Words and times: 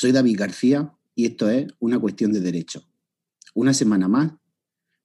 Soy 0.00 0.12
David 0.12 0.38
García 0.38 0.96
y 1.14 1.26
esto 1.26 1.50
es 1.50 1.66
Una 1.78 1.98
cuestión 1.98 2.32
de 2.32 2.40
derecho. 2.40 2.88
Una 3.54 3.74
semana 3.74 4.08
más 4.08 4.32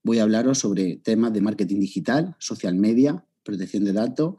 voy 0.03 0.20
a 0.20 0.23
hablaros 0.23 0.59
sobre 0.59 0.95
temas 0.95 1.34
de 1.34 1.41
marketing 1.41 1.81
digital, 1.81 2.34
social 2.40 2.76
media, 2.76 3.27
protección 3.44 3.84
de 3.84 3.91
datos, 3.91 4.36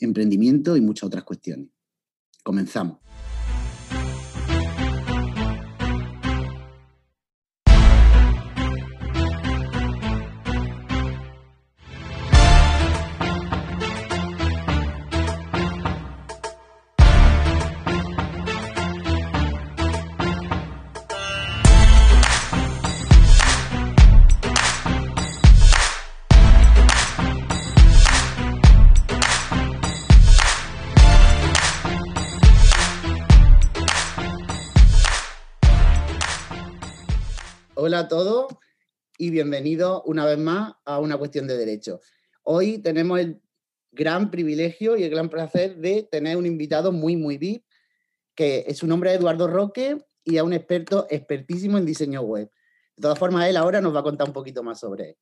emprendimiento 0.00 0.76
y 0.76 0.80
muchas 0.80 1.04
otras 1.04 1.22
cuestiones. 1.22 1.68
Comenzamos. 2.42 3.07
Hola 37.98 38.06
a 38.06 38.08
todos 38.10 38.56
y 39.18 39.30
bienvenidos 39.30 40.02
una 40.04 40.24
vez 40.24 40.38
más 40.38 40.72
a 40.84 41.00
una 41.00 41.16
cuestión 41.16 41.48
de 41.48 41.56
derecho. 41.56 41.98
Hoy 42.44 42.78
tenemos 42.78 43.18
el 43.18 43.40
gran 43.90 44.30
privilegio 44.30 44.96
y 44.96 45.02
el 45.02 45.10
gran 45.10 45.28
placer 45.28 45.74
de 45.78 46.04
tener 46.08 46.36
un 46.36 46.46
invitado 46.46 46.92
muy, 46.92 47.16
muy 47.16 47.38
VIP, 47.38 47.64
que 48.36 48.62
es 48.68 48.78
su 48.78 48.86
nombre 48.86 49.10
es 49.10 49.18
Eduardo 49.18 49.48
Roque 49.48 49.98
y 50.22 50.36
es 50.36 50.42
un 50.42 50.52
experto 50.52 51.08
expertísimo 51.10 51.76
en 51.76 51.86
diseño 51.86 52.20
web. 52.20 52.48
De 52.94 53.02
todas 53.02 53.18
formas, 53.18 53.48
él 53.48 53.56
ahora 53.56 53.80
nos 53.80 53.92
va 53.92 53.98
a 53.98 54.04
contar 54.04 54.28
un 54.28 54.32
poquito 54.32 54.62
más 54.62 54.78
sobre 54.78 55.08
él. 55.08 55.16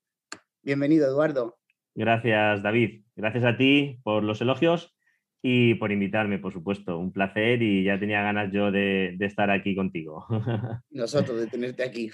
Bienvenido, 0.61 1.07
Eduardo. 1.07 1.57
Gracias, 1.95 2.63
David. 2.63 3.05
Gracias 3.17 3.45
a 3.45 3.57
ti 3.57 4.01
por 4.05 4.23
los 4.23 4.43
elogios 4.43 4.95
y 5.41 5.77
por 5.77 5.93
invitarme, 5.93 6.39
por 6.39 6.53
supuesto. 6.53 6.99
Un 6.99 7.11
placer 7.11 7.63
y 7.63 7.85
ya 7.85 7.99
tenía 7.99 8.21
ganas 8.21 8.53
yo 8.53 8.71
de, 8.71 9.15
de 9.17 9.25
estar 9.25 9.51
aquí 9.51 9.75
contigo. 9.75 10.27
Nosotros, 10.91 11.41
de 11.41 11.47
tenerte 11.47 11.83
aquí. 11.83 12.11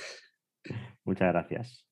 Muchas 1.05 1.33
gracias. 1.33 1.87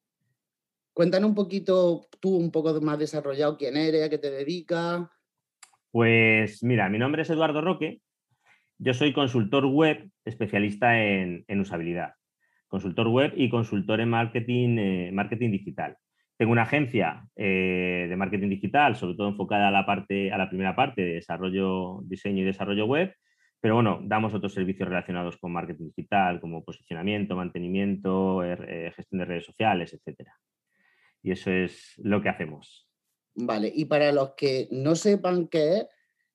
Cuéntanos 0.92 1.30
un 1.30 1.34
poquito, 1.34 2.08
tú 2.20 2.36
un 2.36 2.50
poco 2.50 2.78
más 2.80 2.98
desarrollado, 2.98 3.56
quién 3.56 3.76
eres, 3.76 4.04
a 4.04 4.10
qué 4.10 4.18
te 4.18 4.30
dedicas. 4.30 5.08
Pues 5.90 6.62
mira, 6.62 6.88
mi 6.88 6.98
nombre 6.98 7.22
es 7.22 7.30
Eduardo 7.30 7.60
Roque. 7.60 8.00
Yo 8.78 8.94
soy 8.94 9.12
consultor 9.12 9.66
web 9.66 10.10
especialista 10.24 11.00
en, 11.02 11.44
usabilidad. 11.60 12.14
Consultor 12.68 13.08
web 13.08 13.32
y 13.36 13.50
consultor 13.50 14.00
en 14.00 14.10
marketing, 14.10 14.78
eh, 14.78 15.10
marketing 15.12 15.50
digital. 15.50 15.96
Tengo 16.36 16.52
una 16.52 16.62
agencia 16.62 17.26
eh, 17.36 18.06
de 18.08 18.16
marketing 18.16 18.48
digital, 18.48 18.96
sobre 18.96 19.16
todo 19.16 19.28
enfocada 19.28 19.68
a 19.68 19.70
la, 19.70 19.84
parte, 19.84 20.32
a 20.32 20.38
la 20.38 20.48
primera 20.48 20.74
parte 20.74 21.02
de 21.02 21.14
desarrollo, 21.14 22.00
diseño 22.04 22.42
y 22.42 22.46
desarrollo 22.46 22.86
web, 22.86 23.14
pero 23.60 23.74
bueno, 23.74 24.00
damos 24.02 24.32
otros 24.32 24.54
servicios 24.54 24.88
relacionados 24.88 25.36
con 25.36 25.52
marketing 25.52 25.88
digital, 25.94 26.40
como 26.40 26.64
posicionamiento, 26.64 27.36
mantenimiento, 27.36 28.42
er, 28.42 28.66
eh, 28.68 28.92
gestión 28.96 29.18
de 29.18 29.24
redes 29.26 29.44
sociales, 29.44 29.92
etc. 29.92 30.28
Y 31.22 31.32
eso 31.32 31.50
es 31.50 31.94
lo 31.98 32.22
que 32.22 32.30
hacemos. 32.30 32.88
Vale, 33.34 33.70
y 33.74 33.84
para 33.84 34.12
los 34.12 34.34
que 34.34 34.66
no 34.70 34.94
sepan 34.94 35.46
qué 35.48 35.78
es, 35.78 35.86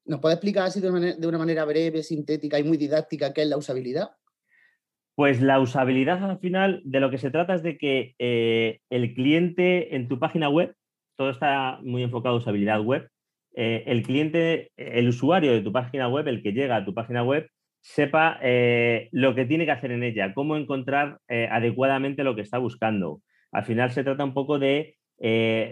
¿nos 0.06 0.20
puede 0.20 0.36
explicar 0.36 0.68
así 0.68 0.80
de 0.80 0.90
una, 0.90 1.38
manera, 1.38 1.66
breve, 1.66 2.04
sintética 2.04 2.60
y 2.60 2.64
muy 2.64 2.78
didáctica 2.78 3.34
qué 3.34 3.42
es 3.42 3.48
la 3.48 3.58
usabilidad? 3.58 4.12
Pues 5.16 5.42
la 5.42 5.60
usabilidad 5.60 6.24
al 6.30 6.40
final 6.40 6.82
de 6.86 7.00
lo 7.00 7.10
que 7.10 7.18
se 7.18 7.32
trata 7.32 7.56
es 7.56 7.64
de 7.64 7.78
que 7.78 8.16
eh, 8.20 8.82
el 8.90 9.16
cliente 9.16 9.96
en 9.96 10.08
tu 10.08 10.20
página 10.20 10.50
web, 10.50 10.76
todo 11.16 11.32
está 11.32 11.80
muy 11.82 12.04
enfocado 12.04 12.36
a 12.36 12.40
usabilidad 12.40 12.82
web, 12.82 13.10
eh, 13.58 13.84
el 13.88 14.04
cliente, 14.04 14.72
el 14.76 15.08
usuario 15.08 15.54
de 15.54 15.62
tu 15.62 15.72
página 15.72 16.10
web, 16.10 16.28
el 16.28 16.44
que 16.44 16.52
llega 16.52 16.76
a 16.76 16.86
tu 16.86 16.94
página 16.94 17.24
web, 17.24 17.50
sepa 17.80 18.38
eh, 18.42 19.08
lo 19.14 19.34
que 19.34 19.46
tiene 19.46 19.66
que 19.66 19.72
hacer 19.72 19.92
en 19.92 20.04
ella, 20.04 20.34
cómo 20.34 20.58
encontrar 20.58 21.20
eh, 21.30 21.48
adecuadamente 21.50 22.26
lo 22.26 22.36
que 22.36 22.42
está 22.42 22.58
buscando. 22.58 23.22
Al 23.52 23.64
final 23.64 23.92
se 23.92 24.04
trata 24.04 24.26
un 24.26 24.34
poco 24.34 24.60
de 24.60 24.98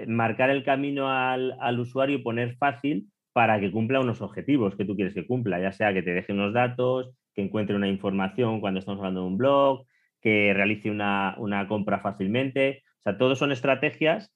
marcar 0.07 0.49
el 0.49 0.63
camino 0.63 1.09
al, 1.09 1.77
usuario 1.77 2.15
y 2.15 2.21
poner 2.21 2.55
fácil 2.55 3.09
para 3.33 3.59
que 3.59 3.71
cumpla 3.71 3.99
unos 3.99 4.21
objetivos 4.21 4.77
que 4.77 4.85
tú 4.85 4.95
quieres 4.95 5.13
que 5.13 5.27
cumpla, 5.27 5.59
ya 5.59 5.73
sea 5.73 5.93
que 5.93 6.01
te 6.01 6.13
deje 6.13 6.31
unos 6.31 6.53
datos, 6.53 7.11
que 7.33 7.41
encuentre 7.41 7.75
una 7.75 7.89
información 7.89 8.61
cuando 8.61 8.79
estamos 8.79 8.99
hablando 8.99 9.21
de 9.21 9.27
un 9.27 9.37
blog, 9.37 9.85
que 10.21 10.53
realice 10.53 10.89
una, 10.89 11.35
una 11.39 11.67
compra 11.67 11.99
fácilmente. 11.99 12.83
O 12.99 13.01
sea, 13.01 13.17
todo 13.17 13.35
son 13.35 13.51
estrategias 13.51 14.31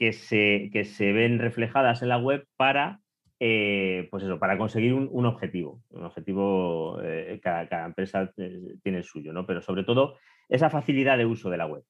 que 0.00 0.14
se, 0.14 0.70
que 0.72 0.86
se 0.86 1.12
ven 1.12 1.38
reflejadas 1.38 2.00
en 2.00 2.08
la 2.08 2.16
web 2.16 2.48
para, 2.56 3.02
eh, 3.38 4.08
pues 4.10 4.24
eso, 4.24 4.38
para 4.38 4.56
conseguir 4.56 4.94
un, 4.94 5.26
objetivo. 5.26 5.84
Un 5.90 6.04
objetivo, 6.04 6.98
eh, 7.02 7.38
cada, 7.42 7.84
empresa 7.84 8.32
eh, 8.38 8.76
tiene 8.82 8.98
el 8.98 9.04
suyo, 9.04 9.34
¿no? 9.34 9.46
Pero 9.46 9.60
sobre 9.60 9.84
todo 9.84 10.16
esa 10.48 10.70
facilidad 10.70 11.18
de 11.18 11.26
uso 11.26 11.50
de 11.50 11.58
la 11.58 11.66
web. 11.66 11.84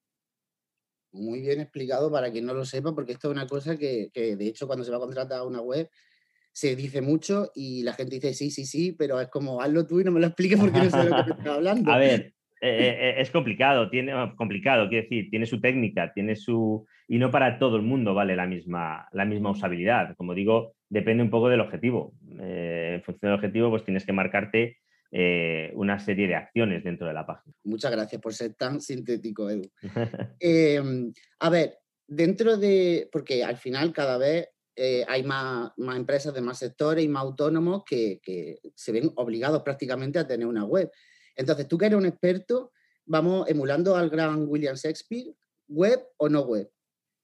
Muy 1.13 1.41
bien 1.41 1.61
explicado 1.61 2.11
para 2.11 2.33
quien 2.33 2.47
no 2.47 2.53
lo 2.53 2.65
sepa, 2.65 2.93
porque 2.93 3.13
esto 3.13 3.29
es 3.29 3.37
una 3.37 3.47
cosa 3.47 3.77
que, 3.77 4.11
que 4.13 4.35
de 4.35 4.47
hecho 4.49 4.67
cuando 4.67 4.85
se 4.85 4.91
va 4.91 4.97
a 4.97 5.01
contratar 5.01 5.47
una 5.47 5.61
web 5.61 5.89
se 6.53 6.75
dice 6.75 7.01
mucho 7.01 7.53
y 7.55 7.85
la 7.85 7.93
gente 7.93 8.17
dice 8.17 8.35
sí, 8.35 8.51
sí, 8.51 8.67
sí, 8.67 8.91
pero 8.91 9.21
es 9.21 9.29
como 9.29 9.63
hazlo 9.63 9.87
tú 9.87 10.01
y 10.01 10.05
no 10.05 10.11
me 10.11 10.19
lo 10.19 10.27
expliques 10.27 10.59
porque 10.59 10.81
no 10.81 10.91
sé 10.91 10.97
de 10.99 11.11
lo 11.11 11.17
que 11.17 11.23
te 11.23 11.31
estás 11.31 11.47
hablando. 11.57 11.93
A 11.93 11.99
ver, 11.99 12.35
es 12.61 13.31
complicado, 13.31 13.89
tiene, 13.89 14.13
complicado, 14.37 14.89
quiero 14.89 15.05
decir, 15.05 15.31
tiene 15.31 15.47
su 15.47 15.61
técnica, 15.61 16.13
tiene 16.13 16.37
su, 16.37 16.87
y 17.09 17.19
no 17.19 17.31
para 17.31 17.59
todo 17.59 17.77
el 17.77 17.83
mundo 17.83 18.15
vale 18.15 18.37
la 18.37 18.47
misma, 18.47 19.09
la 19.13 19.25
misma 19.25 19.51
usabilidad. 19.51 20.15
Como 20.17 20.35
digo, 20.35 20.75
depende 20.89 21.23
un 21.23 21.31
poco 21.31 21.49
del 21.49 21.61
objetivo. 21.61 22.13
Eh, 22.39 22.93
en 22.97 23.03
función 23.03 23.31
del 23.31 23.39
objetivo, 23.39 23.71
pues 23.71 23.85
tienes 23.85 24.05
que 24.05 24.13
marcarte 24.13 24.79
eh, 25.11 25.73
una 25.75 25.99
serie 25.99 26.29
de 26.29 26.37
acciones 26.37 26.85
dentro 26.85 27.09
de 27.09 27.15
la 27.15 27.27
página. 27.27 27.53
Muchas 27.65 27.91
gracias 27.91 28.21
por 28.21 28.33
ser 28.33 28.55
tan 28.55 28.81
sintético, 28.81 29.51
Edu. 29.51 29.69
Em, 30.39 31.13
a 31.41 31.51
ver, 31.51 31.79
dentro 32.07 32.57
de, 32.57 33.09
porque 33.11 33.43
al 33.43 33.57
final 33.57 33.93
cada 33.93 34.17
vez 34.17 34.49
eh, 34.77 35.05
hay 35.09 35.25
más, 35.25 35.73
más, 35.79 35.97
empresas 35.97 36.33
de 36.33 36.41
más 36.43 36.59
sectores 36.59 37.05
y 37.05 37.09
más 37.09 37.23
autónomos 37.23 37.83
que, 37.85 38.21
que, 38.23 38.61
se 38.75 38.93
ven 38.93 39.11
obligados 39.17 39.63
prácticamente 39.63 40.21
a 40.21 40.29
tener 40.29 40.47
una 40.47 40.65
web. 40.65 40.91
Entonces, 41.37 41.69
tú 41.69 41.79
que 41.79 41.87
eres 41.87 41.99
un 41.99 42.07
experto, 42.07 42.73
vamos 43.07 43.49
emulando 43.49 43.97
al 43.97 44.11
gran 44.11 44.47
William 44.49 44.77
Shakespeare, 44.77 45.35
web 45.69 46.01
o 46.17 46.29
no 46.29 46.43
web. 46.43 46.69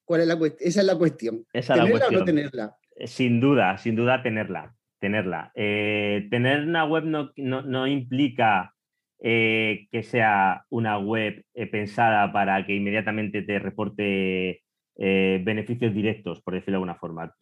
¿Cuál 0.05 0.21
es 0.21 0.27
la 0.27 0.37
Esa 0.59 0.81
es 0.81 0.87
la 0.87 0.97
cuestión. 0.97 1.45
¿Tenerla 1.51 2.07
o 2.07 2.11
no 2.11 2.23
tenerla? 2.23 2.77
Eh, 2.95 3.07
sin 3.07 3.39
duda, 3.39 3.77
sin 3.77 3.95
duda 3.95 4.23
tenerla. 4.23 4.73
Tenerla. 4.99 5.51
Eh, 5.53 6.27
tener 6.31 6.61
una 6.61 6.85
web 6.85 7.03
no, 7.03 7.87
implica 7.87 8.73
eh, 9.19 9.87
que 9.91 10.03
sea 10.03 10.65
una 10.69 10.97
web 10.97 11.43
pensada 11.71 12.31
para 12.31 12.65
que 12.65 12.75
inmediatamente 12.75 13.41
te 13.41 13.59
reporte 13.59 14.61
beneficios 14.99 15.93
directos, 15.93 16.41
por 16.41 16.55
decirlo 16.55 16.71
de 16.71 16.77
alguna 16.77 16.95
forma. 16.95 17.35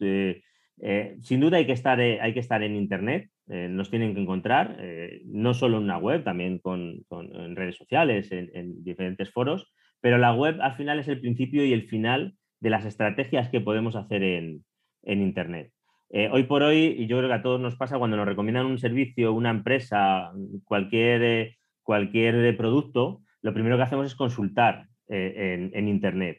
Sin 1.20 1.40
duda 1.40 1.56
hay 1.56 1.66
que 1.66 1.72
estar, 1.72 1.98
hay 1.98 2.34
que 2.34 2.40
estar 2.40 2.62
en 2.62 2.76
Internet, 2.76 3.30
nos 3.46 3.90
tienen 3.90 4.14
que 4.14 4.20
encontrar, 4.20 4.78
no 5.24 5.54
solo 5.54 5.78
en 5.78 5.84
una 5.84 5.98
web, 5.98 6.24
también 6.24 6.58
con, 6.58 7.04
en 7.10 7.56
redes 7.56 7.76
sociales, 7.76 8.30
en, 8.32 8.50
en, 8.54 8.84
diferentes 8.84 9.30
foros, 9.30 9.72
pero 10.00 10.18
la 10.18 10.32
web 10.32 10.60
al 10.60 10.76
final 10.76 10.98
es 10.98 11.08
el 11.08 11.20
principio 11.20 11.64
y 11.64 11.72
el 11.72 11.88
final 11.88 12.36
de 12.60 12.70
las 12.70 12.84
estrategias 12.84 13.48
que 13.48 13.60
podemos 13.60 13.96
hacer 13.96 14.22
en, 14.22 14.64
Internet. 15.02 15.70
Eh, 16.10 16.28
hoy 16.32 16.44
por 16.44 16.64
hoy, 16.64 16.96
y 16.98 17.06
yo 17.06 17.18
creo 17.18 17.28
que 17.28 17.36
a 17.36 17.42
todos 17.42 17.60
nos 17.60 17.76
pasa 17.76 17.98
cuando 17.98 18.16
nos 18.16 18.26
recomiendan 18.26 18.66
un 18.66 18.78
servicio, 18.78 19.32
una 19.32 19.50
empresa, 19.50 20.32
cualquier, 20.64 21.22
eh, 21.22 21.56
cualquier 21.82 22.56
producto, 22.56 23.22
lo 23.40 23.54
primero 23.54 23.76
que 23.76 23.84
hacemos 23.84 24.06
es 24.06 24.16
consultar 24.16 24.86
eh, 25.08 25.70
en, 25.72 25.88
Internet, 25.88 26.38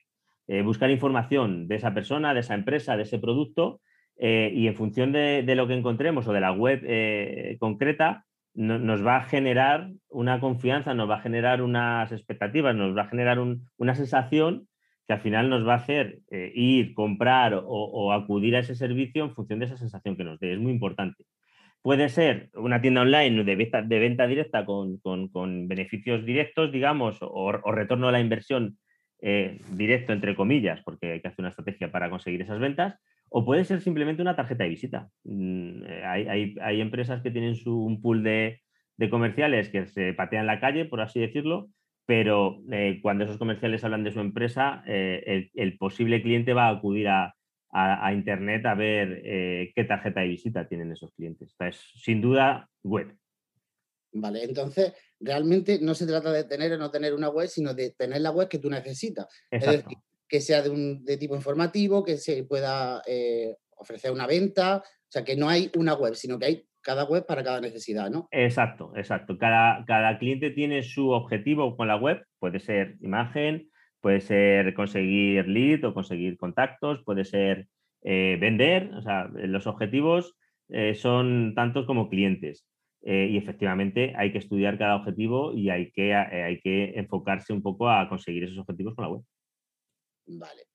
buscar 0.66 0.90
información 0.90 1.70
de 1.70 1.76
esa 1.76 1.94
persona, 1.94 2.34
de 2.34 2.42
esa 2.42 2.56
empresa, 2.56 2.98
de 2.98 3.04
ese 3.04 3.20
producto, 3.20 3.80
y 4.20 4.68
en 4.68 4.76
función 4.76 5.12
de, 5.12 5.44
lo 5.56 5.68
que 5.68 5.76
encontremos 5.76 6.28
o 6.28 6.34
de 6.34 6.42
la 6.42 6.52
web 6.52 6.82
concreta, 7.60 8.26
nos 8.56 9.06
va 9.06 9.18
a 9.18 9.24
generar 9.24 9.92
una 10.10 10.40
confianza, 10.40 10.96
nos 10.96 11.10
va 11.10 11.18
a 11.18 11.22
generar 11.22 11.62
unas 11.62 12.12
expectativas, 12.12 12.76
nos 12.76 12.98
va 12.98 13.04
a 13.04 13.10
generar 13.10 13.38
una 13.40 13.96
sensación 13.96 14.68
que 15.08 15.14
al 15.14 15.22
final 15.22 15.50
nos 15.50 15.66
va 15.66 15.74
a 15.74 15.78
hacer 15.78 16.20
eh, 16.30 16.52
ir, 16.54 16.94
comprar 16.94 17.54
o, 17.66 18.12
acudir 18.12 18.56
a 18.56 18.60
ese 18.60 18.76
servicio 18.76 19.24
en 19.24 19.34
función 19.34 19.60
de 19.60 19.66
esa 19.66 19.78
sensación 19.78 20.18
que 20.18 20.26
nos 20.26 20.38
dé. 20.40 20.54
Es 20.54 20.60
muy 20.60 20.72
importante. 20.72 21.24
Puede 21.82 22.10
ser 22.10 22.50
una 22.54 22.82
tienda 22.82 23.02
online 23.02 23.46
de 23.46 23.56
venta, 23.56 23.82
de 23.82 24.00
venta 24.00 24.28
directa 24.28 24.66
con, 24.66 25.00
beneficios 25.68 26.26
directos, 26.26 26.74
digamos, 26.74 27.20
o, 27.22 27.52
retorno 27.72 28.10
a 28.10 28.12
la 28.12 28.20
inversión 28.20 28.78
eh, 29.22 29.62
directo, 29.72 30.12
entre 30.12 30.36
comillas, 30.36 30.82
porque 30.84 31.14
hay 31.14 31.22
que 31.22 31.30
hacer 31.30 31.40
una 31.40 31.50
estrategia 31.50 31.90
para 31.90 32.10
conseguir 32.10 32.42
esas 32.42 32.60
ventas, 32.60 33.00
o 33.30 33.46
puede 33.46 33.66
ser 33.66 33.82
simplemente 33.82 34.22
una 34.22 34.36
tarjeta 34.36 34.64
de 34.64 34.70
visita. 34.70 35.10
Mm, 35.24 35.84
eh, 35.84 36.56
hay, 36.62 36.82
empresas 36.82 37.22
que 37.22 37.32
tienen 37.32 37.56
su, 37.56 37.78
un 37.78 38.02
pool 38.02 38.24
de, 38.24 38.62
de 38.98 39.10
comerciales 39.10 39.70
que 39.70 39.88
se 39.88 40.14
patean 40.14 40.48
la 40.48 40.60
calle, 40.60 40.86
por 40.86 41.02
así 41.02 41.20
decirlo, 41.20 41.70
pero 42.08 42.64
eh, 42.72 43.00
cuando 43.02 43.26
esos 43.26 43.38
comerciales 43.38 43.84
hablan 43.84 44.06
de 44.06 44.14
su 44.14 44.22
empresa, 44.22 44.82
eh, 44.88 45.50
el, 45.54 45.78
posible 45.78 46.22
cliente 46.22 46.54
va 46.54 46.68
a 46.68 46.72
acudir 46.78 47.10
a, 47.10 47.34
Internet 48.14 48.66
a 48.66 48.74
ver 48.74 49.22
eh, 49.24 49.72
qué 49.76 49.84
tarjeta 49.84 50.22
de 50.22 50.30
visita 50.30 50.68
tienen 50.68 50.92
esos 50.94 51.12
clientes. 51.12 51.54
es 51.60 51.76
sin 52.02 52.22
duda 52.22 52.68
web. 52.82 53.16
Vale, 54.14 54.46
entonces 54.46 54.94
realmente 55.20 55.78
no 55.82 55.94
se 55.94 56.08
trata 56.08 56.32
de 56.32 56.46
tener 56.46 56.72
o 56.72 56.78
no 56.78 56.90
tener 56.90 57.14
una 57.14 57.30
web, 57.30 57.48
sino 57.50 57.74
de 57.74 57.92
tener 57.92 58.22
la 58.22 58.32
web 58.32 58.48
que 58.48 58.58
tú 58.58 58.70
necesitas. 58.70 59.28
Es 59.52 59.64
decir, 59.64 59.84
que 60.28 60.42
sea 60.42 60.62
de, 60.62 60.70
un, 60.70 61.04
de 61.04 61.18
tipo 61.18 61.36
informativo, 61.36 62.04
que 62.04 62.18
se 62.18 62.44
pueda 62.44 63.02
ofrecer 63.78 64.12
una 64.12 64.28
venta, 64.28 64.84
o 64.84 65.12
sea, 65.12 65.24
que 65.24 65.36
no 65.36 65.48
hay 65.48 65.72
una 65.78 65.94
web, 65.94 66.16
sino 66.16 66.38
que 66.38 66.46
hay 66.46 66.68
cada 66.82 67.04
web 67.04 67.26
para 67.26 67.44
cada 67.44 67.60
necesidad, 67.60 68.10
¿no? 68.10 68.28
Exacto, 68.32 68.94
exacto. 68.96 69.38
Cada, 69.38 69.84
cada 69.86 70.18
cliente 70.20 70.52
tiene 70.52 70.84
su 70.84 71.10
objetivo 71.10 71.76
con 71.76 71.88
la 71.88 71.98
web, 71.98 72.24
puede 72.40 72.60
ser 72.60 72.96
imagen, 73.02 73.70
puede 74.00 74.22
ser 74.22 74.74
conseguir 74.74 75.48
lead 75.48 75.84
o 75.84 75.94
conseguir 75.94 76.38
contactos, 76.38 77.04
puede 77.04 77.26
ser 77.26 77.68
eh, 78.04 78.38
vender, 78.40 78.94
o 78.94 79.02
sea, 79.02 79.30
los 79.34 79.68
objetivos 79.68 80.36
eh, 80.70 80.96
son 80.96 81.54
tantos 81.56 81.86
como 81.86 82.10
clientes. 82.10 82.66
Eh, 83.04 83.28
y 83.32 83.38
efectivamente 83.38 84.14
hay 84.16 84.32
que 84.32 84.38
estudiar 84.38 84.78
cada 84.78 84.96
objetivo 84.96 85.54
y 85.54 85.70
hay 85.70 85.92
que, 85.92 86.14
hay 86.14 86.60
que 86.62 86.94
enfocarse 86.96 87.54
un 87.54 87.62
poco 87.62 87.90
a 87.90 88.08
conseguir 88.10 88.46
esos 88.46 88.60
objetivos 88.60 88.96
con 88.96 89.04
la 89.04 89.10
web. 89.10 89.24
Vale. 90.28 90.68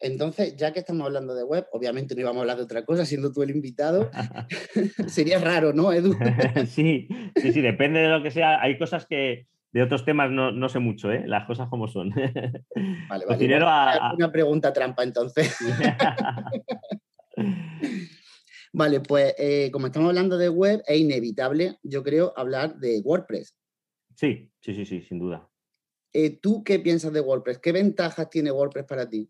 Entonces, 0.00 0.56
ya 0.56 0.72
que 0.72 0.80
estamos 0.80 1.06
hablando 1.06 1.34
de 1.34 1.44
web, 1.44 1.66
obviamente 1.72 2.14
no 2.14 2.22
íbamos 2.22 2.38
a 2.38 2.40
hablar 2.40 2.56
de 2.56 2.62
otra 2.62 2.84
cosa, 2.86 3.04
siendo 3.04 3.32
tú 3.32 3.42
el 3.42 3.50
invitado. 3.50 4.10
Sería 5.06 5.38
raro, 5.38 5.72
¿no, 5.72 5.92
Edu? 5.92 6.14
sí, 6.66 7.06
sí, 7.36 7.52
sí, 7.52 7.60
depende 7.60 8.00
de 8.00 8.08
lo 8.08 8.22
que 8.22 8.30
sea. 8.30 8.60
Hay 8.62 8.78
cosas 8.78 9.06
que 9.06 9.46
de 9.72 9.82
otros 9.82 10.04
temas 10.04 10.30
no, 10.30 10.68
sé 10.68 10.78
mucho, 10.78 11.12
¿eh? 11.12 11.22
las 11.26 11.46
cosas 11.46 11.68
como 11.68 11.86
son. 11.86 12.10
Vale, 13.08 13.24
vale. 13.26 13.56
a... 13.62 14.14
Una 14.16 14.32
pregunta 14.32 14.72
trampa, 14.72 15.04
entonces. 15.04 15.56
vale, 18.72 19.00
pues 19.00 19.34
eh, 19.38 19.70
como 19.70 19.86
estamos 19.86 20.08
hablando 20.08 20.38
de 20.38 20.48
web, 20.48 20.82
es 20.88 20.98
inevitable, 20.98 21.76
yo 21.84 22.02
creo, 22.02 22.32
hablar 22.36 22.76
de 22.76 23.00
WordPress. 23.04 23.54
Sí, 24.16 24.50
sí, 24.60 24.74
sí, 24.74 24.84
sí, 24.86 25.02
sin 25.02 25.20
duda. 25.20 25.49
Eh, 26.12 26.38
¿Tú 26.40 26.64
qué 26.64 26.78
piensas 26.78 27.12
de 27.12 27.20
WordPress? 27.20 27.58
¿Qué 27.58 27.72
ventajas 27.72 28.30
tiene 28.30 28.50
WordPress 28.50 28.86
para 28.86 29.08
ti? 29.08 29.28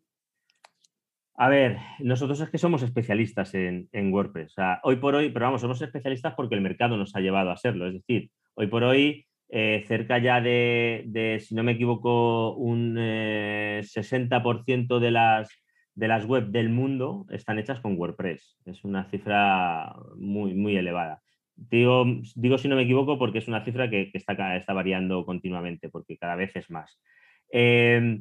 A 1.34 1.48
ver, 1.48 1.78
nosotros 2.00 2.40
es 2.40 2.50
que 2.50 2.58
somos 2.58 2.82
especialistas 2.82 3.54
en, 3.54 3.88
WordPress. 4.12 4.54
hoy 4.82 4.96
por 4.96 5.14
hoy, 5.14 5.30
pero 5.30 5.46
vamos, 5.46 5.62
somos 5.62 5.80
especialistas 5.80 6.34
porque 6.34 6.54
el 6.54 6.60
mercado 6.60 6.96
nos 6.96 7.16
ha 7.16 7.20
llevado 7.20 7.50
a 7.50 7.56
serlo. 7.56 7.86
Es 7.86 7.94
decir, 7.94 8.30
hoy 8.54 8.66
por 8.66 8.84
hoy, 8.84 9.26
eh, 9.48 9.84
cerca 9.88 10.18
ya 10.18 10.40
de, 10.40 11.38
si 11.40 11.54
no 11.54 11.62
me 11.62 11.72
equivoco, 11.72 12.54
un 12.56 12.96
60% 12.96 14.96
eh, 14.96 15.00
de 15.00 15.10
las, 15.10 15.48
de 15.94 16.08
las 16.08 16.26
web 16.26 16.48
del 16.48 16.68
mundo 16.68 17.26
están 17.30 17.58
hechas 17.58 17.80
con 17.80 17.98
WordPress. 17.98 18.58
Es 18.66 18.84
una 18.84 19.08
cifra 19.08 19.94
muy, 20.16 20.54
muy 20.54 20.76
elevada. 20.76 21.22
Digo, 21.68 22.06
digo 22.34 22.58
si 22.58 22.68
no 22.68 22.76
me 22.76 22.82
equivoco 22.82 23.18
porque 23.18 23.38
es 23.38 23.48
una 23.48 23.64
cifra 23.64 23.90
que, 23.90 24.10
está, 24.14 24.56
está 24.56 24.72
variando 24.72 25.26
continuamente, 25.26 25.90
porque 25.90 26.16
cada 26.16 26.36
vez 26.36 26.56
es 26.56 26.70
más. 26.70 26.98
Eh, 27.52 28.18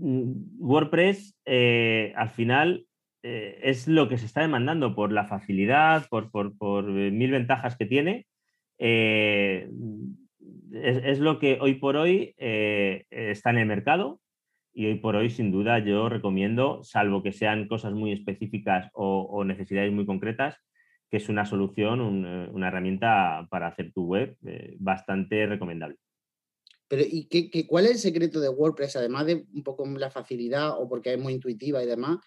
Mm, 0.00 0.60
WordPress 0.60 1.36
eh, 1.44 2.12
al 2.16 2.30
final 2.30 2.86
eh, 3.22 3.58
es 3.62 3.88
lo 3.88 4.08
que 4.08 4.18
se 4.18 4.26
está 4.26 4.42
demandando 4.42 4.94
por 4.94 5.12
la 5.12 5.24
facilidad, 5.24 6.06
por, 6.08 6.30
eh, 6.32 7.10
mil 7.10 7.30
ventajas 7.32 7.76
que 7.76 7.86
tiene. 7.86 8.26
Es, 8.78 9.66
es, 10.72 11.18
lo 11.18 11.38
que 11.40 11.58
hoy 11.60 11.74
por 11.74 11.96
hoy 11.96 12.34
está 12.38 13.50
en 13.50 13.58
el 13.58 13.66
mercado 13.66 14.20
y 14.72 14.86
hoy 14.86 14.94
por 14.96 15.16
hoy 15.16 15.30
sin 15.30 15.50
duda 15.50 15.80
yo 15.80 16.08
recomiendo, 16.08 16.84
salvo 16.84 17.22
que 17.22 17.32
sean 17.32 17.66
cosas 17.66 17.92
muy 17.92 18.12
específicas 18.12 18.88
o, 18.92 19.42
necesidades 19.44 19.92
muy 19.92 20.06
concretas, 20.06 20.60
que 21.10 21.16
es 21.16 21.28
una 21.28 21.44
solución, 21.46 22.00
una 22.00 22.68
herramienta 22.68 23.46
para 23.50 23.68
hacer 23.68 23.92
tu 23.92 24.04
web 24.04 24.36
bastante 24.78 25.46
recomendable. 25.46 25.96
Pero, 26.88 27.02
¿y 27.06 27.24
qué, 27.26 27.66
cuál 27.66 27.84
es 27.84 27.92
el 27.92 27.98
secreto 27.98 28.40
de 28.40 28.48
WordPress? 28.48 28.96
Además 28.96 29.26
de 29.26 29.46
un 29.52 29.62
poco 29.62 29.86
la 29.86 30.10
facilidad 30.10 30.70
o 30.70 30.88
porque 30.88 31.12
es 31.12 31.18
muy 31.18 31.34
intuitiva 31.34 31.82
y 31.82 31.86
demás, 31.86 32.18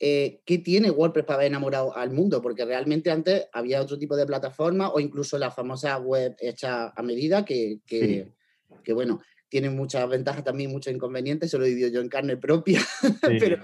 eh, 0.00 0.42
¿qué 0.44 0.58
tiene 0.58 0.90
WordPress 0.90 1.24
para 1.24 1.36
haber 1.36 1.46
enamorado 1.46 1.96
al 1.96 2.10
mundo? 2.10 2.42
Porque 2.42 2.64
realmente 2.64 3.12
antes 3.12 3.46
había 3.52 3.80
otro 3.80 3.96
tipo 3.96 4.16
de 4.16 4.26
plataforma 4.26 4.90
o 4.90 4.98
incluso 4.98 5.38
la 5.38 5.52
famosa 5.52 5.96
web 5.98 6.34
hecha 6.40 6.88
a 6.88 7.02
medida 7.02 7.44
que, 7.44 7.80
que, 7.86 8.92
bueno, 8.92 9.20
tiene 9.54 9.70
muchas 9.70 10.08
ventajas 10.08 10.42
también, 10.42 10.72
muchos 10.72 10.92
inconvenientes, 10.92 11.48
se 11.48 11.56
lo 11.56 11.64
he 11.64 11.68
vivido 11.68 11.88
yo 11.88 12.00
en 12.00 12.08
carne 12.08 12.36
propia, 12.36 12.80
pero 13.22 13.58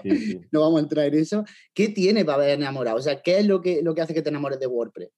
no 0.52 0.60
vamos 0.60 0.78
a 0.78 0.82
entrar 0.84 1.06
en 1.06 1.14
eso. 1.14 1.44
¿Qué 1.74 1.88
tiene 1.88 2.24
para 2.24 2.36
haber 2.36 2.50
enamorado? 2.50 2.98
O 2.98 3.00
sea, 3.00 3.20
¿qué 3.22 3.40
es 3.40 3.46
lo 3.48 3.60
que, 3.60 3.82
lo 3.82 3.92
que 3.92 4.00
hace 4.00 4.14
que 4.14 4.22
te 4.22 4.28
enamores 4.28 4.60
de 4.60 4.68
WordPress? 4.68 5.10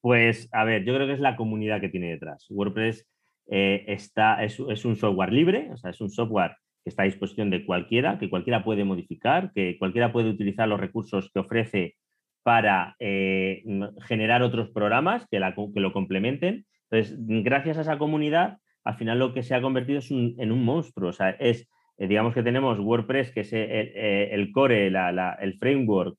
Pues, 0.00 0.48
a 0.52 0.62
ver, 0.62 0.84
yo 0.84 0.94
creo 0.94 1.08
que 1.08 1.14
es 1.14 1.18
la 1.18 1.34
comunidad 1.34 1.80
que 1.80 1.88
tiene 1.88 2.10
detrás. 2.10 2.46
WordPress 2.48 3.08
eh, 3.50 3.86
está, 3.88 4.44
es, 4.44 4.60
un 4.60 4.94
software 4.94 5.32
libre, 5.32 5.68
o 5.72 5.76
sea, 5.76 5.90
es 5.90 6.00
un 6.00 6.10
software 6.10 6.52
que 6.84 6.90
está 6.90 7.02
a 7.02 7.06
disposición 7.06 7.50
de 7.50 7.66
cualquiera, 7.66 8.20
que 8.20 8.30
cualquiera 8.30 8.62
puede 8.62 8.84
modificar, 8.84 9.50
que 9.52 9.78
cualquiera 9.80 10.12
puede 10.12 10.30
utilizar 10.30 10.68
los 10.68 10.78
recursos 10.78 11.28
que 11.34 11.40
ofrece 11.40 11.96
para 12.44 12.94
eh, 13.00 13.64
generar 14.06 14.42
otros 14.42 14.70
programas 14.70 15.26
que, 15.28 15.40
lo 15.40 15.92
complementen. 15.92 16.66
Entonces, 16.88 17.18
gracias 17.18 17.78
a 17.78 17.80
esa 17.80 17.98
comunidad, 17.98 18.58
al 18.88 18.94
final 18.94 19.18
lo 19.18 19.34
que 19.34 19.42
se 19.42 19.54
ha 19.54 19.60
convertido 19.60 19.98
es 19.98 20.10
en 20.10 20.50
un 20.50 20.64
monstruo. 20.64 21.10
O 21.10 21.12
sea, 21.12 21.30
es, 21.30 21.68
eh, 21.98 22.08
digamos 22.08 22.32
que 22.32 22.42
tenemos 22.42 22.78
WordPress, 22.78 23.32
que 23.32 23.40
es 23.40 23.52
el, 23.52 24.50
core, 24.52 24.86
el 24.86 25.58
framework, 25.58 26.16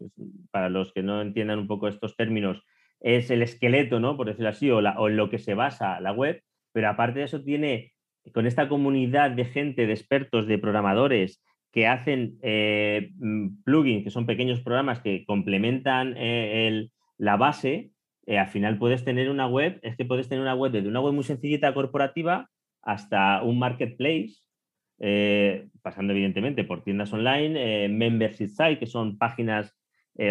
para 0.52 0.70
los 0.70 0.94
que 0.94 1.02
no 1.02 1.22
entiendan 1.22 1.60
un 1.60 1.68
poco 1.68 1.88
estos 1.88 2.16
términos, 2.16 2.62
es 3.00 3.32
el 3.32 3.42
esqueleto, 3.42 4.00
¿no? 4.00 4.16
por 4.18 4.28
decirlo 4.28 4.50
así, 4.50 4.70
o, 4.70 4.80
en 5.08 5.18
lo 5.18 5.30
que 5.30 5.40
se 5.40 5.56
basa 5.56 6.00
la 6.00 6.12
web 6.12 6.44
pero 6.72 6.90
aparte 6.90 7.20
de 7.20 7.26
eso 7.26 7.42
tiene 7.42 7.94
con 8.34 8.46
esta 8.46 8.70
comunidad 8.70 9.32
de 9.32 9.46
gente, 9.46 9.88
de 9.88 9.94
expertos, 9.94 10.48
de 10.48 10.60
programadores 10.60 11.44
que 11.72 11.88
hacen 11.88 12.38
eh, 12.42 13.12
mm, 13.18 13.64
plugins, 13.64 14.04
que 14.04 14.12
son 14.12 14.26
pequeños 14.26 14.62
programas 14.62 15.00
que 15.02 15.24
complementan 15.26 16.14
eh, 16.18 16.90
la 17.18 17.38
base, 17.38 17.92
eh, 18.26 18.38
al 18.38 18.48
final 18.48 18.78
puedes 18.78 19.04
tener 19.04 19.30
una 19.30 19.48
web, 19.48 19.80
es 19.82 19.96
que 19.98 20.06
puedes 20.06 20.30
tener 20.30 20.42
una 20.42 20.56
web 20.56 20.72
desde 20.72 20.90
una 20.90 21.02
web 21.02 21.14
muy 21.14 21.24
sencillita 21.24 21.74
corporativa 21.74 22.50
hasta 22.81 23.43
un 23.43 23.59
marketplace, 23.59 24.36
pasando 25.81 26.13
evidentemente 26.13 26.63
por 26.63 26.83
tiendas 26.83 27.13
online, 27.13 27.88
membership 27.89 28.50
site, 28.50 28.79
que 28.79 28.86
son 28.86 29.17
páginas 29.17 29.75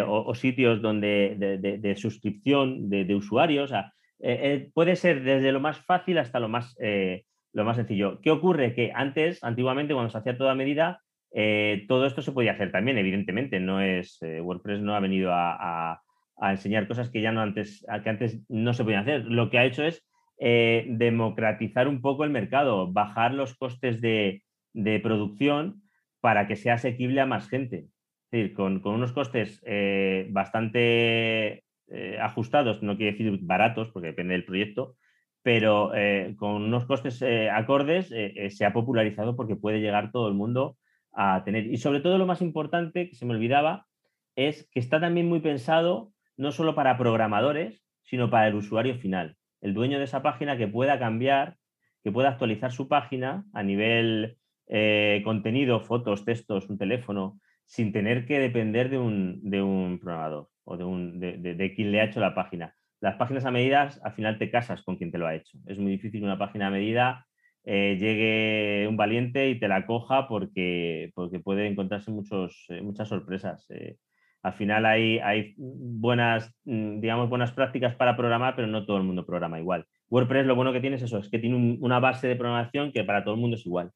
o, 0.07 0.35
sitios 0.35 0.83
donde, 0.83 1.37
de, 1.81 1.97
suscripción 1.97 2.91
de, 2.91 3.15
usuarios. 3.15 3.73
Eh, 4.21 4.41
eh, 4.43 4.71
puede 4.75 4.97
ser 4.97 5.23
desde 5.23 5.53
lo 5.53 5.61
más 5.61 5.79
fácil 5.79 6.19
hasta 6.19 6.41
lo 6.41 6.49
más, 6.49 6.77
eh, 6.81 7.25
lo 7.53 7.65
más 7.65 7.77
sencillo. 7.77 8.21
¿Qué 8.21 8.31
ocurre? 8.31 8.75
Que 8.75 8.93
antes, 8.95 9.43
antiguamente, 9.45 9.95
cuando 9.95 10.11
se 10.11 10.19
hacía 10.19 10.37
toda 10.37 10.55
medida, 10.55 11.01
todo 11.89 12.07
esto 12.07 12.23
se 12.23 12.33
podía 12.33 12.53
hacer 12.53 12.73
también, 12.73 12.99
evidentemente. 12.99 13.61
No 13.61 13.81
es, 13.81 14.19
WordPress 14.23 14.81
no 14.81 14.95
ha 14.95 15.01
venido 15.01 15.31
a, 15.33 16.03
enseñar 16.41 16.87
cosas 16.87 17.11
que 17.11 17.21
ya 17.21 17.33
no 17.33 17.41
antes, 17.41 17.85
que 18.03 18.11
antes 18.11 18.45
no 18.49 18.73
se 18.73 18.85
podían 18.85 19.03
hacer. 19.03 19.25
Lo 19.25 19.51
que 19.51 19.59
ha 19.59 19.65
hecho 19.65 19.85
es 19.85 20.07
democratizar 20.41 21.89
un 21.89 22.01
poco 22.01 22.25
el 22.25 22.31
mercado, 22.31 22.93
bajar 22.93 23.35
los 23.35 23.57
costes 23.57 24.01
de, 24.01 24.43
producción 25.03 25.83
para 26.21 26.47
que 26.47 26.57
sea 26.57 26.75
asequible 26.75 27.21
a 27.21 27.27
más 27.27 27.49
gente. 27.49 27.87
Es 28.25 28.31
decir, 28.31 28.55
con, 28.55 28.81
unos 28.85 29.13
costes 29.13 29.63
bastante 30.31 31.65
eh, 31.91 32.19
ajustados, 32.21 32.83
no 32.83 32.99
quiere 32.99 33.13
decir 33.13 33.39
baratos, 33.41 33.89
porque 33.89 34.09
depende 34.09 34.35
del 34.35 34.45
proyecto, 34.45 34.97
pero 35.43 35.95
eh, 35.95 36.35
con 36.37 36.63
unos 36.63 36.85
costes 36.85 37.23
eh, 37.23 37.49
acordes 37.49 38.09
se 38.09 38.65
ha 38.67 38.75
popularizado 38.75 39.37
porque 39.37 39.57
puede 39.57 39.81
llegar 39.81 40.13
todo 40.13 40.29
el 40.29 40.35
mundo 40.35 40.77
a 41.15 41.43
tener. 41.45 41.67
Y 41.67 41.79
sobre 41.79 42.01
todo 42.01 42.19
lo 42.19 42.27
más 42.27 42.43
importante, 42.43 43.09
que 43.09 43.15
se 43.15 43.25
me 43.25 43.33
olvidaba, 43.33 43.87
es 44.37 44.69
que 44.71 44.81
está 44.81 45.01
también 45.01 45.29
muy 45.29 45.41
pensado 45.41 46.13
no 46.37 46.53
solo 46.53 46.75
para 46.75 46.99
programadores, 46.99 47.83
sino 48.03 48.29
para 48.29 48.49
el 48.49 48.55
usuario 48.55 48.95
final. 48.97 49.38
El 49.61 49.75
dueño 49.75 49.99
de 49.99 50.05
esa 50.05 50.23
página 50.23 50.57
que 50.57 50.69
pueda 50.69 50.99
cambiar, 50.99 51.57
que 52.03 52.13
pueda 52.13 52.31
actualizar 52.31 52.73
su 52.73 52.89
página 52.89 53.45
a 53.53 53.63
nivel 53.63 54.39
contenido, 55.25 55.81
fotos, 55.81 56.27
textos, 56.27 56.69
un 56.69 56.77
teléfono, 56.77 57.41
sin 57.65 57.91
tener 57.91 58.27
que 58.27 58.39
depender 58.39 58.91
de 58.91 58.99
un 58.99 59.99
programador 59.99 60.51
o 60.65 60.77
de, 60.77 60.85
un, 60.85 61.19
de, 61.19 61.73
quien 61.75 61.91
le 61.91 62.01
ha 62.01 62.05
hecho 62.05 62.21
la 62.21 62.35
página. 62.35 62.75
Las 63.01 63.17
páginas 63.17 63.47
a 63.47 63.51
medidas, 63.51 63.99
al 64.05 64.13
final 64.13 64.39
te 64.39 64.51
casas 64.51 64.83
con 64.83 64.97
quien 64.97 65.11
te 65.11 65.17
lo 65.17 65.27
ha 65.27 65.35
hecho. 65.35 65.59
Es 65.67 65.79
muy 65.79 65.93
difícil 65.93 66.23
una 66.23 66.39
página 66.39 66.67
a 66.67 66.71
medida 66.71 67.27
eh, 67.71 67.99
llegue 68.01 68.89
un 68.89 68.97
valiente 68.97 69.51
y 69.51 69.59
te 69.59 69.69
la 69.69 69.85
coja 69.85 70.27
porque, 70.27 71.11
porque 71.15 71.39
puede 71.39 71.67
encontrarse 71.67 72.11
muchos, 72.11 72.65
eh, 72.71 72.81
muchas 72.81 73.09
sorpresas. 73.09 73.67
Eh. 73.69 73.99
Al 74.43 74.53
final 74.53 74.87
hay, 74.87 75.19
hay 75.19 75.55
buenas, 75.57 76.55
mm, 76.65 77.01
digamos, 77.01 77.29
buenas 77.29 77.53
prácticas 77.53 77.95
para 77.95 78.17
programar, 78.17 78.55
pero 78.55 78.69
no 78.69 78.87
todo 78.87 78.97
el 78.99 79.03
mundo 79.03 79.27
programa 79.27 79.59
igual. 79.59 79.87
WordPress 80.11 80.47
lo 80.47 80.55
bueno 80.55 80.73
que 80.73 80.81
tiene 80.81 80.97
es 80.97 81.03
eso, 81.03 81.19
es 81.19 81.29
que 81.29 81.39
tiene 81.39 81.79
una 81.81 82.01
base 82.01 82.29
de 82.29 82.37
programación 82.37 82.93
que 82.93 83.05
para 83.05 83.25
todo 83.25 83.35
el 83.35 83.41
mundo 83.41 83.57
es 83.57 83.67
igual. 83.67 83.91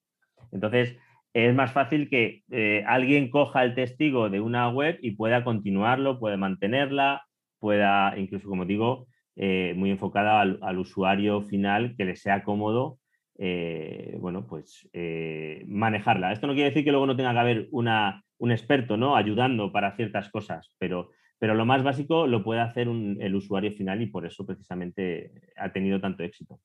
Entonces, 0.50 0.96
es 1.32 1.54
más 1.54 1.72
fácil 1.72 2.10
que 2.10 2.42
eh, 2.50 2.84
alguien 2.86 3.30
coja 3.30 3.64
el 3.64 3.74
testigo 3.74 4.28
de 4.28 4.40
una 4.40 4.68
web 4.68 4.98
y 5.00 5.12
pueda 5.12 5.44
continuarlo, 5.44 6.18
pueda 6.18 6.36
mantenerla, 6.36 7.22
pueda, 7.58 8.18
incluso 8.18 8.48
como 8.48 8.66
digo, 8.66 9.06
eh, 9.36 9.72
muy 9.76 9.90
enfocada 9.90 10.40
al, 10.42 10.78
usuario 10.78 11.40
final, 11.40 11.94
que 11.96 12.04
le 12.04 12.16
sea 12.16 12.42
cómodo, 12.44 12.98
eh, 13.38 14.16
bueno, 14.20 14.46
pues 14.46 14.90
manejarla. 15.66 16.32
Esto 16.32 16.46
no 16.46 16.52
quiere 16.52 16.68
decir 16.68 16.84
que 16.84 16.90
luego 16.90 17.06
no 17.06 17.16
tenga 17.16 17.32
que 17.32 17.38
haber 17.38 17.68
una, 17.70 18.22
un 18.42 18.50
experto, 18.50 18.96
¿no? 18.96 19.14
Ayudando 19.16 19.70
para 19.70 19.94
ciertas 19.94 20.28
cosas, 20.28 20.72
pero, 20.76 21.10
pero 21.38 21.54
lo 21.54 21.64
más 21.64 21.84
básico 21.84 22.26
lo 22.26 22.42
puede 22.42 22.60
hacer 22.60 22.88
el 22.88 23.34
usuario 23.36 23.70
final 23.72 24.02
y 24.02 24.06
por 24.06 24.26
eso 24.26 24.44
precisamente 24.44 25.32
ha 25.56 25.72
tenido 25.72 26.00
tanto 26.00 26.24
éxito. 26.24 26.60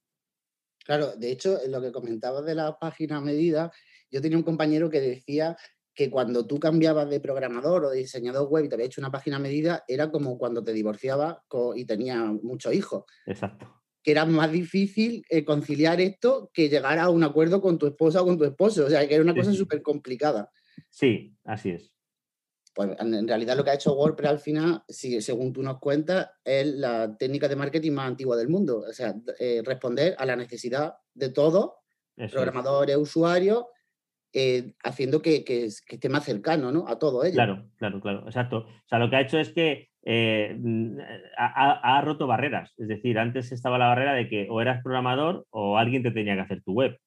Claro, 0.83 1.15
de 1.15 1.31
hecho, 1.31 1.59
lo 1.67 1.79
que 1.79 1.91
comentabas 1.91 2.43
de 2.45 2.55
la 2.55 2.79
página 2.79 3.21
medida, 3.21 3.71
yo 4.09 4.21
tenía 4.21 4.39
un 4.39 4.43
compañero 4.43 4.89
que 4.89 4.99
decía 4.99 5.55
que 5.93 6.09
cuando 6.09 6.47
tú 6.47 6.59
cambiabas 6.59 7.07
de 7.11 7.19
programador 7.19 7.85
o 7.85 7.89
de 7.91 7.99
diseñador 7.99 8.49
web 8.49 8.65
y 8.65 8.69
te 8.69 8.75
había 8.75 8.87
hecho 8.87 9.01
una 9.01 9.11
página 9.11 9.37
medida, 9.37 9.83
era 9.87 10.09
como 10.09 10.39
cuando 10.39 10.63
te 10.63 10.73
divorciabas 10.73 11.37
y 11.75 11.85
tenías 11.85 12.33
muchos 12.41 12.73
hijos. 12.73 13.03
Exacto. 13.27 13.83
Que 14.01 14.11
era 14.11 14.25
más 14.25 14.51
difícil 14.51 15.23
eh, 15.29 15.45
conciliar 15.45 16.01
esto 16.01 16.49
que 16.51 16.69
llegar 16.69 16.97
a 16.97 17.09
un 17.09 17.23
acuerdo 17.23 17.61
con 17.61 17.77
tu 17.77 17.85
esposa 17.85 18.23
o 18.23 18.25
con 18.25 18.39
tu 18.39 18.45
esposo. 18.45 18.85
O 18.85 18.89
sea, 18.89 19.07
que 19.07 19.13
era 19.13 19.23
una 19.23 19.35
cosa 19.35 19.53
súper 19.53 19.83
complicada. 19.83 20.49
Sí, 20.97 21.37
así 21.43 21.69
es. 21.69 21.93
Pues 22.73 22.89
en 22.99 23.27
realidad 23.27 23.55
lo 23.55 23.63
que 23.63 23.69
ha 23.69 23.75
hecho 23.75 23.93
WordPress 23.93 24.29
al 24.31 24.39
final, 24.39 24.83
si, 24.89 25.21
según 25.21 25.53
tú 25.53 25.61
nos 25.61 25.77
cuentas, 25.77 26.27
es 26.43 26.65
la 26.65 27.15
técnica 27.15 27.47
de 27.47 27.55
marketing 27.55 27.91
más 27.91 28.07
antigua 28.07 28.35
del 28.35 28.49
mundo. 28.49 28.79
O 28.79 28.93
sea, 28.93 29.13
eh, 29.39 29.61
responder 29.63 30.15
a 30.17 30.25
la 30.25 30.35
necesidad 30.35 30.95
de 31.13 31.29
todos, 31.29 31.73
programadores, 32.31 32.97
usuarios, 32.97 33.65
eh, 34.33 34.73
haciendo 34.83 35.21
que, 35.21 35.43
esté 35.47 36.09
más 36.09 36.23
cercano 36.23 36.71
¿no? 36.71 36.87
a 36.87 36.97
todo 36.97 37.23
ello. 37.23 37.35
Claro, 37.35 37.69
claro, 37.75 38.01
claro, 38.01 38.23
exacto. 38.25 38.57
O 38.57 38.87
sea, 38.87 38.97
lo 38.97 39.11
que 39.11 39.17
ha 39.17 39.21
hecho 39.21 39.37
es 39.37 39.51
que 39.51 39.91
eh, 40.03 40.57
mm, 40.59 40.97
ha, 41.37 42.01
roto 42.01 42.25
barreras. 42.25 42.73
Es 42.75 42.87
decir, 42.87 43.19
antes 43.19 43.51
estaba 43.51 43.77
la 43.77 43.89
barrera 43.89 44.13
de 44.13 44.27
que 44.27 44.47
o 44.49 44.61
eras 44.61 44.81
programador 44.81 45.45
o 45.51 45.77
alguien 45.77 46.01
te 46.01 46.09
tenía 46.09 46.33
que 46.33 46.41
hacer 46.41 46.63
tu 46.63 46.73
web. 46.73 46.97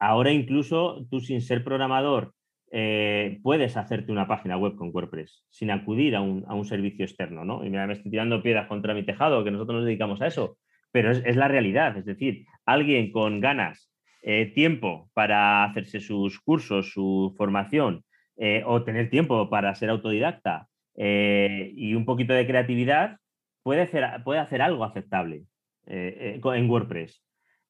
Ahora 0.00 0.32
incluso 0.32 1.06
tú 1.10 1.20
sin 1.20 1.40
ser 1.40 1.62
programador 1.62 2.34
eh, 2.72 3.38
puedes 3.42 3.76
hacerte 3.76 4.10
una 4.10 4.26
página 4.26 4.56
web 4.56 4.74
con 4.74 4.90
WordPress 4.92 5.44
sin 5.50 5.70
acudir 5.70 6.16
a 6.16 6.20
un, 6.20 6.64
servicio 6.64 7.04
externo, 7.04 7.44
¿no? 7.44 7.64
Y 7.64 7.70
mira, 7.70 7.86
me 7.86 7.92
estoy 7.92 8.10
tirando 8.10 8.42
piedras 8.42 8.66
contra 8.66 8.94
mi 8.94 9.04
tejado, 9.04 9.44
que 9.44 9.50
nosotros 9.50 9.76
nos 9.76 9.86
dedicamos 9.86 10.20
a 10.20 10.26
eso, 10.26 10.58
pero 10.90 11.10
es, 11.10 11.36
la 11.36 11.48
realidad. 11.48 11.96
Es 11.96 12.04
decir, 12.04 12.46
alguien 12.64 13.12
con 13.12 13.40
ganas 13.40 13.90
eh, 14.22 14.46
tiempo 14.54 15.10
para 15.14 15.64
hacerse 15.64 16.00
sus 16.00 16.40
cursos, 16.40 16.92
su 16.92 17.34
formación, 17.36 18.04
eh, 18.36 18.62
o 18.66 18.82
tener 18.82 19.10
tiempo 19.10 19.48
para 19.48 19.74
ser 19.74 19.90
autodidacta 19.90 20.68
y 20.98 21.94
un 21.94 22.06
poquito 22.06 22.32
de 22.32 22.46
creatividad, 22.46 23.18
puede 23.62 23.82
hacer, 23.82 24.04
puede 24.24 24.40
hacer 24.40 24.62
algo 24.62 24.82
aceptable 24.82 25.42
en 25.86 26.70
WordPress. 26.70 27.25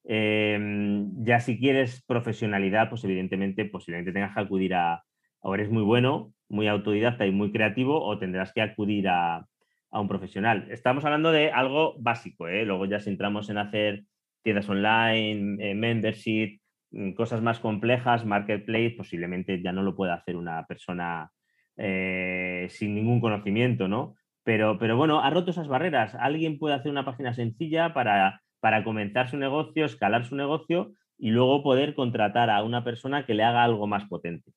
Em, 0.09 1.11
ya 1.25 1.41
si 1.41 1.59
quieres 1.59 2.01
profesionalidad, 2.07 2.89
pues 2.89 3.03
evidentemente 3.03 3.65
posiblemente 3.65 4.13
tengas 4.13 4.33
que 4.33 4.39
acudir 4.39 4.73
a, 4.73 5.03
o 5.41 5.53
eres 5.53 5.69
muy 5.69 5.83
bueno, 5.83 6.33
muy 6.47 6.67
autodidacta 6.69 7.25
y 7.25 7.31
muy 7.31 7.51
creativo, 7.51 8.01
o 8.01 8.17
tendrás 8.17 8.53
que 8.53 8.61
acudir 8.61 9.09
a, 9.09 9.45
a 9.91 9.99
un 9.99 10.07
profesional. 10.07 10.67
Estamos 10.71 11.03
hablando 11.03 11.33
de 11.33 11.51
algo 11.51 11.95
básico, 11.99 12.47
luego 12.47 12.85
ya 12.85 13.01
si 13.01 13.09
entramos 13.09 13.49
en 13.49 13.57
hacer 13.57 14.03
tiendas 14.43 14.69
online, 14.69 15.57
eh, 15.59 15.75
membership, 15.75 16.61
mm, 16.91 17.11
cosas 17.11 17.41
más 17.41 17.59
complejas, 17.59 18.25
marketplace, 18.25 18.95
posiblemente 18.95 19.61
ya 19.61 19.73
no 19.73 19.83
lo 19.83 19.93
pueda 19.93 20.13
hacer 20.13 20.37
una 20.37 20.65
persona 20.67 21.31
eh, 21.75 22.67
sin 22.69 22.95
ningún 22.95 23.19
conocimiento, 23.19 23.89
¿no? 23.89 24.15
Pero, 24.43 24.77
pero 24.79 24.95
bueno, 24.95 25.19
ha 25.21 25.29
roto 25.29 25.51
esas 25.51 25.67
barreras. 25.67 26.15
Alguien 26.15 26.57
puede 26.57 26.75
hacer 26.75 26.91
una 26.91 27.03
página 27.03 27.33
sencilla 27.33 27.93
para, 27.93 28.41
para 28.59 28.83
comenzar 28.83 29.29
su 29.29 29.37
negocio, 29.37 29.85
escalar 29.85 30.25
su 30.25 30.35
negocio 30.35 30.93
y 31.17 31.29
luego 31.29 31.63
poder 31.63 31.95
contratar 31.95 32.49
a 32.49 32.63
una 32.63 32.83
persona 32.83 33.25
que 33.25 33.33
le 33.33 33.43
haga 33.43 33.63
algo 33.63 33.87
más 33.87 34.07
potente. 34.07 34.51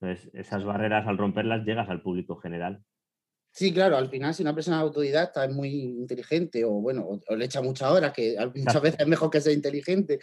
Entonces, 0.00 0.30
esas 0.34 0.64
barreras 0.64 1.06
al 1.06 1.18
romperlas 1.18 1.64
llegas 1.64 1.88
al 1.88 2.02
público 2.02 2.36
general. 2.36 2.82
Sí, 3.50 3.72
claro, 3.72 3.96
al 3.96 4.08
final 4.08 4.34
si 4.34 4.42
una 4.42 4.54
persona 4.54 4.78
autodidacta 4.78 5.44
es 5.44 5.52
muy 5.52 5.70
inteligente 5.70 6.64
o 6.64 6.70
bueno, 6.72 7.20
o, 7.28 7.36
le 7.36 7.46
echa 7.46 7.60
muchas 7.60 7.90
horas, 7.90 8.12
que 8.12 8.36
muchas 8.54 8.82
veces 8.82 9.00
es 9.00 9.06
mejor 9.06 9.30
que 9.30 9.40
sea 9.40 9.52
inteligente, 9.52 10.20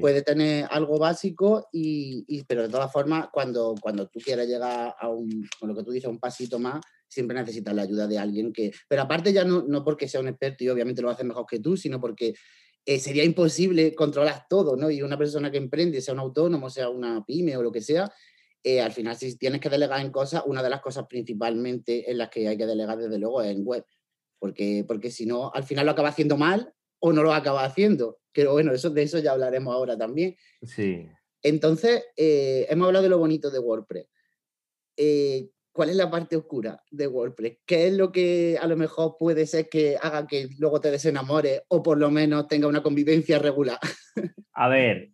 puede 0.00 0.22
tener 0.22 0.66
algo 0.70 0.98
básico 0.98 1.68
y, 1.70 2.42
pero 2.44 2.62
de 2.62 2.68
todas 2.68 2.90
formas 2.90 3.28
cuando, 3.30 3.74
cuando 3.80 4.08
tú 4.08 4.18
quieres 4.20 4.48
llegar 4.48 4.94
a 4.98 5.08
un, 5.08 5.46
con 5.60 5.68
lo 5.68 5.76
que 5.76 5.84
tú 5.84 5.92
dices, 5.92 6.08
un 6.08 6.18
pasito 6.18 6.58
más, 6.58 6.80
siempre 7.12 7.36
necesitas 7.36 7.74
la 7.74 7.82
ayuda 7.82 8.06
de 8.06 8.18
alguien 8.18 8.52
que, 8.52 8.72
pero 8.88 9.02
aparte 9.02 9.32
ya 9.32 9.44
no, 9.44 9.62
no 9.68 9.84
porque 9.84 10.08
sea 10.08 10.20
un 10.20 10.28
experto 10.28 10.64
y 10.64 10.70
obviamente 10.70 11.02
lo 11.02 11.10
hacer 11.10 11.26
mejor 11.26 11.44
que 11.46 11.58
tú, 11.58 11.76
sino 11.76 12.00
porque 12.00 12.32
eh, 12.86 12.98
sería 12.98 13.22
imposible 13.22 13.94
controlar 13.94 14.46
todo, 14.48 14.76
¿no? 14.76 14.90
Y 14.90 15.02
una 15.02 15.18
persona 15.18 15.50
que 15.50 15.58
emprende, 15.58 16.00
sea 16.00 16.14
un 16.14 16.20
autónomo, 16.20 16.70
sea 16.70 16.88
una 16.88 17.22
pyme 17.24 17.56
o 17.56 17.62
lo 17.62 17.70
que 17.70 17.82
sea, 17.82 18.10
eh, 18.64 18.80
al 18.80 18.92
final 18.92 19.14
si 19.16 19.36
tienes 19.36 19.60
que 19.60 19.68
delegar 19.68 20.00
en 20.00 20.10
cosas, 20.10 20.42
una 20.46 20.62
de 20.62 20.70
las 20.70 20.80
cosas 20.80 21.06
principalmente 21.06 22.10
en 22.10 22.16
las 22.16 22.30
que 22.30 22.48
hay 22.48 22.56
que 22.56 22.66
delegar 22.66 22.96
desde 22.96 23.18
luego 23.18 23.42
es 23.42 23.54
en 23.54 23.62
web, 23.62 23.84
porque, 24.38 24.84
porque 24.88 25.10
si 25.10 25.26
no, 25.26 25.52
al 25.52 25.64
final 25.64 25.84
lo 25.84 25.92
acaba 25.92 26.08
haciendo 26.08 26.38
mal 26.38 26.72
o 26.98 27.12
no 27.12 27.22
lo 27.22 27.34
acaba 27.34 27.64
haciendo. 27.64 28.20
Pero 28.32 28.52
bueno, 28.52 28.72
eso, 28.72 28.88
de 28.88 29.02
eso 29.02 29.18
ya 29.18 29.32
hablaremos 29.32 29.74
ahora 29.74 29.98
también. 29.98 30.34
Sí. 30.62 31.06
Entonces, 31.42 32.04
eh, 32.16 32.66
hemos 32.70 32.86
hablado 32.86 33.02
de 33.02 33.08
lo 33.10 33.18
bonito 33.18 33.50
de 33.50 33.58
WordPress. 33.58 34.06
Eh, 34.96 35.50
¿Cuál 35.72 35.88
es 35.88 35.96
la 35.96 36.10
parte 36.10 36.36
oscura 36.36 36.82
de 36.90 37.06
WordPress? 37.06 37.60
¿Qué 37.64 37.86
es 37.86 37.94
lo 37.94 38.12
que 38.12 38.58
a 38.60 38.66
lo 38.66 38.76
mejor 38.76 39.16
puede 39.18 39.46
ser 39.46 39.70
que 39.70 39.96
haga 40.00 40.26
que 40.26 40.48
luego 40.58 40.80
te 40.80 40.90
desenamores 40.90 41.62
o 41.68 41.82
por 41.82 41.98
lo 41.98 42.10
menos 42.10 42.46
tenga 42.46 42.68
una 42.68 42.82
convivencia 42.82 43.38
regular? 43.38 43.78
A 44.52 44.68
ver, 44.68 45.10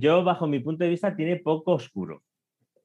yo 0.00 0.24
bajo 0.24 0.48
mi 0.48 0.58
punto 0.58 0.82
de 0.82 0.90
vista 0.90 1.14
tiene 1.14 1.36
poco 1.36 1.74
oscuro. 1.74 2.24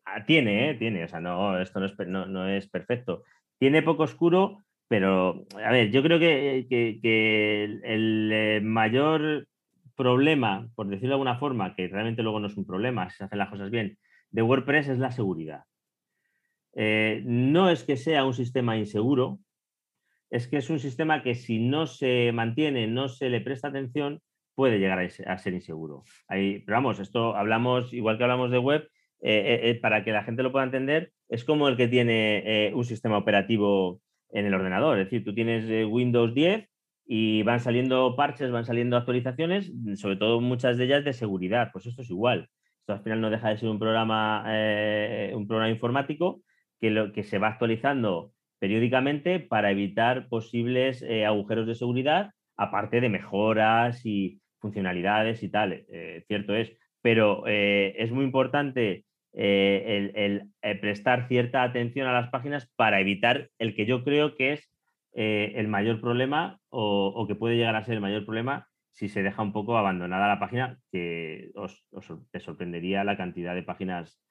Ah, 0.06 0.24
tiene, 0.24 0.70
¿eh? 0.70 0.74
tiene, 0.76 1.04
o 1.04 1.08
sea, 1.08 1.20
no, 1.20 1.60
esto 1.60 1.80
no 1.80 1.88
es, 1.88 1.94
no, 2.08 2.48
es 2.48 2.70
perfecto. 2.70 3.24
Tiene 3.58 3.82
poco 3.82 4.04
oscuro, 4.04 4.60
pero, 4.88 5.46
a 5.66 5.72
ver, 5.72 5.90
yo 5.90 6.04
creo 6.04 6.20
que, 6.20 6.68
el, 7.84 8.30
eh, 8.32 8.62
mayor 8.62 9.48
problema, 9.96 10.70
por 10.76 10.88
decirlo 10.88 11.10
de 11.10 11.14
alguna 11.14 11.40
forma, 11.40 11.76
que 11.76 11.88
realmente 11.88 12.22
luego 12.22 12.40
no 12.40 12.48
es 12.48 12.58
un 12.58 12.66
problema, 12.66 13.10
si 13.10 13.18
se 13.18 13.24
hacen 13.24 13.40
las 13.40 13.50
cosas 13.50 13.72
bien, 13.72 13.98
de 14.30 14.42
WordPress 14.44 14.90
es 14.90 15.00
la 15.00 15.12
seguridad. 15.12 15.64
Eh, 16.76 17.22
no 17.26 17.70
es 17.70 17.84
que 17.84 17.98
sea 17.98 18.26
un 18.26 18.34
sistema 18.34 18.78
inseguro, 18.78 19.40
es 20.30 20.48
que 20.48 20.58
es 20.58 20.70
un 20.70 20.80
sistema 20.80 21.22
que 21.22 21.36
si 21.36 21.60
no 21.60 21.86
se 21.86 22.32
mantiene, 22.34 22.88
no 22.88 23.08
se 23.08 23.30
le 23.30 23.42
presta 23.42 23.68
atención, 23.68 24.22
puede 24.56 24.80
llegar 24.80 25.00
a, 25.00 25.38
ser 25.38 25.54
inseguro. 25.54 26.04
Ahí, 26.28 26.60
pero 26.60 26.78
vamos, 26.78 27.00
esto 27.00 27.36
hablamos, 27.36 27.94
igual 27.94 28.18
que 28.18 28.24
hablamos 28.24 28.52
de 28.52 28.58
web, 28.58 28.90
eh, 29.22 29.62
eh, 29.64 29.80
para 29.80 30.04
que 30.04 30.12
la 30.12 30.24
gente 30.24 30.44
lo 30.44 30.52
pueda 30.52 30.66
entender, 30.66 31.12
es 31.30 31.44
como 31.44 31.68
el 31.68 31.78
que 31.78 31.88
tiene 31.88 32.72
un 32.76 32.84
sistema 32.84 33.18
operativo 33.18 34.02
en 34.30 34.46
el 34.46 34.54
ordenador. 34.54 35.00
Es 35.00 35.06
decir, 35.06 35.24
tú 35.24 35.34
tienes 35.34 35.66
Windows 35.88 36.34
10 36.34 36.68
y 37.06 37.44
van 37.44 37.60
saliendo 37.60 38.16
parches, 38.16 38.52
van 38.52 38.66
saliendo 38.66 38.98
actualizaciones, 38.98 39.72
sobre 39.96 40.18
todo 40.18 40.42
muchas 40.42 40.78
de 40.78 40.86
ellas 40.86 41.06
de 41.06 41.14
seguridad. 41.14 41.70
Pues 41.72 41.86
esto 41.86 42.02
es 42.02 42.10
igual. 42.10 42.50
Esto 42.80 42.94
al 42.94 43.04
final 43.04 43.22
no 43.22 43.30
deja 43.30 43.50
de 43.50 43.58
ser 43.58 43.70
un 43.70 43.80
programa, 43.80 44.44
un 45.34 45.48
programa 45.48 45.70
informático 45.70 46.42
que, 46.84 46.92
lo, 46.92 47.14
que 47.14 47.24
se 47.24 47.40
va 47.40 47.48
actualizando 47.48 48.34
periódicamente 48.60 49.40
para 49.40 49.72
evitar 49.72 50.28
posibles 50.28 51.04
agujeros 51.26 51.68
de 51.68 51.76
seguridad, 51.76 52.32
aparte 52.58 53.02
de 53.02 53.10
mejoras 53.10 54.06
y 54.06 54.42
funcionalidades 54.60 55.44
y 55.44 55.50
tal. 55.50 55.86
cierto 56.28 56.56
es. 56.56 56.72
Pero 57.02 57.46
es 57.46 58.12
muy 58.12 58.24
importante 58.24 59.04
eh, 59.36 60.12
el, 60.14 60.52
eh, 60.62 60.76
prestar 60.76 61.28
cierta 61.28 61.64
atención 61.64 62.08
a 62.08 62.14
las 62.14 62.30
páginas 62.30 62.72
para 62.76 63.00
evitar 63.00 63.50
el 63.58 63.76
que 63.76 63.88
yo 63.88 64.04
creo 64.04 64.36
que 64.36 64.54
es 64.54 64.72
eh, 65.16 65.54
el 65.56 65.68
mayor 65.68 66.00
problema 66.00 66.60
o, 66.70 67.26
que 67.28 67.34
puede 67.34 67.56
llegar 67.56 67.76
a 67.76 67.84
ser 67.84 67.96
el 67.96 68.02
mayor 68.02 68.26
problema 68.26 68.68
si 68.92 69.10
se 69.10 69.24
deja 69.24 69.42
un 69.42 69.52
poco 69.52 69.76
abandonada 69.76 70.28
la 70.28 70.40
página, 70.40 70.78
que 70.92 71.50
os, 71.56 71.84
te 72.30 72.40
sorprendería 72.40 73.04
la 73.04 73.18
cantidad 73.18 73.56
de 73.56 73.64
páginas 73.64 74.22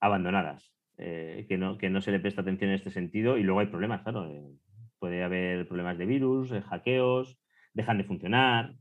abandonadas, 0.00 0.74
que, 0.96 1.56
no, 1.58 1.78
que 1.78 1.90
no 1.90 2.00
se 2.00 2.10
le 2.10 2.20
presta 2.20 2.40
atención 2.40 2.70
en 2.70 2.76
este 2.76 2.90
sentido 2.90 3.36
y 3.36 3.42
luego 3.42 3.60
hay 3.60 3.66
problemas, 3.66 4.02
claro. 4.02 4.30
puede 4.98 5.22
haber 5.22 5.66
problemas 5.68 5.98
de 5.98 6.06
virus, 6.06 6.50
hackeos, 6.70 7.38
dejan 7.74 7.98
de 7.98 8.04
funcionar. 8.04 8.74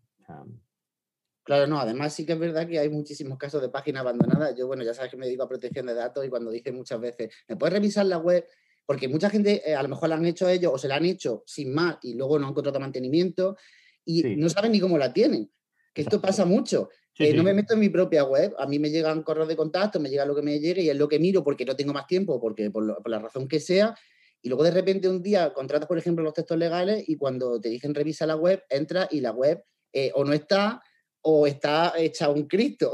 Claro, 1.43 1.67
no, 1.67 1.79
además 1.79 2.13
sí 2.13 2.25
que 2.25 2.33
es 2.33 2.39
verdad 2.39 2.67
que 2.67 2.79
hay 2.79 2.89
muchísimos 2.89 3.37
casos 3.37 3.61
de 3.61 3.69
páginas 3.69 4.01
abandonadas. 4.01 4.55
Yo, 4.57 4.65
bueno, 4.67 4.83
ya 4.83 4.93
sabes 4.93 5.11
que 5.11 5.17
me 5.17 5.25
dedico 5.25 5.43
a 5.43 5.49
protección 5.49 5.85
de 5.85 5.93
datos 5.93 6.25
y 6.25 6.29
cuando 6.29 6.51
dice 6.51 6.71
muchas 6.71 6.99
veces, 6.99 7.33
¿me 7.47 7.55
puedes 7.55 7.73
revisar 7.73 8.05
la 8.05 8.17
web? 8.17 8.45
porque 8.85 9.07
mucha 9.07 9.29
gente 9.29 9.69
eh, 9.69 9.75
a 9.75 9.83
lo 9.83 9.89
mejor 9.89 10.09
la 10.09 10.15
han 10.15 10.25
hecho 10.25 10.47
ellos 10.47 10.71
o 10.73 10.77
se 10.77 10.87
la 10.87 10.95
han 10.95 11.05
hecho 11.05 11.43
sin 11.45 11.73
más 11.73 11.97
y 12.03 12.13
luego 12.13 12.37
no 12.37 12.45
han 12.45 12.51
encontrado 12.51 12.79
mantenimiento 12.79 13.57
y 14.05 14.35
no 14.35 14.49
saben 14.49 14.71
ni 14.71 14.79
cómo 14.79 14.97
la 14.97 15.11
tienen. 15.11 15.51
Que 15.93 16.01
esto 16.01 16.21
pasa 16.21 16.45
mucho. 16.45 16.89
Eh, 17.17 17.33
no 17.33 17.43
me 17.43 17.53
meto 17.53 17.73
en 17.73 17.79
mi 17.79 17.89
propia 17.89 18.23
web, 18.23 18.53
a 18.57 18.67
mí 18.67 18.77
me 18.77 18.89
llegan 18.89 19.23
correos 19.23 19.47
de 19.47 19.55
contacto, 19.55 19.99
me 19.99 20.09
llega 20.09 20.25
lo 20.25 20.35
que 20.35 20.41
me 20.41 20.59
llegue 20.59 20.81
y 20.81 20.89
es 20.89 20.97
lo 20.97 21.07
que 21.07 21.19
miro 21.19 21.43
porque 21.43 21.65
no 21.65 21.75
tengo 21.75 21.93
más 21.93 22.07
tiempo, 22.07 22.41
porque 22.41 22.69
por, 22.71 23.01
por 23.01 23.09
la 23.09 23.19
razón 23.19 23.47
que 23.47 23.59
sea, 23.59 23.95
y 24.41 24.49
luego 24.49 24.63
de 24.63 24.71
repente 24.71 25.09
un 25.09 25.23
día 25.23 25.53
contratas, 25.53 25.87
por 25.87 25.97
ejemplo, 25.97 26.23
los 26.23 26.33
textos 26.33 26.57
legales 26.57 27.07
y 27.07 27.15
cuando 27.15 27.59
te 27.59 27.69
dicen 27.69 27.95
revisa 27.95 28.27
la 28.27 28.35
web, 28.35 28.63
entras 28.69 29.07
y 29.11 29.21
la 29.21 29.31
web 29.31 29.63
eh, 29.91 30.11
o 30.13 30.23
no 30.23 30.33
está 30.33 30.81
o 31.21 31.47
está 31.47 31.93
hecha 31.97 32.29
un 32.29 32.47
Cristo. 32.47 32.91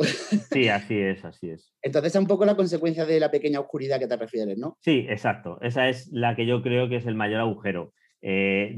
Sí, 0.54 0.70
así 0.70 0.98
es, 0.98 1.26
así 1.26 1.50
es. 1.50 1.74
Entonces 1.82 2.16
es 2.16 2.22
un 2.22 2.28
poco 2.28 2.46
la 2.46 2.56
consecuencia 2.56 3.06
de 3.06 3.20
la 3.20 3.30
pequeña 3.30 3.60
oscuridad 3.60 4.00
que 4.00 4.08
te 4.08 4.16
refieres, 4.16 4.58
¿no? 4.58 4.78
Sí, 4.80 5.06
exacto. 5.10 5.58
Esa 5.62 5.90
es 5.90 6.08
la 6.14 6.38
que 6.38 6.46
yo 6.46 6.62
creo 6.62 6.88
que 6.88 6.96
es 6.96 7.06
el 7.06 7.16
mayor 7.16 7.42
agujero. 7.42 7.94
Eh, 8.22 8.74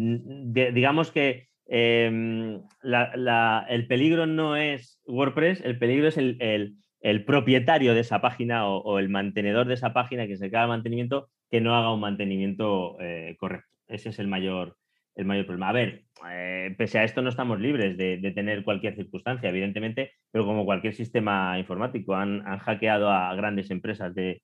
digamos 0.73 1.12
que 1.12 1.50
em, 1.67 2.62
el 2.84 3.88
peligro 3.88 4.25
no 4.25 4.55
es 4.55 5.01
WordPress, 5.05 5.62
el 5.62 5.77
peligro 5.77 6.08
es 6.08 6.17
el, 6.17 7.25
propietario 7.25 7.93
de 7.93 8.01
esa 8.01 8.22
página 8.22 8.67
o, 8.67 9.00
el 9.00 9.10
mantenedor 9.10 9.67
de 9.67 9.74
esa 9.75 9.93
página 9.93 10.27
que 10.27 10.38
se 10.38 10.50
queda 10.50 10.67
mantenimiento 10.67 11.29
que 11.50 11.62
no 11.62 11.75
haga 11.75 11.93
un 11.93 12.00
mantenimiento 12.00 12.98
eh, 13.00 13.36
correcto. 13.39 13.70
Ese 13.88 14.10
es 14.10 14.20
el 14.20 14.27
mayor, 14.27 14.75
el 15.15 15.25
mayor 15.25 15.46
problema. 15.46 15.70
A 15.70 15.74
ver, 15.74 16.05
eh, 16.32 16.74
pese 16.77 17.00
a 17.00 17.03
esto 17.03 17.22
no 17.22 17.29
estamos 17.29 17.60
libres 17.60 17.98
de, 17.98 18.32
tener 18.34 18.63
cualquier 18.63 18.96
circunstancia, 18.96 19.50
evidentemente, 19.50 20.13
pero 20.32 20.46
como 20.46 20.65
cualquier 20.65 20.96
sistema 20.96 21.60
informático, 21.60 22.15
han, 22.15 22.41
hackeado 22.60 23.10
a 23.10 23.36
grandes 23.36 23.70
empresas 23.70 24.15
de, 24.15 24.41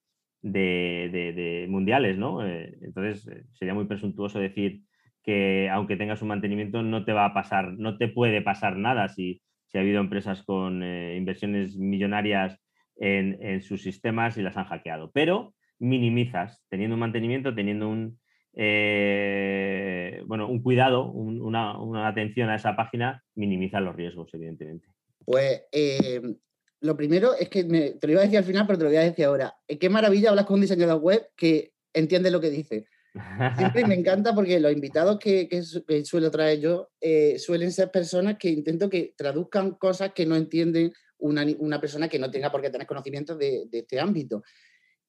mundiales, 1.68 2.18
¿no? 2.18 2.46
Eh, 2.46 2.78
entonces, 2.82 3.28
sería 3.54 3.74
muy 3.74 3.86
presuntuoso 3.86 4.40
decir 4.40 4.82
que 5.24 5.70
aunque 5.70 5.98
tengas 5.98 6.22
un 6.22 6.30
mantenimiento 6.30 6.82
no 6.82 7.06
te 7.06 7.14
va 7.14 7.26
a 7.26 7.34
pasar, 7.34 7.74
no 7.78 7.98
te 7.98 8.08
puede 8.08 8.42
pasar 8.42 8.78
nada 8.78 9.10
si, 9.10 9.42
si 9.68 9.78
ha 9.78 9.82
habido 9.82 10.00
empresas 10.00 10.44
con 10.44 10.84
inversiones 10.84 11.78
millonarias 11.78 12.60
en, 12.96 13.38
en 13.42 13.62
sus 13.62 13.84
sistemas 13.84 14.38
y 14.38 14.42
las 14.42 14.58
han 14.58 14.66
hackeado. 14.66 15.12
Pero 15.12 15.54
minimizas, 15.80 16.62
teniendo 16.70 16.96
un 16.96 17.00
mantenimiento, 17.00 17.56
teniendo 17.56 17.90
un, 17.90 18.20
eh, 18.56 20.22
bueno, 20.26 20.48
un 20.48 20.62
cuidado, 20.62 21.10
una, 21.12 22.08
atención 22.08 22.50
a 22.50 22.56
esa 22.56 22.76
página 22.76 23.24
minimiza 23.36 23.80
los 23.80 23.96
riesgos, 23.96 24.34
evidentemente. 24.34 24.88
Pues 25.26 25.64
eh, 25.72 26.22
lo 26.82 26.98
primero 26.98 27.36
es 27.36 27.50
que 27.50 27.64
te 27.64 28.08
lo 28.08 28.12
iba 28.12 28.22
a 28.22 28.24
decir 28.24 28.40
al 28.40 28.44
final, 28.44 28.66
pero 28.66 28.78
te 28.78 28.84
lo 28.84 28.90
voy 28.90 28.98
a 28.98 29.04
decir 29.04 29.26
ahora. 29.26 29.56
Eh, 29.68 29.78
qué 29.78 29.90
maravilla 29.90 30.30
hablas 30.30 30.46
con 30.46 30.56
un 30.56 30.62
diseñador 30.62 31.02
web 31.02 31.28
que 31.36 31.74
entiende 31.94 32.32
lo 32.32 32.42
que 32.42 32.50
dice. 32.50 32.86
Siempre 33.58 33.86
me 33.88 33.96
encanta 33.96 34.36
porque 34.36 34.60
los 34.60 34.72
invitados 34.72 35.18
que, 35.20 35.48
suelo 36.04 36.30
traer 36.30 36.60
yo 36.60 36.90
suelen 37.38 37.72
ser 37.72 37.92
personas 37.92 38.38
que 38.38 38.50
intento 38.50 38.90
que 38.90 39.14
traduzcan 39.18 39.72
cosas 39.72 40.12
que 40.14 40.26
no 40.26 40.36
entienden 40.36 40.94
una, 41.18 41.82
persona 41.82 42.08
que 42.08 42.20
no 42.20 42.32
tenga 42.32 42.52
por 42.52 42.62
qué 42.62 42.70
tener 42.70 42.88
conocimiento 42.88 43.36
de, 43.36 43.66
de 43.70 43.80
este 43.80 44.00
ámbito. 44.00 44.44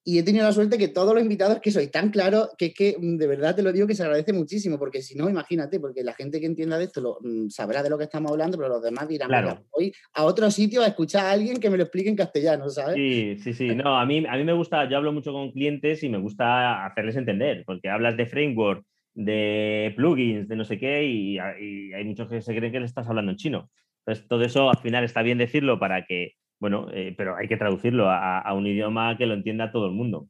Y 0.03 0.17
he 0.17 0.23
tenido 0.23 0.45
la 0.45 0.51
suerte 0.51 0.79
que 0.79 0.87
todos 0.87 1.13
los 1.13 1.21
invitados 1.21 1.59
que 1.59 1.69
sois 1.69 1.91
tan 1.91 2.09
claros, 2.09 2.49
que 2.57 2.67
es 2.67 2.73
que 2.73 2.95
mm, 2.99 3.17
de 3.17 3.27
verdad 3.27 3.55
te 3.55 3.61
lo 3.61 3.71
digo 3.71 3.85
que 3.85 3.93
se 3.93 4.01
agradece 4.01 4.33
muchísimo, 4.33 4.79
porque 4.79 5.01
si 5.01 5.15
no, 5.15 5.29
imagínate, 5.29 5.79
porque 5.79 6.03
la 6.03 6.13
gente 6.13 6.39
que 6.39 6.47
entienda 6.47 6.79
de 6.79 6.85
esto 6.85 7.01
lo, 7.01 7.17
mm, 7.21 7.49
sabrá 7.49 7.83
de 7.83 7.89
lo 7.89 7.99
que 7.99 8.05
estamos 8.05 8.31
hablando, 8.31 8.57
pero 8.57 8.69
los 8.69 8.81
demás 8.81 9.07
dirán, 9.07 9.29
claro. 9.29 9.63
voy 9.71 9.93
a 10.13 10.23
otro 10.23 10.49
sitio 10.49 10.81
a 10.81 10.87
escuchar 10.87 11.25
a 11.25 11.31
alguien 11.31 11.57
que 11.57 11.69
me 11.69 11.77
lo 11.77 11.83
explique 11.83 12.09
en 12.09 12.15
castellano, 12.15 12.67
¿sabes? 12.69 12.95
Sí, 12.95 13.37
sí, 13.43 13.53
sí. 13.53 13.75
No, 13.75 13.99
a 13.99 14.05
mí, 14.07 14.25
a 14.27 14.37
mí 14.37 14.43
me 14.43 14.53
gusta, 14.53 14.89
yo 14.89 14.97
hablo 14.97 15.13
mucho 15.13 15.31
con 15.33 15.51
clientes 15.51 16.01
y 16.01 16.09
me 16.09 16.17
gusta 16.17 16.83
hacerles 16.85 17.15
entender, 17.15 17.63
porque 17.67 17.89
hablas 17.89 18.17
de 18.17 18.25
framework, 18.25 18.83
de 19.13 19.93
plugins, 19.95 20.47
de 20.47 20.55
no 20.55 20.65
sé 20.65 20.79
qué, 20.79 21.05
y, 21.05 21.37
hay 21.37 22.03
muchos 22.05 22.27
que 22.27 22.41
se 22.41 22.55
creen 22.55 22.71
que 22.71 22.79
le 22.79 22.85
estás 22.87 23.07
hablando 23.07 23.31
en 23.31 23.37
chino. 23.37 23.69
Entonces, 23.99 24.27
todo 24.27 24.43
eso 24.43 24.69
al 24.71 24.79
final 24.79 25.03
está 25.03 25.21
bien 25.21 25.37
decirlo 25.37 25.79
para 25.79 26.05
que 26.05 26.33
bueno, 26.61 26.87
eh, 26.93 27.15
pero 27.17 27.35
hay 27.35 27.47
que 27.47 27.57
traducirlo 27.57 28.07
a, 28.07 28.53
un 28.53 28.67
idioma 28.67 29.17
que 29.17 29.25
lo 29.25 29.33
entienda 29.33 29.71
todo 29.71 29.87
el 29.87 29.93
mundo. 29.93 30.29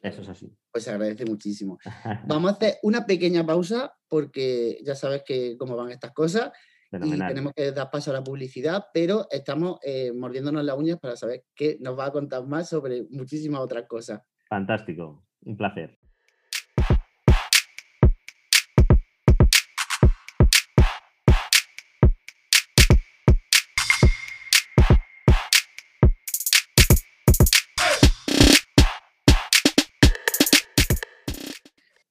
Eso 0.00 0.22
es 0.22 0.28
así. 0.28 0.56
Pues 0.70 0.84
se 0.84 0.92
agradece 0.92 1.26
muchísimo. 1.26 1.76
Vamos 2.28 2.52
a 2.52 2.54
hacer 2.54 2.74
una 2.84 3.04
pequeña 3.04 3.44
pausa 3.44 3.92
porque 4.06 4.78
ya 4.84 4.94
sabes 4.94 5.24
que 5.26 5.56
cómo 5.58 5.76
van 5.76 5.90
estas 5.90 6.12
cosas 6.12 6.52
y 6.92 7.18
tenemos 7.18 7.52
que 7.52 7.72
dar 7.72 7.90
paso 7.90 8.12
a 8.12 8.14
la 8.14 8.22
publicidad, 8.22 8.86
pero 8.94 9.26
estamos 9.32 9.80
eh, 9.82 10.12
mordiéndonos 10.12 10.64
las 10.64 10.78
uñas 10.78 11.00
para 11.00 11.16
saber 11.16 11.42
qué 11.52 11.76
nos 11.80 11.98
va 11.98 12.06
a 12.06 12.12
contar 12.12 12.46
más 12.46 12.68
sobre 12.68 13.02
muchísimas 13.10 13.60
otras 13.60 13.86
cosas. 13.88 14.22
Fantástico, 14.48 15.26
un 15.42 15.56
placer. 15.56 15.98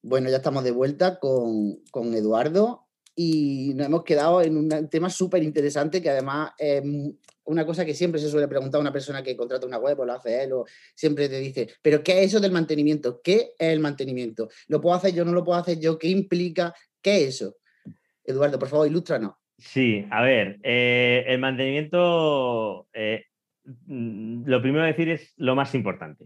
Bueno, 0.08 0.30
ya 0.30 0.38
estamos 0.38 0.64
de 0.64 0.70
vuelta 0.70 1.18
con, 1.18 1.82
Eduardo 2.14 2.86
y 3.14 3.74
nos 3.74 3.88
hemos 3.88 4.04
quedado 4.04 4.40
en 4.40 4.56
un 4.56 4.88
tema 4.88 5.10
súper 5.10 5.42
interesante 5.42 6.00
que 6.00 6.08
además 6.08 6.52
es 6.56 6.82
una 7.44 7.66
cosa 7.66 7.84
que 7.84 7.92
siempre 7.92 8.18
se 8.18 8.30
suele 8.30 8.48
preguntar 8.48 8.78
a 8.78 8.80
una 8.80 8.92
persona 8.92 9.22
que 9.22 9.36
contrata 9.36 9.66
una 9.66 9.76
web 9.76 10.00
o 10.00 10.06
lo 10.06 10.14
hace 10.14 10.44
él 10.44 10.54
o 10.54 10.64
siempre 10.94 11.28
te 11.28 11.38
dice, 11.38 11.68
pero 11.82 12.02
¿qué 12.02 12.20
es 12.20 12.28
eso 12.28 12.40
del 12.40 12.52
mantenimiento? 12.52 13.20
¿Qué 13.22 13.52
es 13.58 13.68
el 13.68 13.80
mantenimiento? 13.80 14.48
¿Lo 14.68 14.80
puedo 14.80 14.96
hacer 14.96 15.12
yo? 15.12 15.26
¿No 15.26 15.32
lo 15.32 15.44
puedo 15.44 15.58
hacer 15.58 15.78
yo? 15.78 15.98
¿Qué 15.98 16.08
implica? 16.08 16.72
¿Qué 17.02 17.24
es 17.24 17.34
eso? 17.34 17.56
Eduardo, 18.24 18.58
por 18.58 18.68
favor, 18.68 18.86
ilústranos. 18.86 19.34
Sí, 19.58 20.06
a 20.10 20.22
ver, 20.22 20.58
eh, 20.62 21.24
el 21.26 21.38
mantenimiento, 21.38 22.88
eh, 22.94 23.26
mm, 23.84 24.44
lo 24.46 24.62
primero 24.62 24.84
a 24.84 24.86
decir 24.86 25.10
es 25.10 25.34
lo 25.36 25.54
más 25.54 25.74
importante, 25.74 26.24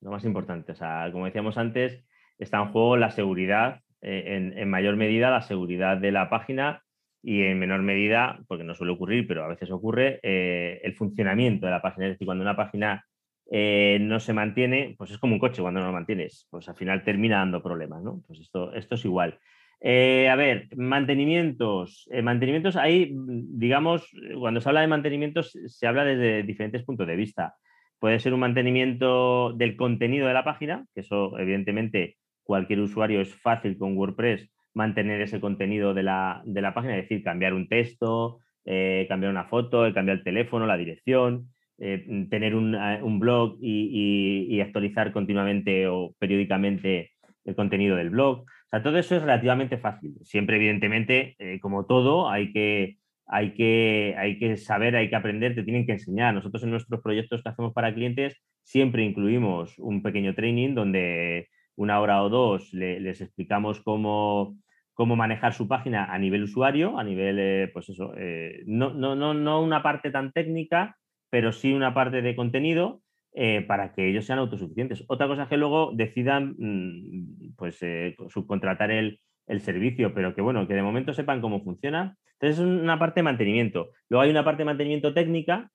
lo 0.00 0.10
más 0.10 0.24
importante. 0.24 0.72
O 0.72 0.74
sea, 0.74 1.08
como 1.12 1.26
decíamos 1.26 1.56
antes, 1.56 2.02
está 2.40 2.58
en 2.58 2.72
juego 2.72 2.96
la 2.96 3.10
seguridad, 3.10 3.80
eh, 4.00 4.52
en, 4.56 4.68
mayor 4.70 4.96
medida 4.96 5.30
la 5.30 5.42
seguridad 5.42 5.98
de 5.98 6.10
la 6.10 6.30
página 6.30 6.82
y 7.22 7.42
en 7.42 7.58
menor 7.58 7.82
medida, 7.82 8.40
porque 8.48 8.64
no 8.64 8.74
suele 8.74 8.94
ocurrir, 8.94 9.26
pero 9.26 9.44
a 9.44 9.48
veces 9.48 9.70
ocurre, 9.70 10.20
eh, 10.22 10.80
el 10.82 10.94
funcionamiento 10.94 11.66
de 11.66 11.72
la 11.72 11.82
página. 11.82 12.06
Es 12.06 12.12
decir, 12.12 12.24
cuando 12.24 12.42
una 12.42 12.56
página 12.56 13.04
eh, 13.50 13.98
no 14.00 14.20
se 14.20 14.32
mantiene, 14.32 14.94
pues 14.96 15.10
es 15.10 15.18
como 15.18 15.34
un 15.34 15.38
coche 15.38 15.60
cuando 15.60 15.80
no 15.80 15.86
lo 15.86 15.92
mantienes, 15.92 16.46
pues 16.50 16.68
al 16.68 16.76
final 16.76 17.04
termina 17.04 17.38
dando 17.38 17.62
problemas, 17.62 18.02
¿no? 18.02 18.22
Pues 18.26 18.40
esto, 18.40 18.72
esto 18.72 18.94
es 18.94 19.04
igual. 19.04 19.38
a 19.82 20.36
ver, 20.36 20.68
mantenimientos. 20.76 22.08
mantenimientos, 22.22 22.76
ahí, 22.76 23.12
digamos, 23.14 24.10
cuando 24.38 24.62
se 24.62 24.68
habla 24.70 24.80
de 24.80 24.86
mantenimientos, 24.86 25.52
se 25.66 25.86
habla 25.86 26.04
desde 26.04 26.42
diferentes 26.42 26.84
puntos 26.84 27.06
de 27.06 27.16
vista. 27.16 27.54
Puede 27.98 28.18
ser 28.18 28.32
un 28.32 28.40
mantenimiento 28.40 29.52
del 29.52 29.76
contenido 29.76 30.26
de 30.26 30.32
la 30.34 30.44
página, 30.44 30.86
que 30.94 31.00
eso 31.00 31.38
evidentemente 31.38 32.16
cualquier 32.50 32.80
usuario 32.80 33.20
es 33.20 33.32
fácil 33.32 33.78
con 33.78 33.96
WordPress 33.96 34.50
mantener 34.74 35.20
ese 35.20 35.38
contenido 35.38 35.94
de 35.94 36.02
la, 36.02 36.42
página, 36.74 36.96
es 36.96 37.04
decir, 37.04 37.22
cambiar 37.22 37.54
un 37.54 37.68
texto, 37.68 38.40
eh, 38.64 39.06
cambiar 39.08 39.30
una 39.30 39.44
foto, 39.44 39.82
cambiar 39.94 40.18
el 40.18 40.24
teléfono, 40.24 40.66
la 40.66 40.76
dirección, 40.76 41.46
eh, 41.78 42.04
tener 42.28 42.56
un, 42.56 42.74
eh, 42.74 42.98
blog 43.04 43.56
y, 43.60 44.60
actualizar 44.60 45.12
continuamente 45.12 45.86
o 45.86 46.12
periódicamente 46.18 47.12
el 47.44 47.54
contenido 47.54 47.94
del 47.94 48.10
blog. 48.10 48.40
O 48.40 48.68
sea, 48.68 48.82
todo 48.82 48.98
eso 48.98 49.14
es 49.14 49.22
relativamente 49.22 49.78
fácil. 49.78 50.14
Siempre, 50.22 50.56
evidentemente, 50.56 51.36
como 51.60 51.86
todo, 51.86 52.28
hay 52.28 52.52
que, 52.52 52.96
hay, 53.26 53.54
que, 53.54 54.16
hay 54.18 54.40
que 54.40 54.56
saber, 54.56 54.96
hay 54.96 55.08
que 55.08 55.16
aprender, 55.16 55.54
te 55.54 55.62
tienen 55.62 55.86
que 55.86 55.92
enseñar. 55.92 56.34
Nosotros 56.34 56.64
en 56.64 56.70
nuestros 56.70 57.00
proyectos 57.00 57.44
que 57.44 57.48
hacemos 57.48 57.72
para 57.72 57.94
clientes 57.94 58.42
siempre 58.64 59.04
incluimos 59.04 59.78
un 59.78 60.02
pequeño 60.02 60.34
training 60.34 60.74
donde 60.74 61.46
una 61.76 62.00
hora 62.00 62.22
o 62.22 62.28
dos 62.28 62.72
les 62.72 63.20
explicamos 63.20 63.80
cómo, 63.80 64.56
cómo 65.00 65.16
manejar 65.16 65.54
su 65.54 65.66
página 65.66 66.12
a 66.12 66.18
nivel 66.18 66.42
usuario, 66.42 66.98
a 66.98 67.04
nivel, 67.04 67.38
eh, 67.38 67.70
pues 67.72 67.88
eso, 67.88 68.12
eh, 68.18 68.62
no, 68.66 68.92
no, 68.92 69.14
no, 69.14 69.32
no, 69.32 69.62
una 69.62 69.82
parte 69.82 70.10
tan 70.10 70.30
técnica, 70.30 70.98
pero 71.30 71.52
sí 71.52 71.72
una 71.72 71.94
parte 71.94 72.20
de 72.20 72.36
contenido 72.36 73.00
eh, 73.32 73.62
para 73.62 73.94
que 73.94 74.10
ellos 74.10 74.26
sean 74.26 74.40
autosuficientes. 74.40 75.02
Otra 75.06 75.26
cosa 75.26 75.44
es 75.44 75.48
que 75.48 75.56
luego 75.56 75.92
decidan 75.94 76.54
mm, 76.58 77.54
pues, 77.56 77.80
subcontratar 78.28 78.90
el, 78.90 79.20
el, 79.46 79.62
servicio, 79.62 80.12
pero 80.12 80.34
que 80.34 80.42
bueno, 80.42 80.68
que 80.68 80.74
de 80.74 80.82
momento 80.82 81.14
sepan 81.14 81.40
cómo 81.40 81.64
funciona. 81.64 82.18
Entonces 82.34 82.58
es 82.58 82.64
una 82.66 82.98
parte 82.98 83.20
de 83.20 83.24
mantenimiento. 83.24 83.92
Luego 84.10 84.20
hay 84.20 84.30
una 84.30 84.44
parte 84.44 84.58
de 84.58 84.66
mantenimiento 84.66 85.14
técnica, 85.14 85.70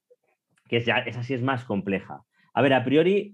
que 0.69 0.77
es 0.77 0.85
ya, 0.85 0.99
esa 0.99 1.23
sí 1.23 1.33
es 1.33 1.41
más 1.41 1.65
compleja. 1.65 2.21
A 2.53 2.61
ver, 2.61 2.73
a 2.75 2.83
priori, 2.83 3.31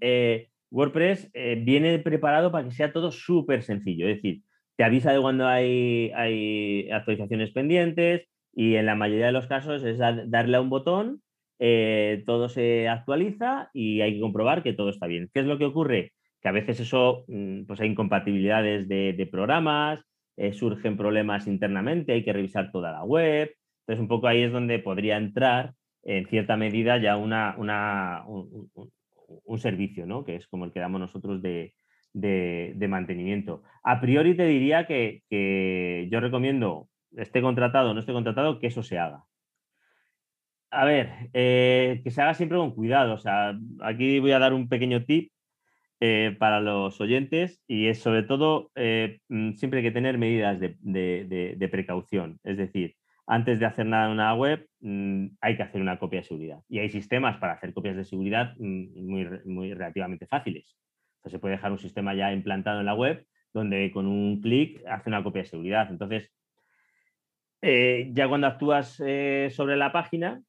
WordPress 0.71 1.29
eh, 1.34 1.62
viene 1.63 1.99
preparado 1.99 2.51
para 2.51 2.67
que 2.67 2.75
sea 2.75 2.93
todo 2.93 3.12
súper 3.12 3.63
sencillo. 3.63 4.07
Es 4.07 4.17
decir, 4.17 4.41
te 4.77 4.84
avisa 4.84 5.13
de 5.13 5.21
cuando 5.21 5.47
hay, 5.47 6.12
hay, 6.15 6.89
actualizaciones 6.91 7.51
pendientes 7.51 8.27
y 8.53 8.75
en 8.75 8.86
la 8.86 8.95
mayoría 8.95 9.27
de 9.27 9.31
los 9.31 9.47
casos 9.47 9.84
es 9.84 9.97
darle 9.99 10.57
a 10.57 10.62
un 10.62 10.69
botón, 10.69 11.21
eh, 11.60 12.23
todo 12.25 12.49
se 12.49 12.88
actualiza 12.88 13.69
y 13.73 14.01
hay 14.01 14.15
que 14.15 14.21
comprobar 14.21 14.63
que 14.63 14.73
todo 14.73 14.89
está 14.89 15.07
bien. 15.07 15.29
¿Qué 15.34 15.41
es 15.41 15.45
lo 15.45 15.57
que 15.57 15.65
ocurre? 15.65 16.13
que 16.41 16.49
a 16.49 16.51
veces 16.51 16.79
eso, 16.79 17.23
mm, 17.27 17.65
pues 17.65 17.79
hay 17.79 17.89
incompatibilidades 17.89 18.88
de, 18.88 19.29
programas, 19.31 20.03
eh, 20.38 20.53
surgen 20.53 20.97
problemas 20.97 21.47
internamente, 21.47 22.13
hay 22.13 22.23
que 22.23 22.34
revisar 22.34 22.71
toda 22.71 22.91
la 22.91 23.03
web. 23.03 23.53
Entonces, 23.81 24.01
un 24.01 24.07
poco 24.07 24.27
ahí 24.27 24.41
es 24.41 24.51
donde 24.51 24.79
podría 24.79 25.17
entrar, 25.17 25.73
en 26.03 26.27
cierta 26.27 26.57
medida, 26.57 26.97
ya 26.97 27.17
una, 27.17 27.55
un, 27.57 28.69
servicio, 29.57 30.05
¿no? 30.05 30.23
que 30.23 30.35
es 30.35 30.47
como 30.47 30.65
el 30.65 30.71
que 30.71 30.79
damos 30.79 30.99
nosotros 31.01 31.41
de, 31.41 31.73
mantenimiento. 32.89 33.63
A 33.83 33.99
priori 34.01 34.35
te 34.35 34.45
diría 34.45 34.87
que, 34.87 35.23
que 35.29 36.07
yo 36.11 36.19
recomiendo, 36.19 36.89
esté 37.15 37.41
contratado 37.41 37.91
o 37.91 37.93
no 37.93 37.99
esté 37.99 38.13
contratado, 38.13 38.59
que 38.59 38.67
eso 38.67 38.83
se 38.83 38.99
haga. 38.99 39.23
A 40.71 40.85
ver, 40.85 41.29
eh, 41.33 41.99
que 42.03 42.11
se 42.11 42.21
haga 42.21 42.33
siempre 42.33 42.57
con 42.57 42.73
cuidado. 42.73 43.13
O 43.13 43.17
sea, 43.17 43.57
aquí 43.81 44.19
voy 44.19 44.31
a 44.31 44.39
dar 44.39 44.53
un 44.53 44.69
pequeño 44.69 45.03
tip 45.03 45.31
eh, 45.99 46.35
para 46.39 46.61
los 46.61 46.99
oyentes 47.01 47.61
y 47.67 47.87
es 47.87 47.99
sobre 47.99 48.23
todo 48.23 48.71
eh, 48.75 49.19
mm, 49.29 49.53
siempre 49.53 49.79
hay 49.79 49.85
que 49.85 49.91
tener 49.91 50.17
medidas 50.17 50.59
de, 50.59 51.69
precaución. 51.71 52.39
Es 52.43 52.57
decir, 52.57 52.95
antes 53.31 53.59
de 53.59 53.65
hacer 53.65 53.85
nada 53.85 54.07
en 54.07 54.11
una 54.11 54.35
web 54.35 54.67
mm, 54.81 55.27
hay 55.39 55.55
que 55.55 55.63
hacer 55.63 55.81
una 55.81 55.97
copia 55.97 56.19
de 56.19 56.25
seguridad. 56.25 56.59
Y 56.67 56.79
hay 56.79 56.89
sistemas 56.89 57.37
para 57.37 57.53
hacer 57.53 57.73
copias 57.73 57.95
de 57.95 58.03
seguridad 58.03 58.55
mm, 58.57 59.07
muy, 59.09 59.27
muy 59.45 59.73
relativamente 59.73 60.27
fáciles. 60.27 60.75
se 61.25 61.39
puede 61.39 61.55
dejar 61.55 61.71
un 61.71 61.79
sistema 61.79 62.13
ya 62.13 62.33
implantado 62.33 62.81
en 62.81 62.85
la 62.85 62.93
web 62.93 63.25
donde 63.53 63.89
con 63.91 64.05
un 64.05 64.41
clic 64.41 64.81
hace 64.85 65.09
una 65.09 65.23
copia 65.23 65.43
de 65.43 65.47
seguridad. 65.47 65.87
Entonces, 65.89 66.31
ya 67.61 68.27
cuando 68.27 68.47
actúas 68.47 68.95
sobre 68.95 69.75
la 69.75 69.91
página, 69.91 70.41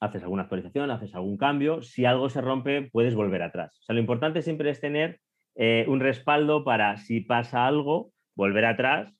haces 0.00 0.22
alguna 0.22 0.42
actualización, 0.42 0.90
haces 0.90 1.14
algún 1.14 1.36
cambio, 1.36 1.82
si 1.82 2.04
algo 2.04 2.28
se 2.28 2.40
rompe 2.40 2.90
puedes 2.92 3.14
volver 3.14 3.42
atrás. 3.42 3.80
Lo 3.88 3.98
importante 3.98 4.42
siempre 4.42 4.70
es 4.70 4.80
tener 4.80 5.20
eh, 5.54 5.84
un 5.88 6.00
respaldo 6.00 6.64
para 6.64 6.96
si 6.98 7.20
pasa 7.20 7.66
algo, 7.66 8.12
volver 8.34 8.64
atrás 8.64 9.14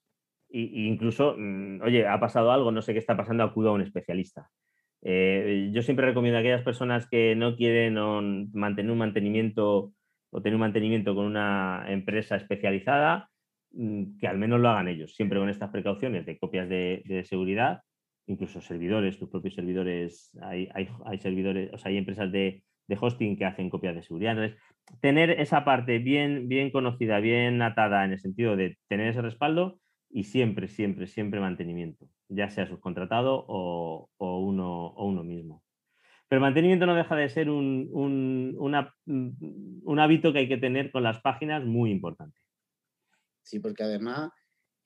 e, 0.48 0.86
incluso, 0.86 1.34
mm, 1.38 1.82
oye, 1.82 2.06
ha 2.06 2.18
pasado 2.20 2.52
algo, 2.52 2.72
no 2.72 2.82
sé 2.82 2.92
qué 2.92 2.98
está 2.98 3.16
pasando, 3.16 3.44
acudo 3.44 3.70
a 3.70 3.72
un 3.72 3.82
especialista. 3.82 4.48
Eh, 5.02 5.70
yo 5.72 5.82
siempre 5.82 6.06
recomiendo 6.06 6.38
a 6.38 6.40
aquellas 6.40 6.62
personas 6.62 7.08
que 7.08 7.36
no 7.36 7.56
quieren 7.56 7.94
mantener 8.52 8.90
un 8.90 8.98
mantenimiento 8.98 9.92
o 10.30 10.42
tener 10.42 10.54
un 10.54 10.60
mantenimiento 10.60 11.14
con 11.14 11.26
una 11.26 11.84
empresa 11.88 12.36
especializada, 12.36 13.28
mm, 13.72 14.18
que 14.18 14.26
al 14.26 14.38
menos 14.38 14.60
lo 14.60 14.68
hagan 14.68 14.88
ellos, 14.88 15.14
siempre 15.14 15.38
con 15.38 15.48
estas 15.48 15.70
precauciones 15.70 16.26
de 16.26 16.38
copias 16.38 16.68
de 16.68 17.22
seguridad 17.28 17.80
incluso 18.26 18.60
servidores, 18.60 19.18
tus 19.18 19.28
propios 19.28 19.54
servidores, 19.54 20.36
hay, 20.42 20.68
hay, 20.74 21.18
servidores, 21.18 21.72
o 21.72 21.78
sea, 21.78 21.90
hay 21.90 21.98
empresas 21.98 22.30
de, 22.30 22.62
hosting 23.00 23.36
que 23.36 23.44
hacen 23.44 23.70
copias 23.70 23.94
de 23.94 24.02
seguridad. 24.02 24.32
Entonces, 24.32 24.58
tener 25.00 25.30
esa 25.30 25.64
parte 25.64 25.98
bien, 25.98 26.48
bien 26.48 26.70
conocida, 26.70 27.20
bien 27.20 27.62
atada 27.62 28.04
en 28.04 28.12
el 28.12 28.20
sentido 28.20 28.56
de 28.56 28.78
tener 28.88 29.08
ese 29.08 29.22
respaldo 29.22 29.78
y 30.10 30.24
siempre, 30.24 30.68
siempre, 30.68 31.06
siempre 31.06 31.40
mantenimiento, 31.40 32.08
ya 32.28 32.50
sea 32.50 32.66
subcontratado 32.66 33.44
o, 33.48 34.10
uno, 34.18 34.86
o 34.88 35.06
uno 35.06 35.24
mismo. 35.24 35.62
Pero 36.28 36.40
mantenimiento 36.40 36.86
no 36.86 36.94
deja 36.94 37.14
de 37.14 37.28
ser 37.28 37.50
un, 37.50 37.88
un 37.92 39.98
hábito 39.98 40.32
que 40.32 40.40
hay 40.40 40.48
que 40.48 40.56
tener 40.56 40.90
con 40.90 41.02
las 41.02 41.20
páginas 41.20 41.64
muy 41.64 41.90
importante. 41.90 42.38
Sí, 43.42 43.60
porque 43.60 43.84
además 43.84 44.30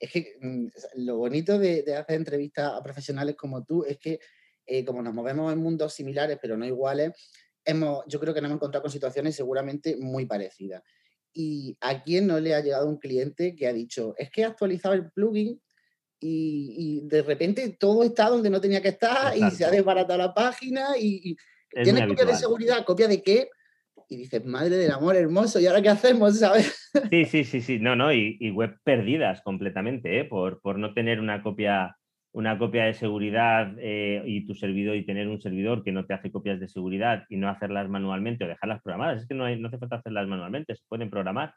es 0.00 0.11
que 0.11 0.37
mm, 0.40 0.66
lo 0.96 1.18
bonito 1.18 1.59
de, 1.59 1.85
hacer 1.94 2.16
entrevistas 2.16 2.72
a 2.72 2.83
profesionales 2.83 3.37
como 3.37 3.64
tú 3.64 3.85
es 3.85 3.98
que 3.98 4.18
eh, 4.66 4.85
como 4.85 5.02
nos 5.02 5.14
movemos 5.14 5.52
en 5.52 5.59
mundos 5.59 5.94
similares 5.94 6.38
pero 6.40 6.56
no 6.56 6.66
iguales, 6.66 7.12
hemos, 7.64 8.04
yo 8.06 8.18
creo 8.18 8.33
que 8.33 8.40
nos 8.40 8.48
hemos 8.48 8.59
encontrado 8.59 8.83
con 8.83 8.90
situaciones 8.90 9.37
seguramente 9.37 9.96
muy 9.96 10.26
parecidas. 10.26 10.83
¿Y 11.33 11.77
a 11.81 12.03
quién 12.03 12.27
no 12.27 12.40
le 12.40 12.55
ha 12.55 12.61
llegado 12.61 12.88
un 12.88 12.99
cliente 12.99 13.55
que 13.55 13.66
ha 13.66 13.73
dicho, 13.73 14.14
es 14.19 14.31
que 14.31 14.43
he 14.43 14.45
actualizado 14.45 14.95
el 14.95 15.11
plugin 15.11 15.61
y, 16.23 17.01
de 17.05 17.23
repente 17.23 17.77
todo 17.79 18.03
está 18.03 18.29
donde 18.29 18.51
no 18.51 18.61
tenía 18.61 18.83
que 18.83 18.88
estar 18.88 19.35
y 19.37 19.51
se 19.53 19.64
ha 19.64 19.71
desbaratado 19.71 20.19
la 20.19 20.35
página 20.35 20.99
y, 20.99 21.31
y 21.31 21.83
tienes 21.83 22.07
copia 22.07 22.27
de 22.27 22.35
seguridad, 22.35 22.85
copia 22.85 23.09
de 23.09 23.23
qué? 23.23 23.49
y 24.11 24.16
dices, 24.16 24.45
madre 24.45 24.77
del 24.77 24.90
amor 24.90 25.14
hermoso, 25.14 25.61
¿y 25.61 25.66
ahora 25.66 25.81
qué 25.81 25.88
hacemos? 25.88 26.38
¿Sabes? 26.38 26.90
Sí, 27.11 27.25
sí, 27.27 27.45
sí, 27.45 27.61
sí, 27.61 27.79
no, 27.79 27.95
no, 27.95 28.12
y, 28.12 28.51
web 28.51 28.77
perdidas 28.83 29.40
completamente, 29.43 30.19
¿eh? 30.19 30.25
por, 30.25 30.61
por, 30.61 30.79
no 30.79 30.93
tener 30.93 31.21
una 31.21 31.45
copia, 31.45 31.97
una 32.33 32.59
copia 32.59 32.85
de 32.85 32.95
seguridad 32.95 33.75
eh, 33.79 34.23
y 34.25 34.47
tu 34.47 34.55
servidor 34.55 34.97
y 34.97 35.05
tener 35.05 35.29
un 35.29 35.40
servidor 35.40 35.83
que 35.83 35.93
no 35.93 36.07
te 36.07 36.14
hace 36.14 36.31
copias 36.31 36.61
de 36.61 36.69
seguridad 36.69 37.25
y 37.29 37.37
no 37.37 37.49
hacerlas 37.49 37.88
manualmente 37.88 38.45
o 38.45 38.49
dejarlas 38.49 38.83
programadas. 38.83 39.23
Es 39.23 39.29
que 39.29 39.35
no, 39.35 39.49
no 39.57 39.69
hace 39.69 39.79
falta 39.79 39.97
hacerlas 39.97 40.29
manualmente, 40.29 40.75
se 40.75 40.85
pueden 40.88 41.11
programar. 41.11 41.55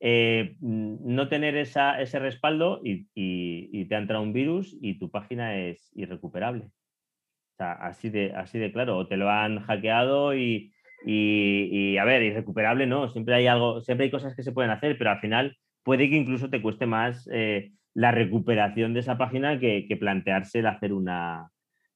Eh, 0.00 0.56
no 0.60 1.28
tener 1.28 1.56
esa, 1.56 2.00
ese 2.00 2.18
respaldo 2.18 2.80
y, 2.84 3.08
y, 3.14 3.84
te 3.86 3.94
ha 3.94 3.98
entrado 3.98 4.22
un 4.22 4.32
virus 4.34 4.76
y 4.80 4.98
tu 4.98 5.10
página 5.10 5.58
es 5.58 5.90
irrecuperable. 5.94 6.64
O 6.64 7.56
sea, 7.56 7.72
así 7.72 8.10
de, 8.10 8.32
así 8.32 8.58
de 8.58 8.72
claro, 8.72 8.98
o 8.98 9.06
te 9.08 9.16
lo 9.16 9.30
han 9.30 9.60
hackeado 9.60 10.34
y, 10.34 10.72
y, 11.06 11.96
a 11.96 12.04
ver, 12.04 12.22
irrecuperable 12.22 12.86
no, 12.86 13.08
siempre 13.08 13.34
hay 13.34 13.46
algo, 13.46 13.80
siempre 13.80 14.04
hay 14.04 14.10
cosas 14.10 14.34
que 14.34 14.42
se 14.42 14.52
pueden 14.52 14.70
hacer, 14.70 14.98
pero 14.98 15.10
al 15.10 15.20
final 15.20 15.56
puede 15.82 16.10
que 16.10 16.16
incluso 16.16 16.50
te 16.50 16.60
cueste 16.60 16.84
más 16.84 17.28
eh, 17.32 17.72
la 17.96 18.10
recuperación 18.10 18.92
de 18.92 19.00
esa 19.00 19.16
página 19.16 19.58
que, 19.58 19.96
plantearse 19.98 20.58
el 20.58 20.66
hacer 20.66 20.92
una, 20.92 21.50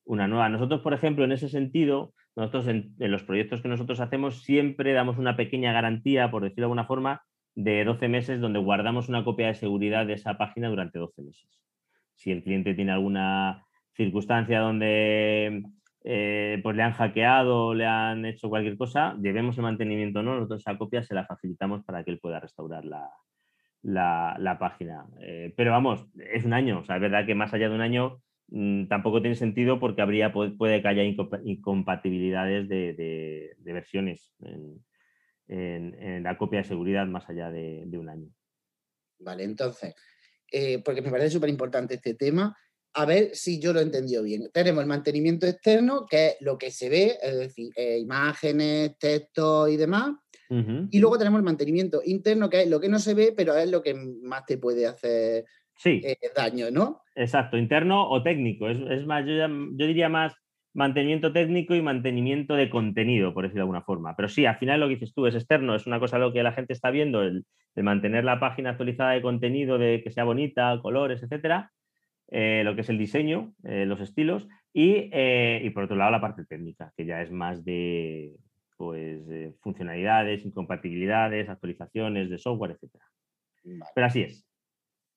nueva. 0.06 0.48
Nosotros, 0.48 0.80
por 0.80 0.94
ejemplo, 0.94 1.24
en 1.24 1.32
ese 1.32 1.50
sentido, 1.50 2.14
nosotros 2.34 2.68
en, 2.68 2.94
los 2.98 3.22
proyectos 3.22 3.60
que 3.60 3.68
nosotros 3.68 4.00
hacemos 4.00 4.42
siempre 4.42 4.94
damos 4.94 5.18
una 5.18 5.36
pequeña 5.36 5.74
garantía, 5.74 6.30
por 6.30 6.42
decirlo 6.42 6.62
de 6.62 6.64
alguna 6.64 6.86
forma, 6.86 7.22
de 7.54 7.84
12 7.84 8.08
meses 8.08 8.40
donde 8.40 8.58
guardamos 8.58 9.10
una 9.10 9.24
copia 9.24 9.48
de 9.48 9.54
seguridad 9.54 10.06
de 10.06 10.14
esa 10.14 10.38
página 10.38 10.70
durante 10.70 10.98
12 10.98 11.20
meses. 11.20 11.60
Si 12.14 12.30
el 12.30 12.42
cliente 12.42 12.72
tiene 12.72 12.92
alguna 12.92 13.66
circunstancia 13.94 14.60
donde 14.60 15.64
eh, 16.04 16.60
pues 16.62 16.76
le 16.76 16.82
han 16.82 16.92
hackeado, 16.92 17.74
le 17.74 17.84
han 17.84 18.24
hecho 18.24 18.48
cualquier 18.48 18.78
cosa, 18.78 19.18
llevemos 19.20 19.58
el 19.58 19.64
mantenimiento 19.64 20.20
o 20.20 20.22
no, 20.22 20.36
nosotros 20.36 20.62
esa 20.62 20.78
copia 20.78 21.02
se 21.02 21.14
la 21.14 21.26
facilitamos 21.26 21.84
para 21.84 22.02
que 22.04 22.10
él 22.10 22.20
pueda 22.20 22.40
restaurar 22.40 22.86
la, 23.82 24.56
página. 24.58 25.06
Eh, 25.20 25.52
pero 25.56 25.70
vamos, 25.70 26.06
es 26.32 26.44
un 26.44 26.52
año, 26.52 26.80
o 26.80 26.84
sea, 26.84 26.96
es 26.96 27.02
verdad 27.02 27.26
que 27.26 27.34
más 27.34 27.52
allá 27.52 27.68
de 27.68 27.74
un 27.74 27.80
año 27.80 28.22
mm, 28.48 28.86
tampoco 28.86 29.20
tiene 29.20 29.36
sentido 29.36 29.78
porque 29.80 30.02
habría, 30.02 30.32
puede, 30.32 30.82
que 30.82 30.88
haya 30.88 31.02
incompatibilidades 31.02 32.68
de, 32.68 33.56
versiones 33.60 34.34
en, 35.48 36.22
la 36.22 36.38
copia 36.38 36.60
de 36.60 36.68
seguridad 36.68 37.06
más 37.06 37.28
allá 37.28 37.50
de, 37.50 37.98
un 37.98 38.08
año. 38.08 38.28
Vale, 39.18 39.44
entonces, 39.44 39.94
eh, 40.50 40.82
porque 40.84 41.02
me 41.02 41.10
parece 41.10 41.30
súper 41.30 41.50
importante 41.50 41.94
este 41.94 42.14
tema, 42.14 42.56
a 42.94 43.04
ver 43.04 43.36
si 43.36 43.60
yo 43.60 43.72
lo 43.72 43.80
he 43.80 43.84
entendido 43.84 44.22
bien. 44.22 44.50
Tenemos 44.52 44.82
el 44.82 44.88
mantenimiento 44.88 45.46
externo, 45.46 46.06
que 46.06 46.28
es 46.28 46.36
lo 46.40 46.58
que 46.58 46.70
se 46.70 46.88
ve, 46.88 47.18
es 47.22 47.36
decir, 47.36 47.70
eh, 47.76 47.98
imágenes, 47.98 48.98
textos 48.98 49.70
y 49.70 49.76
demás. 49.76 50.12
Y 50.90 50.98
luego 50.98 51.16
tenemos 51.16 51.38
el 51.38 51.44
mantenimiento 51.44 52.00
interno, 52.04 52.50
que 52.50 52.62
es 52.62 52.68
lo 52.68 52.80
que 52.80 52.88
no 52.88 52.98
se 52.98 53.14
ve, 53.14 53.32
pero 53.36 53.54
es 53.54 53.70
lo 53.70 53.82
que 53.82 53.94
más 53.94 54.44
te 54.44 54.58
puede 54.58 54.86
hacer 54.86 55.44
eh, 55.84 56.16
daño, 56.34 56.70
¿no? 56.72 57.02
Exacto, 57.14 57.56
interno 57.56 58.08
o 58.08 58.22
técnico. 58.22 58.68
Es, 58.68 59.06
más, 59.06 59.24
yo, 59.26 59.46
diría 59.86 60.08
más 60.08 60.34
mantenimiento 60.74 61.32
técnico 61.32 61.74
y 61.74 61.82
mantenimiento 61.82 62.54
de 62.54 62.68
contenido, 62.68 63.32
por 63.32 63.44
decirlo 63.44 63.60
de 63.60 63.62
alguna 63.62 63.82
forma. 63.82 64.16
Pero 64.16 64.28
sí, 64.28 64.44
al 64.44 64.58
final 64.58 64.80
lo 64.80 64.88
que 64.88 64.94
dices 64.94 65.14
tú 65.14 65.26
es 65.26 65.34
externo, 65.36 65.76
es 65.76 65.86
una 65.86 66.00
cosa 66.00 66.18
lo 66.18 66.32
que 66.32 66.42
la 66.42 66.52
gente 66.52 66.72
está 66.72 66.90
viendo, 66.90 67.22
el, 67.22 67.44
el 67.76 67.84
mantener 67.84 68.24
la 68.24 68.40
página 68.40 68.70
actualizada 68.70 69.12
de 69.12 69.22
contenido, 69.22 69.78
de 69.78 70.02
que 70.02 70.10
sea 70.10 70.24
bonita, 70.24 70.80
colores, 70.82 71.22
etcétera 71.22 71.70
eh, 72.30 72.62
lo 72.64 72.76
que 72.76 72.82
es 72.82 72.88
el 72.88 72.98
diseño, 72.98 73.54
eh, 73.64 73.84
los 73.86 74.00
estilos, 74.00 74.46
eh, 74.72 75.60
y, 75.64 75.70
por 75.70 75.84
otro 75.84 75.96
lado 75.96 76.12
la 76.12 76.20
parte 76.20 76.44
técnica, 76.44 76.92
que 76.96 77.04
ya 77.04 77.22
es 77.22 77.32
más 77.32 77.64
de 77.64 78.36
pues, 78.80 79.20
funcionalidades, 79.60 80.42
incompatibilidades, 80.42 81.50
actualizaciones 81.50 82.30
de 82.30 82.38
software, 82.38 82.78
etc. 82.80 82.90
Pero 83.94 84.06
así 84.06 84.22
es. 84.22 84.46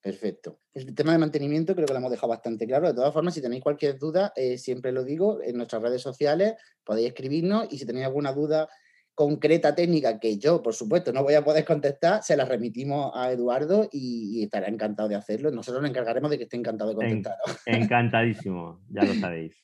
Perfecto. 0.02 0.60
El 0.74 0.94
tema 0.94 1.12
de 1.12 1.18
mantenimiento 1.18 1.74
creo 1.74 1.86
que 1.86 1.94
lo 1.94 1.98
hemos 1.98 2.10
dejado 2.10 2.28
bastante 2.28 2.66
claro. 2.66 2.88
De 2.88 2.92
todas 2.92 3.14
formas, 3.14 3.32
si 3.32 3.40
tenéis 3.40 3.62
cualquier 3.62 3.98
duda, 3.98 4.34
siempre 4.58 4.92
lo 4.92 5.02
digo, 5.02 5.40
en 5.42 5.56
nuestras 5.56 5.80
redes 5.80 6.02
sociales 6.02 6.56
podéis 6.84 7.08
escribirnos 7.08 7.66
y 7.72 7.78
si 7.78 7.86
tenéis 7.86 8.04
alguna 8.04 8.34
duda 8.34 8.68
concreta 9.14 9.74
técnica 9.74 10.20
que 10.20 10.36
yo, 10.36 10.62
por 10.62 10.74
supuesto, 10.74 11.10
no 11.14 11.22
voy 11.22 11.32
a 11.32 11.42
poder 11.42 11.64
contestar, 11.64 12.22
se 12.22 12.36
la 12.36 12.44
remitimos 12.44 13.12
a 13.14 13.32
Eduardo 13.32 13.88
y, 13.90 14.42
estará 14.42 14.68
encantado 14.68 15.08
de 15.08 15.14
hacerlo. 15.14 15.50
Nosotros 15.50 15.80
nos 15.80 15.90
encargaremos 15.90 16.30
de 16.30 16.36
que 16.36 16.44
esté 16.44 16.58
encantado 16.58 16.90
de 16.90 16.96
contestar. 16.96 17.36
encantadísimo, 17.64 18.82
ya 18.90 19.04
lo 19.04 19.14
sabéis. 19.14 19.56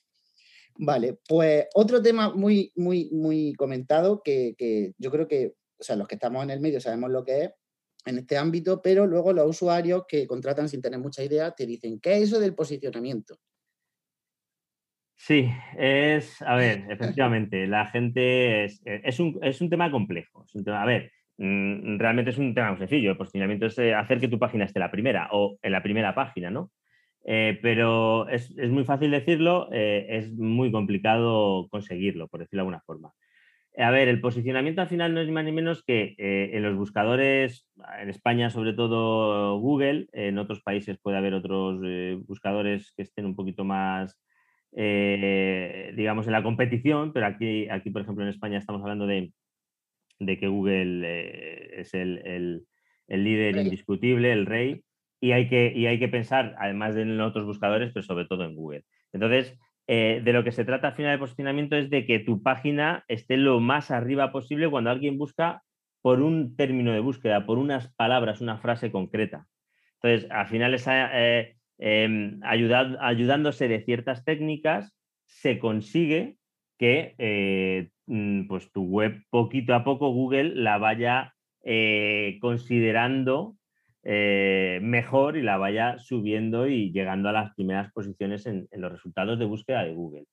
Vale, 0.78 1.18
pues 1.28 1.66
otro 1.74 2.00
tema 2.00 2.32
muy, 2.34 2.72
muy, 2.76 3.10
muy 3.12 3.52
comentado 3.54 4.22
que, 4.22 4.94
yo 4.98 5.10
creo 5.10 5.28
que, 5.28 5.54
o 5.78 5.82
sea, 5.82 5.96
los 5.96 6.08
que 6.08 6.14
estamos 6.14 6.42
en 6.42 6.50
el 6.50 6.60
medio 6.60 6.80
sabemos 6.80 7.10
lo 7.10 7.24
que 7.24 7.44
es 7.44 7.50
en 8.06 8.18
este 8.18 8.38
ámbito, 8.38 8.80
pero 8.80 9.06
luego 9.06 9.32
los 9.32 9.46
usuarios 9.46 10.04
que 10.08 10.26
contratan 10.26 10.68
sin 10.68 10.80
tener 10.80 10.98
mucha 10.98 11.22
idea 11.22 11.50
te 11.50 11.66
dicen, 11.66 12.00
¿qué 12.00 12.16
es 12.16 12.22
eso 12.24 12.40
del 12.40 12.54
posicionamiento? 12.54 13.36
Sí, 15.16 15.50
es, 15.76 16.40
a 16.40 16.54
ver, 16.54 16.86
efectivamente, 16.90 17.66
la 17.66 17.86
gente 17.86 18.64
es, 18.64 19.20
un, 19.20 19.68
tema 19.68 19.90
complejo. 19.90 20.46
a 20.66 20.86
ver, 20.86 21.12
mm, 21.36 21.98
realmente 21.98 22.30
es 22.30 22.38
un 22.38 22.54
tema 22.54 22.70
muy 22.70 22.78
sencillo. 22.78 23.10
El 23.10 23.18
posicionamiento 23.18 23.66
es 23.66 23.78
eh, 23.78 23.94
hacer 23.94 24.18
que 24.18 24.28
tu 24.28 24.38
página 24.38 24.64
esté 24.64 24.78
la 24.78 24.90
primera 24.90 25.28
o 25.32 25.58
en 25.60 25.72
la 25.72 25.82
primera 25.82 26.14
página, 26.14 26.50
¿no? 26.50 26.70
Eh, 27.24 27.58
pero 27.62 28.28
es, 28.28 28.56
muy 28.56 28.84
fácil 28.84 29.10
decirlo, 29.10 29.70
es 29.70 30.32
muy 30.32 30.72
complicado 30.72 31.68
conseguirlo, 31.70 32.28
por 32.28 32.40
decirlo 32.40 32.58
de 32.58 32.62
alguna 32.62 32.80
forma. 32.80 33.12
A 33.78 33.90
ver, 33.90 34.08
el 34.08 34.20
posicionamiento 34.20 34.80
al 34.82 34.88
final 34.88 35.14
no 35.14 35.20
es 35.20 35.26
ni 35.26 35.32
más 35.32 35.44
ni 35.44 35.52
menos 35.52 35.84
que 35.84 36.14
en 36.18 36.62
los 36.62 36.76
buscadores, 36.76 37.68
en 38.00 38.08
España 38.10 38.50
sobre 38.50 38.72
todo 38.72 39.58
Google, 39.58 40.08
en 40.12 40.38
otros 40.38 40.60
países 40.60 40.98
puede 40.98 41.18
haber 41.18 41.34
otros 41.34 41.80
buscadores 42.26 42.92
que 42.96 43.02
estén 43.02 43.26
un 43.26 43.36
poquito 43.36 43.64
más 43.64 44.18
eh, 44.72 45.92
digamos, 45.96 46.26
en 46.26 46.32
la 46.32 46.42
competición, 46.42 47.12
pero 47.12 47.26
aquí, 47.26 47.68
aquí, 47.68 47.90
por 47.90 48.02
ejemplo, 48.02 48.24
en 48.24 48.30
España 48.30 48.58
estamos 48.58 48.82
hablando 48.82 49.06
de, 49.06 49.32
que 50.18 50.48
Google 50.48 51.02
eh, 51.04 51.80
es 51.80 51.94
el, 51.94 52.66
líder 53.08 53.56
indiscutible, 53.56 54.32
el 54.32 54.46
rey, 54.46 54.82
y 55.20 55.32
hay, 55.32 55.48
que, 55.48 55.72
y 55.74 55.86
hay 55.86 55.98
que 55.98 56.08
pensar, 56.08 56.54
además 56.58 56.94
de 56.94 57.02
en 57.02 57.20
otros 57.20 57.44
buscadores, 57.44 57.92
pero 57.92 58.02
sobre 58.02 58.24
todo 58.24 58.44
en 58.44 58.54
Google. 58.54 58.84
Entonces, 59.12 59.58
eh, 59.86 60.22
de 60.24 60.32
lo 60.32 60.44
que 60.44 60.52
se 60.52 60.64
trata 60.64 60.88
al 60.88 60.94
final 60.94 61.12
de 61.12 61.18
posicionamiento 61.18 61.76
es 61.76 61.90
de 61.90 62.06
que 62.06 62.20
tu 62.20 62.42
página 62.42 63.04
esté 63.08 63.36
lo 63.36 63.60
más 63.60 63.90
arriba 63.90 64.32
posible 64.32 64.70
cuando 64.70 64.90
alguien 64.90 65.18
busca 65.18 65.62
por 66.02 66.22
un 66.22 66.56
término 66.56 66.92
de 66.92 67.00
búsqueda, 67.00 67.44
por 67.44 67.58
unas 67.58 67.92
palabras, 67.94 68.40
una 68.40 68.58
frase 68.58 68.90
concreta. 68.90 69.46
Entonces, 69.96 70.30
al 70.30 70.46
final 70.46 70.72
esa, 70.72 71.10
Em, 71.82 72.40
ayudándose 72.42 73.66
de 73.66 73.80
ciertas 73.80 74.22
técnicas, 74.22 74.94
se 75.24 75.58
consigue 75.58 76.36
que 76.78 77.14
eh, 77.16 77.88
mm, 78.04 78.48
pues 78.48 78.70
tu 78.70 78.82
web 78.82 79.22
poquito 79.30 79.74
a 79.74 79.82
poco 79.82 80.10
Google 80.10 80.54
la 80.56 80.76
vaya 80.76 81.34
eh, 81.64 82.36
considerando 82.42 83.56
eh, 84.02 84.78
mejor 84.82 85.36
y 85.36 85.42
la 85.42 85.58
vaya 85.58 85.98
subiendo 85.98 86.66
y 86.66 86.90
llegando 86.92 87.28
a 87.28 87.32
las 87.32 87.54
primeras 87.54 87.92
posiciones 87.92 88.46
en, 88.46 88.68
los 88.72 88.92
resultados 88.92 89.38
de 89.38 89.44
búsqueda 89.44 89.84
de 89.84 89.94
Google. 89.94 90.24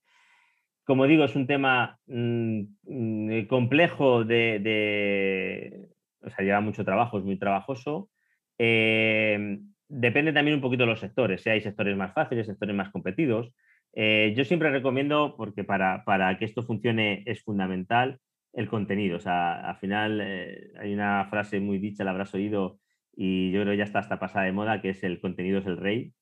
Como 0.86 1.06
digo, 1.06 1.26
es 1.26 1.36
un 1.36 1.48
tema 1.48 2.00
mm, 2.08 2.62
mm, 2.84 3.46
complejo 3.48 4.24
de, 4.24 5.88
O 6.22 6.30
sea, 6.30 6.46
lleva 6.46 6.62
mucho 6.62 6.86
trabajo, 6.86 7.18
es 7.18 7.26
muy 7.26 7.38
trabajoso. 7.38 8.10
Em, 8.58 9.74
depende 9.90 10.34
también 10.34 10.56
un 10.56 10.62
poquito 10.62 10.84
de 10.84 10.90
los 10.90 11.00
sectores, 11.00 11.42
si 11.42 11.50
hay 11.50 11.62
sectores 11.62 11.96
más 11.98 12.14
fáciles, 12.14 12.48
sectores 12.48 12.76
más 12.76 12.90
competidos. 12.92 13.54
Eh, 13.94 14.34
yo 14.38 14.46
siempre 14.46 14.70
recomiendo, 14.72 15.36
porque 15.38 15.64
para, 15.64 16.04
que 16.40 16.46
esto 16.46 16.64
funcione 16.64 17.24
es 17.26 17.44
fundamental, 17.44 18.20
el 18.54 18.70
contenido. 18.70 19.18
O 19.18 19.20
sea, 19.20 19.70
al 19.70 19.78
final 19.78 20.22
eh, 20.22 20.72
hay 20.80 20.94
una 20.94 21.26
frase 21.30 21.60
muy 21.60 21.80
dicha, 21.80 22.04
la 22.04 22.12
habrás 22.12 22.34
oído, 22.34 22.80
y 23.18 23.52
yo 23.52 23.62
creo 23.62 23.74
que 23.74 23.78
ya 23.80 23.84
está 23.86 24.00
hasta 24.00 24.20
pasada 24.20 24.46
de 24.46 24.54
moda, 24.54 24.82
que 24.82 24.92
es 24.92 25.04
el 25.04 25.20
contenido 25.20 25.60
es 25.60 25.66
el 25.66 25.78
rey, 25.78 26.14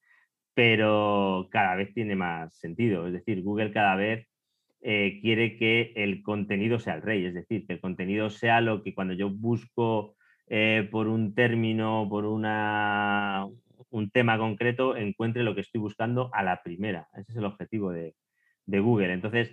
pero 0.54 1.50
cada 1.52 1.76
vez 1.76 1.94
tiene 1.94 2.16
más 2.16 2.58
sentido. 2.58 3.08
Es 3.08 3.14
decir, 3.14 3.44
Google 3.44 3.72
cada 3.74 3.96
vez 3.96 4.28
eh, 4.82 5.20
quiere 5.22 5.58
que 5.58 5.94
el 5.96 6.24
contenido 6.24 6.80
sea 6.80 6.96
el 6.96 7.02
rey, 7.02 7.26
es 7.26 7.34
decir, 7.34 7.68
que 7.68 7.74
el 7.74 7.82
contenido 7.82 8.30
sea 8.30 8.62
lo 8.62 8.82
que 8.82 8.96
cuando 8.96 9.14
yo 9.14 9.30
busco 9.30 10.16
eh, 10.48 10.88
por 10.92 11.08
un 11.08 11.36
término, 11.36 12.08
por 12.10 12.26
una, 12.26 13.46
un 13.90 14.10
tema 14.12 14.38
concreto, 14.38 14.96
encuentre 14.96 15.44
lo 15.44 15.56
que 15.56 15.62
estoy 15.62 15.82
buscando 15.82 16.30
a 16.34 16.44
la 16.44 16.62
primera. 16.64 17.10
Ese 17.14 17.32
es 17.32 17.38
el 17.38 17.46
objetivo 17.46 17.92
de, 17.92 18.16
Google. 18.68 19.14
Entonces, 19.14 19.52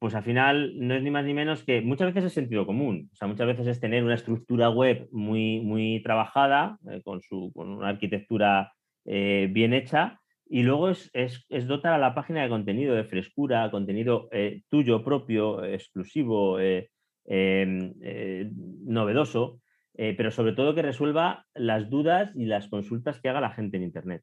pues 0.00 0.14
al 0.14 0.24
final 0.24 0.72
no 0.76 0.94
es 0.94 1.02
ni 1.02 1.10
más 1.10 1.24
ni 1.24 1.34
menos 1.34 1.62
que 1.62 1.82
muchas 1.82 2.12
veces 2.12 2.24
es 2.24 2.32
sentido 2.32 2.66
común. 2.66 3.08
O 3.12 3.16
sea, 3.16 3.28
muchas 3.28 3.46
veces 3.46 3.68
es 3.68 3.80
tener 3.80 4.02
una 4.02 4.14
estructura 4.14 4.70
web 4.70 5.08
muy, 5.12 5.60
muy 5.60 6.02
trabajada, 6.02 6.78
eh, 6.90 7.00
con, 7.04 7.20
su, 7.22 7.52
con 7.54 7.70
una 7.70 7.90
arquitectura 7.90 8.72
eh, 9.04 9.48
bien 9.52 9.72
hecha, 9.74 10.18
y 10.46 10.64
luego 10.64 10.90
es, 10.90 11.10
dotar 11.68 11.92
a 11.92 11.98
la 11.98 12.14
página 12.14 12.42
de 12.42 12.48
contenido, 12.48 12.94
de 12.94 13.04
frescura, 13.04 13.70
contenido 13.70 14.28
tuyo 14.68 15.04
propio, 15.04 15.64
exclusivo, 15.64 16.58
em, 16.58 17.94
novedoso. 18.84 19.60
Eh, 19.94 20.14
pero 20.16 20.30
sobre 20.30 20.52
todo 20.52 20.74
que 20.74 20.82
resuelva 20.82 21.44
las 21.54 21.90
dudas 21.90 22.32
y 22.34 22.46
las 22.46 22.68
consultas 22.68 23.20
que 23.20 23.28
haga 23.28 23.40
la 23.40 23.50
gente 23.50 23.76
en 23.76 23.82
Internet. 23.82 24.22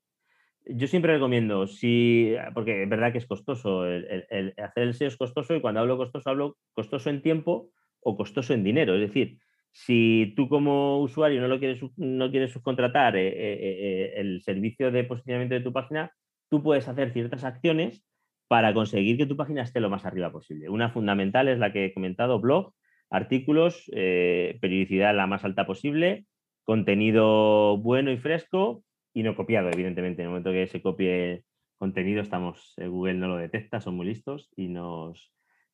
Yo 0.69 0.87
siempre 0.87 1.13
recomiendo, 1.13 1.67
si, 1.67 2.35
porque 2.53 2.83
es 2.83 2.89
verdad 2.89 3.11
que 3.11 3.19
es 3.19 3.25
costoso, 3.25 3.85
el, 3.85 4.53
hacer 4.57 4.83
el 4.83 4.93
SEO 4.93 5.07
es 5.07 5.17
costoso 5.17 5.55
y 5.55 5.61
cuando 5.61 5.79
hablo 5.79 5.97
costoso 5.97 6.29
hablo 6.29 6.57
costoso 6.73 7.09
en 7.09 7.21
tiempo 7.21 7.71
o 8.01 8.17
costoso 8.17 8.53
en 8.53 8.63
dinero. 8.63 8.95
Es 8.95 9.01
decir, 9.01 9.39
si 9.71 10.33
tú 10.35 10.49
como 10.49 10.99
usuario 11.01 11.39
no 11.39 11.47
lo 11.47 11.59
quieres, 11.59 11.79
no 11.95 12.31
quieres 12.31 12.51
subcontratar 12.51 13.15
eh, 13.15 13.27
eh, 13.29 14.13
el 14.17 14.41
servicio 14.41 14.91
de 14.91 15.03
posicionamiento 15.03 15.55
de 15.55 15.61
tu 15.61 15.71
página, 15.71 16.11
tú 16.49 16.63
puedes 16.63 16.87
hacer 16.87 17.13
ciertas 17.13 17.43
acciones 17.43 18.03
para 18.47 18.73
conseguir 18.73 19.17
que 19.17 19.25
tu 19.25 19.37
página 19.37 19.61
esté 19.61 19.79
lo 19.79 19.89
más 19.89 20.05
arriba 20.05 20.31
posible. 20.31 20.69
Una 20.69 20.89
fundamental 20.89 21.47
es 21.47 21.59
la 21.59 21.71
que 21.71 21.85
he 21.85 21.93
comentado, 21.93 22.39
blog, 22.39 22.73
artículos, 23.09 23.89
eh, 23.93 24.57
periodicidad 24.61 25.15
la 25.15 25.27
más 25.27 25.43
alta 25.43 25.65
posible, 25.65 26.25
contenido 26.63 27.77
bueno 27.77 28.11
y 28.11 28.17
fresco 28.17 28.83
y 29.17 29.23
no 29.23 29.35
copiado, 29.35 29.71
evidentemente. 29.71 30.21
En 30.21 30.27
el 30.27 30.29
momento 30.29 30.51
que 30.51 30.67
se 30.67 30.79
copie 30.79 31.43
contenido, 31.79 32.21
estamos, 32.21 32.75
eh, 32.77 32.87
Google 32.87 33.15
no 33.15 33.27
lo 33.27 33.37
detecta, 33.37 33.81
son 33.81 33.95
muy 33.95 34.05
listos 34.05 34.51
y 34.55 34.67
nos, 34.67 35.33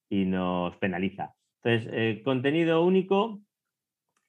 y 0.09 0.23
nos 0.23 0.77
penaliza. 0.77 1.33
Entonces, 1.61 1.91
eh, 1.93 2.21
contenido 2.23 2.85
único 2.85 3.41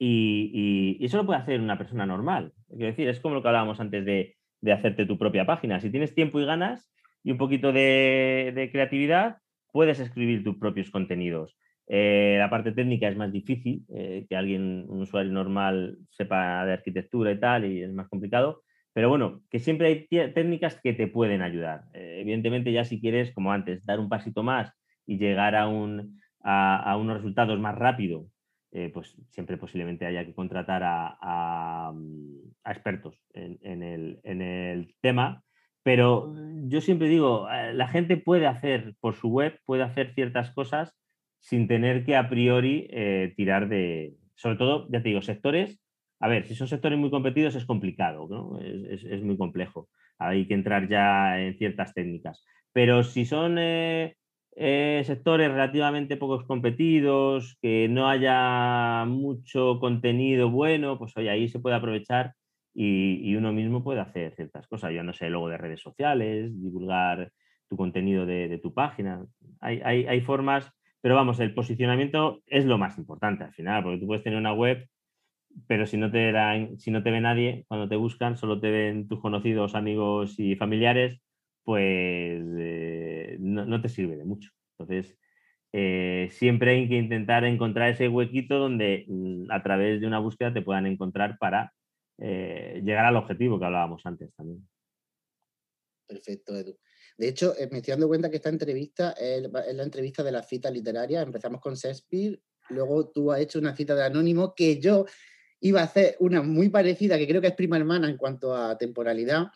y, 0.00 0.98
eso 1.00 1.18
lo 1.18 1.27
puede 1.27 1.38
hacer 1.38 1.61
una 1.61 1.79
persona 1.79 2.07
normal. 2.07 2.55
Quiero 2.68 2.87
decir, 2.87 3.09
es 3.09 3.20
como 3.20 3.37
lo 3.37 3.42
que 3.42 3.48
hablábamos 3.48 3.79
antes 3.79 4.05
de, 4.05 4.37
hacerte 4.72 5.07
tu 5.07 5.16
propia 5.16 5.46
página. 5.46 5.79
Si 5.79 5.90
tienes 5.90 6.12
tiempo 6.12 6.40
y 6.40 6.44
ganas 6.44 6.90
y 7.22 7.31
un 7.31 7.38
poquito 7.38 7.72
de, 7.72 8.53
de 8.53 8.72
creatividad, 8.72 9.37
puedes 9.70 10.00
escribir 10.00 10.42
tus 10.42 10.57
propios 10.57 10.90
contenidos. 10.90 11.57
Eh, 11.87 12.35
la 12.37 12.50
parte 12.50 12.72
técnica 12.72 13.09
es 13.09 13.16
más 13.16 13.31
difícil, 13.31 13.85
que 13.87 14.37
alguien, 14.37 14.87
un 14.88 15.03
usuario 15.03 15.31
normal, 15.31 15.98
sepa 16.11 16.66
de 16.66 16.72
arquitectura 16.72 17.31
y 17.31 17.38
tal, 17.38 17.64
y 17.64 17.83
es 17.83 17.92
más 17.92 18.09
complicado. 18.09 18.64
Pero 18.95 19.11
bueno, 19.11 19.43
que 19.51 19.59
siempre 19.59 19.89
hay 19.89 20.33
técnicas 20.33 20.81
que 20.81 20.95
te 20.95 21.07
pueden 21.07 21.43
ayudar. 21.43 21.83
Eh, 21.93 22.19
evidentemente, 22.21 22.73
ya 22.73 22.85
si 22.85 23.01
quieres, 23.01 23.33
como 23.33 23.53
antes, 23.53 23.85
dar 23.85 24.01
un 24.01 24.09
pasito 24.09 24.43
más 24.43 24.73
y 25.05 25.19
llegar 25.19 25.55
a, 25.55 25.69
un, 25.69 26.19
a, 26.43 26.97
unos 26.97 27.17
resultados 27.19 27.61
más 27.61 27.75
rápido, 27.75 28.27
pues 28.93 29.17
siempre 29.31 29.57
posiblemente 29.57 30.05
haya 30.05 30.25
que 30.25 30.35
contratar 30.35 30.83
a, 30.85 31.93
expertos 32.65 33.21
en, 33.33 33.83
el, 33.83 34.95
tema. 35.03 35.45
Pero 35.83 36.35
yo 36.65 36.81
siempre 36.81 37.09
digo, 37.09 37.47
la 37.73 37.87
gente 37.87 38.17
puede 38.17 38.47
hacer 38.47 38.95
por 39.01 39.15
su 39.15 39.29
web, 39.29 39.61
puede 39.67 39.83
hacer 39.83 40.15
ciertas 40.15 40.51
cosas 40.51 40.97
sin 41.45 41.69
tener 41.69 42.07
que 42.07 42.17
a 42.17 42.31
priori 42.31 42.89
eh, 42.91 43.35
tirar 43.37 43.69
de, 43.69 44.15
sobre 44.35 44.57
todo, 44.57 44.89
ya 44.91 45.03
te 45.03 45.11
digo, 45.11 45.21
sectores, 45.21 45.79
a 46.25 46.29
ver, 46.29 46.47
si 46.47 46.55
son 46.55 46.69
sectores 46.69 46.99
muy 46.99 47.11
competidos 47.11 47.55
es 47.55 47.67
complicado, 47.67 48.27
es, 48.59 49.23
muy 49.23 49.37
complejo, 49.37 49.91
hay 50.19 50.49
que 50.49 50.55
entrar 50.55 50.89
ya 50.89 51.39
en 51.39 51.59
ciertas 51.59 51.93
técnicas, 51.93 52.43
pero 52.73 53.03
si 53.03 53.27
son 53.27 53.59
eh, 53.59 54.17
eh, 54.57 55.03
sectores 55.05 55.51
relativamente 55.51 56.17
pocos 56.17 56.45
competidos, 56.47 57.59
que 57.61 57.89
no 57.91 58.09
haya 58.09 59.05
mucho 59.05 59.79
contenido 59.81 60.49
bueno, 60.49 60.99
pues 60.99 61.15
oye, 61.19 61.29
ahí 61.29 61.47
se 61.51 61.61
puede 61.61 61.77
aprovechar 61.77 62.33
y, 62.73 63.37
uno 63.37 63.53
mismo 63.53 63.85
puede 63.85 64.01
hacer 64.01 64.35
ciertas 64.35 64.67
cosas, 64.67 64.93
yo 64.93 65.03
no 65.03 65.13
sé, 65.13 65.29
luego 65.29 65.51
de 65.51 65.59
redes 65.59 65.83
sociales, 65.83 66.59
divulgar 66.59 67.33
tu 67.69 67.77
contenido 67.77 68.25
de, 68.25 68.59
tu 68.63 68.73
página, 68.73 69.27
hay, 69.61 69.83
hay, 69.85 70.07
hay 70.07 70.23
formas 70.23 70.73
pero 71.05 71.17
vamos, 71.17 71.39
el 71.39 71.53
posicionamiento 71.53 72.41
es 72.47 72.65
lo 72.65 72.79
más 72.79 72.97
importante 72.97 73.45
al 73.45 73.53
final, 73.53 73.83
porque 73.83 73.99
tú 73.99 74.07
puedes 74.07 74.25
tener 74.25 74.39
una 74.39 74.55
web, 74.55 74.89
pero 75.67 75.87
si 75.87 75.97
no 75.97 76.11
te, 76.11 76.33
si 76.79 76.90
no 76.90 77.03
te 77.03 77.11
ve 77.11 77.21
nadie, 77.21 77.64
cuando 77.69 77.88
te 77.88 77.97
buscan, 77.97 78.37
solo 78.37 78.61
te 78.61 78.71
ven 78.71 79.09
tus 79.09 79.21
conocidos, 79.21 79.75
amigos 79.75 80.38
y 80.38 80.57
familiares, 80.57 81.21
pues 81.64 82.45
eh, 82.59 83.37
no, 83.40 83.81
te 83.81 83.88
sirve 83.88 84.17
de 84.17 84.25
mucho. 84.25 84.51
Entonces, 84.79 85.19
eh, 85.73 86.29
siempre 86.31 86.73
hay 86.73 86.88
que 86.88 86.99
intentar 86.99 87.45
encontrar 87.45 87.90
ese 87.90 88.09
huequito 88.09 88.59
donde 88.59 89.07
mm, 89.09 89.51
a 89.51 89.62
través 89.62 90.01
de 90.01 90.07
una 90.07 90.19
búsqueda 90.19 90.53
te 90.53 90.62
puedan 90.62 90.87
encontrar 90.87 91.38
para 91.38 91.73
eh, 92.19 92.81
llegar 92.85 93.07
al 93.07 93.17
objetivo 93.17 93.59
que 93.59 93.64
hablábamos 93.64 94.05
antes 94.05 94.33
también. 94.35 94.67
Perfecto, 96.07 96.57
Edu. 96.57 96.79
De 97.17 97.29
hecho, 97.29 97.55
me 97.71 97.79
estoy 97.79 97.93
dando 97.93 98.09
cuenta 98.09 98.29
que 98.29 98.37
esta 98.37 98.51
entrevista 98.51 99.12
es, 99.12 99.51
la 99.51 99.83
entrevista 99.83 100.23
de 100.23 100.33
la 100.33 100.43
cita 100.43 100.71
literaria. 100.71 101.23
Empezamos 101.23 101.61
con 101.61 101.75
Shakespeare, 101.75 102.38
luego 102.71 103.11
tú 103.11 103.33
has 103.33 103.40
hecho 103.40 103.59
una 103.59 103.75
cita 103.75 103.95
de 103.95 104.05
Anónimo 104.05 104.55
que 104.55 104.81
yo 104.81 105.07
iba 105.64 105.81
a 105.81 105.85
hacer 105.85 106.16
una 106.20 106.42
muy 106.42 106.68
parecida, 106.68 107.16
que 107.16 107.27
creo 107.27 107.40
que 107.40 107.46
es 107.46 107.55
prima 107.55 107.79
hermana 107.79 108.11
en 108.11 108.18
cuanto 108.18 108.55
a 108.55 108.77
temporalidad, 108.77 109.46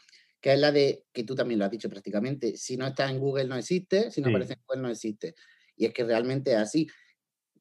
que 0.40 0.54
es 0.54 0.58
la 0.58 0.72
de, 0.72 1.04
que 1.12 1.22
tú 1.22 1.34
también 1.34 1.58
lo 1.58 1.66
has 1.66 1.70
dicho 1.70 1.90
prácticamente, 1.90 2.56
si 2.56 2.78
no 2.78 2.86
está 2.86 3.10
en 3.10 3.18
Google 3.18 3.44
no 3.44 3.56
existe, 3.56 4.10
si 4.10 4.22
no 4.22 4.30
aparece 4.30 4.54
en 4.54 4.60
Google 4.66 4.82
no 4.82 4.88
existe. 4.88 5.34
Y 5.76 5.84
es 5.84 5.92
que 5.92 6.04
realmente 6.04 6.52
es 6.52 6.56
así. 6.56 6.88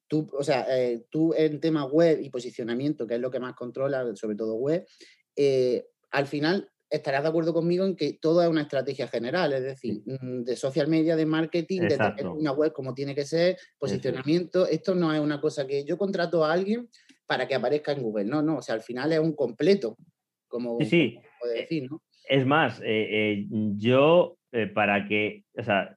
tú, 0.06 0.26
o 0.32 0.42
sea, 0.42 0.66
eh, 0.70 1.04
tú 1.10 1.34
en 1.36 1.60
tema 1.60 1.84
web 1.84 2.20
y 2.22 2.30
posicionamiento, 2.30 3.06
que 3.06 3.16
es 3.16 3.20
lo 3.20 3.30
que 3.30 3.38
más 3.38 3.54
controla, 3.54 4.16
sobre 4.16 4.34
todo 4.34 4.54
web, 4.54 4.86
eh, 5.36 5.86
al 6.10 6.26
final 6.26 6.70
estarás 6.88 7.24
de 7.24 7.28
acuerdo 7.28 7.52
conmigo 7.52 7.84
en 7.84 7.96
que 7.96 8.14
todo 8.14 8.42
es 8.42 8.48
una 8.48 8.62
estrategia 8.62 9.08
general, 9.08 9.52
es 9.52 9.62
decir, 9.62 10.00
mm, 10.06 10.44
de 10.44 10.56
social 10.56 10.88
media, 10.88 11.16
de 11.16 11.26
marketing, 11.26 11.82
de 11.82 11.98
tener 11.98 12.26
una 12.28 12.52
web 12.52 12.72
como 12.72 12.94
tiene 12.94 13.14
que 13.14 13.26
ser, 13.26 13.58
posicionamiento. 13.78 14.66
Esto 14.66 14.94
no 14.94 15.12
es 15.12 15.20
una 15.20 15.38
cosa 15.38 15.66
que 15.66 15.84
yo 15.84 15.98
contrato 15.98 16.46
a 16.46 16.52
alguien 16.54 16.88
para 17.28 17.46
que 17.46 17.54
aparezca 17.54 17.92
en 17.92 18.02
Google, 18.02 18.24
no, 18.24 18.42
no, 18.42 18.56
o 18.56 18.62
sea, 18.62 18.74
al 18.74 18.80
final 18.80 19.12
es 19.12 19.20
un 19.20 19.36
completo, 19.36 19.96
como, 20.48 20.78
sí, 20.80 21.20
puede 21.38 21.58
eh, 21.58 21.60
decir, 21.60 21.90
¿no? 21.90 22.02
Es 22.28 22.46
más, 22.46 22.80
eh, 22.80 22.84
eh, 23.10 23.46
yo 23.76 24.38
para 24.74 25.06
que, 25.06 25.44
o 25.56 25.62
sea, 25.62 25.96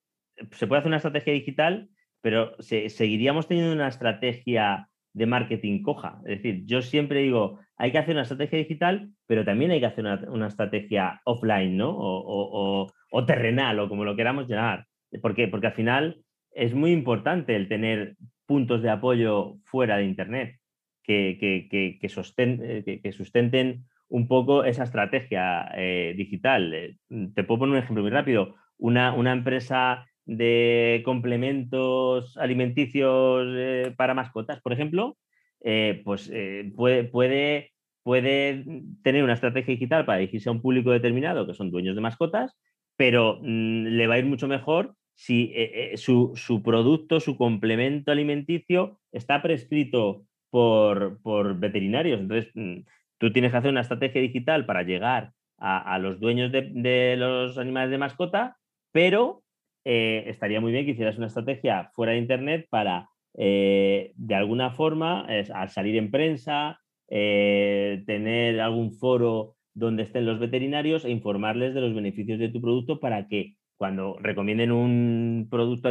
se 0.51 0.67
puede 0.67 0.79
hacer 0.79 0.89
una 0.89 0.97
estrategia 0.97 1.33
digital, 1.33 1.89
pero 2.21 2.55
seguiríamos 2.59 3.47
teniendo 3.47 3.73
una 3.73 3.87
estrategia 3.87 4.89
de 5.13 5.25
marketing 5.25 5.81
coja. 5.81 6.19
Es 6.25 6.41
decir, 6.41 6.63
yo 6.65 6.81
siempre 6.81 7.21
digo, 7.21 7.59
hay 7.77 7.91
que 7.91 7.97
hacer 7.97 8.13
una 8.13 8.23
estrategia 8.23 8.59
digital, 8.59 9.09
pero 9.25 9.43
también 9.43 9.71
hay 9.71 9.79
que 9.79 9.85
hacer 9.85 10.05
una, 10.05 10.47
estrategia 10.47 11.21
offline, 11.25 11.77
¿no? 11.77 11.95
O, 11.97 13.25
terrenal, 13.25 13.79
o 13.79 13.89
como 13.89 14.05
lo 14.05 14.15
queramos 14.15 14.47
llamar. 14.47 14.85
¿Por 15.21 15.35
qué? 15.35 15.47
Porque 15.47 15.67
al 15.67 15.73
final 15.73 16.23
es 16.51 16.73
muy 16.73 16.91
importante 16.91 17.55
el 17.55 17.67
tener 17.67 18.15
puntos 18.45 18.81
de 18.81 18.89
apoyo 18.89 19.57
fuera 19.65 19.97
de 19.97 20.05
Internet 20.05 20.60
que, 21.03 21.37
que, 21.39 21.99
que, 21.99 23.11
sustenten 23.11 23.85
un 24.07 24.27
poco 24.27 24.63
esa 24.63 24.83
estrategia 24.83 25.71
eh, 25.75 26.13
digital. 26.17 26.73
Eh, 26.73 26.97
te 27.33 27.43
puedo 27.43 27.59
poner 27.59 27.73
un 27.73 27.83
ejemplo 27.83 28.03
muy 28.03 28.11
rápido. 28.11 28.55
Una, 28.77 29.13
una 29.13 29.31
empresa 29.31 30.05
de 30.25 31.01
complementos 31.03 32.37
alimenticios 32.37 33.45
eh, 33.49 33.93
para 33.97 34.13
mascotas, 34.13 34.61
por 34.61 34.73
ejemplo, 34.73 35.17
eh, 35.61 36.01
pues 36.05 36.29
eh, 36.33 36.71
puede, 36.75 37.03
puede, 37.03 37.71
puede, 38.03 38.63
tener 39.03 39.23
una 39.23 39.33
estrategia 39.33 39.73
digital 39.73 40.05
para 40.05 40.19
dirigirse 40.19 40.49
a 40.49 40.53
un 40.53 40.61
público 40.61 40.91
determinado 40.91 41.45
que 41.47 41.53
son 41.53 41.71
dueños 41.71 41.95
de 41.95 42.01
mascotas, 42.01 42.57
pero 42.95 43.39
mm, 43.41 43.85
le 43.87 44.07
va 44.07 44.15
a 44.15 44.19
ir 44.19 44.25
mucho 44.25 44.47
mejor 44.47 44.95
si 45.13 45.53
su, 45.95 46.31
su, 46.35 46.63
producto, 46.63 47.19
su 47.19 47.37
complemento 47.37 48.11
alimenticio 48.11 48.99
está 49.11 49.41
prescrito 49.41 50.25
por, 50.51 51.19
por 51.23 51.57
veterinarios. 51.57 52.19
Entonces, 52.19 52.51
mm, 52.53 52.81
tú 53.17 53.31
tienes 53.33 53.51
que 53.51 53.57
hacer 53.57 53.71
una 53.71 53.81
estrategia 53.81 54.21
digital 54.21 54.65
para 54.65 54.83
llegar 54.83 55.31
a, 55.57 55.99
los 55.99 56.19
dueños 56.19 56.51
de, 56.51 57.15
los 57.17 57.59
animales 57.59 57.91
de 57.91 57.99
mascota, 57.99 58.57
pero 58.91 59.43
eh, 59.85 60.23
estaría 60.25 60.59
muy 60.59 60.71
bien 60.71 60.85
que 60.85 60.91
hicieras 60.91 61.17
una 61.17 61.27
estrategia 61.27 61.91
fuera 61.93 62.13
de 62.13 62.17
Internet 62.17 62.65
para, 62.71 63.09
eh, 63.37 64.11
de 64.15 64.35
alguna 64.35 64.71
forma, 64.71 65.27
al 65.53 65.69
salir 65.69 65.97
en 65.97 66.09
prensa, 66.09 66.79
eh, 67.09 68.03
tener 68.07 68.59
algún 68.59 68.91
foro 68.93 69.55
donde 69.75 70.03
estén 70.03 70.25
los 70.25 70.39
veterinarios 70.39 71.05
e 71.05 71.11
informarles 71.11 71.75
de 71.75 71.81
los 71.81 71.93
beneficios 71.93 72.39
de 72.39 72.49
tu 72.49 72.59
producto 72.59 72.99
para 72.99 73.27
que 73.27 73.53
cuando 73.77 74.17
recomienden 74.19 74.71
un 74.71 75.47
producto, 75.49 75.89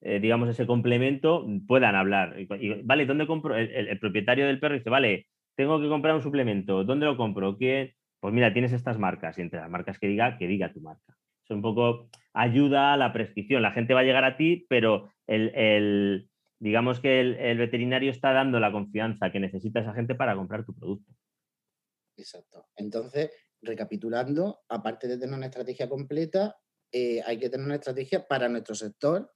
em, 0.00 0.22
digamos, 0.22 0.48
ese 0.48 0.66
complemento, 0.66 1.46
puedan 1.66 1.94
hablar. 1.94 2.36
vale, 2.84 3.06
¿dónde 3.06 3.26
compro? 3.26 3.56
El, 3.56 3.98
propietario 3.98 4.46
del 4.46 4.60
perro 4.60 4.74
dice, 4.74 4.90
vale, 4.90 5.26
tengo 5.56 5.80
que 5.80 5.88
comprar 5.88 6.14
un 6.14 6.22
suplemento, 6.22 6.84
¿dónde 6.84 7.06
lo 7.06 7.16
compro? 7.16 7.56
¿Quién? 7.56 7.92
Pues 8.20 8.34
mira, 8.34 8.52
tienes 8.52 8.72
estas 8.72 8.98
marcas 8.98 9.38
y 9.38 9.42
entre 9.42 9.60
las 9.60 9.70
marcas 9.70 9.98
que 9.98 10.08
diga, 10.08 10.36
que 10.38 10.46
diga 10.46 10.72
tu 10.72 10.80
marca 10.80 11.16
un 11.54 11.62
poco 11.62 12.08
ayuda 12.32 12.92
a 12.92 12.96
la 12.96 13.12
prescripción. 13.12 13.62
La 13.62 13.72
gente 13.72 13.94
va 13.94 14.00
a 14.00 14.04
llegar 14.04 14.24
a 14.24 14.36
ti, 14.36 14.66
pero 14.68 15.10
el, 15.26 16.28
digamos 16.58 17.00
que 17.00 17.20
el, 17.20 17.58
veterinario 17.58 18.10
está 18.10 18.32
dando 18.32 18.60
la 18.60 18.72
confianza 18.72 19.30
que 19.30 19.40
necesita 19.40 19.80
esa 19.80 19.94
gente 19.94 20.14
para 20.14 20.34
comprar 20.34 20.64
tu 20.64 20.74
producto. 20.74 21.12
Exacto. 22.16 22.66
Entonces, 22.76 23.30
recapitulando, 23.62 24.60
aparte 24.68 25.08
de 25.08 25.18
tener 25.18 25.34
una 25.34 25.46
estrategia 25.46 25.88
completa, 25.88 26.56
eh, 26.92 27.22
hay 27.24 27.38
que 27.38 27.48
tener 27.48 27.66
una 27.66 27.76
estrategia 27.76 28.26
para 28.26 28.48
nuestro 28.48 28.74
sector. 28.74 29.30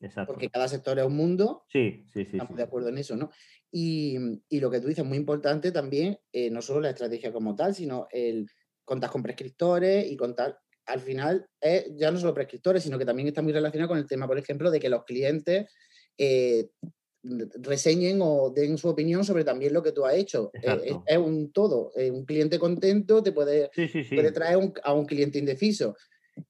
Exacto. 0.00 0.32
Porque 0.32 0.48
cada 0.48 0.66
sector 0.68 0.98
es 0.98 1.04
un 1.04 1.16
mundo. 1.16 1.64
Sí, 1.68 2.06
sí, 2.12 2.24
sí. 2.24 2.32
Estamos 2.32 2.56
de 2.56 2.62
acuerdo 2.62 2.88
en 2.88 2.98
eso, 2.98 3.16
¿no? 3.16 3.30
Y, 3.70 4.16
lo 4.50 4.70
que 4.70 4.80
tú 4.80 4.88
dices, 4.88 5.04
muy 5.04 5.18
importante 5.18 5.72
también, 5.72 6.18
eh, 6.32 6.50
no 6.50 6.62
solo 6.62 6.80
la 6.80 6.90
estrategia 6.90 7.32
como 7.32 7.54
tal, 7.54 7.74
sino 7.74 8.08
el 8.10 8.46
contar 8.84 9.10
con 9.10 9.22
prescriptores 9.22 10.10
y 10.10 10.16
contar 10.16 10.58
al 10.86 11.00
final 11.00 11.46
es 11.60 11.86
ya 11.96 12.10
no 12.10 12.18
solo 12.18 12.34
prescriptores, 12.34 12.82
sino 12.82 12.98
que 12.98 13.04
también 13.04 13.28
está 13.28 13.42
muy 13.42 13.52
relacionado 13.52 13.88
con 13.88 13.98
el 13.98 14.06
tema, 14.06 14.26
por 14.26 14.38
ejemplo, 14.38 14.70
de 14.70 14.80
que 14.80 14.88
los 14.88 15.04
clientes 15.04 15.66
eh, 16.18 16.68
reseñen 17.22 18.20
o 18.22 18.50
den 18.50 18.78
su 18.78 18.88
opinión 18.88 19.24
sobre 19.24 19.44
también 19.44 19.72
lo 19.72 19.82
que 19.82 19.92
tú 19.92 20.04
has 20.04 20.14
hecho. 20.14 20.50
Eh, 20.54 20.94
es, 21.06 21.18
un 21.18 21.52
todo. 21.52 21.92
Eh, 21.96 22.10
un 22.10 22.24
cliente 22.24 22.58
contento 22.58 23.22
te 23.22 23.32
puede, 23.32 23.70
puede 23.74 24.32
traer 24.32 24.58
a 24.82 24.94
un 24.94 25.06
cliente 25.06 25.38
indeciso. 25.38 25.96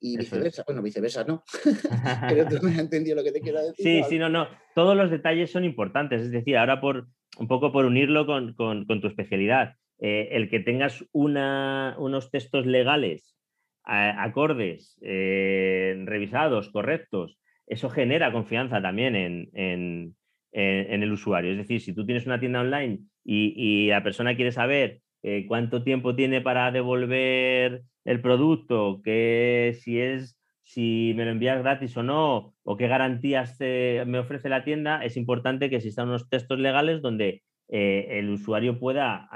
Y 0.00 0.16
viceversa. 0.16 0.62
Bueno, 0.66 0.82
viceversa 0.82 1.24
no. 1.24 1.42
Pero 2.28 2.46
tú 2.48 2.56
me 2.62 2.72
has 2.72 2.78
entendido 2.78 3.16
lo 3.16 3.24
que 3.24 3.32
te 3.32 3.40
quiero 3.40 3.60
decir. 3.60 3.84
Sí, 3.84 4.02
sí, 4.08 4.18
no, 4.18 4.28
no. 4.28 4.48
Todos 4.74 4.96
los 4.96 5.10
detalles 5.10 5.50
son 5.50 5.64
importantes. 5.64 6.22
Es 6.22 6.30
decir, 6.30 6.56
ahora 6.56 6.80
por 6.80 7.08
un 7.38 7.48
poco 7.48 7.72
por 7.72 7.84
unirlo 7.84 8.26
con, 8.26 8.54
tu 8.54 9.06
especialidad. 9.06 9.76
el 9.98 10.50
que 10.50 10.60
tengas 10.60 11.04
una, 11.12 11.94
unos 11.98 12.30
textos 12.30 12.66
legales 12.66 13.36
acordes, 13.84 14.98
eh, 15.02 16.02
revisados, 16.04 16.70
correctos, 16.70 17.38
eso 17.66 17.88
genera 17.88 18.32
confianza 18.32 18.82
también 18.82 19.14
en, 19.16 20.14
el 20.52 21.12
usuario. 21.12 21.52
Es 21.52 21.58
decir, 21.58 21.80
si 21.80 21.94
tú 21.94 22.04
tienes 22.04 22.26
una 22.26 22.40
tienda 22.40 22.60
online 22.60 23.00
y, 23.24 23.88
la 23.88 24.02
persona 24.02 24.34
quiere 24.36 24.52
saber 24.52 25.00
eh, 25.22 25.46
cuánto 25.46 25.82
tiempo 25.82 26.14
tiene 26.14 26.40
para 26.40 26.70
devolver 26.70 27.82
el 28.04 28.20
producto, 28.20 29.00
que 29.04 29.76
si 29.80 30.00
es 30.00 30.36
si 30.62 31.14
me 31.16 31.24
lo 31.24 31.32
envías 31.32 31.58
gratis 31.58 31.96
o 31.96 32.04
no, 32.04 32.54
o 32.62 32.76
qué 32.76 32.86
garantías 32.86 33.58
me 33.58 34.18
ofrece 34.18 34.48
la 34.48 34.62
tienda, 34.62 35.04
es 35.04 35.16
importante 35.16 35.68
que 35.68 35.76
existan 35.76 36.08
unos 36.08 36.28
textos 36.28 36.60
legales 36.60 37.02
donde 37.02 37.42
eh, 37.68 38.06
el 38.10 38.30
usuario 38.30 38.78
pueda 38.78 39.28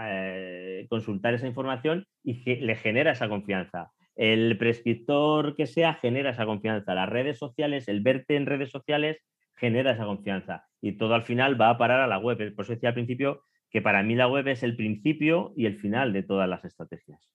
consultar 0.89 1.35
esa 1.35 1.49
información 1.49 2.07
y 2.23 2.45
que 2.45 2.57
le 2.57 2.77
genera 2.77 3.13
esa 3.13 3.29
confianza 3.29 3.91
el 4.17 4.57
prescriptor 4.59 5.57
que 5.57 5.67
sea 5.67 5.95
genera 5.95 6.31
esa 6.31 6.47
confianza. 6.47 6.95
Las 6.95 7.09
redes 7.09 7.39
sociales, 7.39 7.89
el 7.89 8.01
verte 8.01 8.37
en 8.37 8.47
redes 8.47 8.71
sociales 8.71 9.19
genera 9.57 9.93
esa 9.93 10.05
confianza 10.05 10.67
y 10.81 10.93
todo 10.93 11.15
al 11.15 11.23
final 11.23 11.61
va 11.61 11.71
a 11.71 11.79
parar 11.79 12.01
a 12.01 12.07
la 12.07 12.19
web. 12.19 12.55
Por 12.55 12.65
eso 12.65 12.75
decía 12.75 12.91
al 12.91 12.95
principio 12.95 13.43
que 13.71 13.83
para 13.83 14.03
mí 14.03 14.15
la 14.15 14.29
web 14.29 14.47
es 14.49 14.63
el 14.63 14.77
principio 14.77 15.53
y 15.57 15.67
el 15.67 15.79
final 15.79 16.13
de 16.13 16.23
todas 16.23 16.49
las 16.49 16.65
estrategias. 16.65 17.29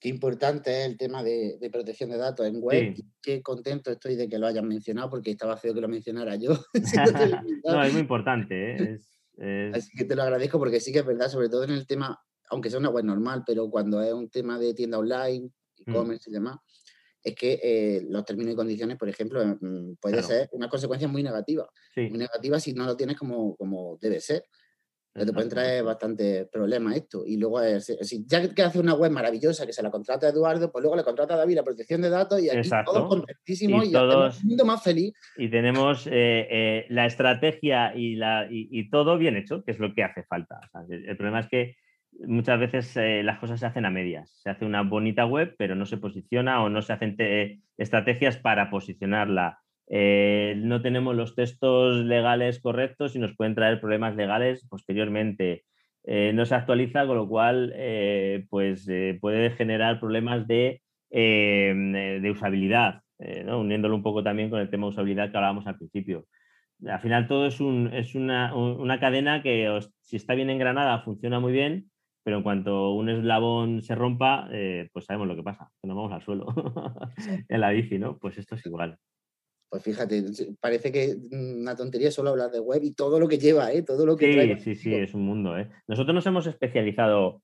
Qué 0.00 0.08
importante 0.08 0.70
es 0.70 0.86
el 0.86 0.96
tema 0.96 1.22
de, 1.22 1.58
protección 1.72 2.10
de 2.10 2.18
datos 2.18 2.46
en 2.46 2.60
web. 2.60 2.94
Qué 3.20 3.42
contento 3.42 3.90
estoy 3.90 4.16
de 4.16 4.28
que 4.28 4.38
lo 4.38 4.46
hayan 4.46 4.68
mencionado 4.68 5.10
porque 5.10 5.32
estaba 5.32 5.56
feo 5.56 5.74
que 5.74 5.80
lo 5.80 5.88
mencionara 5.88 6.36
yo. 6.36 6.52
no, 7.64 7.82
es 7.82 7.92
muy 7.92 8.02
importante. 8.02 8.98
¿eh? 9.38 9.72
Así 9.74 9.90
que 9.96 10.04
te 10.04 10.14
lo 10.14 10.22
agradezco 10.22 10.58
porque 10.58 10.80
sí 10.80 10.92
que 10.92 11.00
es 11.00 11.06
verdad, 11.06 11.28
sobre 11.28 11.48
todo 11.48 11.64
en 11.64 11.70
el 11.70 11.86
tema, 11.86 12.18
aunque 12.50 12.70
sea 12.70 12.78
una 12.78 12.90
web 12.90 13.04
normal, 13.04 13.42
pero 13.46 13.68
cuando 13.70 14.00
es 14.02 14.12
un 14.12 14.30
tema 14.30 14.58
de 14.58 14.74
tienda 14.74 14.98
online, 14.98 15.50
Mm. 15.86 15.90
e-commerce 15.90 16.30
y 16.30 16.32
demás, 16.32 16.58
es 17.22 17.34
que 17.34 17.60
eh, 17.62 18.06
los 18.08 18.24
términos 18.24 18.52
y 18.52 18.56
condiciones, 18.56 18.96
por 18.96 19.08
ejemplo, 19.08 19.44
mm, 19.44 19.94
puede 20.00 20.22
ser 20.22 20.48
una 20.52 20.68
consecuencia 20.68 21.08
muy 21.08 21.22
negativa. 21.22 21.68
Muy 21.96 22.18
negativa 22.18 22.60
si 22.60 22.72
no 22.72 22.86
lo 22.86 22.96
tienes 22.96 23.16
como, 23.16 23.56
como 23.56 23.98
debe 24.00 24.20
ser. 24.20 24.44
Te 25.26 25.32
pueden 25.32 25.48
traer 25.48 25.84
bastantes 25.84 26.46
problemas 26.48 26.96
esto. 26.96 27.24
Y 27.26 27.36
luego, 27.36 27.60
si 27.80 28.24
ya 28.26 28.48
que 28.52 28.62
hace 28.62 28.78
una 28.78 28.94
web 28.94 29.10
maravillosa 29.10 29.66
que 29.66 29.72
se 29.72 29.82
la 29.82 29.90
contrata 29.90 30.26
a 30.26 30.30
Eduardo, 30.30 30.70
pues 30.70 30.82
luego 30.82 30.96
le 30.96 31.04
contrata 31.04 31.34
a 31.34 31.36
David 31.38 31.56
la 31.56 31.62
protección 31.62 32.00
de 32.02 32.10
datos 32.10 32.40
y 32.40 32.50
aquí 32.50 32.68
todos 32.84 33.08
contentísimos 33.08 33.84
y, 33.84 33.88
y 33.88 33.92
todos, 33.92 34.44
mundo 34.44 34.64
más 34.64 34.82
feliz. 34.82 35.14
Y 35.36 35.48
tenemos 35.50 36.06
eh, 36.06 36.10
eh, 36.50 36.86
la 36.88 37.06
estrategia 37.06 37.94
y, 37.94 38.16
la, 38.16 38.46
y, 38.50 38.88
todo 38.90 39.18
bien 39.18 39.36
hecho, 39.36 39.64
que 39.64 39.72
es 39.72 39.78
lo 39.78 39.94
que 39.94 40.04
hace 40.04 40.22
falta. 40.24 40.60
el 40.88 41.16
problema 41.16 41.40
es 41.40 41.48
que 41.48 41.76
muchas 42.26 42.58
veces 42.58 42.96
eh, 42.96 43.22
las 43.22 43.38
cosas 43.38 43.60
se 43.60 43.66
hacen 43.66 43.84
a 43.84 43.90
medias. 43.90 44.40
Se 44.42 44.50
hace 44.50 44.64
una 44.64 44.82
bonita 44.82 45.26
web, 45.26 45.54
pero 45.58 45.74
no 45.74 45.86
se 45.86 45.98
posiciona 45.98 46.62
o 46.62 46.68
no 46.68 46.82
se 46.82 46.92
hacen 46.92 47.16
estrategias 47.76 48.36
para 48.36 48.70
posicionarla. 48.70 49.58
Eh, 49.90 50.54
no 50.58 50.82
tenemos 50.82 51.16
los 51.16 51.34
textos 51.34 52.04
legales 52.04 52.60
correctos 52.60 53.16
y 53.16 53.18
nos 53.18 53.34
pueden 53.36 53.54
traer 53.54 53.80
problemas 53.80 54.16
legales 54.16 54.66
posteriormente. 54.68 55.64
Eh, 56.04 56.32
no 56.34 56.46
se 56.46 56.54
actualiza, 56.54 57.06
con 57.06 57.16
lo 57.16 57.28
cual 57.28 57.74
pues, 58.50 58.88
puede 59.20 59.50
generar 59.50 60.00
problemas 60.00 60.46
de, 60.46 60.82
de 61.10 62.30
usabilidad, 62.30 63.02
uniéndolo 63.18 63.94
un 63.94 64.02
poco 64.02 64.22
también 64.22 64.50
con 64.50 64.60
el 64.60 64.70
tema 64.70 64.86
de 64.86 64.90
usabilidad 64.90 65.30
que 65.30 65.36
hablábamos 65.36 65.66
al 65.66 65.76
principio 65.76 66.26
al 66.86 67.00
final 67.00 67.26
todo 67.26 67.46
es, 67.46 67.58
es 67.92 68.14
una, 68.14 68.54
una, 68.54 69.00
cadena 69.00 69.42
que 69.42 69.80
si 70.00 70.14
está 70.14 70.34
bien 70.34 70.48
engranada 70.48 71.02
funciona 71.02 71.40
muy 71.40 71.50
bien 71.50 71.90
pero 72.28 72.36
en 72.36 72.42
cuanto 72.42 72.90
un 72.90 73.08
eslabón 73.08 73.80
se 73.80 73.94
rompa, 73.94 74.50
eh, 74.52 74.90
pues 74.92 75.06
sabemos 75.06 75.28
lo 75.28 75.34
que 75.34 75.42
pasa, 75.42 75.70
que 75.80 75.88
nos 75.88 75.96
vamos 75.96 76.12
al 76.12 76.20
suelo 76.20 76.46
en 77.48 77.58
la 77.58 77.70
bici, 77.70 77.98
¿no? 77.98 78.18
Pues 78.18 78.36
esto 78.36 78.54
es 78.54 78.66
igual. 78.66 78.98
Pues 79.68 79.82
fíjate, 79.82 80.24
parece 80.60 80.90
que 80.90 81.16
una 81.30 81.76
tontería 81.76 82.10
solo 82.10 82.30
hablar 82.30 82.50
de 82.50 82.60
web 82.60 82.82
y 82.82 82.94
todo 82.94 83.20
lo 83.20 83.28
que 83.28 83.38
lleva, 83.38 83.70
¿eh? 83.72 83.82
todo 83.82 84.06
lo 84.06 84.16
que 84.16 84.32
Sí, 84.32 84.74
sí, 84.74 84.74
sí, 84.76 84.94
es 84.94 85.12
un 85.12 85.22
mundo. 85.22 85.58
¿eh? 85.58 85.68
Nosotros 85.86 86.14
nos 86.14 86.26
hemos 86.26 86.46
especializado, 86.46 87.42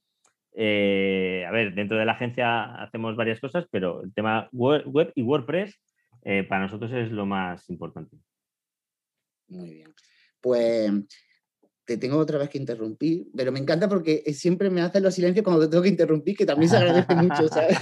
eh, 0.55 1.45
a 1.47 1.51
ver, 1.51 1.75
dentro 1.75 1.99
de 1.99 2.07
la 2.07 2.13
agencia 2.13 2.83
hacemos 2.83 3.15
varias 3.17 3.41
cosas, 3.41 3.67
pero 3.71 4.03
el 4.03 4.15
tema 4.15 4.49
web 4.53 5.13
y 5.15 5.23
WordPress 5.23 5.79
eh, 6.23 6.45
para 6.45 6.63
nosotros 6.63 6.91
es 6.93 7.13
lo 7.13 7.27
más 7.27 7.69
importante. 7.69 8.17
Muy 9.49 9.75
bien. 9.75 9.95
Pues 10.41 10.91
te 11.85 11.99
tengo 11.99 12.17
otra 12.17 12.39
vez 12.39 12.49
que 12.49 12.59
interrumpir, 12.59 13.27
pero 13.37 13.53
me 13.53 13.59
encanta 13.59 13.89
porque 13.89 14.23
siempre 14.33 14.71
me 14.71 14.81
hacen 14.81 15.03
los 15.03 15.15
silencios 15.15 15.45
cuando 15.45 15.63
te 15.63 15.69
tengo 15.69 15.83
que 15.83 15.91
interrumpir, 15.91 16.37
que 16.37 16.47
también 16.47 16.71
se 16.71 16.77
agradece 16.77 17.15
mucho, 17.15 17.49
¿sabes? 17.49 17.79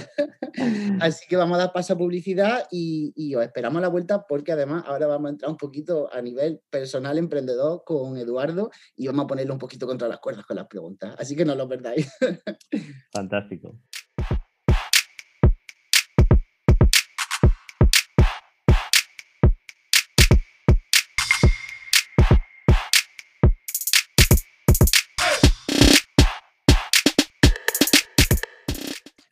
Así 0.99 1.25
que 1.27 1.35
vamos 1.35 1.55
a 1.55 1.61
dar 1.61 1.73
paso 1.73 1.93
a 1.93 1.97
publicidad 1.97 2.67
y, 2.69 3.13
y, 3.15 3.35
os 3.35 3.43
esperamos 3.43 3.77
a 3.77 3.81
la 3.81 3.87
vuelta 3.87 4.25
porque 4.27 4.51
además 4.51 4.83
ahora 4.87 5.07
vamos 5.07 5.27
a 5.27 5.29
entrar 5.31 5.51
un 5.51 5.57
poquito 5.57 6.13
a 6.13 6.21
nivel 6.21 6.61
personal 6.69 7.17
emprendedor 7.17 7.83
con 7.85 8.17
Eduardo 8.17 8.71
y 8.95 9.07
vamos 9.07 9.25
a 9.25 9.27
ponerlo 9.27 9.53
un 9.53 9.59
poquito 9.59 9.87
contra 9.87 10.07
las 10.07 10.19
cuerdas 10.19 10.45
con 10.45 10.57
las 10.57 10.67
preguntas. 10.67 11.15
Así 11.17 11.35
que 11.35 11.45
no 11.45 11.55
lo 11.55 11.67
perdáis. 11.67 12.11
Fantástico. 13.11 13.79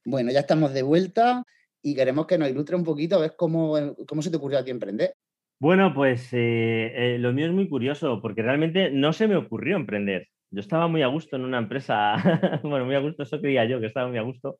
Bueno, 0.06 0.32
ya 0.32 0.40
estamos 0.40 0.74
de 0.74 0.84
vuelta 0.84 1.44
y 1.82 1.96
queremos 1.96 2.28
que 2.28 2.38
nos 2.38 2.50
ilustre 2.50 2.76
un 2.76 2.84
poquito, 2.84 3.16
a 3.16 3.22
ver 3.22 3.34
cómo, 3.38 3.76
cómo 4.08 4.22
se 4.22 4.30
te 4.30 4.38
ocurrió 4.38 4.60
a 4.60 4.64
ti 4.64 4.72
emprender. 4.72 5.14
Bueno, 5.60 5.94
pues 5.94 6.34
eh, 6.34 6.92
eh, 6.96 7.18
lo 7.20 7.34
mío 7.34 7.46
es 7.46 7.52
muy 7.52 7.70
curioso 7.70 8.20
porque 8.20 8.42
realmente 8.42 8.90
no 8.90 9.14
se 9.14 9.28
me 9.28 9.36
ocurrió 9.36 9.76
emprender. 9.76 10.28
Yo 10.50 10.60
estaba 10.60 10.88
muy 10.88 11.04
a 11.04 11.08
gusto 11.08 11.36
en 11.36 11.46
una 11.46 11.60
empresa, 11.60 12.16
bueno, 12.64 12.86
muy 12.86 12.96
a 12.96 13.00
gusto, 13.00 13.24
eso 13.24 13.40
creía 13.40 13.66
yo, 13.66 13.80
que 13.80 13.86
estaba 13.86 14.10
muy 14.10 14.18
a 14.18 14.24
gusto, 14.24 14.60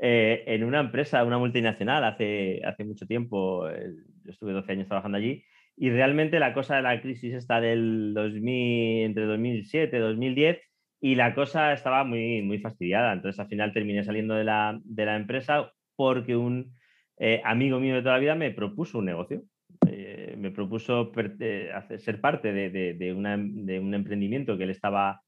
eh, 0.00 0.42
en 0.46 0.64
una 0.64 0.80
empresa, 0.80 1.22
una 1.24 1.38
multinacional, 1.38 2.04
hace, 2.04 2.60
hace 2.64 2.84
mucho 2.84 3.06
tiempo, 3.06 3.68
yo 3.70 4.30
estuve 4.30 4.52
12 4.52 4.72
años 4.72 4.88
trabajando 4.88 5.18
allí, 5.18 5.44
y 5.76 5.90
realmente 5.90 6.38
la 6.40 6.52
cosa 6.52 6.76
de 6.76 6.82
la 6.82 7.00
crisis 7.00 7.32
está 7.32 7.60
del 7.60 8.12
2000, 8.12 9.04
entre 9.04 9.24
2007 9.26 9.96
y 9.96 10.00
2010, 10.00 10.58
y 11.00 11.14
la 11.14 11.34
cosa 11.34 11.72
estaba 11.72 12.04
muy, 12.04 12.42
muy 12.42 12.58
fastidiada. 12.58 13.12
Entonces 13.12 13.40
al 13.40 13.48
final 13.48 13.72
terminé 13.72 14.04
saliendo 14.04 14.34
de 14.34 14.44
la, 14.44 14.80
empresa 15.16 15.72
porque 15.96 16.36
un 16.36 16.74
eh, 17.18 17.40
amigo 17.44 17.80
mío 17.80 17.94
de 17.94 18.02
toda 18.02 18.14
la 18.14 18.20
vida 18.20 18.34
me 18.34 18.50
propuso 18.50 18.98
un 18.98 19.06
negocio. 19.06 19.42
Eh, 19.88 20.34
me 20.36 20.50
propuso 20.50 21.10
eh, 21.16 21.70
ser 21.98 22.20
parte 22.20 22.52
de, 22.52 23.12
un 23.14 23.94
emprendimiento 23.94 24.58
que 24.58 24.64
él 24.64 24.70
estaba 24.70 25.22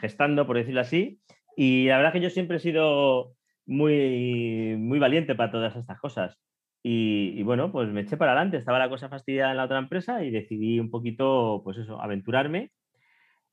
gestando, 0.00 0.46
por 0.46 0.56
decirlo 0.56 0.80
así. 0.80 1.20
Y 1.56 1.86
la 1.86 1.96
verdad 1.96 2.12
que 2.12 2.20
yo 2.20 2.30
siempre 2.30 2.58
he 2.58 2.60
sido 2.60 3.34
muy, 3.66 4.76
muy 4.78 4.98
valiente 4.98 5.34
para 5.34 5.50
todas 5.50 5.74
estas 5.74 5.98
cosas. 5.98 6.38
Y, 6.86 7.32
y, 7.36 7.42
bueno, 7.42 7.72
pues 7.72 7.88
me 7.88 8.02
eché 8.02 8.16
para 8.16 8.32
adelante. 8.32 8.58
Estaba 8.58 8.78
la 8.78 8.90
cosa 8.90 9.08
fastidiada 9.08 9.52
en 9.52 9.56
la 9.56 9.64
otra 9.64 9.78
empresa 9.78 10.22
y 10.22 10.30
decidí 10.30 10.78
un 10.78 10.90
poquito, 10.90 11.62
pues 11.64 11.78
eso, 11.78 12.00
aventurarme 12.00 12.70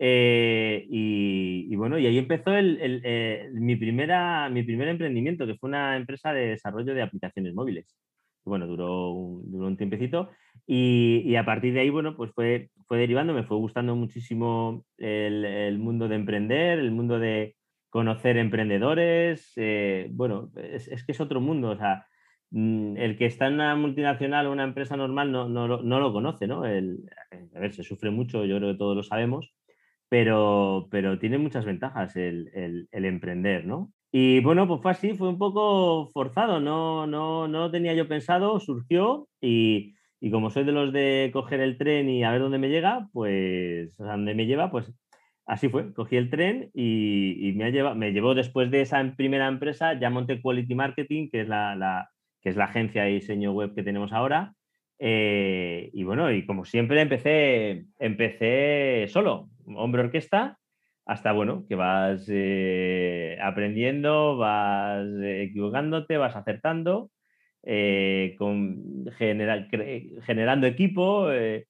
eh, 0.03 0.87
y, 0.89 1.75
bueno, 1.75 1.99
y 1.99 2.07
ahí 2.07 2.17
empezó 2.17 2.51
eh, 2.57 3.49
mi, 3.53 3.75
primera, 3.75 4.49
mi 4.49 4.63
primer 4.63 4.87
emprendimiento, 4.87 5.45
que 5.45 5.55
fue 5.57 5.69
una 5.69 5.95
empresa 5.95 6.33
de 6.33 6.47
desarrollo 6.47 6.95
de 6.95 7.03
aplicaciones 7.03 7.53
móviles. 7.53 7.95
Bueno, 8.43 8.65
duró 8.65 9.11
un, 9.11 9.51
duró 9.51 9.67
un 9.67 9.77
tiempecito 9.77 10.31
y, 10.65 11.35
a 11.35 11.45
partir 11.45 11.75
de 11.75 11.81
ahí, 11.81 11.91
bueno, 11.91 12.15
pues 12.17 12.31
fue, 12.33 12.71
fue 12.87 12.97
derivando, 12.97 13.33
me 13.33 13.43
fue 13.43 13.57
gustando 13.57 13.95
muchísimo 13.95 14.85
el, 14.97 15.77
mundo 15.77 16.07
de 16.07 16.15
emprender, 16.15 16.79
el 16.79 16.89
mundo 16.89 17.19
de 17.19 17.55
conocer 17.91 18.37
emprendedores. 18.37 19.53
Eh, 19.55 20.07
bueno, 20.13 20.51
es, 20.55 21.05
que 21.05 21.11
es 21.11 21.21
otro 21.21 21.41
mundo, 21.41 21.69
o 21.69 21.77
sea, 21.77 22.07
mm, 22.49 22.97
el 22.97 23.17
que 23.19 23.27
está 23.27 23.45
en 23.47 23.53
una 23.55 23.75
multinacional 23.75 24.47
o 24.47 24.51
una 24.51 24.63
empresa 24.63 24.97
normal 24.97 25.31
no, 25.31 25.47
no, 25.47 25.67
no 25.67 25.99
lo 25.99 26.11
conoce, 26.11 26.47
¿no? 26.47 26.65
El, 26.65 27.03
a 27.55 27.59
ver, 27.59 27.71
se 27.73 27.83
sufre 27.83 28.09
mucho, 28.09 28.45
yo 28.45 28.57
creo 28.57 28.71
que 28.71 28.79
todos 28.79 28.95
lo 28.95 29.03
sabemos, 29.03 29.53
pero, 30.11 30.89
pero 30.91 31.17
tiene 31.19 31.37
muchas 31.37 31.63
ventajas 31.63 32.17
el, 32.17 32.89
emprender, 32.91 33.65
¿no? 33.65 33.93
Y 34.11 34.41
bueno, 34.41 34.67
pues 34.67 34.81
fue 34.81 34.91
así, 34.91 35.13
fue 35.13 35.29
un 35.29 35.37
poco 35.37 36.09
forzado, 36.11 36.59
no, 36.59 37.07
no, 37.07 37.47
no 37.47 37.71
tenía 37.71 37.93
yo 37.93 38.09
pensado, 38.09 38.59
surgió 38.59 39.29
y, 39.39 39.95
como 40.29 40.49
soy 40.49 40.65
de 40.65 40.73
los 40.73 40.91
de 40.91 41.29
coger 41.31 41.61
el 41.61 41.77
tren 41.77 42.09
y 42.09 42.25
a 42.25 42.31
ver 42.31 42.41
dónde 42.41 42.57
me 42.57 42.67
llega, 42.67 43.07
pues 43.13 43.97
a 44.01 44.11
dónde 44.11 44.35
me 44.35 44.47
lleva, 44.47 44.69
pues 44.69 44.93
así 45.45 45.69
fue, 45.69 45.93
cogí 45.93 46.17
el 46.17 46.29
tren 46.29 46.71
y, 46.73 47.53
me, 47.55 47.63
ha 47.63 47.69
llevado, 47.69 47.95
me 47.95 48.11
llevó 48.11 48.35
después 48.35 48.69
de 48.69 48.81
esa 48.81 49.01
primera 49.15 49.47
empresa, 49.47 49.97
ya 49.97 50.09
monté 50.09 50.41
Quality 50.41 50.75
Marketing, 50.75 51.29
que 51.29 51.39
es 51.39 51.47
la, 51.47 52.09
que 52.41 52.49
es 52.49 52.57
la 52.57 52.65
agencia 52.65 53.03
de 53.03 53.11
diseño 53.11 53.53
web 53.53 53.73
que 53.73 53.83
tenemos 53.83 54.11
ahora, 54.11 54.55
eh, 54.99 55.89
y 55.93 56.03
bueno, 56.03 56.29
y 56.33 56.45
como 56.45 56.65
siempre 56.65 56.99
empecé, 56.99 57.85
empecé 57.97 59.07
solo, 59.07 59.50
hombre 59.75 60.01
orquesta, 60.03 60.59
hasta 61.05 61.31
bueno, 61.31 61.65
que 61.67 61.75
vas 61.75 62.25
eh, 62.29 63.37
aprendiendo, 63.41 64.37
vas 64.37 65.05
eh, 65.21 65.43
equivocándote, 65.43 66.17
vas 66.17 66.35
acertando, 66.35 67.11
con, 68.37 69.05
generando 69.17 70.67
equipo, 70.67 71.31
eh, 71.31 71.67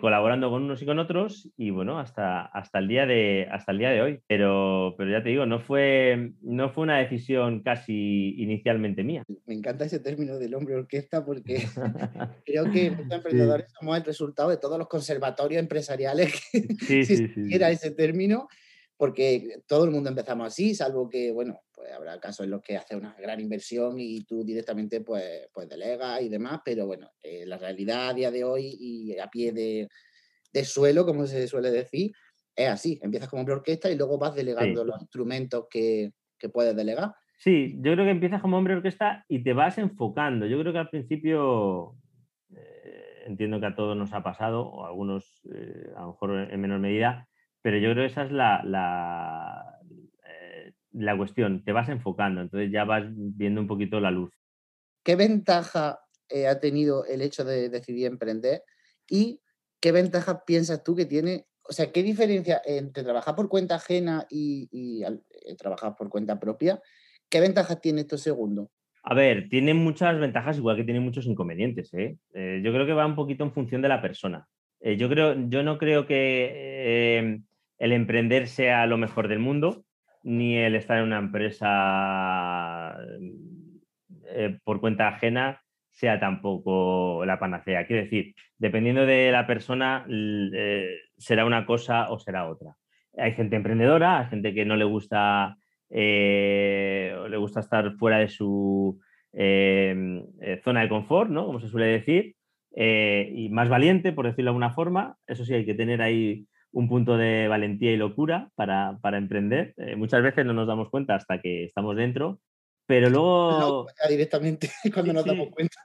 colaborando 0.00 0.50
con 0.50 0.64
unos 0.64 0.82
y 0.82 0.86
con 0.86 0.98
otros 0.98 1.50
y 1.56 1.70
bueno, 1.70 1.98
hasta, 1.98 2.42
hasta, 2.42 2.78
el, 2.78 2.88
día 2.88 3.06
de, 3.06 3.48
hasta 3.50 3.72
el 3.72 3.78
día 3.78 3.90
de 3.90 4.02
hoy. 4.02 4.20
Pero, 4.26 4.94
pero 4.98 5.10
ya 5.10 5.22
te 5.22 5.30
digo, 5.30 5.46
no 5.46 5.60
fue, 5.60 6.32
no 6.42 6.68
fue 6.70 6.84
una 6.84 6.98
decisión 6.98 7.62
casi 7.62 8.34
inicialmente 8.36 9.02
mía. 9.02 9.22
Me 9.46 9.54
encanta 9.54 9.84
ese 9.84 10.00
término 10.00 10.38
del 10.38 10.54
hombre 10.54 10.74
orquesta 10.74 11.24
porque 11.24 11.56
creo 12.44 12.70
que 12.70 12.90
los 12.90 13.10
emprendedores 13.10 13.66
somos 13.78 13.96
el 13.96 14.04
resultado 14.04 14.50
de 14.50 14.56
todos 14.56 14.78
los 14.78 14.88
conservatorios 14.88 15.60
empresariales 15.60 16.32
que 16.86 17.04
sí, 17.04 17.30
era 17.50 17.70
ese 17.70 17.90
término 17.90 18.48
porque 18.96 19.62
todo 19.66 19.84
el 19.84 19.90
mundo 19.90 20.08
empezamos 20.08 20.46
así, 20.46 20.74
salvo 20.74 21.08
que, 21.08 21.30
bueno, 21.30 21.60
pues 21.74 21.92
habrá 21.92 22.18
casos 22.18 22.44
en 22.44 22.50
los 22.50 22.62
que 22.62 22.76
hace 22.76 22.96
una 22.96 23.14
gran 23.14 23.40
inversión 23.40 23.96
y 23.98 24.24
tú 24.24 24.42
directamente 24.42 25.02
pues, 25.02 25.48
pues 25.52 25.68
delegas 25.68 26.22
y 26.22 26.28
demás, 26.28 26.60
pero 26.64 26.86
bueno, 26.86 27.10
eh, 27.22 27.44
la 27.46 27.58
realidad 27.58 28.08
a 28.08 28.14
día 28.14 28.30
de 28.30 28.44
hoy 28.44 28.76
y 28.78 29.18
a 29.18 29.28
pie 29.28 29.52
de, 29.52 29.88
suelo, 30.64 31.04
como 31.04 31.26
se 31.26 31.46
suele 31.46 31.70
decir, 31.70 32.12
es 32.54 32.68
así, 32.68 32.98
empiezas 33.02 33.28
como 33.28 33.40
hombre 33.40 33.56
orquesta 33.56 33.90
y 33.90 33.96
luego 33.96 34.16
vas 34.16 34.34
delegando 34.34 34.84
los 34.84 35.00
instrumentos 35.00 35.66
que, 35.70 36.12
puedes 36.52 36.76
delegar. 36.76 37.12
Sí, 37.38 37.74
yo 37.78 37.92
creo 37.92 38.04
que 38.04 38.12
empiezas 38.12 38.40
como 38.40 38.56
hombre 38.56 38.76
orquesta 38.76 39.24
y 39.28 39.42
te 39.42 39.52
vas 39.52 39.78
enfocando. 39.78 40.46
Yo 40.46 40.60
creo 40.60 40.72
que 40.72 40.78
al 40.78 40.88
principio, 40.88 41.96
eh, 42.54 43.24
entiendo 43.26 43.58
que 43.58 43.66
a 43.66 43.74
todos 43.74 43.96
nos 43.96 44.12
ha 44.12 44.22
pasado, 44.22 44.62
o 44.62 44.84
a 44.84 44.88
algunos 44.88 45.42
eh, 45.52 45.90
a 45.96 46.02
lo 46.02 46.06
mejor 46.08 46.48
en 46.50 46.60
menor 46.60 46.78
medida, 46.78 47.28
pero 47.66 47.78
yo 47.78 47.90
creo 47.90 48.04
que 48.04 48.12
esa 48.12 48.22
es 48.22 48.30
la, 48.30 48.62
la, 48.62 49.80
eh, 50.24 50.72
la 50.92 51.16
cuestión, 51.16 51.64
te 51.64 51.72
vas 51.72 51.88
enfocando, 51.88 52.40
entonces 52.40 52.70
ya 52.70 52.84
vas 52.84 53.02
viendo 53.08 53.60
un 53.60 53.66
poquito 53.66 53.98
la 53.98 54.12
luz. 54.12 54.32
¿Qué 55.02 55.16
ventaja 55.16 55.98
eh, 56.28 56.46
ha 56.46 56.60
tenido 56.60 57.04
el 57.06 57.22
hecho 57.22 57.44
de 57.44 57.68
decidir 57.68 58.06
emprender 58.06 58.62
y 59.10 59.40
qué 59.80 59.90
ventaja 59.90 60.44
piensas 60.44 60.84
tú 60.84 60.94
que 60.94 61.06
tiene, 61.06 61.48
o 61.68 61.72
sea, 61.72 61.90
qué 61.90 62.04
diferencia 62.04 62.62
entre 62.64 63.02
trabajar 63.02 63.34
por 63.34 63.48
cuenta 63.48 63.74
ajena 63.74 64.28
y, 64.30 65.02
eh, 65.02 65.56
trabajar 65.58 65.96
por 65.96 66.08
cuenta 66.08 66.38
propia? 66.38 66.80
¿Qué 67.28 67.40
ventajas 67.40 67.80
tiene 67.80 68.02
esto 68.02 68.16
segundo? 68.16 68.70
A 69.02 69.12
ver, 69.12 69.48
tiene 69.48 69.74
muchas 69.74 70.16
ventajas, 70.20 70.58
igual 70.58 70.76
que 70.76 70.84
tiene 70.84 71.00
muchos 71.00 71.26
inconvenientes. 71.26 71.90
yo 71.90 72.72
creo 72.72 72.86
que 72.86 72.92
va 72.92 73.06
un 73.06 73.16
poquito 73.16 73.42
en 73.42 73.52
función 73.52 73.82
de 73.82 73.88
la 73.88 74.00
persona. 74.00 74.46
yo, 74.80 75.08
creo, 75.08 75.48
yo 75.48 75.64
no 75.64 75.78
creo 75.78 76.06
que 76.06 77.42
el 77.78 77.92
emprender 77.92 78.48
sea 78.48 78.86
lo 78.86 78.96
mejor 78.98 79.28
del 79.28 79.38
mundo, 79.38 79.84
ni 80.22 80.56
el 80.56 80.74
estar 80.74 80.98
en 80.98 81.04
una 81.04 81.18
empresa 81.18 82.96
eh, 84.28 84.58
por 84.64 84.80
cuenta 84.80 85.08
ajena 85.08 85.62
sea 85.90 86.18
tampoco 86.18 87.24
la 87.24 87.38
panacea. 87.38 87.86
Quiero 87.86 88.02
decir, 88.02 88.34
dependiendo 88.58 89.06
de 89.06 89.30
la 89.30 89.46
persona, 89.46 90.04
eh, 90.10 90.96
será 91.16 91.46
una 91.46 91.64
cosa 91.64 92.10
o 92.10 92.18
será 92.18 92.48
otra. 92.48 92.76
Hay 93.16 93.32
gente 93.32 93.56
emprendedora, 93.56 94.18
hay 94.18 94.26
gente 94.26 94.52
que 94.52 94.66
no 94.66 94.76
le 94.76 94.84
gusta, 94.84 95.56
eh, 95.88 97.16
le 97.30 97.36
gusta 97.38 97.60
estar 97.60 97.92
fuera 97.96 98.18
de 98.18 98.28
su 98.28 99.00
zona 99.32 100.80
de 100.80 100.88
confort, 100.88 101.30
¿no? 101.30 101.46
Como 101.46 101.60
se 101.60 101.68
suele 101.68 101.86
decir, 101.86 102.34
y 102.74 103.48
más 103.50 103.68
valiente, 103.68 104.12
por 104.12 104.26
decirlo 104.26 104.48
de 104.50 104.50
alguna 104.50 104.70
forma. 104.70 105.16
Eso 105.26 105.44
sí, 105.44 105.54
hay 105.54 105.64
que 105.64 105.74
tener 105.74 106.02
ahí 106.02 106.46
un 106.72 106.88
punto 106.88 107.16
de 107.16 107.48
valentía 107.48 107.92
y 107.92 107.96
locura 107.96 108.50
para, 108.54 108.98
emprender. 109.12 109.74
Eh, 109.76 109.96
muchas 109.96 110.22
veces 110.22 110.44
no 110.44 110.52
nos 110.52 110.66
damos 110.66 110.90
cuenta 110.90 111.14
hasta 111.14 111.40
que 111.40 111.64
estamos 111.64 111.96
dentro 111.96 112.40
Pero 112.86 113.08
luego. 113.08 113.86
directamente 114.08 114.70
cuando 114.94 115.12
nos 115.12 115.24
damos 115.24 115.48
cuenta. 115.48 115.76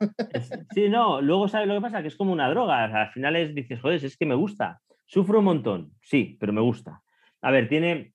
Sí, 0.73 0.89
no, 0.89 1.21
luego 1.21 1.47
sabes 1.47 1.67
lo 1.67 1.75
que 1.75 1.81
pasa, 1.81 2.01
que 2.01 2.09
es 2.09 2.15
como 2.15 2.33
una 2.33 2.49
droga. 2.49 2.83
al 2.83 3.11
final 3.11 3.35
es, 3.35 3.55
dices, 3.55 3.79
joder, 3.79 4.03
es 4.03 4.17
que 4.17 4.25
me 4.25 4.35
gusta. 4.35 4.81
Sufro 5.05 5.39
un 5.39 5.45
montón, 5.45 5.91
sí, 6.01 6.37
pero 6.39 6.53
me 6.53 6.61
gusta. 6.61 7.01
A 7.41 7.51
ver, 7.51 7.67
tiene, 7.67 8.13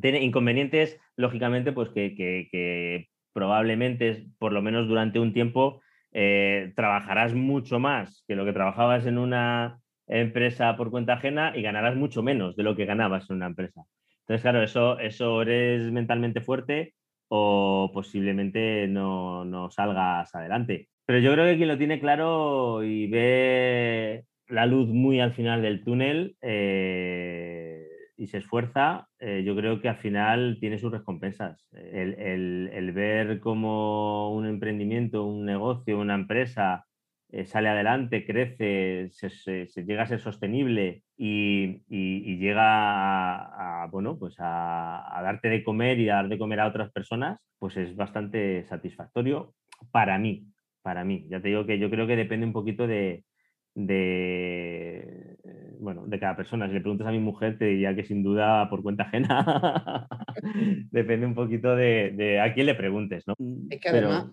tiene 0.00 0.22
inconvenientes, 0.22 0.98
lógicamente, 1.16 1.72
pues 1.72 1.90
que, 1.90 3.08
probablemente, 3.34 4.28
por 4.38 4.52
lo 4.52 4.62
menos 4.62 4.88
durante 4.88 5.18
un 5.18 5.32
tiempo, 5.34 5.82
eh, 6.12 6.72
trabajarás 6.76 7.34
mucho 7.34 7.78
más 7.78 8.24
que 8.26 8.36
lo 8.36 8.44
que 8.44 8.52
trabajabas 8.52 9.04
en 9.06 9.18
una 9.18 9.81
empresa 10.06 10.76
por 10.76 10.90
cuenta 10.90 11.14
ajena 11.14 11.52
y 11.56 11.62
ganarás 11.62 11.96
mucho 11.96 12.22
menos 12.22 12.56
de 12.56 12.62
lo 12.62 12.76
que 12.76 12.84
ganabas 12.84 13.30
en 13.30 13.36
una 13.36 13.46
empresa. 13.46 13.82
Entonces, 14.20 14.42
claro, 14.42 14.62
eso, 14.62 14.98
eso 14.98 15.42
eres 15.42 15.90
mentalmente 15.92 16.40
fuerte 16.40 16.94
o 17.28 17.90
posiblemente 17.92 18.86
no, 18.88 19.44
no 19.44 19.70
salgas 19.70 20.34
adelante. 20.34 20.88
Pero 21.06 21.18
yo 21.18 21.32
creo 21.32 21.46
que 21.46 21.56
quien 21.56 21.68
lo 21.68 21.78
tiene 21.78 22.00
claro 22.00 22.84
y 22.84 23.06
ve 23.08 24.24
la 24.48 24.66
luz 24.66 24.88
muy 24.88 25.20
al 25.20 25.32
final 25.32 25.62
del 25.62 25.82
túnel 25.82 26.36
eh, 26.42 27.88
y 28.16 28.26
se 28.26 28.38
esfuerza, 28.38 29.08
eh, 29.18 29.42
yo 29.44 29.56
creo 29.56 29.80
que 29.80 29.88
al 29.88 29.96
final 29.96 30.58
tiene 30.60 30.78
sus 30.78 30.92
recompensas. 30.92 31.66
El, 31.72 32.92
ver 32.94 33.40
cómo 33.40 34.32
un 34.34 34.46
emprendimiento, 34.46 35.24
un 35.24 35.46
negocio, 35.46 35.98
una 35.98 36.14
empresa 36.14 36.84
eh, 37.34 37.46
sale 37.46 37.70
adelante, 37.70 38.26
crece, 38.26 39.08
se, 39.10 39.66
llega 39.84 40.02
a 40.02 40.06
ser 40.06 40.20
sostenible 40.20 41.02
y, 41.16 41.80
llega 42.38 43.84
a, 43.84 43.86
bueno, 43.86 44.18
pues 44.18 44.36
a, 44.38 45.18
darte 45.22 45.48
de 45.48 45.64
comer 45.64 45.98
y 45.98 46.10
a 46.10 46.16
dar 46.16 46.28
de 46.28 46.36
comer 46.36 46.60
a 46.60 46.66
otras 46.66 46.92
personas, 46.92 47.40
pues 47.58 47.78
es 47.78 47.96
bastante 47.96 48.64
satisfactorio 48.64 49.54
para 49.90 50.18
mí. 50.18 50.46
Para 50.82 51.04
mí, 51.04 51.26
ya 51.30 51.40
te 51.40 51.48
digo 51.48 51.64
que 51.64 51.78
yo 51.78 51.88
creo 51.88 52.06
que 52.06 52.16
depende 52.16 52.44
un 52.44 52.52
poquito 52.52 52.86
de, 52.86 53.24
de, 53.74 55.38
bueno, 55.78 56.04
de 56.06 56.20
cada 56.20 56.36
persona. 56.36 56.66
Si 56.66 56.74
le 56.74 56.80
preguntas 56.82 57.06
a 57.06 57.12
mi 57.12 57.20
mujer, 57.20 57.56
te 57.56 57.64
diría 57.64 57.94
que 57.96 58.04
sin 58.04 58.22
duda 58.22 58.68
por 58.68 58.82
cuenta 58.82 59.04
ajena. 59.04 60.06
Depende 60.90 61.24
un 61.24 61.34
poquito 61.34 61.74
de, 61.76 62.40
a 62.44 62.52
quién 62.52 62.66
le 62.66 62.74
preguntes, 62.74 63.24
¿no? 63.26 63.36
Es 63.70 63.80
que 63.80 63.88
además. 63.88 64.30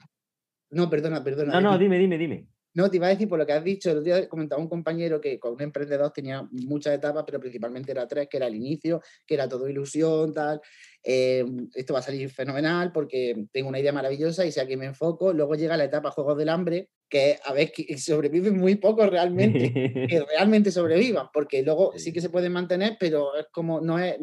No, 0.72 0.90
perdona, 0.90 1.24
perdona. 1.24 1.54
No, 1.54 1.62
no, 1.62 1.78
dime, 1.78 1.98
dime, 1.98 2.18
dime. 2.18 2.46
No, 2.74 2.90
te 2.90 2.98
iba 2.98 3.08
a 3.08 3.10
decir 3.10 3.28
por 3.28 3.40
lo 3.40 3.46
que 3.46 3.54
has 3.54 3.64
dicho. 3.64 3.92
El 3.92 4.04
día 4.04 4.30
comentaba 4.30 4.62
un 4.62 4.70
compañero 4.70 5.20
que 5.20 5.40
con 5.40 5.54
un 5.54 5.62
emprendedor 5.62 6.12
tenía 6.12 6.48
muchas 6.52 6.94
etapas, 6.94 7.24
pero 7.26 7.40
principalmente 7.40 7.92
era 7.92 8.08
tres, 8.08 8.28
que 8.30 8.38
era 8.38 8.48
el 8.48 8.56
inicio, 8.56 9.02
que 9.26 9.34
era 9.34 9.50
todo 9.50 9.68
ilusión, 9.68 10.34
tal. 10.34 10.62
Eh, 11.04 11.44
esto 11.74 11.94
va 11.94 12.00
a 12.00 12.04
salir 12.04 12.30
fenomenal 12.30 12.92
porque 12.92 13.48
tengo 13.52 13.70
una 13.70 13.80
idea 13.80 13.92
maravillosa 13.92 14.46
y 14.46 14.52
sé 14.52 14.62
a 14.62 14.68
qué 14.68 14.78
me 14.78 14.86
enfoco. 14.86 15.34
Luego 15.34 15.56
llega 15.56 15.78
la 15.78 15.86
etapa 15.86 16.12
Juegos 16.12 16.38
del 16.38 16.50
Hambre, 16.50 16.90
que 17.10 17.40
a 17.44 17.54
ver, 17.54 17.72
que 17.72 17.86
sobreviven 17.98 18.58
muy 18.58 18.76
pocos 18.76 19.10
realmente, 19.10 19.74
que 20.10 20.26
realmente 20.30 20.72
sobrevivan, 20.72 21.28
porque 21.34 21.64
luego 21.64 21.94
sí 21.98 22.14
que 22.14 22.22
se 22.22 22.30
pueden 22.30 22.52
mantener, 22.52 22.98
pero 23.00 23.36
es 23.36 23.48
como, 23.52 23.82
no 23.82 23.98
es 23.98 24.18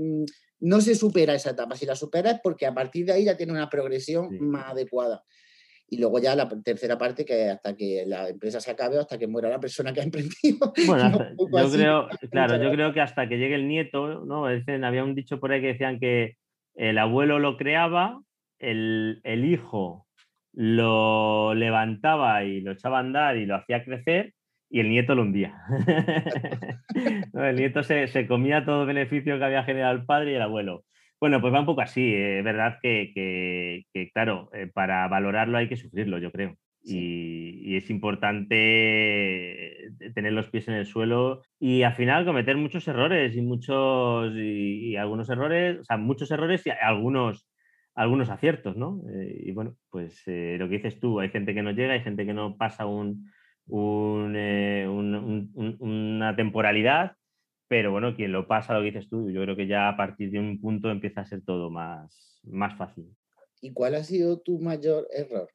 no 0.58 0.80
se 0.80 0.94
supera 0.94 1.34
esa 1.34 1.50
etapa. 1.50 1.76
Si 1.76 1.84
la 1.84 1.96
supera 1.96 2.30
es 2.30 2.40
porque 2.42 2.64
a 2.64 2.72
partir 2.72 3.04
de 3.04 3.12
ahí 3.12 3.24
ya 3.24 3.36
tiene 3.36 3.52
una 3.52 3.68
progresión 3.68 4.28
más 4.40 4.70
adecuada 4.72 5.22
y 5.88 5.98
luego 5.98 6.18
ya 6.18 6.34
la 6.34 6.48
tercera 6.48 6.98
parte 6.98 7.24
que 7.24 7.50
hasta 7.50 7.76
que 7.76 8.04
la 8.06 8.28
empresa 8.28 8.60
se 8.60 8.70
acabe 8.70 8.98
o 8.98 9.00
hasta 9.00 9.18
que 9.18 9.28
muera 9.28 9.48
la 9.48 9.60
persona 9.60 9.92
que 9.92 10.00
ha 10.00 10.04
emprendido. 10.04 10.72
Bueno, 10.86 11.34
yo 11.38 11.70
creo, 11.70 12.08
claro, 12.30 12.62
yo 12.62 12.70
creo 12.72 12.92
que 12.92 13.00
hasta 13.00 13.28
que 13.28 13.38
llegue 13.38 13.54
el 13.54 13.68
nieto, 13.68 14.24
¿no? 14.24 14.46
había 14.46 15.04
un 15.04 15.14
dicho 15.14 15.38
por 15.38 15.52
ahí 15.52 15.60
que 15.60 15.68
decían 15.68 16.00
que 16.00 16.36
el 16.74 16.98
abuelo 16.98 17.38
lo 17.38 17.56
creaba, 17.56 18.20
el, 18.58 19.20
hijo 19.24 20.06
lo 20.52 21.54
levantaba 21.54 22.44
y 22.44 22.60
lo 22.60 22.72
echaba 22.72 22.98
a 22.98 23.00
andar 23.00 23.36
y 23.36 23.46
lo 23.46 23.56
hacía 23.56 23.84
crecer 23.84 24.32
y 24.68 24.80
el 24.80 24.88
nieto 24.88 25.14
lo 25.14 25.22
hundía. 25.22 25.54
el 27.34 27.56
nieto 27.56 27.82
se, 27.82 28.08
se, 28.08 28.26
comía 28.26 28.64
todo 28.64 28.82
el 28.82 28.88
beneficio 28.88 29.38
que 29.38 29.44
había 29.44 29.64
generado 29.64 29.94
el 29.94 30.04
padre 30.04 30.32
y 30.32 30.34
el 30.34 30.42
abuelo. 30.42 30.84
Bueno, 31.20 31.40
pues 31.40 31.52
va 31.52 31.60
un 31.60 31.66
poco 31.66 31.80
así. 31.80 32.14
Es 32.14 32.44
verdad 32.44 32.78
que, 32.82 33.84
claro, 34.12 34.50
eh, 34.52 34.70
para 34.72 35.08
valorarlo 35.08 35.58
hay 35.58 35.68
que 35.68 35.76
sufrirlo, 35.76 36.18
yo 36.18 36.30
creo. 36.30 36.56
Y, 36.82 37.76
es 37.76 37.90
importante 37.90 39.90
tener 40.14 40.32
los 40.32 40.48
pies 40.50 40.68
en 40.68 40.74
el 40.74 40.86
suelo 40.86 41.42
y 41.58 41.82
al 41.82 41.94
final 41.94 42.24
cometer 42.24 42.56
muchos 42.56 42.86
errores 42.88 43.36
y 43.36 43.42
muchos 43.42 44.32
y, 44.36 44.96
algunos 44.96 45.28
errores, 45.28 45.80
o 45.80 45.84
sea, 45.84 45.96
muchos 45.96 46.30
errores 46.30 46.64
y 46.66 46.70
algunos, 46.70 47.48
algunos 47.94 48.30
aciertos, 48.30 48.76
¿no? 48.76 49.02
Eh, 49.12 49.44
y 49.46 49.52
bueno, 49.52 49.76
pues 49.90 50.22
eh, 50.26 50.56
lo 50.58 50.68
que 50.68 50.76
dices 50.76 51.00
tú, 51.00 51.20
hay 51.20 51.30
gente 51.30 51.54
que 51.54 51.62
no 51.62 51.72
llega, 51.72 51.94
hay 51.94 52.02
gente 52.02 52.24
que 52.24 52.34
no 52.34 52.56
pasa 52.56 52.86
un, 52.86 53.30
una 53.66 54.86
temporalidad 56.36 57.16
pero 57.68 57.90
bueno, 57.90 58.14
quien 58.14 58.32
lo 58.32 58.46
pasa, 58.46 58.74
lo 58.74 58.80
que 58.80 58.92
dices 58.92 59.08
tú, 59.08 59.30
yo 59.30 59.42
creo 59.42 59.56
que 59.56 59.66
ya 59.66 59.88
a 59.88 59.96
partir 59.96 60.30
de 60.30 60.38
un 60.38 60.60
punto 60.60 60.90
empieza 60.90 61.22
a 61.22 61.26
ser 61.26 61.42
todo 61.42 61.70
más, 61.70 62.40
más 62.44 62.76
fácil. 62.76 63.10
¿Y 63.60 63.72
cuál 63.72 63.96
ha 63.96 64.04
sido 64.04 64.40
tu 64.40 64.60
mayor 64.60 65.08
error? 65.12 65.48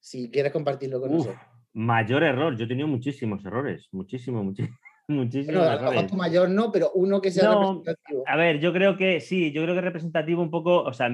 Si 0.00 0.30
quieres 0.30 0.52
compartirlo 0.52 1.00
con 1.00 1.12
nosotros. 1.12 1.40
Mayor 1.74 2.22
error, 2.22 2.56
yo 2.56 2.64
he 2.64 2.68
tenido 2.68 2.88
muchísimos 2.88 3.44
errores, 3.44 3.88
muchísimo, 3.92 4.42
muchísimo. 4.42 4.76
Muchísimo. 5.10 5.62
a 5.62 5.76
lo 5.76 5.90
mejor 5.90 6.06
tu 6.06 6.16
mayor 6.16 6.50
no, 6.50 6.70
pero 6.70 6.92
uno 6.92 7.22
que 7.22 7.30
sea 7.30 7.50
representativo. 7.50 8.24
A 8.26 8.36
ver, 8.36 8.60
yo 8.60 8.74
creo 8.74 8.98
que 8.98 9.22
sí, 9.22 9.52
yo 9.52 9.62
creo 9.62 9.74
que 9.74 9.80
representativo 9.80 10.42
un 10.42 10.50
poco, 10.50 10.82
o 10.82 10.92
sea, 10.92 11.10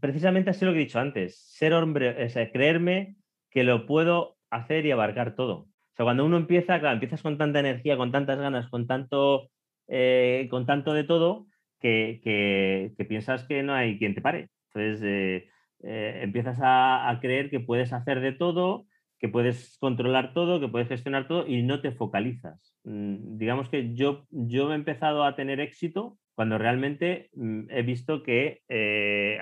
precisamente 0.00 0.50
así 0.50 0.64
lo 0.64 0.72
que 0.72 0.78
he 0.78 0.80
dicho 0.80 0.98
antes, 0.98 1.38
ser 1.38 1.72
hombre, 1.72 2.24
o 2.24 2.28
sea, 2.28 2.50
creerme 2.50 3.14
que 3.48 3.62
lo 3.62 3.86
puedo 3.86 4.38
hacer 4.50 4.86
y 4.86 4.90
abarcar 4.90 5.36
todo 5.36 5.68
sea, 5.98 6.04
cuando 6.04 6.24
uno 6.24 6.36
empieza, 6.36 6.78
claro, 6.78 6.94
empiezas 6.94 7.22
con 7.22 7.38
tanta 7.38 7.60
energía, 7.60 7.96
con 7.96 8.12
tantas 8.12 8.38
ganas, 8.38 8.68
con 8.70 8.86
tanto, 8.86 9.50
eh, 9.88 10.46
con 10.50 10.64
tanto 10.64 10.94
de 10.94 11.04
todo, 11.04 11.46
que, 11.80 12.92
piensas 13.08 13.44
que 13.44 13.62
no 13.62 13.74
hay 13.74 13.98
quien 13.98 14.14
te 14.14 14.20
pare. 14.20 14.48
Entonces, 14.72 15.02
eh, 15.04 15.48
eh, 15.82 16.20
empiezas 16.22 16.58
a, 16.62 17.18
creer 17.20 17.50
que 17.50 17.60
puedes 17.60 17.92
hacer 17.92 18.20
de 18.20 18.32
todo, 18.32 18.86
que 19.18 19.28
puedes 19.28 19.76
controlar 19.80 20.34
todo, 20.34 20.60
que 20.60 20.68
puedes 20.68 20.88
gestionar 20.88 21.26
todo 21.26 21.46
y 21.48 21.62
no 21.62 21.80
te 21.80 21.90
focalizas. 21.90 22.76
Mm, 22.84 23.36
digamos 23.36 23.68
que 23.68 23.94
yo, 23.94 24.24
yo 24.30 24.70
he 24.72 24.76
empezado 24.76 25.24
a 25.24 25.34
tener 25.34 25.58
éxito 25.58 26.16
cuando 26.34 26.58
realmente 26.58 27.30
mm, 27.34 27.70
he 27.70 27.82
visto 27.82 28.22
que 28.22 28.60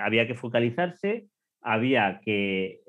había 0.01 0.25
que 0.25 0.33
focalizarse, 0.33 1.27
había 1.61 2.19
que 2.23 2.81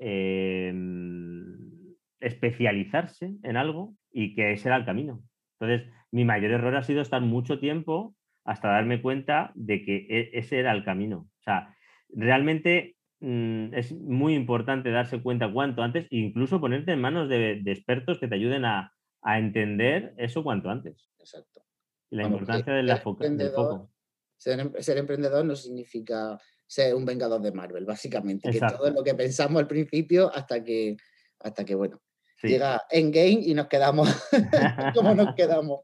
especializarse 2.19 3.35
en 3.43 3.57
algo 3.57 3.95
y 4.11 4.35
que 4.35 4.53
ese 4.53 4.69
era 4.69 4.77
el 4.77 4.85
camino. 4.85 5.23
Entonces, 5.59 5.91
mi 6.11 6.25
mayor 6.25 6.51
error 6.51 6.75
ha 6.75 6.83
sido 6.83 7.01
estar 7.01 7.21
mucho 7.21 7.59
tiempo 7.59 8.15
hasta 8.45 8.69
darme 8.69 9.01
cuenta 9.01 9.51
de 9.55 9.83
que 9.83 10.07
e, 10.09 10.29
ese 10.33 10.59
era 10.59 10.71
el 10.71 10.83
camino. 10.83 11.29
O 11.39 11.43
sea, 11.43 11.75
realmente 12.09 12.95
mm, 13.19 13.73
es 13.73 13.91
muy 13.91 14.33
importante 14.33 14.89
darse 14.91 15.21
cuenta 15.21 15.51
cuanto 15.51 15.83
antes, 15.83 16.05
e 16.05 16.17
incluso 16.17 16.59
ponerte 16.59 16.93
en 16.93 17.01
manos 17.01 17.29
de, 17.29 17.61
expertos 17.65 18.19
que 18.19 18.27
te 18.27 18.35
ayuden 18.35 18.65
a, 18.65 18.93
entender 19.21 20.13
eso 20.17 20.43
cuanto 20.43 20.69
antes. 20.69 21.09
Exacto. 21.19 21.61
La 22.09 22.23
importancia 22.23 22.73
del, 22.73 22.89
foco. 22.99 23.91
Ser, 24.37 24.81
ser, 24.81 24.97
emprendedor 24.97 25.43
no 25.45 25.57
significa 25.57 26.39
ser 26.65 26.95
un 26.95 27.03
vengador 27.03 27.41
de 27.41 27.51
Marvel, 27.51 27.85
básicamente. 27.85 28.49
Que 28.49 28.59
todo 28.59 28.89
lo 28.89 29.03
que 29.03 29.13
pensamos 29.15 29.59
al 29.59 29.67
principio 29.67 30.31
hasta 30.33 30.63
que, 30.63 30.95
hasta 31.39 31.65
que 31.65 31.75
bueno, 31.75 32.01
Llega 32.43 32.83
Endgame 32.89 33.41
y 33.45 33.53
nos 33.53 33.67
quedamos 33.67 34.09
como 34.95 35.13
nos 35.15 35.35
quedamos. 35.35 35.81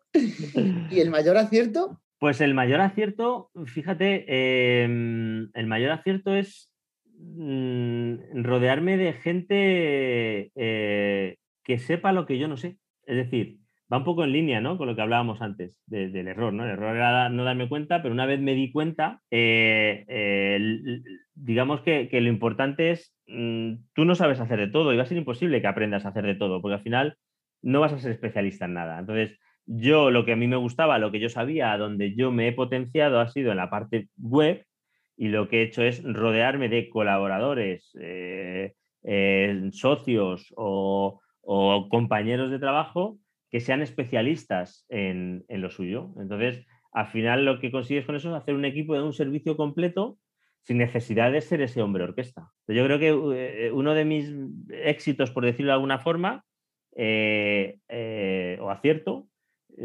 ¿Y 0.89 0.99
el 0.99 1.09
mayor 1.09 1.37
acierto? 1.37 2.01
Pues 2.19 2.39
el 2.41 2.53
mayor 2.53 2.81
acierto, 2.81 3.51
fíjate, 3.65 4.83
em, 4.83 5.49
el 5.53 5.67
mayor 5.67 5.91
acierto 5.91 6.33
es 6.33 6.71
mm, 7.17 8.43
rodearme 8.43 8.97
de 8.97 9.13
gente 9.13 10.51
eh, 10.55 11.37
que 11.63 11.77
sepa 11.79 12.13
lo 12.13 12.25
que 12.25 12.37
yo 12.37 12.47
no 12.47 12.57
sé. 12.57 12.77
Es 13.05 13.17
decir, 13.17 13.59
va 13.91 13.97
un 13.97 14.03
poco 14.03 14.23
en 14.23 14.31
línea 14.31 14.61
¿no? 14.61 14.77
con 14.77 14.87
lo 14.87 14.95
que 14.95 15.01
hablábamos 15.01 15.41
antes 15.41 15.75
del 15.85 16.27
error. 16.27 16.53
¿no? 16.53 16.63
El 16.63 16.71
error 16.71 16.95
era 16.95 17.29
no 17.29 17.43
darme 17.43 17.69
cuenta, 17.69 18.01
pero 18.01 18.13
una 18.13 18.25
vez 18.25 18.39
me 18.39 18.55
di 18.55 18.71
cuenta, 18.71 19.21
eh, 19.29 20.05
eh, 20.07 21.01
digamos 21.35 21.81
que, 21.81 22.09
lo 22.11 22.29
importante 22.29 22.91
es, 22.91 23.15
mm, 23.27 23.73
tú 23.93 24.05
no 24.05 24.15
sabes 24.15 24.39
hacer 24.39 24.59
de 24.59 24.67
todo 24.67 24.93
y 24.93 24.97
va 24.97 25.03
a 25.03 25.07
ser 25.07 25.17
imposible 25.17 25.61
que 25.61 25.67
aprendas 25.67 26.05
a 26.05 26.09
hacer 26.09 26.25
de 26.25 26.35
todo, 26.35 26.61
porque 26.61 26.75
al 26.75 26.83
final 26.83 27.17
no 27.61 27.79
vas 27.79 27.93
a 27.93 27.99
ser 27.99 28.11
especialista 28.11 28.65
en 28.65 28.73
nada. 28.73 28.99
Entonces, 28.99 29.37
yo 29.65 30.11
lo 30.11 30.25
que 30.25 30.33
a 30.33 30.35
mí 30.35 30.47
me 30.47 30.55
gustaba, 30.55 30.99
lo 30.99 31.11
que 31.11 31.19
yo 31.19 31.29
sabía, 31.29 31.77
donde 31.77 32.15
yo 32.15 32.31
me 32.31 32.47
he 32.47 32.53
potenciado 32.53 33.19
ha 33.19 33.27
sido 33.29 33.51
en 33.51 33.57
la 33.57 33.69
parte 33.69 34.09
web 34.17 34.65
y 35.17 35.29
lo 35.29 35.47
que 35.47 35.61
he 35.61 35.63
hecho 35.63 35.81
es 35.83 36.03
rodearme 36.03 36.69
de 36.69 36.89
colaboradores, 36.89 37.95
eh, 37.99 38.73
socios 39.71 40.53
o 40.57 41.21
compañeros 41.89 42.51
de 42.51 42.59
trabajo 42.59 43.19
que 43.55 43.61
sean 43.61 43.81
especialistas 43.81 44.85
en, 44.89 45.45
lo 45.47 45.69
suyo. 45.69 46.13
Entonces, 46.19 46.65
al 46.91 47.07
final 47.07 47.45
lo 47.45 47.61
que 47.61 47.71
consigues 47.71 48.05
con 48.05 48.17
eso 48.17 48.27
es 48.27 48.35
hacer 48.35 48.53
un 48.53 48.65
equipo 48.65 48.95
de 48.95 49.01
un 49.01 49.13
servicio 49.13 49.55
completo 49.55 50.19
sin 50.63 50.77
necesidad 50.77 51.31
de 51.31 51.39
ser 51.39 51.61
ese 51.61 51.81
hombre 51.81 52.03
orquesta. 52.03 52.51
Yo 52.67 52.83
creo 52.83 52.99
que 52.99 53.71
uno 53.71 53.93
de 53.93 54.03
mis 54.03 54.29
éxitos, 54.67 55.31
por 55.31 55.45
decirlo 55.45 55.71
de 55.71 55.75
alguna 55.75 55.99
forma, 55.99 56.43
o 56.97 58.69
acierto, 58.69 59.29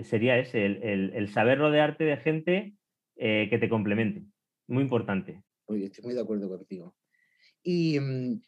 sería 0.02 0.36
ese, 0.36 0.66
el, 0.66 1.28
saber 1.28 1.58
rodearte 1.58 2.02
de 2.02 2.16
gente 2.16 2.74
que 3.16 3.56
te 3.60 3.68
complemente. 3.68 4.24
Muy 4.66 4.82
importante. 4.82 5.44
estoy 5.68 6.02
muy 6.02 6.14
de 6.14 6.22
acuerdo 6.22 6.48
contigo. 6.48 6.96
Y 7.62 8.00
mm, 8.00 8.40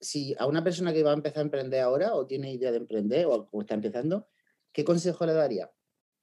si 0.00 0.34
a 0.38 0.46
una 0.46 0.62
persona 0.62 0.92
que 0.92 1.02
va 1.02 1.10
a 1.10 1.14
empezar 1.14 1.40
a 1.40 1.44
emprender 1.44 1.80
ahora 1.80 2.14
o 2.14 2.26
tiene 2.26 2.52
idea 2.52 2.70
de 2.70 2.78
emprender 2.78 3.26
o, 3.26 3.48
está 3.60 3.74
empezando, 3.74 4.28
¿qué 4.72 4.84
consejo 4.84 5.26
le 5.26 5.32
daría? 5.32 5.70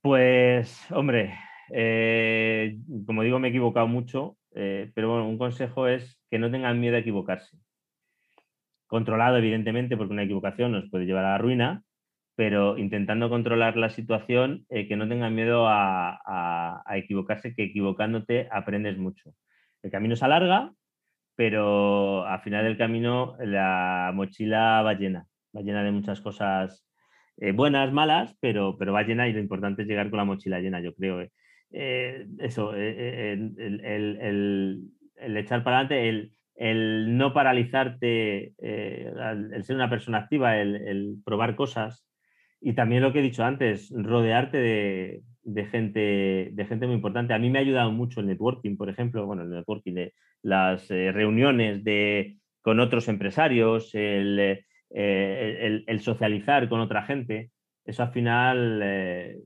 Pues, 0.02 0.80
hombre, 0.92 1.34
eh, 1.72 2.78
como 3.06 3.24
digo, 3.24 3.40
me 3.40 3.48
he 3.48 3.52
equivocado 3.52 3.88
mucho, 3.88 4.38
eh, 4.56 4.92
pero 4.94 5.10
bueno, 5.10 5.28
un 5.28 5.38
consejo 5.38 5.88
es 5.88 6.20
que 6.30 6.40
no 6.40 6.52
tengan 6.52 6.80
miedo 6.80 6.96
a 6.96 7.00
equivocarse. 7.00 7.58
Controlado, 8.88 9.38
evidentemente, 9.38 9.98
porque 9.98 10.14
una 10.14 10.24
equivocación 10.24 10.72
nos 10.72 10.90
puede 10.90 11.06
llevar 11.06 11.26
a 11.26 11.32
la 11.32 11.38
ruina, 11.38 11.84
pero 12.36 12.78
intentando 12.78 13.30
controlar 13.30 13.78
la 13.78 13.90
situación, 13.90 14.66
eh, 14.70 14.88
que 14.88 14.96
no 14.96 15.08
tengan 15.08 15.36
miedo 15.36 15.66
a, 15.68 16.84
equivocarse, 16.96 17.54
que 17.54 17.64
equivocándote 17.64 18.48
aprendes 18.52 18.98
mucho. 18.98 19.34
El 19.82 19.92
camino 19.92 20.16
se 20.16 20.26
alarga, 20.26 20.74
pero 21.36 22.26
al 22.26 22.42
final 22.42 22.64
del 22.66 22.78
camino 22.78 23.36
la 23.40 24.12
mochila 24.14 24.82
va 24.82 24.94
llena, 24.94 25.28
va 25.56 25.62
llena 25.62 25.84
de 25.84 25.92
muchas 25.92 26.22
cosas 26.22 26.86
eh, 27.38 27.52
buenas, 27.52 27.92
malas, 27.92 28.36
pero, 28.40 28.78
pero 28.78 28.94
va 28.94 29.04
llena 29.04 29.28
y 29.28 29.34
lo 29.34 29.40
importante 29.40 29.82
es 29.82 29.88
llegar 29.88 30.10
con 30.10 30.18
la 30.18 30.26
mochila 30.26 30.60
llena, 30.60 30.82
yo 30.82 30.94
creo. 30.94 31.22
Eh. 31.22 32.28
eso, 32.40 32.76
el, 32.76 33.56
el, 33.58 35.38
echar 35.38 35.64
para 35.64 35.80
adelante, 35.80 36.32
el, 36.56 37.18
no 37.18 37.34
paralizarte, 37.34 38.54
el 38.60 39.64
ser 39.64 39.76
una 39.76 39.90
persona 39.90 40.20
activa, 40.20 40.58
el, 40.58 41.18
probar 41.26 41.56
cosas, 41.56 42.06
y 42.62 42.74
también 42.74 43.02
lo 43.02 43.12
que 43.12 43.20
he 43.20 43.24
dicho 43.24 43.44
antes, 43.44 43.92
rodearte 43.96 44.58
de, 45.44 45.66
gente, 45.66 46.50
de 46.54 46.66
gente 46.66 46.86
muy 46.86 46.96
importante. 46.96 47.34
A 47.34 47.40
mí 47.40 47.50
me 47.50 47.60
ha 47.60 47.62
ayudado 47.62 47.92
mucho 47.92 48.22
el 48.22 48.28
networking, 48.28 48.78
por 48.78 48.90
ejemplo, 48.90 49.26
bueno, 49.26 49.42
el 49.42 49.50
networking, 49.50 49.94
de 49.94 50.14
las 50.44 50.92
eh, 50.92 51.12
reuniones 51.12 51.84
de, 51.84 52.38
con 52.62 52.80
otros 52.80 53.08
empresarios, 53.08 53.90
eh, 53.94 54.64
el, 54.90 56.00
socializar 56.02 56.70
con 56.70 56.82
otra 56.82 57.04
gente. 57.04 57.50
Eso 57.86 58.04
al 58.04 58.12
final 58.12 58.82
eh, 58.84 59.40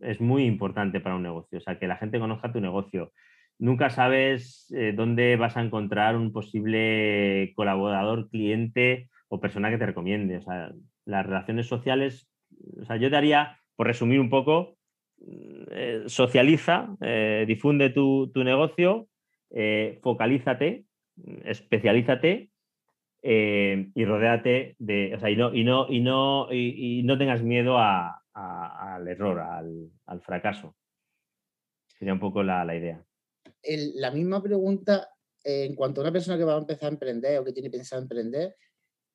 es 0.00 0.20
muy 0.20 0.44
importante 0.44 1.00
para 1.00 1.16
un 1.16 1.22
negocio, 1.22 1.58
o 1.58 1.60
sea, 1.60 1.78
que 1.78 1.88
la 1.88 1.96
gente 1.96 2.20
conozca 2.20 2.52
tu 2.52 2.60
negocio. 2.60 3.12
Nunca 3.58 3.90
sabes 3.90 4.74
dónde 4.94 5.36
vas 5.36 5.56
a 5.56 5.62
encontrar 5.62 6.16
un 6.16 6.32
posible 6.32 7.52
colaborador, 7.54 8.28
cliente 8.28 9.08
o 9.28 9.40
persona 9.40 9.70
que 9.70 9.78
te 9.78 9.86
recomiende. 9.86 10.38
O 10.38 10.42
sea, 10.42 10.72
las 11.04 11.26
relaciones 11.26 11.68
sociales 11.68 12.28
o 12.80 12.84
sea, 12.84 12.96
yo 12.96 13.10
daría, 13.10 13.58
por 13.76 13.86
resumir 13.86 14.18
un 14.20 14.30
poco, 14.30 14.76
socializa, 16.06 16.96
difunde 17.46 17.90
tu, 17.90 18.30
negocio, 18.34 19.08
eh, 19.54 19.98
focalízate, 20.02 20.86
especialízate 21.44 22.50
y 23.22 24.04
rodéate 24.04 24.74
de, 24.78 25.14
o 25.14 25.20
sea, 25.20 25.30
y 25.30 25.36
no, 25.36 25.54
y 25.54 25.62
no, 25.62 25.86
y 25.88 26.00
no, 26.00 26.52
y, 26.52 27.02
no 27.04 27.18
tengas 27.18 27.42
miedo 27.42 27.76
al 27.78 29.08
error, 29.08 29.38
al, 29.40 30.20
fracaso. 30.22 30.74
Sería 31.98 32.14
un 32.14 32.20
poco 32.20 32.42
la, 32.42 32.64
idea. 32.74 33.04
la 33.94 34.10
misma 34.10 34.42
pregunta 34.42 35.08
en 35.44 35.74
cuanto 35.76 36.00
a 36.00 36.04
una 36.04 36.12
persona 36.12 36.36
que 36.36 36.44
va 36.44 36.54
a 36.54 36.58
empezar 36.58 36.86
a 36.86 36.92
emprender 36.92 37.38
o 37.38 37.44
que 37.44 37.52
tiene 37.52 37.70
pensado 37.70 38.02
emprender, 38.02 38.56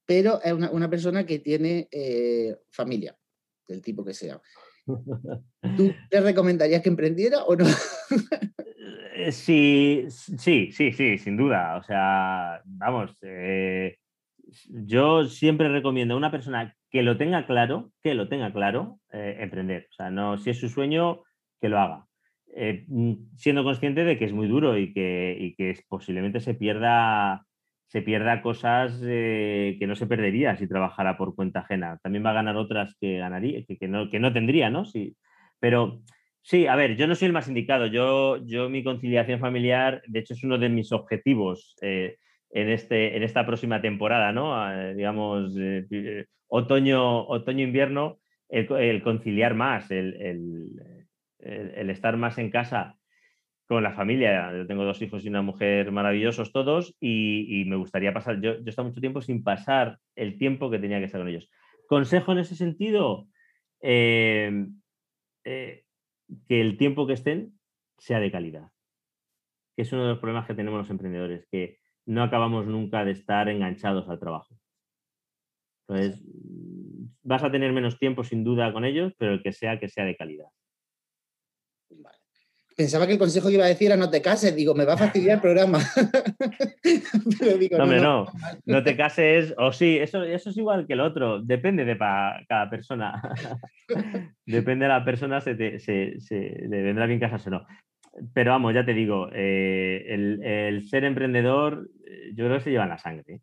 pero 0.05 0.41
es 0.41 0.53
una, 0.53 0.89
persona 0.89 1.25
que 1.25 1.39
tiene 1.39 1.89
familia 2.71 3.17
del 3.67 3.81
tipo 3.81 4.05
que 4.05 4.13
sea. 4.13 4.39
¿Tú 5.75 5.93
le 6.11 6.21
recomendarías 6.21 6.81
que 6.81 6.89
emprendiera 6.89 7.43
o 7.43 7.55
no? 7.55 7.65
Eh, 9.17 9.31
sí, 9.31 10.05
sí, 10.09 10.71
sí, 10.71 10.91
sí, 10.91 11.17
sin 11.17 11.37
duda. 11.37 11.77
O 11.77 11.83
sea, 11.83 12.61
vamos, 12.65 13.17
eh, 13.23 13.97
yo 14.69 15.25
siempre 15.25 15.69
recomiendo 15.69 16.13
a 16.13 16.17
una 16.17 16.31
persona 16.31 16.75
que 16.91 17.01
lo 17.01 17.17
tenga 17.17 17.47
claro, 17.47 17.91
que 18.03 18.13
lo 18.13 18.29
tenga 18.29 18.53
claro, 18.53 18.99
eh, 19.11 19.37
emprender. 19.39 19.87
O 19.91 19.93
sea, 19.93 20.11
no, 20.11 20.37
si 20.37 20.51
es 20.51 20.59
su 20.59 20.69
sueño, 20.69 21.23
que 21.59 21.69
lo 21.69 21.79
haga. 21.79 22.05
Mm, 22.87 23.35
siendo 23.35 23.63
consciente 23.63 24.03
de 24.03 24.17
que 24.17 24.25
es 24.25 24.33
muy 24.33 24.47
duro 24.47 24.77
y 24.77 24.93
que, 24.93 25.35
y 25.39 25.55
que 25.55 25.79
posiblemente 25.87 26.39
se 26.39 26.53
pierda 26.55 27.43
se 27.87 28.01
pierda 28.01 28.41
cosas 28.41 28.99
que 28.99 29.85
no 29.87 29.95
se 29.95 30.07
perdería 30.07 30.57
si 30.57 30.67
trabajara 30.67 31.17
por 31.17 31.35
cuenta 31.35 31.61
ajena. 31.61 31.97
También 32.03 32.25
va 32.25 32.31
a 32.31 32.33
ganar 32.33 32.57
otras 32.57 32.95
que 32.99 33.17
ganaría, 33.19 33.63
que, 33.65 33.87
no, 33.87 34.09
que 34.09 34.19
no 34.19 34.33
tendría, 34.33 34.69
¿no? 34.69 34.85
Sí, 34.85 35.15
pero 35.59 36.01
sí, 36.47 36.67
a 36.67 36.75
ver, 36.75 36.95
yo 36.95 37.07
no 37.07 37.15
soy 37.15 37.27
el 37.27 37.33
más 37.33 37.47
indicado. 37.47 37.87
Yo, 37.87 38.37
yo 38.45 38.69
mi 38.69 38.83
conciliación 38.83 39.39
familiar, 39.39 40.01
de 40.07 40.19
hecho, 40.19 40.33
es 40.33 40.43
uno 40.43 40.57
de 40.57 40.69
mis 40.69 40.91
objetivos 40.91 41.75
eh, 41.81 42.17
en, 42.51 42.69
este, 42.69 43.17
en 43.17 43.23
esta 43.23 43.45
próxima 43.45 43.81
temporada, 43.81 44.31
¿no? 44.31 44.55
Ah, 44.55 44.93
digamos, 44.93 45.53
eh, 45.59 46.25
otoño, 46.47 47.27
otoño-invierno, 47.27 48.19
el, 48.49 49.03
conciliar 49.03 49.55
más, 49.55 49.91
el, 49.91 50.15
el 51.39 51.89
estar 51.89 52.15
más 52.15 52.37
en 52.37 52.49
casa 52.49 52.97
con 53.67 53.83
la 53.83 53.93
familia. 53.93 54.51
Yo 54.55 54.65
tengo 54.65 54.85
dos 54.85 55.01
hijos 55.01 55.25
y 55.25 55.29
una 55.29 55.41
mujer 55.41 55.91
maravillosos 55.91 56.51
todos 56.51 56.95
y, 56.99 57.65
me 57.67 57.75
gustaría 57.75 58.13
pasar, 58.13 58.39
yo, 58.41 58.53
yo 58.55 58.63
he 58.65 58.69
estado 58.69 58.87
mucho 58.87 59.01
tiempo 59.01 59.21
sin 59.21 59.43
pasar 59.43 59.99
el 60.15 60.37
tiempo 60.37 60.71
que 60.71 60.79
tenía 60.79 60.99
que 60.99 61.05
estar 61.05 61.19
con 61.19 61.27
ellos. 61.27 61.49
Consejo 61.87 62.31
en 62.31 62.39
ese 62.39 62.55
sentido, 62.55 63.27
eh, 63.81 64.67
eh, 65.43 65.83
que 66.47 66.61
el 66.61 66.77
tiempo 66.77 67.07
que 67.07 67.13
estén 67.13 67.59
sea 67.97 68.19
de 68.19 68.31
calidad, 68.31 68.71
que 69.75 69.83
es 69.83 69.91
uno 69.91 70.03
de 70.03 70.09
los 70.09 70.19
problemas 70.19 70.47
que 70.47 70.53
tenemos 70.53 70.79
los 70.79 70.89
emprendedores, 70.89 71.47
que 71.51 71.79
no 72.05 72.23
acabamos 72.23 72.67
nunca 72.67 73.05
de 73.05 73.11
estar 73.11 73.49
enganchados 73.49 74.07
al 74.09 74.19
trabajo. 74.19 74.57
Entonces, 75.87 76.23
vas 77.23 77.43
a 77.43 77.51
tener 77.51 77.71
menos 77.73 77.97
tiempo 77.97 78.23
sin 78.23 78.43
duda 78.43 78.71
con 78.73 78.85
ellos, 78.85 79.13
pero 79.17 79.33
el 79.33 79.43
que 79.43 79.53
sea, 79.53 79.79
que 79.79 79.89
sea 79.89 80.05
de 80.05 80.15
calidad 80.15 80.49
pensaba 82.77 83.07
que 83.07 83.13
el 83.13 83.19
consejo 83.19 83.47
que 83.47 83.55
iba 83.55 83.65
a 83.65 83.69
decir 83.69 83.87
era 83.87 83.97
no 83.97 84.11
te 84.11 84.21
cases, 84.21 84.55
digo, 84.55 84.75
me 84.75 84.85
va 84.85 84.93
a 84.93 84.97
fastidiar 84.97 85.37
el 85.37 85.41
programa. 85.41 85.79
no, 87.71 87.85
no, 87.85 87.99
no, 87.99 88.25
no, 88.65 88.83
te 88.83 88.95
cases, 88.95 89.55
o 89.57 89.73
sí, 89.73 89.97
eso, 89.97 90.23
eso 90.23 90.51
es 90.51 90.57
igual 90.57 90.85
que 90.85 90.93
el 90.93 90.99
otro, 90.99 91.41
depende 91.41 91.85
de 91.85 91.97
cada 91.97 92.69
persona. 92.69 93.19
depende 94.45 94.85
de 94.85 94.89
la 94.89 95.03
persona, 95.03 95.41
se, 95.41 95.55
le 95.55 96.81
vendrá 96.83 97.07
bien 97.07 97.19
casarse 97.19 97.49
o 97.49 97.53
no. 97.53 97.67
Pero 98.33 98.51
vamos, 98.51 98.75
ya 98.75 98.85
te 98.85 98.93
digo, 98.93 99.29
eh, 99.33 100.05
el, 100.07 100.43
el, 100.43 100.87
ser 100.87 101.03
emprendedor, 101.03 101.89
eh, 102.05 102.31
yo 102.35 102.45
creo 102.45 102.57
que 102.57 102.63
se 102.63 102.71
lleva 102.71 102.83
en 102.83 102.89
la 102.89 102.97
sangre 102.99 103.41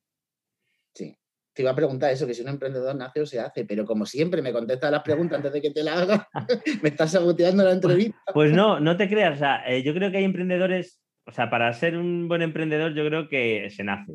te 1.54 1.62
iba 1.62 1.70
a 1.70 1.76
preguntar 1.76 2.12
eso, 2.12 2.26
que 2.26 2.34
si 2.34 2.42
un 2.42 2.48
emprendedor 2.48 2.94
nace 2.96 3.20
o 3.20 3.26
se 3.26 3.40
hace, 3.40 3.64
pero 3.64 3.86
como 3.86 4.04
siempre 4.04 4.42
me 4.42 4.52
contesta 4.52 4.90
las 4.90 5.02
preguntas 5.02 5.36
antes 5.36 5.52
de 5.52 5.62
que 5.62 5.70
te 5.70 5.84
la 5.84 5.94
haga, 5.94 6.28
me 6.82 6.88
estás 6.88 7.12
saboteando 7.12 7.64
la 7.64 7.72
entrevista. 7.72 8.18
Pues 8.32 8.52
no, 8.52 8.80
no 8.80 8.96
te 8.96 9.08
creas, 9.08 9.36
o 9.36 9.38
sea, 9.38 9.62
eh, 9.66 9.82
yo 9.82 9.94
creo 9.94 10.10
que 10.10 10.18
hay 10.18 10.24
emprendedores, 10.24 11.00
o 11.24 11.30
sea, 11.30 11.50
para 11.50 11.72
ser 11.72 11.96
un 11.96 12.28
buen 12.28 12.42
emprendedor 12.42 12.94
yo 12.94 13.06
creo 13.06 13.28
que 13.28 13.70
se 13.70 13.84
nace, 13.84 14.14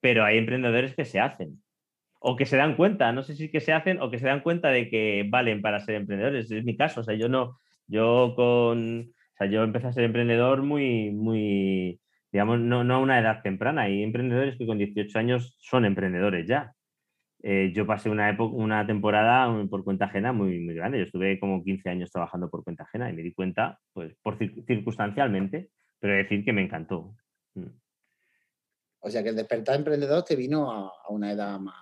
pero 0.00 0.24
hay 0.24 0.38
emprendedores 0.38 0.94
que 0.94 1.04
se 1.04 1.20
hacen 1.20 1.62
o 2.18 2.36
que 2.36 2.46
se 2.46 2.56
dan 2.56 2.76
cuenta, 2.76 3.12
no 3.12 3.22
sé 3.22 3.34
si 3.34 3.50
que 3.50 3.60
se 3.60 3.72
hacen 3.72 4.00
o 4.00 4.10
que 4.10 4.18
se 4.18 4.26
dan 4.26 4.40
cuenta 4.40 4.68
de 4.68 4.88
que 4.88 5.26
valen 5.28 5.62
para 5.62 5.80
ser 5.80 5.96
emprendedores, 5.96 6.50
es 6.50 6.64
mi 6.64 6.76
caso, 6.76 7.00
o 7.00 7.04
sea, 7.04 7.14
yo 7.14 7.28
no, 7.28 7.60
yo 7.86 8.34
con, 8.34 9.00
o 9.00 9.36
sea, 9.36 9.46
yo 9.46 9.62
empecé 9.62 9.86
a 9.86 9.92
ser 9.92 10.04
emprendedor 10.04 10.62
muy, 10.62 11.10
muy, 11.10 12.00
digamos, 12.32 12.58
no, 12.60 12.80
a 12.80 12.98
una 12.98 13.20
edad 13.20 13.42
temprana. 13.42 13.82
Hay 13.82 14.02
emprendedores 14.02 14.56
que 14.56 14.66
con 14.66 14.78
18 14.78 15.18
años 15.18 15.56
son 15.60 15.84
emprendedores 15.84 16.46
ya. 16.46 16.74
Eh, 17.42 17.72
yo 17.74 17.86
pasé 17.86 18.08
una, 18.08 18.30
época, 18.30 18.54
una 18.54 18.86
temporada 18.86 19.66
por 19.68 19.84
cuenta 19.84 20.06
ajena 20.06 20.32
muy, 20.32 20.60
muy 20.60 20.74
grande. 20.74 20.98
Yo 20.98 21.04
estuve 21.04 21.38
como 21.38 21.62
15 21.62 21.90
años 21.90 22.10
trabajando 22.10 22.48
por 22.48 22.64
cuenta 22.64 22.84
ajena 22.84 23.10
y 23.10 23.12
me 23.12 23.22
di 23.22 23.34
cuenta, 23.34 23.78
pues, 23.92 24.14
por 24.22 24.38
circunstancialmente, 24.38 25.70
pero 25.98 26.14
decir 26.14 26.44
que 26.44 26.52
me 26.52 26.62
encantó. 26.62 27.14
Mm. 27.54 27.66
O 29.00 29.10
sea 29.10 29.22
que 29.22 29.30
el 29.30 29.36
despertar 29.36 29.76
emprendedor 29.76 30.24
te 30.24 30.36
vino 30.36 30.70
a, 30.70 30.92
una 31.08 31.32
edad 31.32 31.58
más, 31.58 31.74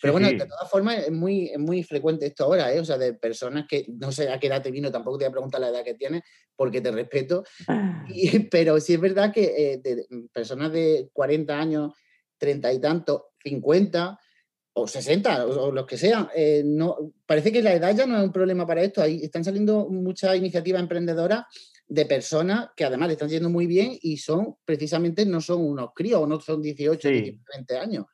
pero 0.00 0.12
bueno, 0.12 0.28
de 0.28 0.36
todas 0.36 0.70
formas 0.70 0.98
es 1.06 1.10
muy, 1.10 1.52
muy 1.58 1.82
frecuente 1.82 2.26
esto 2.26 2.44
ahora, 2.44 2.72
¿eh? 2.72 2.78
O 2.78 2.84
sea, 2.84 2.98
de 2.98 3.14
personas 3.14 3.66
que 3.68 3.86
no 3.88 4.12
sé 4.12 4.30
a 4.30 4.38
qué 4.38 4.46
edad 4.46 4.62
te 4.62 4.70
vino, 4.70 4.92
tampoco 4.92 5.18
te 5.18 5.24
voy 5.24 5.30
a 5.30 5.32
preguntar 5.32 5.60
la 5.60 5.68
edad 5.68 5.84
que 5.84 5.94
tienes, 5.94 6.22
porque 6.54 6.80
te 6.80 6.92
respeto. 6.92 7.44
pero 8.50 8.78
sí 8.80 8.94
es 8.94 9.00
verdad 9.00 9.32
que 9.32 9.72
eh, 9.72 9.78
de, 9.78 10.06
personas 10.32 10.72
de 10.72 11.10
40 11.12 11.58
años, 11.58 11.94
30 12.38 12.72
y 12.72 12.80
tanto, 12.80 13.30
50 13.42 14.18
o 14.74 14.86
60 14.86 15.46
o, 15.46 15.72
los 15.72 15.86
que 15.86 15.98
sean, 15.98 16.28
eh, 16.34 16.62
no, 16.64 17.12
parece 17.26 17.50
que 17.50 17.62
la 17.62 17.74
edad 17.74 17.96
ya 17.96 18.06
no 18.06 18.16
es 18.18 18.22
un 18.22 18.32
problema 18.32 18.66
para 18.66 18.82
esto. 18.82 19.02
Ahí 19.02 19.24
están 19.24 19.42
saliendo 19.42 19.88
muchas 19.88 20.36
iniciativas 20.36 20.80
emprendedoras 20.80 21.44
de 21.88 22.06
personas 22.06 22.68
que 22.76 22.84
además 22.84 23.10
están 23.10 23.30
yendo 23.30 23.50
muy 23.50 23.66
bien 23.66 23.98
y 24.00 24.18
son 24.18 24.56
precisamente 24.64 25.26
no 25.26 25.40
son 25.40 25.64
unos 25.64 25.90
críos, 25.94 26.28
no 26.28 26.38
son 26.38 26.62
18, 26.62 27.08
20 27.08 27.78
años. 27.78 28.04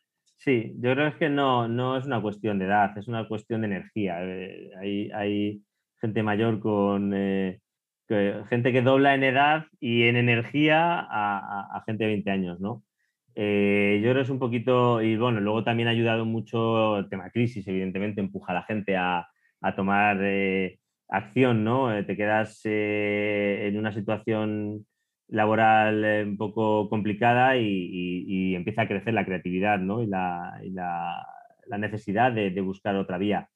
Sí, 0.45 0.74
yo 0.78 0.92
creo 0.92 1.16
que 1.18 1.30
no, 1.30 1.68
no 1.68 1.97
es 1.97 2.05
una 2.05 2.20
cuestión 2.20 2.59
de 2.59 2.66
edad, 2.66 2.97
es 2.99 3.09
una 3.09 3.26
cuestión 3.26 3.62
de 3.62 3.66
energía. 3.68 4.18
Eh, 4.22 4.70
hay, 4.78 5.11
hay, 5.12 5.62
gente 6.01 6.22
mayor 6.22 6.61
con 6.61 7.12
eh, 7.14 7.61
gente 8.51 8.72
que 8.72 8.82
dobla 8.82 9.14
en 9.14 9.24
edad 9.24 9.64
y 9.80 10.03
en 10.03 10.16
energía 10.16 10.99
a, 11.01 11.82
gente 11.86 12.05
de 12.05 12.11
20 12.11 12.30
años, 12.30 12.61
¿no? 12.61 12.84
Eh, 13.34 14.01
yo 14.03 14.11
creo 14.11 14.16
que 14.16 14.22
es 14.22 14.30
un 14.30 14.38
poquito, 14.38 15.01
y 15.01 15.16
bueno, 15.16 15.40
luego 15.40 15.64
también 15.64 15.88
ha 15.88 15.92
ayudado 15.92 16.26
mucho 16.26 16.99
el 16.99 17.09
tema 17.09 17.30
crisis, 17.30 17.66
evidentemente 17.66 18.20
empuja 18.20 18.53
a 18.53 18.57
la 18.57 18.62
gente 18.64 18.97
a, 18.99 19.26
a 19.62 19.74
tomar 19.74 20.20
acción, 21.09 21.64
¿no? 21.64 22.05
te 22.05 22.16
quedas 22.16 22.61
en 22.66 23.78
una 23.78 23.92
situación 23.92 24.86
laboral 25.29 26.05
eh, 26.05 26.25
un 26.25 26.37
poco 26.37 26.89
complicada 26.89 27.57
y, 27.57 28.55
empieza 28.55 28.83
a 28.83 28.89
crecer 28.89 29.14
la 29.14 29.25
creatividad 29.25 29.79
¿no? 29.79 30.03
y, 30.03 30.07
la, 30.07 30.59
necesidad 31.79 32.33
de, 32.33 32.61
buscar 32.61 32.97
otra 32.97 33.18
vía. 33.18 33.49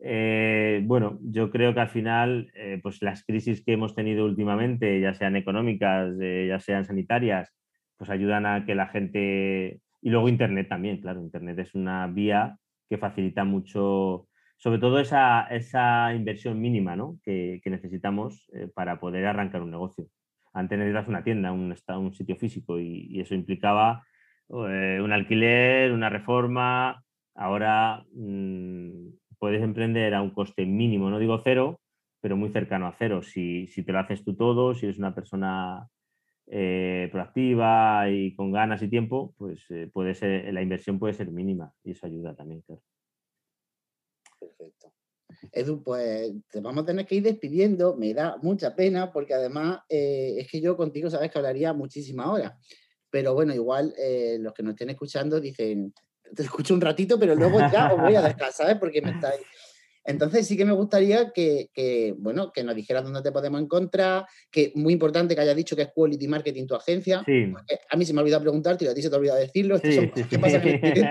Eh, 0.00 0.80
bueno, 0.84 1.18
yo 1.22 1.50
creo 1.50 1.74
que 1.74 1.80
al 1.80 1.88
final, 1.88 2.50
eh, 2.54 2.78
pues 2.82 3.02
las 3.02 3.24
crisis 3.24 3.64
que 3.64 3.72
hemos 3.72 3.94
tenido 3.94 4.24
últimamente, 4.24 5.00
ya 5.00 5.12
sean 5.14 5.36
económicas, 5.36 6.14
ya 6.18 6.60
sean 6.60 6.84
sanitarias, 6.84 7.52
pues 7.96 8.10
ayudan 8.10 8.46
a 8.46 8.64
que 8.64 8.74
la 8.74 8.88
gente... 8.88 9.80
Y 10.00 10.10
luego 10.10 10.28
Internet 10.28 10.68
también, 10.68 11.00
claro, 11.00 11.20
Internet 11.20 11.58
es 11.58 11.74
una 11.74 12.06
vía 12.06 12.56
que 12.88 12.98
facilita 12.98 13.44
mucho, 13.44 14.28
sobre 14.56 14.78
todo 14.78 15.00
esa, 15.00 15.42
esa 15.50 16.14
inversión 16.14 16.60
mínima 16.60 16.94
¿no? 16.94 17.18
que 17.24 17.60
necesitamos 17.66 18.48
para 18.74 19.00
poder 19.00 19.26
arrancar 19.26 19.62
un 19.62 19.72
negocio. 19.72 20.06
Antes 20.52 20.78
necesitas 20.78 21.08
una 21.08 21.22
tienda, 21.22 21.52
un, 21.52 21.74
un 21.96 22.14
sitio 22.14 22.36
físico 22.36 22.78
y, 22.78 23.20
eso 23.20 23.34
implicaba 23.34 24.04
eh, 24.48 25.00
un 25.02 25.12
alquiler, 25.12 25.92
una 25.92 26.08
reforma. 26.08 27.02
Ahora 27.34 28.04
mm, 28.12 29.08
puedes 29.38 29.62
emprender 29.62 30.14
a 30.14 30.22
un 30.22 30.30
coste 30.30 30.66
mínimo, 30.66 31.10
no 31.10 31.18
digo 31.18 31.40
cero, 31.44 31.80
pero 32.20 32.36
muy 32.36 32.50
cercano 32.50 32.86
a 32.86 32.94
cero. 32.98 33.22
Si, 33.22 33.66
te 33.84 33.92
lo 33.92 34.00
haces 34.00 34.24
tú 34.24 34.34
todo, 34.34 34.74
si 34.74 34.86
eres 34.86 34.98
una 34.98 35.14
persona 35.14 35.88
eh, 36.46 37.08
proactiva 37.12 38.10
y 38.10 38.34
con 38.34 38.52
ganas 38.52 38.82
y 38.82 38.88
tiempo, 38.88 39.34
pues 39.38 39.64
eh, 39.70 39.90
puede 39.92 40.14
ser, 40.14 40.52
la 40.52 40.62
inversión 40.62 40.98
puede 40.98 41.14
ser 41.14 41.30
mínima 41.30 41.72
y 41.84 41.92
eso 41.92 42.06
ayuda 42.06 42.34
también, 42.34 42.62
Perfecto. 44.40 44.97
Edu, 45.52 45.82
pues 45.82 46.32
te 46.50 46.60
vamos 46.60 46.82
a 46.82 46.86
tener 46.86 47.06
que 47.06 47.16
ir 47.16 47.22
despidiendo. 47.22 47.96
Me 47.96 48.14
da 48.14 48.36
mucha 48.42 48.74
pena 48.74 49.12
porque 49.12 49.34
además 49.34 49.80
eh, 49.88 50.34
es 50.38 50.50
que 50.50 50.60
yo 50.60 50.76
contigo 50.76 51.10
sabes 51.10 51.30
que 51.30 51.38
hablaría 51.38 51.72
muchísimas 51.72 52.28
horas. 52.28 52.52
Pero 53.10 53.34
bueno, 53.34 53.54
igual 53.54 53.94
eh, 53.98 54.36
los 54.40 54.52
que 54.52 54.62
nos 54.62 54.72
estén 54.72 54.90
escuchando 54.90 55.40
dicen, 55.40 55.94
te 56.34 56.42
escucho 56.42 56.74
un 56.74 56.80
ratito, 56.80 57.18
pero 57.18 57.34
luego 57.34 57.58
ya 57.72 57.92
os 57.92 58.00
voy 58.00 58.14
a 58.14 58.22
dejar, 58.22 58.52
¿sabes? 58.52 58.76
Porque 58.76 59.00
me 59.00 59.12
estáis... 59.12 59.40
Entonces 60.04 60.46
sí 60.46 60.56
que 60.56 60.64
me 60.64 60.72
gustaría 60.72 61.32
que, 61.32 62.14
bueno, 62.18 62.50
que 62.50 62.64
nos 62.64 62.74
dijeras 62.74 63.04
dónde 63.04 63.20
te 63.20 63.30
podemos 63.30 63.60
encontrar, 63.60 64.24
que 64.50 64.72
muy 64.74 64.94
importante 64.94 65.34
que 65.34 65.42
hayas 65.42 65.54
dicho 65.54 65.76
que 65.76 65.82
es 65.82 65.90
Quality 65.94 66.28
Marketing 66.28 66.66
tu 66.66 66.74
agencia. 66.74 67.22
A 67.90 67.96
mí 67.96 68.06
se 68.06 68.14
me 68.14 68.20
ha 68.20 68.22
olvidado 68.22 68.42
preguntarte 68.42 68.86
y 68.86 68.88
a 68.88 68.94
ti 68.94 69.02
se 69.02 69.10
te 69.10 69.14
ha 69.14 69.18
olvidado 69.18 69.38
decirlo. 69.38 69.78
¿Qué 69.78 70.38
pasa 70.38 70.56
en 70.62 70.68
el 70.68 71.10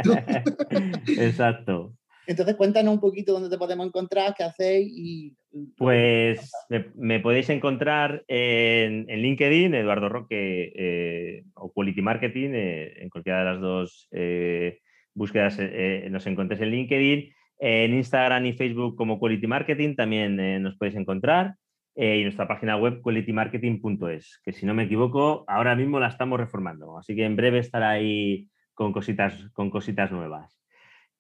Exacto. 1.20 1.96
Entonces, 2.28 2.56
cuéntanos 2.56 2.94
un 2.94 3.00
poquito 3.00 3.32
dónde 3.32 3.50
te 3.50 3.58
podemos 3.58 3.88
encontrar, 3.88 4.36
qué 4.38 4.44
hacéis 4.44 4.92
y... 4.94 5.36
Pues 5.78 6.52
me, 6.96 7.20
podéis 7.22 7.50
encontrar 7.50 8.24
en, 8.28 9.08
LinkedIn, 9.08 9.74
Eduardo 9.74 10.10
Roque 10.10 10.74
eh, 10.76 11.44
o 11.56 11.72
Quality 11.72 12.02
Marketing, 12.02 12.50
eh, 12.54 13.02
en 13.02 13.10
cualquiera 13.10 13.40
de 13.40 13.46
las 13.46 13.62
dos 13.62 14.08
eh, 14.12 14.80
búsquedas 15.16 15.58
nos 16.12 16.28
encontréis 16.28 16.62
en 16.62 16.72
LinkedIn. 16.72 17.32
En 17.60 17.94
Instagram 17.96 18.46
y 18.46 18.54
Facebook 18.54 18.96
como 18.98 19.20
Quality 19.20 19.48
Marketing 19.48 19.96
también 19.96 20.62
nos 20.62 20.76
podéis 20.76 20.98
encontrar. 20.98 21.56
y 21.96 22.22
nuestra 22.22 22.48
página 22.48 22.78
web 22.78 23.02
qualitymarketing.es, 23.02 24.42
que 24.44 24.52
si 24.52 24.68
no 24.68 24.76
me 24.76 24.84
equivoco, 24.84 25.44
ahora 25.48 25.76
mismo 25.76 26.00
la 26.00 26.10
estamos 26.10 26.40
reformando. 26.40 27.00
Así 27.00 27.16
que 27.16 27.26
en 27.26 27.36
breve 27.36 27.58
estará 27.60 27.92
ahí 27.92 28.48
con 28.76 28.94
cositas, 28.94 29.50
con 29.54 29.72
cositas 29.72 30.12
nuevas. 30.12 30.57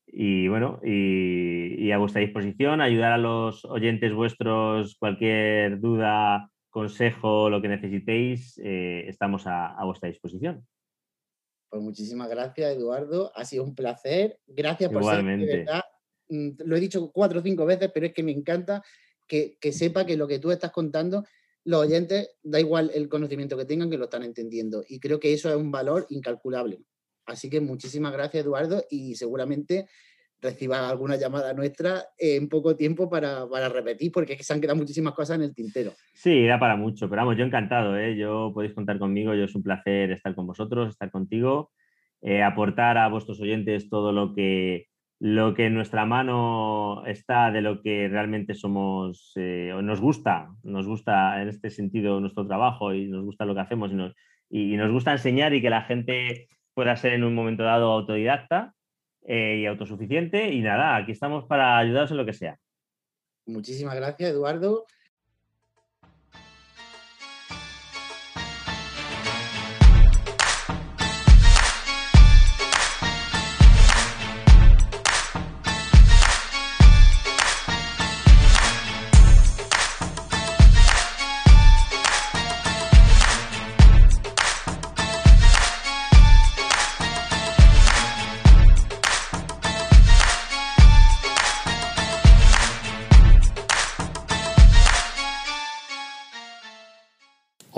Y 0.07 0.47
bueno, 0.47 0.79
y, 0.83 1.91
a 1.91 1.97
vuestra 1.97 2.21
disposición, 2.21 2.79
ayudar 2.79 3.11
a 3.11 3.17
los 3.17 3.65
oyentes 3.65 4.13
vuestros, 4.13 4.95
cualquier 4.95 5.79
duda, 5.81 6.49
consejo, 6.69 7.49
lo 7.49 7.61
que 7.61 7.67
necesitéis, 7.67 8.57
eh, 8.63 9.05
estamos 9.07 9.43
a, 9.45 9.75
vuestra 9.83 10.07
disposición. 10.07 10.65
Pues 11.69 11.83
muchísimas 11.83 12.29
gracias, 12.29 12.75
Eduardo. 12.75 13.31
Ha 13.35 13.43
sido 13.43 13.65
un 13.65 13.75
placer. 13.75 14.39
Gracias 14.47 14.89
por 14.89 15.03
ser 15.03 15.23
de 15.25 15.45
verdad. 15.45 15.83
Mm, 16.29 16.49
lo 16.65 16.77
he 16.77 16.79
dicho 16.79 17.11
cuatro 17.11 17.39
o 17.39 17.43
cinco 17.43 17.65
veces, 17.65 17.91
pero 17.93 18.05
es 18.05 18.13
que 18.13 18.23
me 18.23 18.31
encanta 18.31 18.81
que, 19.27 19.57
que 19.59 19.73
sepa 19.73 20.05
que 20.05 20.15
lo 20.15 20.27
que 20.27 20.39
tú 20.39 20.51
estás 20.51 20.71
contando, 20.71 21.25
los 21.65 21.81
oyentes, 21.81 22.37
da 22.41 22.61
igual 22.61 22.91
el 22.93 23.09
conocimiento 23.09 23.57
que 23.57 23.65
tengan, 23.65 23.89
que 23.89 23.97
lo 23.97 24.05
están 24.05 24.23
entendiendo. 24.23 24.85
Y 24.87 25.01
creo 25.01 25.19
que 25.19 25.33
eso 25.33 25.49
es 25.49 25.57
un 25.57 25.69
valor 25.69 26.05
incalculable. 26.09 26.79
Así 27.27 27.49
que 27.49 27.61
muchísimas 27.61 28.13
gracias, 28.13 28.43
Eduardo, 28.45 28.83
y 28.89 29.15
seguramente 29.15 29.87
reciban 30.41 30.83
alguna 30.83 31.15
llamada 31.15 31.53
nuestra 31.53 32.05
en 32.17 32.47
poco 32.47 32.75
tiempo 32.75 33.09
para, 33.09 33.45
repetir, 33.69 34.11
porque 34.11 34.33
es 34.33 34.37
que 34.37 34.43
se 34.43 34.53
han 34.53 34.61
quedado 34.61 34.77
muchísimas 34.77 35.13
cosas 35.13 35.37
en 35.37 35.43
el 35.43 35.53
tintero. 35.53 35.91
Sí, 36.13 36.45
da 36.45 36.59
para 36.59 36.75
mucho, 36.75 37.09
pero 37.09 37.23
vamos, 37.23 37.37
yo 37.37 37.43
encantado, 37.43 37.97
¿eh? 37.97 38.15
yo 38.15 38.51
podéis 38.53 38.73
contar 38.73 38.99
conmigo, 38.99 39.33
yo 39.33 39.45
es 39.45 39.55
un 39.55 39.63
placer 39.63 40.11
estar 40.11 40.35
con 40.35 40.47
vosotros, 40.47 40.89
estar 40.89 41.11
contigo, 41.11 41.71
eh, 42.21 42.43
aportar 42.43 42.97
a 42.97 43.07
vuestros 43.09 43.41
oyentes 43.41 43.89
todo 43.89 44.11
lo 44.11 44.33
que, 44.33 44.87
lo 45.19 45.55
que 45.55 45.65
en 45.65 45.73
nuestra 45.73 46.05
mano 46.05 47.03
está 47.07 47.51
de 47.51 47.61
lo 47.61 47.81
que 47.81 48.07
realmente 48.07 48.53
somos, 48.53 49.31
eh, 49.35 49.73
nos 49.81 49.99
gusta, 49.99 50.49
nos 50.63 50.87
gusta 50.87 51.41
en 51.41 51.49
este 51.49 51.71
sentido 51.71 52.19
nuestro 52.19 52.45
trabajo 52.45 52.93
y 52.93 53.07
nos 53.07 53.25
gusta 53.25 53.45
lo 53.45 53.55
que 53.55 53.61
hacemos 53.61 53.91
y 54.49 54.77
nos 54.77 54.91
gusta 54.91 55.13
enseñar 55.13 55.53
y 55.53 55.61
que 55.61 55.69
la 55.71 55.81
gente 55.81 56.47
pueda 56.77 56.95
ser 56.95 57.13
en 57.13 57.23
un 57.23 57.33
momento 57.33 57.63
dado 57.63 57.91
autodidacta 57.91 58.75
eh, 59.23 59.61
y 59.61 59.65
autosuficiente. 59.65 60.53
Y 60.53 60.61
nada, 60.61 60.95
aquí 60.95 61.11
estamos 61.11 61.45
para 61.45 61.75
ayudaros 61.75 62.11
en 62.11 62.17
lo 62.17 62.25
que 62.27 62.33
sea. 62.33 62.59
Muchísimas 63.47 63.95
gracias, 63.95 64.29
Eduardo. 64.29 64.85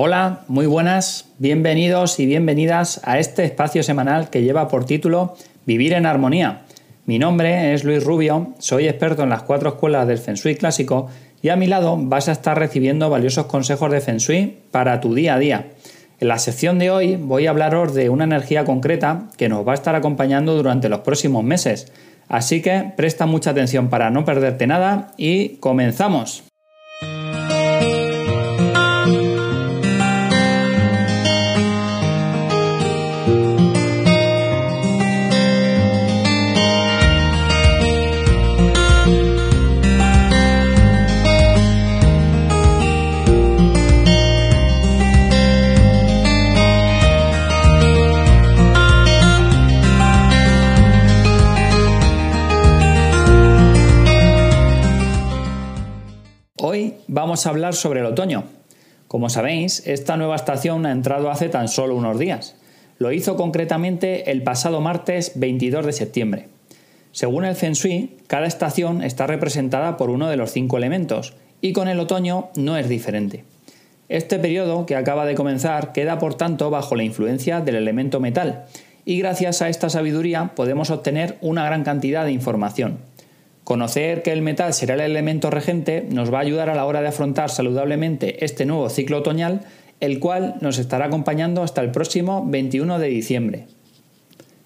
Hola, 0.01 0.45
muy 0.47 0.65
buenas, 0.65 1.25
bienvenidos 1.39 2.21
y 2.21 2.25
bienvenidas 2.25 3.01
a 3.03 3.19
este 3.19 3.43
espacio 3.43 3.83
semanal 3.83 4.29
que 4.29 4.41
lleva 4.41 4.69
por 4.69 4.85
título 4.85 5.35
Vivir 5.65 5.91
en 5.91 6.05
Armonía. 6.05 6.61
Mi 7.05 7.19
nombre 7.19 7.73
es 7.73 7.83
Luis 7.83 8.05
Rubio, 8.05 8.53
soy 8.59 8.87
experto 8.87 9.23
en 9.23 9.29
las 9.29 9.43
cuatro 9.43 9.67
escuelas 9.67 10.07
del 10.07 10.17
Feng 10.17 10.35
Shui 10.35 10.55
clásico 10.55 11.09
y 11.41 11.49
a 11.49 11.57
mi 11.57 11.67
lado 11.67 11.97
vas 11.99 12.29
a 12.29 12.31
estar 12.31 12.57
recibiendo 12.57 13.09
valiosos 13.09 13.47
consejos 13.47 13.91
de 13.91 13.99
Feng 13.99 14.19
Shui 14.19 14.59
para 14.71 15.01
tu 15.01 15.13
día 15.13 15.33
a 15.33 15.39
día. 15.39 15.67
En 16.21 16.29
la 16.29 16.39
sección 16.39 16.79
de 16.79 16.91
hoy 16.91 17.17
voy 17.17 17.47
a 17.47 17.49
hablaros 17.49 17.93
de 17.93 18.09
una 18.09 18.23
energía 18.23 18.63
concreta 18.63 19.27
que 19.35 19.49
nos 19.49 19.67
va 19.67 19.73
a 19.73 19.75
estar 19.75 19.95
acompañando 19.95 20.55
durante 20.55 20.87
los 20.87 21.01
próximos 21.01 21.43
meses. 21.43 21.91
Así 22.29 22.61
que 22.61 22.93
presta 22.95 23.25
mucha 23.25 23.49
atención 23.49 23.89
para 23.89 24.11
no 24.11 24.23
perderte 24.23 24.65
nada 24.65 25.11
y 25.17 25.57
comenzamos. 25.57 26.48
Hoy 56.61 56.95
vamos 57.07 57.45
a 57.45 57.51
hablar 57.51 57.73
sobre 57.73 58.01
el 58.01 58.05
otoño. 58.05 58.43
Como 59.07 59.29
sabéis, 59.29 59.81
esta 59.87 60.17
nueva 60.17 60.35
estación 60.35 60.85
ha 60.85 60.91
entrado 60.91 61.31
hace 61.31 61.47
tan 61.47 61.69
solo 61.69 61.95
unos 61.95 62.19
días. 62.19 62.57
Lo 62.97 63.13
hizo 63.13 63.37
concretamente 63.37 64.29
el 64.29 64.43
pasado 64.43 64.81
martes 64.81 65.31
22 65.35 65.85
de 65.85 65.93
septiembre. 65.93 66.47
Según 67.13 67.45
el 67.45 67.55
Feng 67.55 67.75
Shui, 67.75 68.17
cada 68.27 68.45
estación 68.45 69.01
está 69.05 69.25
representada 69.25 69.95
por 69.95 70.09
uno 70.09 70.27
de 70.27 70.35
los 70.35 70.51
cinco 70.51 70.75
elementos, 70.75 71.33
y 71.61 71.71
con 71.71 71.87
el 71.87 71.97
otoño 71.97 72.49
no 72.57 72.75
es 72.75 72.89
diferente. 72.89 73.45
Este 74.09 74.37
periodo 74.37 74.85
que 74.85 74.97
acaba 74.97 75.25
de 75.25 75.35
comenzar 75.35 75.93
queda 75.93 76.19
por 76.19 76.35
tanto 76.35 76.69
bajo 76.69 76.93
la 76.93 77.03
influencia 77.03 77.61
del 77.61 77.75
elemento 77.75 78.19
metal, 78.19 78.65
y 79.05 79.17
gracias 79.17 79.61
a 79.61 79.69
esta 79.69 79.89
sabiduría 79.89 80.51
podemos 80.55 80.89
obtener 80.89 81.37
una 81.39 81.63
gran 81.63 81.85
cantidad 81.85 82.25
de 82.25 82.33
información. 82.33 83.08
Conocer 83.69 84.23
que 84.23 84.31
el 84.31 84.41
metal 84.41 84.73
será 84.73 84.95
el 84.95 85.01
elemento 85.01 85.51
regente 85.51 86.03
nos 86.09 86.33
va 86.33 86.39
a 86.39 86.41
ayudar 86.41 86.71
a 86.71 86.73
la 86.73 86.87
hora 86.87 87.03
de 87.03 87.09
afrontar 87.09 87.51
saludablemente 87.51 88.43
este 88.43 88.65
nuevo 88.65 88.89
ciclo 88.89 89.19
otoñal, 89.19 89.61
el 89.99 90.17
cual 90.17 90.55
nos 90.59 90.79
estará 90.79 91.05
acompañando 91.05 91.61
hasta 91.61 91.81
el 91.81 91.91
próximo 91.91 92.43
21 92.47 92.97
de 92.97 93.07
diciembre. 93.09 93.67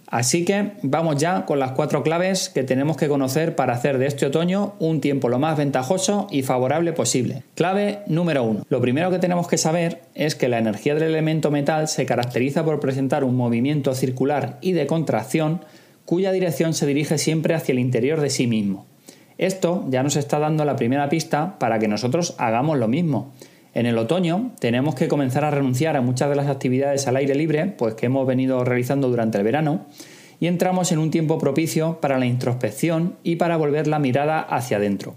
Así 0.08 0.46
que 0.46 0.72
vamos 0.84 1.18
ya 1.18 1.46
con 1.46 1.60
las 1.60 1.74
cuatro 1.74 2.02
claves 2.02 2.48
que 2.48 2.64
tenemos 2.64 2.96
que 2.96 3.10
conocer 3.10 3.58
para 3.58 3.74
hacer 3.74 3.98
de 3.98 4.06
este 4.06 4.26
otoño 4.26 4.76
un 4.80 5.02
tiempo 5.02 5.28
lo 5.28 5.38
más 5.38 5.58
ventajoso 5.58 6.28
y 6.32 6.44
favorable 6.44 6.94
posible. 6.94 7.44
Clave 7.56 8.04
número 8.08 8.46
uno. 8.46 8.66
Lo 8.70 8.80
primero 8.80 9.12
que 9.12 9.20
tenemos 9.20 9.50
que 9.50 9.58
saber 9.58 10.04
es 10.16 10.36
que 10.36 10.48
la 10.48 10.60
energía 10.60 10.94
del 10.94 11.04
elemento 11.04 11.52
metal 11.52 11.90
se 11.90 12.06
caracteriza 12.06 12.64
por 12.64 12.80
presentar 12.80 13.26
un 13.26 13.36
movimiento 13.36 13.96
circular 13.96 14.60
y 14.62 14.72
de 14.72 14.88
contracción 14.88 15.60
cuya 16.06 16.32
dirección 16.32 16.74
se 16.74 16.86
dirige 16.86 17.18
siempre 17.18 17.54
hacia 17.54 17.74
el 17.74 17.80
interior 17.80 18.22
de 18.22 18.30
sí 18.30 18.48
mismo. 18.48 18.93
Esto 19.38 19.86
ya 19.90 20.04
nos 20.04 20.16
está 20.16 20.40
dando 20.40 20.66
la 20.66 20.76
primera 20.76 21.10
pista 21.10 21.58
para 21.60 21.80
que 21.80 21.88
nosotros 21.88 22.36
hagamos 22.38 22.78
lo 22.78 22.88
mismo. 22.88 23.34
En 23.74 23.88
el 23.88 23.98
otoño 23.98 24.52
tenemos 24.60 24.94
que 24.94 25.08
comenzar 25.08 25.44
a 25.46 25.52
renunciar 25.52 25.98
a 25.98 26.02
muchas 26.02 26.30
de 26.30 26.36
las 26.36 26.48
actividades 26.48 27.08
al 27.08 27.16
aire 27.16 27.34
libre, 27.34 27.66
pues 27.66 27.96
que 27.96 28.06
hemos 28.06 28.28
venido 28.28 28.64
realizando 28.64 29.10
durante 29.10 29.40
el 29.40 29.44
verano, 29.44 29.86
y 30.40 30.48
entramos 30.48 30.92
en 30.92 31.00
un 31.00 31.10
tiempo 31.10 31.40
propicio 31.40 32.00
para 32.00 32.20
la 32.20 32.26
introspección 32.26 33.16
y 33.24 33.38
para 33.38 33.58
volver 33.58 33.88
la 33.88 34.00
mirada 34.00 34.42
hacia 34.42 34.78
adentro. 34.78 35.16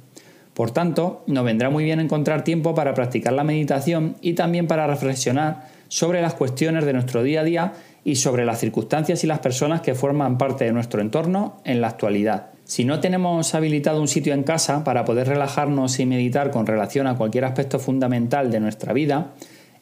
Por 0.55 0.71
tanto, 0.71 1.23
nos 1.27 1.45
vendrá 1.45 1.69
muy 1.69 1.85
bien 1.85 2.01
encontrar 2.01 2.45
tiempo 2.45 2.75
para 2.75 2.95
practicar 2.95 3.35
la 3.35 3.45
meditación 3.45 4.17
y 4.23 4.33
también 4.33 4.67
para 4.67 4.87
reflexionar 4.87 5.69
sobre 5.89 6.23
las 6.23 6.33
cuestiones 6.33 6.87
de 6.87 6.95
nuestro 6.95 7.23
día 7.23 7.43
a 7.43 7.45
día 7.45 7.73
y 8.05 8.17
sobre 8.17 8.47
las 8.47 8.61
circunstancias 8.61 9.23
y 9.23 9.27
las 9.27 9.41
personas 9.41 9.83
que 9.83 9.95
forman 9.95 10.39
parte 10.39 10.64
de 10.64 10.73
nuestro 10.73 11.03
entorno 11.03 11.61
en 11.64 11.83
la 11.83 11.89
actualidad. 11.89 12.56
Si 12.67 12.85
no 12.85 12.99
tenemos 12.99 13.55
habilitado 13.55 14.01
un 14.01 14.09
sitio 14.09 14.35
en 14.35 14.43
casa 14.43 14.83
para 14.83 15.05
poder 15.05 15.29
relajarnos 15.29 16.01
y 16.01 16.05
meditar 16.05 16.51
con 16.51 16.67
relación 16.67 17.07
a 17.07 17.17
cualquier 17.17 17.45
aspecto 17.45 17.79
fundamental 17.79 18.51
de 18.51 18.59
nuestra 18.59 18.93
vida, 18.93 19.35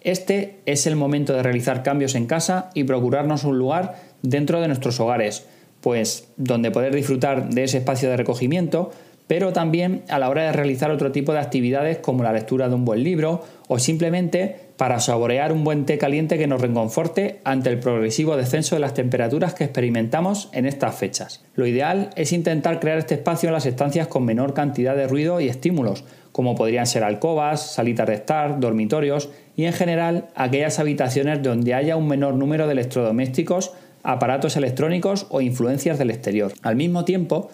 este 0.03 0.61
es 0.66 0.87
el 0.87 0.95
momento 0.95 1.32
de 1.32 1.43
realizar 1.43 1.82
cambios 1.82 2.14
en 2.14 2.26
casa 2.26 2.68
y 2.74 2.85
procurarnos 2.85 3.45
un 3.45 3.59
lugar 3.59 3.97
dentro 4.20 4.61
de 4.61 4.68
nuestros 4.68 5.01
hogares, 5.01 5.47
pues 5.80 6.28
donde 6.37 6.70
poder 6.70 6.95
disfrutar 6.95 7.49
de 7.49 7.64
ese 7.64 7.78
espacio 7.78 8.11
de 8.11 8.18
recogimiento, 8.18 8.93
pero 9.27 9.53
también 9.53 10.03
a 10.09 10.18
la 10.18 10.29
hora 10.29 10.45
de 10.45 10.53
realizar 10.53 10.91
otro 10.91 11.12
tipo 11.12 11.33
de 11.33 11.39
actividades 11.39 11.99
como 11.99 12.22
la 12.22 12.33
lectura 12.33 12.68
de 12.68 12.75
un 12.75 12.85
buen 12.85 13.03
libro 13.03 13.43
o 13.68 13.79
simplemente 13.79 14.57
para 14.77 14.99
saborear 15.01 15.53
un 15.53 15.64
buen 15.64 15.87
té 15.87 15.99
caliente 15.99 16.37
que 16.37 16.47
nos 16.47 16.61
reconforte 16.61 17.41
ante 17.45 17.70
el 17.70 17.79
progresivo 17.79 18.37
descenso 18.37 18.75
de 18.75 18.81
las 18.81 18.95
temperaturas 18.95 19.55
que 19.55 19.64
experimentamos 19.64 20.49
en 20.53 20.66
estas 20.66 20.97
fechas. 20.97 21.45
Lo 21.55 21.66
ideal 21.66 22.11
es 22.16 22.33
intentar 22.33 22.81
crear 22.81 22.99
este 22.99 23.14
espacio 23.14 23.49
en 23.49 23.55
las 23.55 23.66
estancias 23.66 24.09
con 24.09 24.25
menor 24.25 24.53
cantidad 24.53 24.97
de 24.97 25.07
ruido 25.07 25.41
y 25.41 25.49
estímulos, 25.49 26.05
como 26.33 26.57
podrían 26.57 26.87
ser 26.87 27.05
alcobas, 27.05 27.75
salitas 27.75 28.09
de 28.09 28.14
estar, 28.14 28.59
dormitorios 28.59 29.31
y 29.57 29.64
en 29.64 29.72
general 29.72 30.27
aquellas 30.35 30.81
habitaciones 30.81 31.43
donde 31.43 31.75
haya 31.75 31.97
un 31.97 32.09
menor 32.09 32.35
número 32.35 32.66
de 32.66 32.72
electrodomésticos, 32.72 33.72
aparatos 34.03 34.57
electrónicos 34.57 35.27
o 35.31 35.41
influencias 35.41 35.99
del 35.99 36.11
exterior. 36.11 36.53
Al 36.62 36.75
mismo 36.75 37.05
tiempo, 37.05 37.51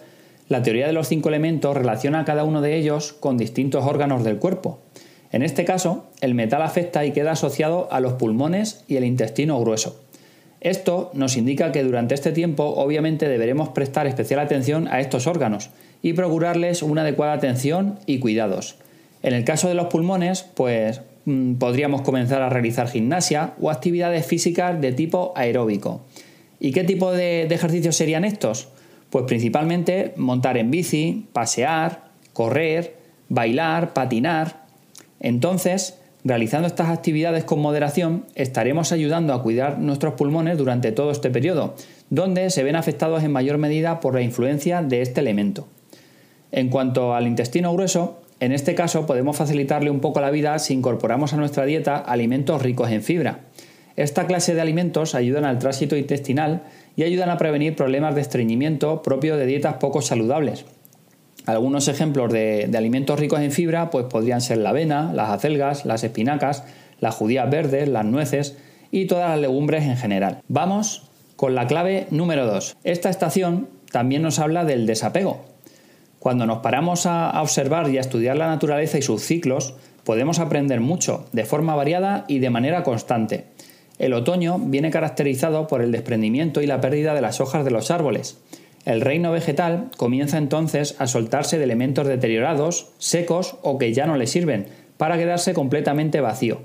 la 0.51 0.64
teoría 0.64 0.88
de 0.88 0.92
los 0.92 1.07
cinco 1.07 1.28
elementos 1.28 1.76
relaciona 1.76 2.18
a 2.18 2.24
cada 2.24 2.42
uno 2.42 2.61
de 2.61 2.76
ellos 2.76 3.12
con 3.12 3.38
distintos 3.38 3.86
órganos 3.86 4.24
del 4.24 4.38
cuerpo. 4.38 4.80
En 5.30 5.42
este 5.42 5.64
caso, 5.64 6.07
el 6.20 6.34
metal 6.34 6.62
afecta 6.62 7.07
y 7.07 7.12
queda 7.12 7.30
asociado 7.30 7.86
a 7.92 8.01
los 8.01 8.14
pulmones 8.14 8.84
y 8.88 8.96
el 8.96 9.05
intestino 9.05 9.61
grueso. 9.61 10.03
Esto 10.61 11.12
nos 11.14 11.36
indica 11.36 11.70
que 11.70 11.84
durante 11.84 12.16
este 12.16 12.32
tiempo 12.32 12.64
obviamente 12.64 13.28
deberemos 13.28 13.68
prestar 13.68 14.09
especial 14.09 14.40
atención 14.40 14.88
a 14.88 14.98
estos 14.98 15.28
órganos 15.28 15.70
y 16.03 16.14
procurarles 16.14 16.82
una 16.82 17.03
adecuada 17.03 17.34
atención 17.34 18.01
y 18.07 18.18
cuidados. 18.18 18.74
En 19.22 19.34
el 19.34 19.44
caso 19.44 19.68
de 19.68 19.74
los 19.74 19.86
pulmones, 19.86 20.42
pues 20.55 21.01
mm, 21.26 21.55
podríamos 21.55 22.03
comenzar 22.03 22.42
a 22.42 22.48
realizar 22.48 22.88
gimnasia 22.88 23.55
o 23.61 23.70
actividades 23.70 24.26
físicas 24.26 24.80
de 24.80 24.90
tipo 24.90 25.32
aeróbico. 25.36 26.01
¿Y 26.59 26.72
qué 26.72 26.82
tipo 26.82 27.12
de, 27.12 27.46
de 27.48 27.55
ejercicios 27.55 27.94
serían 27.94 28.24
estos? 28.24 28.66
Pues 29.11 29.24
principalmente 29.26 30.14
montar 30.16 30.56
en 30.56 30.70
bici, 30.70 31.28
pasear, 31.32 32.11
correr, 32.32 32.96
bailar, 33.28 33.92
patinar. 33.92 34.64
Entonces, 35.20 35.98
realizando 36.24 36.66
estas 36.66 36.88
actividades 36.88 37.44
con 37.44 37.61
moderación, 37.61 38.24
estaremos 38.34 38.92
ayudando 38.92 39.34
a 39.34 39.42
cuidar 39.42 39.78
nuestros 39.78 40.14
pulmones 40.14 40.58
durante 40.58 40.92
todo 40.92 41.11
este 41.11 41.30
periodo, 41.30 41.74
donde 42.08 42.50
se 42.50 42.62
ven 42.62 42.76
afectados 42.76 43.22
en 43.22 43.32
mayor 43.32 43.58
medida 43.58 44.00
por 44.00 44.14
la 44.14 44.22
influencia 44.22 44.82
de 44.82 45.02
este 45.02 45.20
elemento. 45.20 45.66
En 46.52 46.68
cuanto 46.68 47.14
al 47.14 47.26
intestino 47.26 47.72
grueso, 47.72 48.20
en 48.40 48.52
este 48.52 48.74
caso 48.74 49.06
podemos 49.06 49.36
facilitarle 49.36 49.90
un 49.90 50.00
poco 50.00 50.20
la 50.20 50.30
vida 50.30 50.58
si 50.58 50.74
incorporamos 50.74 51.32
a 51.32 51.36
nuestra 51.36 51.64
dieta 51.64 51.96
alimentos 51.96 52.62
ricos 52.62 52.90
en 52.90 53.02
fibra. 53.02 53.40
Esta 53.96 54.26
clase 54.26 54.54
de 54.54 54.61
alimentos 54.61 55.14
ayudan 55.14 55.44
al 55.44 55.58
tránsito 55.58 55.96
intestinal 55.96 56.62
y 57.01 57.03
ayudan 57.03 57.30
a 57.30 57.38
prevenir 57.38 57.76
problemas 57.76 58.14
de 58.14 58.20
estreñimiento 58.20 59.01
propio 59.01 59.38
de 59.38 59.46
dietas 59.46 59.76
poco 59.76 60.03
saludables. 60.03 60.66
Algunos 61.46 61.88
ejemplos 61.88 62.30
de, 62.30 62.70
alimentos 62.76 63.18
ricos 63.18 63.40
en 63.40 63.53
fibra 63.53 63.88
pues 63.88 64.05
podrían 64.05 64.42
ser 64.42 64.59
la 64.59 64.68
avena, 64.68 65.11
las 65.14 65.30
acelgas, 65.30 65.86
las 65.86 66.05
espinacas, 66.05 66.62
las 66.98 67.14
judías 67.14 67.48
verdes, 67.48 67.88
las 67.88 68.05
nueces 68.05 68.59
y 68.90 69.07
todas 69.07 69.30
las 69.30 69.40
legumbres 69.40 69.84
en 69.84 69.96
general. 69.96 70.42
Vamos 70.48 71.09
con 71.36 71.55
la 71.55 71.66
clave 71.66 72.07
número 72.11 72.44
2. 72.44 72.76
Esta 72.84 73.09
estación 73.09 73.70
también 73.90 74.20
nos 74.20 74.38
habla 74.38 74.66
del 74.66 74.84
desapego. 74.84 75.40
Cuando 76.18 76.44
nos 76.44 76.59
paramos 76.59 77.07
a 77.07 77.40
observar 77.40 77.88
y 77.88 77.96
a 77.96 78.03
estudiar 78.03 78.36
la 78.36 78.48
naturaleza 78.48 78.98
y 78.98 79.03
sus 79.03 79.22
ciclos, 79.22 79.72
podemos 80.05 80.38
aprender 80.38 80.80
mucho, 80.80 81.24
de 81.32 81.46
forma 81.46 81.74
variada 81.74 82.26
y 82.28 82.40
de 82.40 82.51
manera 82.51 82.82
constante. 82.82 83.46
El 84.01 84.14
otoño 84.14 84.59
viene 84.59 84.90
caracterizado 84.90 85.66
por 85.66 85.82
el 85.82 85.92
desprendimiento 85.92 86.62
y 86.62 86.66
la 86.66 86.80
pérdida 86.80 87.12
de 87.12 87.20
las 87.20 87.38
hojas 87.42 87.66
de 87.66 87.70
los 87.70 87.90
árboles. 87.90 88.38
El 88.86 89.03
reino 89.03 89.30
vegetal 89.30 89.90
comienza 89.98 90.38
entonces 90.38 90.96
a 90.98 91.07
soltarse 91.07 91.59
de 91.59 91.64
elementos 91.64 92.07
deteriorados, 92.07 92.88
secos 92.96 93.57
o 93.61 93.76
que 93.76 93.92
ya 93.92 94.07
no 94.07 94.16
le 94.16 94.26
sirven, 94.26 94.68
para 94.96 95.18
quedarse 95.18 95.53
completamente 95.53 96.22
vacío. 96.22 96.62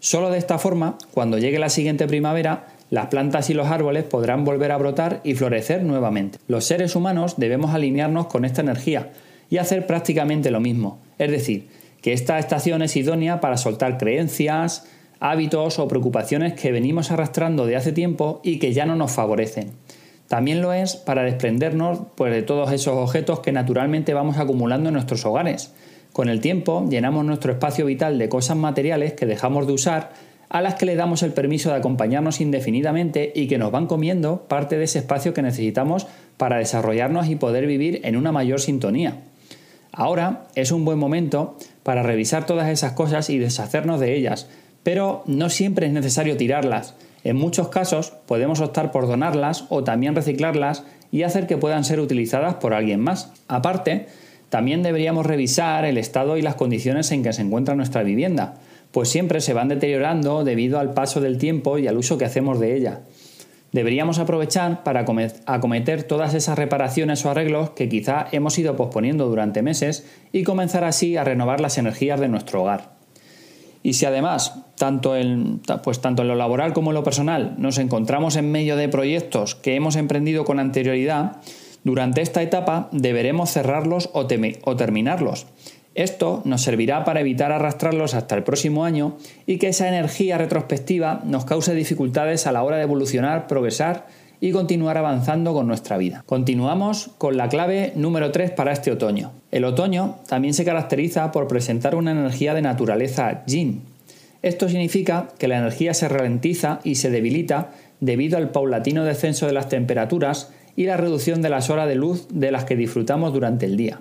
Solo 0.00 0.30
de 0.30 0.38
esta 0.38 0.58
forma, 0.58 0.96
cuando 1.12 1.36
llegue 1.36 1.58
la 1.58 1.68
siguiente 1.68 2.06
primavera, 2.06 2.68
las 2.88 3.08
plantas 3.08 3.50
y 3.50 3.54
los 3.54 3.66
árboles 3.66 4.04
podrán 4.04 4.46
volver 4.46 4.72
a 4.72 4.78
brotar 4.78 5.20
y 5.24 5.34
florecer 5.34 5.82
nuevamente. 5.82 6.38
Los 6.48 6.64
seres 6.64 6.96
humanos 6.96 7.34
debemos 7.36 7.74
alinearnos 7.74 8.28
con 8.28 8.46
esta 8.46 8.62
energía 8.62 9.10
y 9.50 9.58
hacer 9.58 9.86
prácticamente 9.86 10.50
lo 10.50 10.60
mismo, 10.60 11.00
es 11.18 11.30
decir, 11.30 11.68
que 12.00 12.14
esta 12.14 12.38
estación 12.38 12.80
es 12.80 12.96
idónea 12.96 13.40
para 13.40 13.58
soltar 13.58 13.98
creencias, 13.98 14.86
hábitos 15.20 15.78
o 15.78 15.88
preocupaciones 15.88 16.54
que 16.54 16.72
venimos 16.72 17.10
arrastrando 17.10 17.66
de 17.66 17.76
hace 17.76 17.92
tiempo 17.92 18.40
y 18.42 18.58
que 18.58 18.72
ya 18.72 18.86
no 18.86 18.96
nos 18.96 19.12
favorecen. 19.12 19.72
También 20.28 20.60
lo 20.60 20.72
es 20.72 20.96
para 20.96 21.22
desprendernos 21.22 22.00
pues, 22.14 22.32
de 22.32 22.42
todos 22.42 22.70
esos 22.72 22.94
objetos 22.96 23.40
que 23.40 23.52
naturalmente 23.52 24.14
vamos 24.14 24.36
acumulando 24.36 24.90
en 24.90 24.94
nuestros 24.94 25.24
hogares. 25.24 25.72
Con 26.12 26.28
el 26.28 26.40
tiempo 26.40 26.86
llenamos 26.88 27.24
nuestro 27.24 27.52
espacio 27.52 27.86
vital 27.86 28.18
de 28.18 28.28
cosas 28.28 28.56
materiales 28.56 29.14
que 29.14 29.26
dejamos 29.26 29.66
de 29.66 29.72
usar, 29.72 30.12
a 30.50 30.62
las 30.62 30.74
que 30.74 30.86
le 30.86 30.96
damos 30.96 31.22
el 31.22 31.32
permiso 31.32 31.70
de 31.70 31.76
acompañarnos 31.76 32.40
indefinidamente 32.40 33.32
y 33.34 33.48
que 33.48 33.58
nos 33.58 33.70
van 33.70 33.86
comiendo 33.86 34.44
parte 34.48 34.78
de 34.78 34.84
ese 34.84 35.00
espacio 35.00 35.34
que 35.34 35.42
necesitamos 35.42 36.06
para 36.36 36.58
desarrollarnos 36.58 37.28
y 37.28 37.36
poder 37.36 37.66
vivir 37.66 38.00
en 38.04 38.16
una 38.16 38.32
mayor 38.32 38.60
sintonía. 38.60 39.18
Ahora 39.92 40.46
es 40.54 40.72
un 40.72 40.84
buen 40.84 40.98
momento 40.98 41.56
para 41.82 42.02
revisar 42.02 42.46
todas 42.46 42.68
esas 42.68 42.92
cosas 42.92 43.30
y 43.30 43.38
deshacernos 43.38 44.00
de 44.00 44.14
ellas, 44.14 44.48
pero 44.88 45.22
no 45.26 45.50
siempre 45.50 45.86
es 45.86 45.92
necesario 45.92 46.38
tirarlas. 46.38 46.94
En 47.22 47.36
muchos 47.36 47.68
casos 47.68 48.14
podemos 48.24 48.60
optar 48.60 48.90
por 48.90 49.06
donarlas 49.06 49.66
o 49.68 49.84
también 49.84 50.14
reciclarlas 50.14 50.82
y 51.12 51.24
hacer 51.24 51.46
que 51.46 51.58
puedan 51.58 51.84
ser 51.84 52.00
utilizadas 52.00 52.54
por 52.54 52.72
alguien 52.72 52.98
más. 52.98 53.30
Aparte, 53.48 54.06
también 54.48 54.82
deberíamos 54.82 55.26
revisar 55.26 55.84
el 55.84 55.98
estado 55.98 56.38
y 56.38 56.42
las 56.42 56.54
condiciones 56.54 57.12
en 57.12 57.22
que 57.22 57.34
se 57.34 57.42
encuentra 57.42 57.74
nuestra 57.74 58.02
vivienda, 58.02 58.54
pues 58.90 59.10
siempre 59.10 59.42
se 59.42 59.52
van 59.52 59.68
deteriorando 59.68 60.42
debido 60.42 60.78
al 60.78 60.94
paso 60.94 61.20
del 61.20 61.36
tiempo 61.36 61.76
y 61.76 61.86
al 61.86 61.98
uso 61.98 62.16
que 62.16 62.24
hacemos 62.24 62.58
de 62.58 62.74
ella. 62.74 63.00
Deberíamos 63.72 64.18
aprovechar 64.18 64.84
para 64.84 65.04
acometer 65.44 66.04
todas 66.04 66.32
esas 66.32 66.56
reparaciones 66.56 67.26
o 67.26 67.30
arreglos 67.30 67.72
que 67.72 67.90
quizá 67.90 68.26
hemos 68.32 68.58
ido 68.58 68.74
posponiendo 68.74 69.28
durante 69.28 69.60
meses 69.60 70.06
y 70.32 70.44
comenzar 70.44 70.84
así 70.84 71.18
a 71.18 71.24
renovar 71.24 71.60
las 71.60 71.76
energías 71.76 72.18
de 72.18 72.28
nuestro 72.28 72.62
hogar. 72.62 72.97
Y 73.82 73.94
si 73.94 74.06
además, 74.06 74.54
tanto 74.76 75.16
en, 75.16 75.60
pues 75.82 76.00
tanto 76.00 76.22
en 76.22 76.28
lo 76.28 76.34
laboral 76.34 76.72
como 76.72 76.90
en 76.90 76.96
lo 76.96 77.04
personal, 77.04 77.54
nos 77.58 77.78
encontramos 77.78 78.36
en 78.36 78.50
medio 78.50 78.76
de 78.76 78.88
proyectos 78.88 79.54
que 79.54 79.74
hemos 79.74 79.96
emprendido 79.96 80.44
con 80.44 80.58
anterioridad, 80.58 81.36
durante 81.84 82.22
esta 82.22 82.42
etapa 82.42 82.88
deberemos 82.92 83.50
cerrarlos 83.50 84.10
o, 84.12 84.26
o 84.64 84.76
terminarlos. 84.76 85.46
Esto 85.94 86.42
nos 86.44 86.62
servirá 86.62 87.04
para 87.04 87.20
evitar 87.20 87.50
arrastrarlos 87.50 88.14
hasta 88.14 88.36
el 88.36 88.44
próximo 88.44 88.84
año 88.84 89.16
y 89.46 89.58
que 89.58 89.68
esa 89.68 89.88
energía 89.88 90.38
retrospectiva 90.38 91.22
nos 91.24 91.44
cause 91.44 91.74
dificultades 91.74 92.46
a 92.46 92.52
la 92.52 92.62
hora 92.62 92.76
de 92.76 92.84
evolucionar, 92.84 93.46
progresar 93.46 94.06
y 94.40 94.52
continuar 94.52 94.96
avanzando 94.98 95.52
con 95.52 95.66
nuestra 95.66 95.96
vida. 95.96 96.22
Continuamos 96.26 97.10
con 97.18 97.36
la 97.36 97.48
clave 97.48 97.92
número 97.96 98.30
3 98.30 98.52
para 98.52 98.72
este 98.72 98.92
otoño. 98.92 99.32
El 99.50 99.64
otoño 99.64 100.16
también 100.28 100.54
se 100.54 100.64
caracteriza 100.64 101.32
por 101.32 101.48
presentar 101.48 101.94
una 101.94 102.12
energía 102.12 102.54
de 102.54 102.62
naturaleza 102.62 103.44
yin. 103.46 103.82
Esto 104.42 104.68
significa 104.68 105.28
que 105.38 105.48
la 105.48 105.58
energía 105.58 105.94
se 105.94 106.08
ralentiza 106.08 106.80
y 106.84 106.94
se 106.94 107.10
debilita 107.10 107.70
debido 108.00 108.38
al 108.38 108.50
paulatino 108.50 109.04
descenso 109.04 109.46
de 109.46 109.52
las 109.52 109.68
temperaturas 109.68 110.50
y 110.76 110.84
la 110.84 110.96
reducción 110.96 111.42
de 111.42 111.48
las 111.48 111.70
horas 111.70 111.88
de 111.88 111.96
luz 111.96 112.28
de 112.30 112.52
las 112.52 112.64
que 112.64 112.76
disfrutamos 112.76 113.32
durante 113.32 113.66
el 113.66 113.76
día. 113.76 114.00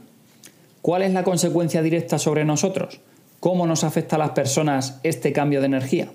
¿Cuál 0.83 1.01
es 1.01 1.11
la 1.11 1.23
consecuencia 1.23 1.81
directa 1.81 2.19
sobre 2.19 2.45
nosotros? 2.45 3.01
¿Cómo 3.39 3.65
nos 3.65 3.83
afecta 3.83 4.15
a 4.15 4.19
las 4.19 4.31
personas 4.31 4.99
este 5.03 5.33
cambio 5.33 5.59
de 5.59 5.65
energía? 5.65 6.09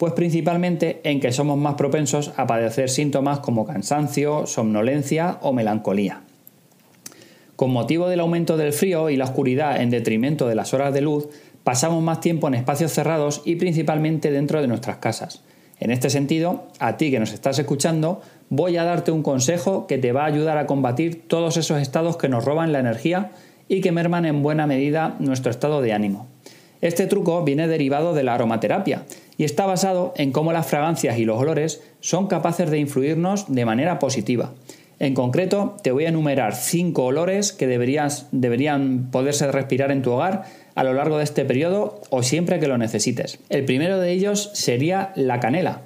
Pues 0.00 0.14
principalmente 0.14 1.02
en 1.04 1.20
que 1.20 1.30
somos 1.30 1.58
más 1.58 1.74
propensos 1.74 2.32
a 2.38 2.46
padecer 2.46 2.88
síntomas 2.88 3.40
como 3.40 3.66
cansancio, 3.66 4.46
somnolencia 4.46 5.36
o 5.42 5.52
melancolía. 5.52 6.22
Con 7.54 7.70
motivo 7.70 8.08
del 8.08 8.20
aumento 8.20 8.56
del 8.56 8.72
frío 8.72 9.10
y 9.10 9.18
la 9.18 9.24
oscuridad 9.24 9.78
en 9.78 9.90
detrimento 9.90 10.48
de 10.48 10.54
las 10.54 10.72
horas 10.72 10.94
de 10.94 11.02
luz, 11.02 11.28
pasamos 11.64 12.02
más 12.02 12.20
tiempo 12.20 12.48
en 12.48 12.54
espacios 12.54 12.92
cerrados 12.92 13.42
y 13.44 13.56
principalmente 13.56 14.30
dentro 14.30 14.62
de 14.62 14.68
nuestras 14.68 14.96
casas. 14.96 15.42
En 15.78 15.90
este 15.90 16.08
sentido, 16.08 16.64
a 16.78 16.96
ti 16.96 17.10
que 17.10 17.20
nos 17.20 17.34
estás 17.34 17.58
escuchando, 17.58 18.22
voy 18.48 18.78
a 18.78 18.84
darte 18.84 19.12
un 19.12 19.22
consejo 19.22 19.86
que 19.86 19.98
te 19.98 20.12
va 20.12 20.22
a 20.22 20.28
ayudar 20.28 20.56
a 20.56 20.66
combatir 20.66 21.28
todos 21.28 21.58
esos 21.58 21.78
estados 21.78 22.16
que 22.16 22.30
nos 22.30 22.46
roban 22.46 22.72
la 22.72 22.78
energía 22.78 23.32
y 23.68 23.82
que 23.82 23.92
merman 23.92 24.24
en 24.24 24.42
buena 24.42 24.66
medida 24.66 25.16
nuestro 25.18 25.50
estado 25.50 25.82
de 25.82 25.92
ánimo. 25.92 26.26
Este 26.80 27.06
truco 27.06 27.44
viene 27.44 27.68
derivado 27.68 28.14
de 28.14 28.22
la 28.22 28.32
aromaterapia 28.32 29.04
y 29.40 29.44
está 29.44 29.64
basado 29.64 30.12
en 30.16 30.32
cómo 30.32 30.52
las 30.52 30.66
fragancias 30.66 31.18
y 31.18 31.24
los 31.24 31.40
olores 31.40 31.82
son 32.00 32.26
capaces 32.26 32.70
de 32.70 32.78
influirnos 32.78 33.50
de 33.50 33.64
manera 33.64 33.98
positiva. 33.98 34.52
En 34.98 35.14
concreto, 35.14 35.78
te 35.82 35.92
voy 35.92 36.04
a 36.04 36.10
enumerar 36.10 36.54
cinco 36.54 37.06
olores 37.06 37.54
que 37.54 37.66
deberían 37.66 39.10
poderse 39.10 39.50
respirar 39.50 39.92
en 39.92 40.02
tu 40.02 40.10
hogar 40.10 40.44
a 40.74 40.84
lo 40.84 40.92
largo 40.92 41.16
de 41.16 41.24
este 41.24 41.46
periodo 41.46 42.02
o 42.10 42.22
siempre 42.22 42.60
que 42.60 42.68
lo 42.68 42.76
necesites. 42.76 43.38
El 43.48 43.64
primero 43.64 43.98
de 43.98 44.12
ellos 44.12 44.50
sería 44.52 45.10
la 45.16 45.40
canela. 45.40 45.84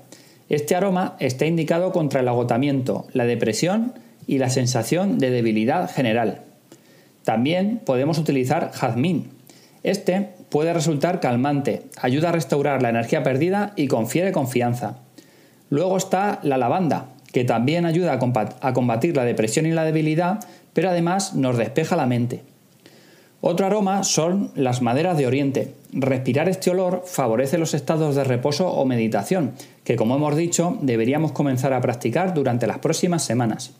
Este 0.48 0.74
aroma 0.74 1.14
está 1.20 1.46
indicado 1.46 1.92
contra 1.92 2.22
el 2.22 2.28
agotamiento, 2.28 3.06
la 3.12 3.24
depresión 3.24 3.92
y 4.26 4.38
la 4.38 4.50
sensación 4.50 5.20
de 5.20 5.30
debilidad 5.30 5.88
general. 5.88 6.40
También 7.22 7.80
podemos 7.86 8.18
utilizar 8.18 8.72
jazmín. 8.72 9.30
Este 9.84 10.30
puede 10.54 10.72
resultar 10.72 11.18
calmante, 11.18 11.82
ayuda 12.00 12.28
a 12.28 12.32
restaurar 12.32 12.80
la 12.80 12.88
energía 12.88 13.24
perdida 13.24 13.72
y 13.74 13.88
confiere 13.88 14.30
confianza. 14.30 14.98
Luego 15.68 15.96
está 15.96 16.38
la 16.44 16.58
lavanda, 16.58 17.06
que 17.32 17.42
también 17.42 17.86
ayuda 17.86 18.20
a 18.60 18.72
combatir 18.72 19.16
la 19.16 19.24
depresión 19.24 19.66
y 19.66 19.72
la 19.72 19.84
debilidad, 19.84 20.38
pero 20.72 20.90
además 20.90 21.34
nos 21.34 21.58
despeja 21.58 21.96
la 21.96 22.06
mente. 22.06 22.44
Otro 23.40 23.66
aroma 23.66 24.04
son 24.04 24.52
las 24.54 24.80
maderas 24.80 25.18
de 25.18 25.26
Oriente. 25.26 25.74
Respirar 25.92 26.48
este 26.48 26.70
olor 26.70 27.02
favorece 27.04 27.58
los 27.58 27.74
estados 27.74 28.14
de 28.14 28.22
reposo 28.22 28.68
o 28.68 28.84
meditación, 28.84 29.54
que 29.82 29.96
como 29.96 30.14
hemos 30.14 30.36
dicho 30.36 30.78
deberíamos 30.82 31.32
comenzar 31.32 31.72
a 31.72 31.80
practicar 31.80 32.32
durante 32.32 32.68
las 32.68 32.78
próximas 32.78 33.24
semanas. 33.24 33.72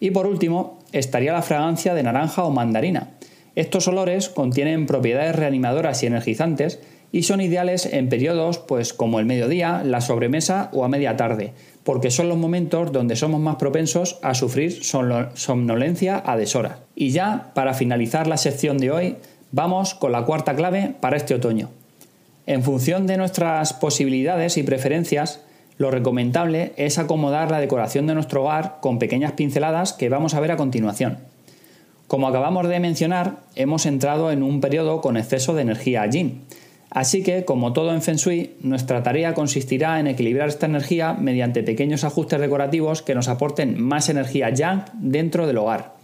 Y 0.00 0.12
por 0.12 0.26
último, 0.26 0.78
estaría 0.92 1.34
la 1.34 1.42
fragancia 1.42 1.92
de 1.92 2.04
naranja 2.04 2.42
o 2.44 2.50
mandarina. 2.50 3.10
Estos 3.56 3.88
olores 3.88 4.28
contienen 4.28 4.86
propiedades 4.86 5.34
reanimadoras 5.34 6.02
y 6.02 6.06
energizantes 6.06 6.78
y 7.10 7.22
son 7.22 7.40
ideales 7.40 7.86
en 7.86 8.10
periodos 8.10 8.58
pues 8.58 8.92
como 8.92 9.18
el 9.18 9.24
mediodía, 9.24 9.82
la 9.82 10.02
sobremesa 10.02 10.68
o 10.74 10.84
a 10.84 10.88
media 10.88 11.16
tarde, 11.16 11.54
porque 11.82 12.10
son 12.10 12.28
los 12.28 12.36
momentos 12.36 12.92
donde 12.92 13.16
somos 13.16 13.40
más 13.40 13.56
propensos 13.56 14.18
a 14.22 14.34
sufrir 14.34 14.84
somnolencia 14.84 16.22
a 16.24 16.36
deshora. 16.36 16.80
Y 16.94 17.10
ya, 17.10 17.52
para 17.54 17.72
finalizar 17.72 18.26
la 18.26 18.36
sección 18.36 18.76
de 18.76 18.90
hoy, 18.90 19.16
vamos 19.52 19.94
con 19.94 20.12
la 20.12 20.24
cuarta 20.24 20.54
clave 20.54 20.94
para 21.00 21.16
este 21.16 21.34
otoño. 21.34 21.70
En 22.46 22.62
función 22.62 23.06
de 23.06 23.16
nuestras 23.16 23.72
posibilidades 23.72 24.58
y 24.58 24.62
preferencias, 24.64 25.40
lo 25.78 25.90
recomendable 25.90 26.72
es 26.76 26.98
acomodar 26.98 27.50
la 27.50 27.60
decoración 27.60 28.06
de 28.06 28.14
nuestro 28.14 28.42
hogar 28.42 28.78
con 28.82 28.98
pequeñas 28.98 29.32
pinceladas 29.32 29.94
que 29.94 30.10
vamos 30.10 30.34
a 30.34 30.40
ver 30.40 30.52
a 30.52 30.56
continuación. 30.56 31.35
Como 32.06 32.28
acabamos 32.28 32.68
de 32.68 32.78
mencionar, 32.78 33.40
hemos 33.56 33.84
entrado 33.84 34.30
en 34.30 34.42
un 34.42 34.60
periodo 34.60 35.00
con 35.00 35.16
exceso 35.16 35.54
de 35.54 35.62
energía 35.62 36.06
yin. 36.06 36.42
Así 36.90 37.22
que, 37.22 37.44
como 37.44 37.72
todo 37.72 37.92
en 37.92 38.00
Feng 38.00 38.16
Shui, 38.16 38.54
nuestra 38.60 39.02
tarea 39.02 39.34
consistirá 39.34 39.98
en 39.98 40.06
equilibrar 40.06 40.48
esta 40.48 40.66
energía 40.66 41.14
mediante 41.14 41.62
pequeños 41.62 42.04
ajustes 42.04 42.40
decorativos 42.40 43.02
que 43.02 43.14
nos 43.14 43.28
aporten 43.28 43.82
más 43.82 44.08
energía 44.08 44.50
yang 44.50 44.84
dentro 44.94 45.46
del 45.46 45.58
hogar. 45.58 45.94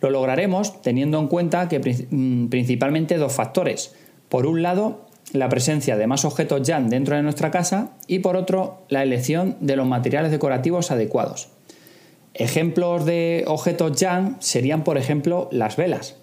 Lo 0.00 0.10
lograremos 0.10 0.80
teniendo 0.80 1.18
en 1.18 1.28
cuenta 1.28 1.68
que 1.68 2.06
mm, 2.10 2.46
principalmente 2.46 3.18
dos 3.18 3.32
factores. 3.32 3.94
Por 4.28 4.46
un 4.46 4.62
lado, 4.62 5.06
la 5.32 5.48
presencia 5.48 5.96
de 5.96 6.06
más 6.06 6.24
objetos 6.24 6.66
yang 6.66 6.88
dentro 6.88 7.16
de 7.16 7.22
nuestra 7.22 7.50
casa 7.50 7.90
y 8.06 8.20
por 8.20 8.36
otro, 8.36 8.82
la 8.88 9.02
elección 9.02 9.56
de 9.60 9.76
los 9.76 9.86
materiales 9.86 10.30
decorativos 10.30 10.90
adecuados. 10.90 11.51
Ejemplos 12.34 13.04
de 13.04 13.44
objetos 13.46 14.00
yang 14.00 14.36
serían, 14.40 14.84
por 14.84 14.96
ejemplo, 14.96 15.48
las 15.52 15.76
velas. 15.76 16.16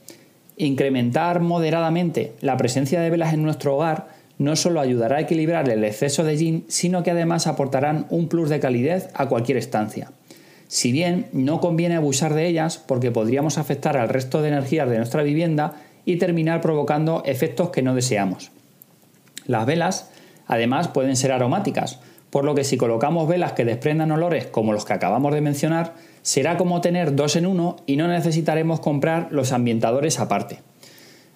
Incrementar 0.57 1.39
moderadamente 1.39 2.33
la 2.41 2.57
presencia 2.57 2.99
de 2.99 3.09
velas 3.09 3.33
en 3.33 3.43
nuestro 3.43 3.75
hogar 3.75 4.07
no 4.39 4.55
solo 4.55 4.79
ayudará 4.79 5.17
a 5.17 5.21
equilibrar 5.21 5.69
el 5.69 5.83
exceso 5.83 6.23
de 6.23 6.37
yin, 6.37 6.65
sino 6.67 7.03
que 7.03 7.11
además 7.11 7.45
aportarán 7.45 8.07
un 8.09 8.27
plus 8.27 8.49
de 8.49 8.59
calidez 8.59 9.09
a 9.13 9.27
cualquier 9.27 9.57
estancia. 9.57 10.11
Si 10.67 10.91
bien 10.91 11.27
no 11.33 11.59
conviene 11.59 11.95
abusar 11.95 12.33
de 12.33 12.47
ellas 12.47 12.77
porque 12.77 13.11
podríamos 13.11 13.57
afectar 13.57 13.97
al 13.97 14.09
resto 14.09 14.41
de 14.41 14.47
energías 14.47 14.89
de 14.89 14.97
nuestra 14.97 15.23
vivienda 15.23 15.73
y 16.05 16.15
terminar 16.17 16.61
provocando 16.61 17.21
efectos 17.25 17.69
que 17.69 17.81
no 17.81 17.93
deseamos. 17.93 18.51
Las 19.45 19.65
velas, 19.65 20.11
además, 20.47 20.87
pueden 20.87 21.15
ser 21.15 21.31
aromáticas, 21.31 21.99
por 22.29 22.45
lo 22.45 22.55
que 22.55 22.63
si 22.63 22.77
colocamos 22.77 23.27
velas 23.27 23.53
que 23.53 23.65
desprendan 23.65 24.11
olores 24.11 24.45
como 24.47 24.73
los 24.73 24.85
que 24.85 24.93
acabamos 24.93 25.33
de 25.33 25.41
mencionar, 25.41 25.93
será 26.21 26.57
como 26.57 26.81
tener 26.81 27.15
dos 27.15 27.35
en 27.35 27.45
uno 27.45 27.77
y 27.85 27.95
no 27.95 28.07
necesitaremos 28.07 28.79
comprar 28.79 29.29
los 29.31 29.51
ambientadores 29.51 30.19
aparte. 30.19 30.59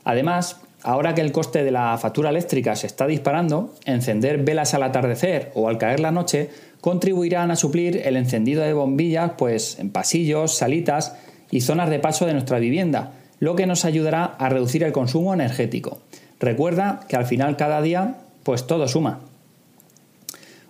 Además, 0.03 0.61
ahora 0.83 1.15
que 1.15 1.21
el 1.21 1.31
coste 1.31 1.63
de 1.63 1.71
la 1.71 1.97
factura 1.97 2.29
eléctrica 2.29 2.75
se 2.75 2.87
está 2.87 3.07
disparando, 3.07 3.73
encender 3.85 4.43
velas 4.43 4.73
al 4.73 4.83
atardecer 4.83 5.51
o 5.55 5.69
al 5.69 5.77
caer 5.77 5.99
la 5.99 6.11
noche 6.11 6.49
contribuirán 6.81 7.49
a 7.49 7.55
suplir 7.55 8.01
el 8.05 8.17
encendido 8.17 8.61
de 8.61 8.73
bombillas 8.73 9.31
pues 9.37 9.79
en 9.79 9.89
pasillos, 9.89 10.53
salitas 10.55 11.15
y 11.49 11.61
zonas 11.61 11.89
de 11.89 11.99
paso 11.99 12.25
de 12.25 12.33
nuestra 12.33 12.59
vivienda, 12.59 13.13
lo 13.39 13.55
que 13.55 13.65
nos 13.65 13.85
ayudará 13.85 14.25
a 14.25 14.49
reducir 14.49 14.83
el 14.83 14.91
consumo 14.91 15.33
energético. 15.33 15.99
Recuerda 16.39 16.99
que 17.07 17.15
al 17.15 17.25
final 17.25 17.55
cada 17.55 17.81
día, 17.81 18.17
pues 18.43 18.67
todo 18.67 18.87
suma. 18.87 19.21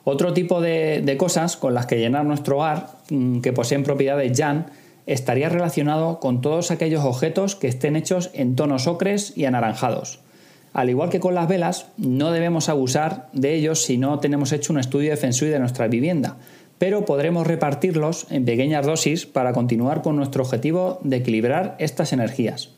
Otro 0.04 0.34
tipo 0.34 0.60
de, 0.62 1.16
cosas 1.18 1.56
con 1.56 1.74
las 1.74 1.86
que 1.86 1.98
llenar 1.98 2.26
nuestro 2.26 2.58
hogar, 2.58 2.88
mm, 3.10 3.40
que 3.40 3.54
poseen 3.54 3.84
propiedades 3.84 4.38
Jan, 4.38 4.68
estaría 5.06 5.50
relacionado 5.50 6.20
con 6.20 6.42
todos 6.42 6.72
aquellos 6.72 7.04
objetos 7.04 7.56
que 7.56 7.68
estén 7.68 7.96
hechos 7.96 8.30
en 8.34 8.56
tonos 8.56 8.88
ocres 8.88 9.34
y 9.36 9.46
anaranjados. 9.46 10.20
Al 10.74 10.90
igual 10.90 11.10
que 11.10 11.20
con 11.20 11.36
las 11.36 11.48
velas, 11.48 11.88
no 11.98 12.32
debemos 12.32 12.68
abusar 12.68 13.30
de 13.32 13.54
ellos 13.54 13.84
si 13.84 13.98
no 13.98 14.20
tenemos 14.20 14.52
hecho 14.52 14.74
un 14.74 14.80
estudio 14.80 15.12
de 15.12 15.18
Feng 15.18 15.32
de 15.34 15.60
nuestra 15.60 15.88
vivienda, 15.88 16.38
pero 16.80 17.06
podremos 17.06 17.46
repartirlos 17.46 18.28
en 18.32 18.46
pequeñas 18.46 18.86
dosis 18.86 19.26
para 19.26 19.54
continuar 19.54 20.02
con 20.02 20.16
nuestro 20.16 20.44
objetivo 20.44 21.00
de 21.04 21.18
equilibrar 21.18 21.76
estas 21.80 22.12
energías. 22.12 22.72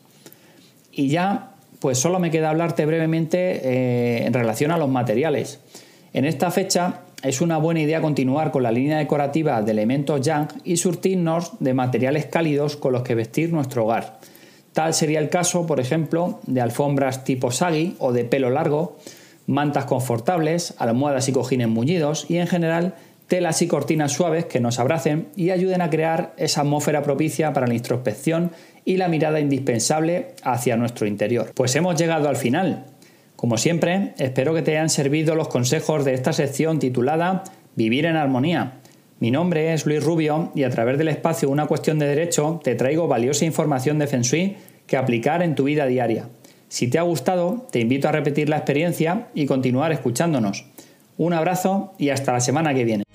Y 0.92 1.08
ya 1.08 1.52
pues 1.80 1.98
solo 1.98 2.18
me 2.18 2.30
queda 2.30 2.50
hablarte 2.50 2.86
brevemente 2.86 3.60
eh, 3.62 4.26
en 4.26 4.32
relación 4.32 4.70
a 4.70 4.78
los 4.78 4.88
materiales. 4.88 5.60
En 6.12 6.24
esta 6.24 6.50
fecha 6.50 7.00
es 7.22 7.40
una 7.40 7.58
buena 7.58 7.80
idea 7.80 8.00
continuar 8.00 8.50
con 8.50 8.62
la 8.62 8.72
línea 8.72 8.98
decorativa 8.98 9.62
de 9.62 9.72
elementos 9.72 10.20
yang 10.20 10.48
y 10.64 10.76
surtirnos 10.76 11.52
de 11.60 11.74
materiales 11.74 12.26
cálidos 12.26 12.76
con 12.76 12.92
los 12.92 13.02
que 13.02 13.14
vestir 13.14 13.52
nuestro 13.52 13.84
hogar. 13.84 14.18
Tal 14.72 14.92
sería 14.92 15.20
el 15.20 15.30
caso, 15.30 15.66
por 15.66 15.80
ejemplo, 15.80 16.40
de 16.46 16.60
alfombras 16.60 17.24
tipo 17.24 17.50
sagi 17.50 17.96
o 17.98 18.12
de 18.12 18.24
pelo 18.24 18.50
largo, 18.50 18.98
mantas 19.46 19.86
confortables, 19.86 20.74
almohadas 20.78 21.28
y 21.28 21.32
cojines 21.32 21.68
mullidos 21.68 22.26
y 22.28 22.36
en 22.36 22.46
general 22.46 22.94
telas 23.26 23.62
y 23.62 23.66
cortinas 23.66 24.12
suaves 24.12 24.44
que 24.44 24.60
nos 24.60 24.78
abracen 24.78 25.28
y 25.34 25.50
ayuden 25.50 25.80
a 25.80 25.90
crear 25.90 26.34
esa 26.36 26.60
atmósfera 26.60 27.02
propicia 27.02 27.52
para 27.52 27.66
la 27.66 27.74
introspección 27.74 28.52
y 28.84 28.98
la 28.98 29.08
mirada 29.08 29.40
indispensable 29.40 30.34
hacia 30.42 30.76
nuestro 30.76 31.06
interior. 31.06 31.52
Pues 31.54 31.74
hemos 31.74 31.96
llegado 31.96 32.28
al 32.28 32.36
final. 32.36 32.84
Como 33.36 33.58
siempre, 33.58 34.14
espero 34.16 34.54
que 34.54 34.62
te 34.62 34.72
hayan 34.72 34.88
servido 34.88 35.34
los 35.34 35.48
consejos 35.48 36.06
de 36.06 36.14
esta 36.14 36.32
sección 36.32 36.78
titulada 36.78 37.44
Vivir 37.74 38.06
en 38.06 38.16
Armonía. 38.16 38.80
Mi 39.20 39.30
nombre 39.30 39.74
es 39.74 39.84
Luis 39.84 40.02
Rubio 40.02 40.50
y 40.54 40.64
a 40.64 40.70
través 40.70 40.96
del 40.96 41.08
espacio 41.08 41.50
Una 41.50 41.66
cuestión 41.66 41.98
de 41.98 42.06
derecho 42.06 42.60
te 42.64 42.74
traigo 42.74 43.08
valiosa 43.08 43.44
información 43.44 43.98
de 43.98 44.06
Feng 44.06 44.22
Shui 44.22 44.56
que 44.86 44.96
aplicar 44.96 45.42
en 45.42 45.54
tu 45.54 45.64
vida 45.64 45.86
diaria. 45.86 46.28
Si 46.68 46.88
te 46.88 46.98
ha 46.98 47.02
gustado, 47.02 47.66
te 47.70 47.80
invito 47.80 48.08
a 48.08 48.12
repetir 48.12 48.48
la 48.48 48.56
experiencia 48.56 49.28
y 49.34 49.46
continuar 49.46 49.92
escuchándonos. 49.92 50.64
Un 51.18 51.34
abrazo 51.34 51.94
y 51.98 52.10
hasta 52.10 52.32
la 52.32 52.40
semana 52.40 52.74
que 52.74 52.84
viene. 52.84 53.05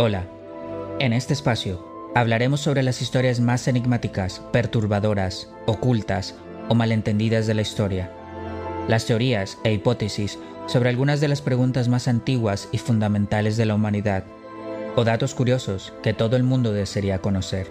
Hola. 0.00 0.28
En 1.00 1.12
este 1.12 1.32
espacio 1.32 2.12
hablaremos 2.14 2.60
sobre 2.60 2.84
las 2.84 3.02
historias 3.02 3.40
más 3.40 3.66
enigmáticas, 3.66 4.40
perturbadoras, 4.52 5.48
ocultas 5.66 6.36
o 6.68 6.76
malentendidas 6.76 7.48
de 7.48 7.54
la 7.54 7.62
historia. 7.62 8.12
Las 8.86 9.06
teorías 9.06 9.58
e 9.64 9.72
hipótesis 9.72 10.38
sobre 10.68 10.90
algunas 10.90 11.20
de 11.20 11.26
las 11.26 11.42
preguntas 11.42 11.88
más 11.88 12.06
antiguas 12.06 12.68
y 12.70 12.78
fundamentales 12.78 13.56
de 13.56 13.66
la 13.66 13.74
humanidad, 13.74 14.22
o 14.94 15.02
datos 15.02 15.34
curiosos 15.34 15.92
que 16.00 16.14
todo 16.14 16.36
el 16.36 16.44
mundo 16.44 16.72
desearía 16.72 17.18
conocer. 17.18 17.68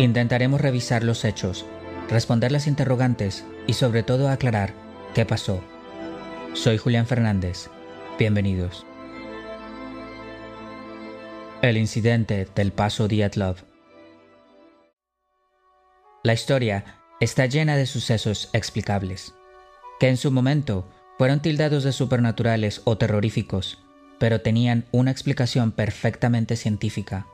Intentaremos 0.00 0.60
revisar 0.60 1.04
los 1.04 1.24
hechos, 1.24 1.64
responder 2.10 2.50
las 2.50 2.66
interrogantes 2.66 3.44
y 3.68 3.74
sobre 3.74 4.02
todo 4.02 4.28
aclarar 4.28 4.74
qué 5.14 5.24
pasó. 5.24 5.60
Soy 6.54 6.76
Julián 6.76 7.06
Fernández. 7.06 7.70
Bienvenidos. 8.18 8.84
El 11.66 11.78
incidente 11.78 12.46
del 12.54 12.70
paso 12.70 13.08
Dietlov. 13.08 13.56
La 16.22 16.32
historia 16.32 16.84
está 17.18 17.46
llena 17.46 17.76
de 17.76 17.86
sucesos 17.86 18.50
explicables, 18.52 19.34
que 19.98 20.08
en 20.08 20.16
su 20.16 20.30
momento 20.30 20.88
fueron 21.18 21.40
tildados 21.40 21.82
de 21.82 21.90
supernaturales 21.90 22.82
o 22.84 22.98
terroríficos, 22.98 23.80
pero 24.20 24.42
tenían 24.42 24.84
una 24.92 25.10
explicación 25.10 25.72
perfectamente 25.72 26.54
científica. 26.54 27.26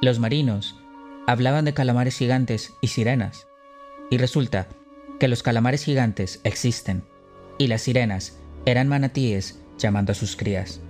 Los 0.00 0.20
marinos 0.20 0.78
hablaban 1.26 1.64
de 1.64 1.74
calamares 1.74 2.16
gigantes 2.16 2.74
y 2.80 2.86
sirenas, 2.86 3.48
y 4.08 4.18
resulta 4.18 4.68
que 5.18 5.26
los 5.26 5.42
calamares 5.42 5.82
gigantes 5.82 6.40
existen, 6.44 7.02
y 7.58 7.66
las 7.66 7.82
sirenas 7.82 8.38
eran 8.66 8.86
manatíes 8.86 9.58
llamando 9.78 10.12
a 10.12 10.14
sus 10.14 10.36
crías. 10.36 10.80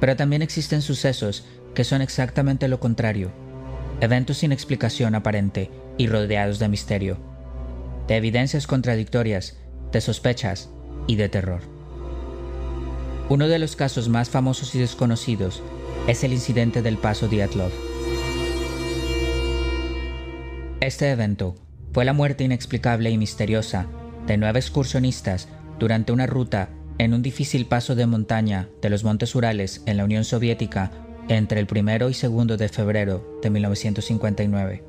Pero 0.00 0.16
también 0.16 0.42
existen 0.42 0.82
sucesos 0.82 1.44
que 1.74 1.84
son 1.84 2.02
exactamente 2.02 2.68
lo 2.68 2.80
contrario, 2.80 3.30
eventos 4.00 4.38
sin 4.38 4.52
explicación 4.52 5.14
aparente 5.14 5.70
y 5.98 6.06
rodeados 6.06 6.58
de 6.58 6.68
misterio, 6.68 7.18
de 8.08 8.16
evidencias 8.16 8.66
contradictorias, 8.66 9.56
de 9.92 10.00
sospechas 10.00 10.70
y 11.06 11.16
de 11.16 11.28
terror. 11.28 11.60
Uno 13.28 13.48
de 13.48 13.58
los 13.58 13.74
casos 13.74 14.08
más 14.08 14.30
famosos 14.30 14.74
y 14.74 14.78
desconocidos 14.78 15.62
es 16.06 16.22
el 16.22 16.32
incidente 16.32 16.82
del 16.82 16.96
paso 16.96 17.26
Dyatlov. 17.28 17.72
Este 20.80 21.10
evento 21.10 21.56
fue 21.92 22.04
la 22.04 22.12
muerte 22.12 22.44
inexplicable 22.44 23.10
y 23.10 23.18
misteriosa 23.18 23.86
de 24.26 24.36
nueve 24.36 24.60
excursionistas 24.60 25.48
durante 25.78 26.12
una 26.12 26.26
ruta 26.26 26.68
en 26.98 27.14
un 27.14 27.22
difícil 27.22 27.66
paso 27.66 27.94
de 27.94 28.06
montaña 28.06 28.68
de 28.80 28.90
los 28.90 29.04
Montes 29.04 29.34
Urales 29.34 29.82
en 29.86 29.96
la 29.96 30.04
Unión 30.04 30.24
Soviética 30.24 30.92
entre 31.28 31.60
el 31.60 31.66
1 31.70 32.08
y 32.08 32.12
2 32.12 32.58
de 32.58 32.68
febrero 32.68 33.38
de 33.42 33.50
1959. 33.50 34.84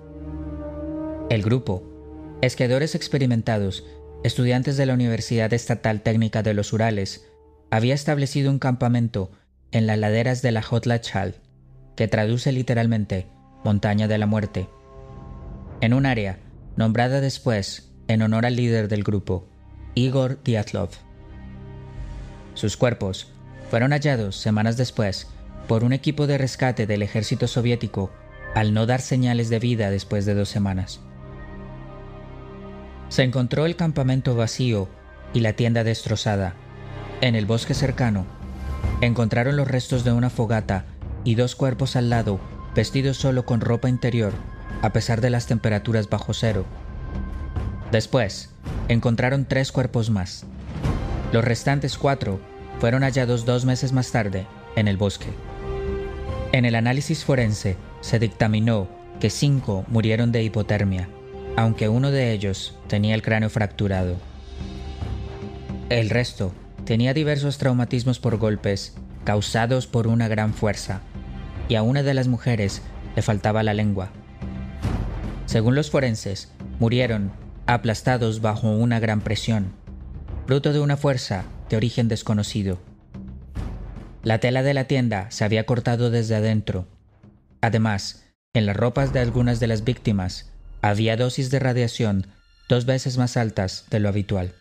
El 1.30 1.43
grupo, 1.43 1.84
esquiadores 2.41 2.95
experimentados, 2.95 3.86
estudiantes 4.24 4.78
de 4.78 4.86
la 4.86 4.93
Universidad 4.93 5.53
Estatal 5.53 6.01
Técnica 6.01 6.43
de 6.43 6.53
los 6.53 6.72
Urales, 6.74 7.28
había 7.70 7.93
establecido 7.93 8.49
un 8.49 8.60
campamento 8.60 9.32
en 9.72 9.88
las 9.88 9.97
laderas 9.97 10.41
de 10.41 10.51
la 10.51 10.62
Hotlachal, 10.62 11.36
que 11.95 12.08
traduce 12.08 12.51
literalmente 12.51 13.28
Montaña 13.66 14.08
de 14.08 14.18
la 14.18 14.28
Muerte, 14.28 14.70
en 15.82 15.93
un 15.93 16.05
área 16.05 16.39
nombrada 16.78 17.20
después 17.20 17.91
en 18.08 18.22
honor 18.22 18.45
al 18.45 18.55
líder 18.55 18.88
del 18.88 19.03
grupo, 19.03 19.49
Igor 19.95 20.41
Dyatlov. 20.43 21.07
Sus 22.58 22.76
cuerpos 22.76 23.28
fueron 23.70 23.91
hallados 23.91 24.36
semanas 24.36 24.78
después 24.78 25.28
por 25.68 25.84
un 25.84 25.93
equipo 25.93 26.26
de 26.26 26.39
rescate 26.39 26.88
del 26.88 27.03
ejército 27.03 27.47
soviético 27.47 28.10
al 28.56 28.73
no 28.73 28.88
dar 28.88 28.99
señales 28.99 29.49
de 29.49 29.60
vida 29.60 29.91
después 29.91 30.26
de 30.26 30.34
dos 30.34 30.49
semanas. 30.49 30.99
Se 33.10 33.22
encontró 33.22 33.68
el 33.68 33.76
campamento 33.76 34.36
vacío 34.36 34.90
y 35.36 35.41
la 35.41 35.53
tienda 35.53 35.84
destrozada. 35.84 36.56
En 37.22 37.36
el 37.36 37.45
bosque 37.45 37.76
cercano, 37.76 38.26
encontraron 39.02 39.56
los 39.56 39.68
restos 39.68 40.03
de 40.03 40.14
una 40.14 40.31
fogata 40.31 40.86
y 41.23 41.36
dos 41.36 41.56
cuerpos 41.56 41.95
al 41.95 42.10
lado, 42.10 42.40
vestidos 42.73 43.18
solo 43.18 43.45
con 43.45 43.61
ropa 43.61 43.88
interior, 43.88 44.34
a 44.81 44.94
pesar 44.94 45.22
de 45.22 45.30
las 45.30 45.45
temperaturas 45.45 46.10
bajo 46.10 46.34
cero. 46.34 46.65
Después, 47.91 48.49
encontraron 48.88 49.45
tres 49.45 49.72
cuerpos 49.72 50.10
más, 50.10 50.48
los 51.34 51.44
restantes 51.44 51.98
cuatro 51.98 52.40
fueron 52.80 53.04
hallados 53.04 53.45
dos 53.45 53.66
meses 53.66 53.91
más 53.91 54.12
tarde 54.12 54.45
en 54.76 54.88
el 54.88 54.98
bosque. 54.98 55.28
En 56.52 56.66
el 56.66 56.76
análisis 56.76 57.26
forense 57.26 57.78
se 58.02 58.20
dictaminó 58.20 58.88
que 59.20 59.30
cinco 59.30 59.84
murieron 59.88 60.32
de 60.32 60.44
hipotermia, 60.44 61.10
aunque 61.56 61.90
uno 61.90 62.12
de 62.12 62.32
ellos 62.32 62.76
tenía 62.88 63.16
el 63.16 63.22
cráneo 63.22 63.49
fracturado. 63.49 64.16
El 65.90 66.10
resto 66.10 66.54
tenía 66.86 67.14
diversos 67.14 67.58
traumatismos 67.58 68.20
por 68.20 68.38
golpes 68.38 68.95
causados 69.24 69.88
por 69.88 70.08
una 70.08 70.28
gran 70.28 70.54
fuerza, 70.54 71.02
y 71.68 71.76
a 71.76 71.82
una 71.82 72.02
de 72.04 72.14
las 72.14 72.28
mujeres 72.28 72.82
le 73.16 73.22
faltaba 73.22 73.64
la 73.64 73.74
lengua. 73.74 74.10
Según 75.45 75.76
los 75.76 75.90
forenses, 75.90 76.52
murieron 76.80 77.32
aplastados 77.66 78.40
bajo 78.40 78.70
una 78.70 78.99
gran 78.99 79.20
presión 79.20 79.74
fruto 80.48 80.72
de 80.72 80.80
una 80.80 80.95
fuerza 80.95 81.44
de 81.69 81.77
origen 81.77 82.07
desconocido. 82.07 82.80
La 84.23 84.39
tela 84.39 84.64
de 84.64 84.73
la 84.73 84.85
tienda 84.85 85.31
se 85.31 85.45
había 85.45 85.65
cortado 85.65 86.10
desde 86.10 86.35
adentro. 86.35 86.88
Además, 87.61 88.26
en 88.53 88.65
las 88.65 88.76
ropas 88.76 89.14
de 89.14 89.19
algunas 89.19 89.60
de 89.60 89.68
las 89.68 89.84
víctimas 89.84 90.52
había 90.81 91.18
dosis 91.18 91.49
de 91.52 91.60
radiación 91.60 92.27
dos 92.69 92.85
veces 92.85 93.18
más 93.18 93.38
altas 93.38 93.85
de 93.89 93.99
lo 93.99 94.10
habitual. 94.10 94.53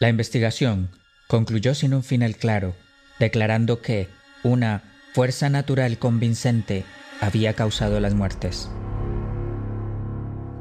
La 0.00 0.08
investigación 0.08 0.90
concluyó 1.28 1.74
sin 1.74 1.94
un 1.94 2.02
final 2.02 2.36
claro, 2.36 2.74
declarando 3.18 3.80
que 3.80 4.08
una 4.42 4.82
fuerza 5.12 5.48
natural 5.48 5.98
convincente 5.98 6.84
había 7.20 7.54
causado 7.54 8.00
las 8.00 8.14
muertes. 8.14 8.68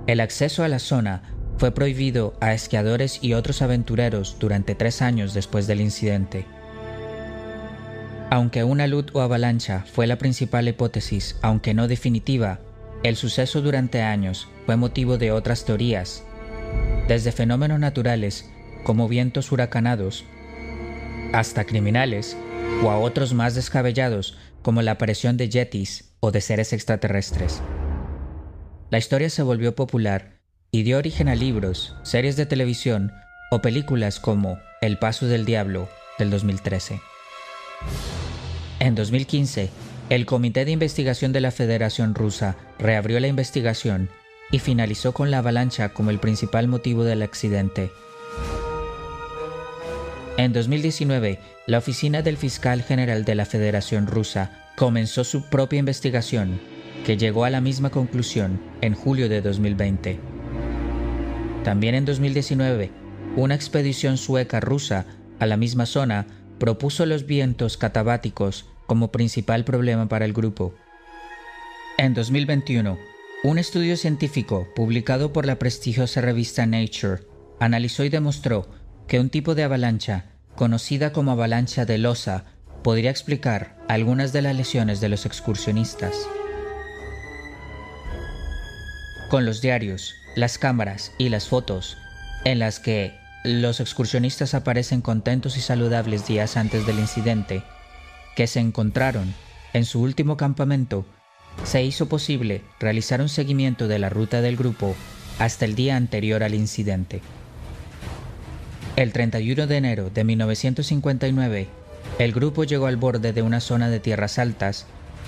El 0.08 0.20
acceso 0.20 0.64
a 0.64 0.68
la 0.68 0.80
zona 0.80 1.24
fue 1.62 1.70
prohibido 1.70 2.34
a 2.40 2.56
esquiadores 2.56 3.20
y 3.22 3.36
otros 3.36 3.62
aventureros 3.62 4.38
durante 4.40 4.74
tres 4.74 5.04
años 5.04 5.36
después 5.36 5.68
del 5.68 5.80
incidente. 5.80 6.48
Aunque 8.32 8.64
una 8.64 8.88
luz 8.88 9.06
o 9.14 9.22
avalancha 9.22 9.86
fue 9.94 10.08
la 10.08 10.18
principal 10.18 10.68
hipótesis, 10.68 11.38
aunque 11.44 11.76
no 11.76 11.88
definitiva, 11.88 12.62
el 13.04 13.16
suceso 13.16 13.62
durante 13.62 14.02
años 14.02 14.48
fue 14.66 14.76
motivo 14.76 15.20
de 15.20 15.32
otras 15.32 15.64
teorías, 15.64 16.24
desde 17.08 17.32
fenómenos 17.32 17.80
naturales 17.80 18.50
como 18.84 19.08
vientos 19.08 19.52
huracanados, 19.52 20.26
hasta 21.32 21.66
criminales 21.66 22.36
o 22.84 22.90
a 22.90 22.98
otros 22.98 23.36
más 23.36 23.54
descabellados 23.54 24.36
como 24.64 24.82
la 24.82 24.94
aparición 24.94 25.38
de 25.38 25.50
yetis 25.50 26.16
o 26.22 26.32
de 26.32 26.42
seres 26.42 26.74
extraterrestres. 26.74 27.62
La 28.90 28.98
historia 28.98 29.30
se 29.30 29.44
volvió 29.44 29.76
popular 29.76 30.41
y 30.72 30.84
dio 30.84 30.98
origen 30.98 31.28
a 31.28 31.36
libros, 31.36 31.96
series 32.02 32.38
de 32.38 32.46
televisión 32.46 33.12
o 33.52 33.62
películas 33.62 34.22
como 34.22 34.58
El 34.80 34.98
Paso 34.98 35.28
del 35.28 35.44
Diablo 35.44 35.90
del 36.18 36.30
2013. 36.30 37.02
En 38.80 38.96
2015, 38.96 39.70
el 40.10 40.26
Comité 40.26 40.64
de 40.64 40.72
Investigación 40.72 41.34
de 41.34 41.42
la 41.42 41.52
Federación 41.52 42.16
Rusa 42.16 42.56
reabrió 42.80 43.20
la 43.20 43.28
investigación 43.28 44.10
y 44.50 44.60
finalizó 44.60 45.14
con 45.14 45.30
la 45.30 45.40
avalancha 45.40 45.90
como 45.90 46.10
el 46.10 46.20
principal 46.20 46.70
motivo 46.70 47.04
del 47.04 47.22
accidente. 47.22 47.92
En 50.38 50.54
2019, 50.54 51.40
la 51.68 51.78
Oficina 51.78 52.22
del 52.22 52.38
Fiscal 52.38 52.82
General 52.82 53.26
de 53.26 53.36
la 53.36 53.46
Federación 53.46 54.08
Rusa 54.08 54.72
comenzó 54.78 55.26
su 55.26 55.44
propia 55.50 55.80
investigación, 55.80 56.62
que 57.06 57.18
llegó 57.18 57.44
a 57.44 57.50
la 57.50 57.60
misma 57.60 57.90
conclusión 57.90 58.62
en 58.82 58.94
julio 58.94 59.28
de 59.28 59.42
2020. 59.42 60.41
También 61.64 61.96
en 61.96 62.06
2019, 62.06 62.92
una 63.36 63.56
expedición 63.56 64.18
sueca 64.18 64.60
rusa 64.60 65.06
a 65.40 65.46
la 65.46 65.58
misma 65.58 65.86
zona 65.86 66.28
propuso 66.58 67.06
los 67.06 67.26
vientos 67.26 67.78
catabáticos 67.78 68.66
como 68.88 69.12
principal 69.12 69.64
problema 69.64 70.08
para 70.10 70.26
el 70.26 70.34
grupo. 70.34 70.74
En 71.98 72.14
2021, 72.14 72.98
un 73.44 73.58
estudio 73.58 73.96
científico 73.96 74.68
publicado 74.76 75.34
por 75.34 75.46
la 75.46 75.58
prestigiosa 75.58 76.22
revista 76.22 76.66
Nature 76.66 77.24
analizó 77.60 78.04
y 78.04 78.10
demostró 78.10 78.70
que 79.08 79.20
un 79.20 79.30
tipo 79.30 79.56
de 79.56 79.64
avalancha, 79.64 80.26
conocida 80.56 81.12
como 81.12 81.32
avalancha 81.32 81.86
de 81.86 81.98
losa, 81.98 82.46
podría 82.84 83.12
explicar 83.12 83.78
algunas 83.88 84.34
de 84.34 84.42
las 84.42 84.56
lesiones 84.56 85.00
de 85.00 85.10
los 85.10 85.26
excursionistas. 85.26 86.16
Con 89.30 89.46
los 89.46 89.62
diarios, 89.62 90.14
las 90.36 90.58
cámaras 90.58 91.12
y 91.18 91.30
las 91.30 91.48
fotos, 91.48 91.98
en 92.46 92.60
las 92.60 92.80
que 92.80 93.14
los 93.44 93.80
excursionistas 93.80 94.54
aparecen 94.54 95.02
contentos 95.02 95.58
y 95.58 95.62
saludables 95.62 96.28
días 96.28 96.58
antes 96.58 96.86
del 96.86 97.00
incidente, 97.00 97.64
que 98.36 98.48
se 98.48 98.60
encontraron 98.60 99.34
en 99.74 99.86
su 99.86 100.02
último 100.02 100.38
campamento 100.38 101.06
se 101.64 101.84
hizo 101.84 102.08
posible 102.08 102.62
realizar 102.80 103.22
un 103.22 103.30
seguimiento 103.30 103.88
de 103.88 104.00
la 104.00 104.10
ruta 104.10 104.42
del 104.42 104.58
grupo 104.58 104.96
hasta 105.40 105.66
el 105.66 105.76
día 105.76 105.96
anterior 105.96 106.44
al 106.44 106.54
incidente. 106.54 107.22
El 108.96 109.14
31 109.14 109.68
de 109.68 109.78
enero 109.78 110.10
de 110.10 110.24
1959, 110.24 111.68
el 112.20 112.32
grupo 112.34 112.64
llegó 112.64 112.88
al 112.88 112.98
borde 112.98 113.34
de 113.34 113.42
una 113.42 113.60
zona 113.60 113.90
de 113.90 114.00
tierras 114.00 114.38
altas 114.38 114.86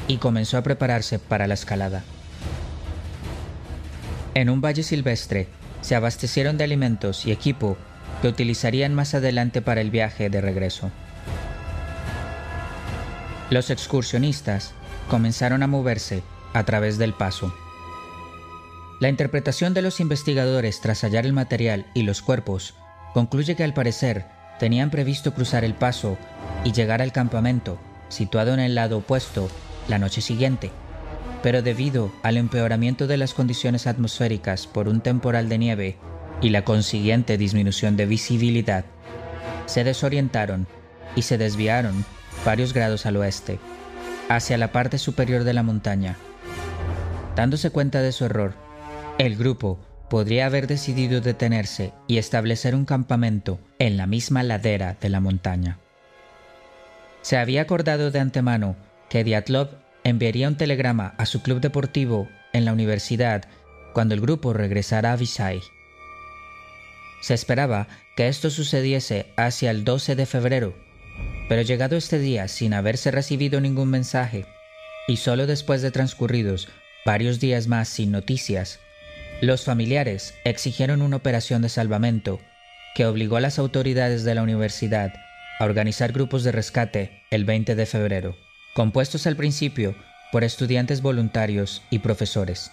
y 0.08 0.18
comenzó 0.18 0.58
a 0.58 0.64
prepararse 0.64 1.20
para 1.20 1.48
la 1.48 1.54
escalada. 1.54 2.04
En 4.36 4.50
un 4.50 4.62
valle 4.62 4.84
silvestre, 4.84 5.48
se 5.82 5.96
abastecieron 5.96 6.58
de 6.58 6.64
alimentos 6.64 7.26
y 7.26 7.32
equipo 7.32 7.78
que 8.22 8.28
utilizarían 8.28 8.96
más 8.96 9.14
adelante 9.14 9.62
para 9.62 9.82
el 9.82 9.92
viaje 9.92 10.30
de 10.30 10.42
regreso. 10.42 10.92
Los 13.50 13.70
excursionistas 13.70 14.74
comenzaron 15.10 15.62
a 15.62 15.68
moverse 15.68 16.24
a 16.54 16.64
través 16.64 16.98
del 16.98 17.14
paso. 17.14 17.54
La 19.00 19.10
interpretación 19.10 19.74
de 19.74 19.82
los 19.82 20.00
investigadores 20.00 20.80
tras 20.82 21.02
hallar 21.04 21.26
el 21.26 21.34
material 21.34 21.86
y 21.94 22.04
los 22.04 22.22
cuerpos 22.22 22.74
concluye 23.14 23.56
que 23.56 23.64
al 23.64 23.74
parecer 23.74 24.26
tenían 24.60 24.90
previsto 24.90 25.34
cruzar 25.34 25.64
el 25.64 25.74
paso 25.74 26.18
y 26.64 26.72
llegar 26.72 27.02
al 27.02 27.12
campamento, 27.12 27.78
situado 28.10 28.54
en 28.54 28.60
el 28.60 28.76
lado 28.76 29.00
opuesto, 29.00 29.50
la 29.88 30.00
noche 30.00 30.22
siguiente. 30.22 30.72
Pero 31.44 31.61
debido 31.61 32.11
al 32.24 32.38
empeoramiento 32.38 33.06
de 33.06 33.18
las 33.18 33.34
condiciones 33.34 33.86
atmosféricas 33.86 34.65
por 34.65 34.88
un 34.88 35.02
temporal 35.02 35.49
de 35.49 35.57
nieve 35.60 35.98
y 36.41 36.49
la 36.49 36.64
consiguiente 36.64 37.38
disminución 37.38 37.98
de 37.98 38.06
visibilidad, 38.06 38.86
se 39.65 39.84
desorientaron 39.84 40.65
y 41.15 41.24
se 41.24 41.38
desviaron 41.38 42.06
varios 42.45 42.74
grados 42.74 43.06
al 43.06 43.18
oeste 43.18 43.60
hacia 44.30 44.57
la 44.57 44.72
parte 44.72 44.98
superior 44.98 45.44
de 45.44 45.53
la 45.53 45.64
montaña. 45.64 46.15
Dándose 47.36 47.70
cuenta 47.70 48.02
de 48.02 48.14
su 48.14 48.26
error, 48.26 48.53
el 49.18 49.36
grupo 49.36 49.80
podría 50.10 50.45
haber 50.45 50.68
decidido 50.68 51.22
detenerse 51.22 51.94
y 52.07 52.18
establecer 52.20 52.74
un 52.74 52.86
campamento 52.86 53.60
en 53.80 53.98
la 53.98 54.07
misma 54.07 54.44
ladera 54.44 54.95
de 54.99 55.10
la 55.10 55.20
montaña. 55.20 55.80
Se 57.22 57.38
había 57.38 57.64
acordado 57.64 58.11
de 58.11 58.20
antemano 58.20 58.76
que 59.10 59.24
Diatlov 59.24 59.83
enviaría 60.04 60.48
un 60.48 60.58
telegrama 60.58 61.16
a 61.18 61.26
su 61.26 61.42
club 61.42 61.62
deportivo 61.62 62.30
en 62.52 62.66
la 62.66 62.74
universidad 62.74 63.46
cuando 63.94 64.14
el 64.14 64.22
grupo 64.22 64.54
regresara 64.54 65.14
a 65.14 65.16
Visay. 65.16 65.62
Se 67.22 67.34
esperaba 67.34 67.88
que 68.16 68.28
esto 68.28 68.50
sucediese 68.50 69.28
hacia 69.38 69.72
el 69.72 69.86
12 69.86 70.16
de 70.16 70.26
febrero, 70.26 70.76
pero 71.48 71.62
llegado 71.62 71.96
este 71.96 72.20
día 72.20 72.48
sin 72.48 72.74
haberse 72.74 73.12
recibido 73.12 73.62
ningún 73.62 73.90
mensaje, 73.90 74.46
y 75.08 75.18
solo 75.18 75.48
después 75.48 75.82
de 75.82 75.92
transcurridos 75.92 76.68
varios 77.06 77.40
días 77.40 77.68
más 77.68 77.88
sin 77.88 78.12
noticias, 78.12 78.80
los 79.42 79.64
familiares 79.64 80.36
exigieron 80.44 81.02
una 81.02 81.18
operación 81.18 81.62
de 81.62 81.70
salvamento 81.70 82.40
que 82.96 83.06
obligó 83.06 83.38
a 83.38 83.42
las 83.42 83.60
autoridades 83.60 84.24
de 84.24 84.36
la 84.36 84.44
universidad 84.44 85.14
a 85.60 85.66
organizar 85.66 86.12
grupos 86.12 86.44
de 86.44 86.52
rescate 86.52 87.24
el 87.30 87.46
20 87.46 87.76
de 87.76 87.86
febrero, 87.86 88.38
compuestos 88.74 89.28
al 89.28 89.36
principio 89.36 89.95
por 90.32 90.44
estudiantes 90.44 91.02
voluntarios 91.02 91.84
y 91.90 92.00
profesores. 92.00 92.72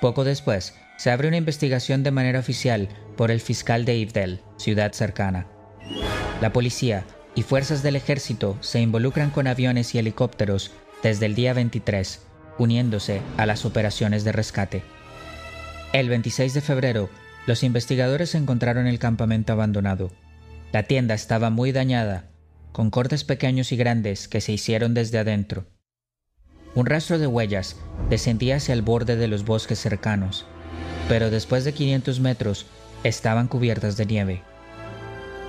Poco 0.00 0.24
después, 0.24 0.74
se 0.96 1.10
abre 1.10 1.28
una 1.28 1.38
investigación 1.38 2.02
de 2.02 2.10
manera 2.10 2.38
oficial 2.38 2.88
por 3.16 3.30
el 3.30 3.40
fiscal 3.40 3.84
de 3.84 3.96
Ivdel, 3.96 4.42
ciudad 4.58 4.92
cercana. 4.92 5.46
La 6.40 6.52
policía 6.52 7.04
y 7.34 7.42
fuerzas 7.42 7.82
del 7.82 7.96
ejército 7.96 8.58
se 8.60 8.80
involucran 8.80 9.30
con 9.30 9.46
aviones 9.46 9.94
y 9.94 9.98
helicópteros 9.98 10.70
desde 11.02 11.26
el 11.26 11.34
día 11.34 11.54
23, 11.54 12.20
uniéndose 12.58 13.22
a 13.36 13.46
las 13.46 13.64
operaciones 13.64 14.24
de 14.24 14.32
rescate. 14.32 14.82
El 15.92 16.08
26 16.08 16.54
de 16.54 16.60
febrero, 16.60 17.08
los 17.46 17.62
investigadores 17.62 18.34
encontraron 18.34 18.86
el 18.86 18.98
campamento 18.98 19.52
abandonado. 19.52 20.10
La 20.72 20.84
tienda 20.84 21.14
estaba 21.14 21.50
muy 21.50 21.72
dañada, 21.72 22.31
con 22.72 22.90
cortes 22.90 23.24
pequeños 23.24 23.70
y 23.70 23.76
grandes 23.76 24.28
que 24.28 24.40
se 24.40 24.52
hicieron 24.52 24.94
desde 24.94 25.18
adentro. 25.18 25.66
Un 26.74 26.86
rastro 26.86 27.18
de 27.18 27.26
huellas 27.26 27.76
descendía 28.08 28.56
hacia 28.56 28.72
el 28.72 28.82
borde 28.82 29.16
de 29.16 29.28
los 29.28 29.44
bosques 29.44 29.78
cercanos, 29.78 30.46
pero 31.06 31.30
después 31.30 31.64
de 31.64 31.74
500 31.74 32.20
metros 32.20 32.66
estaban 33.04 33.46
cubiertas 33.46 33.96
de 33.96 34.06
nieve. 34.06 34.42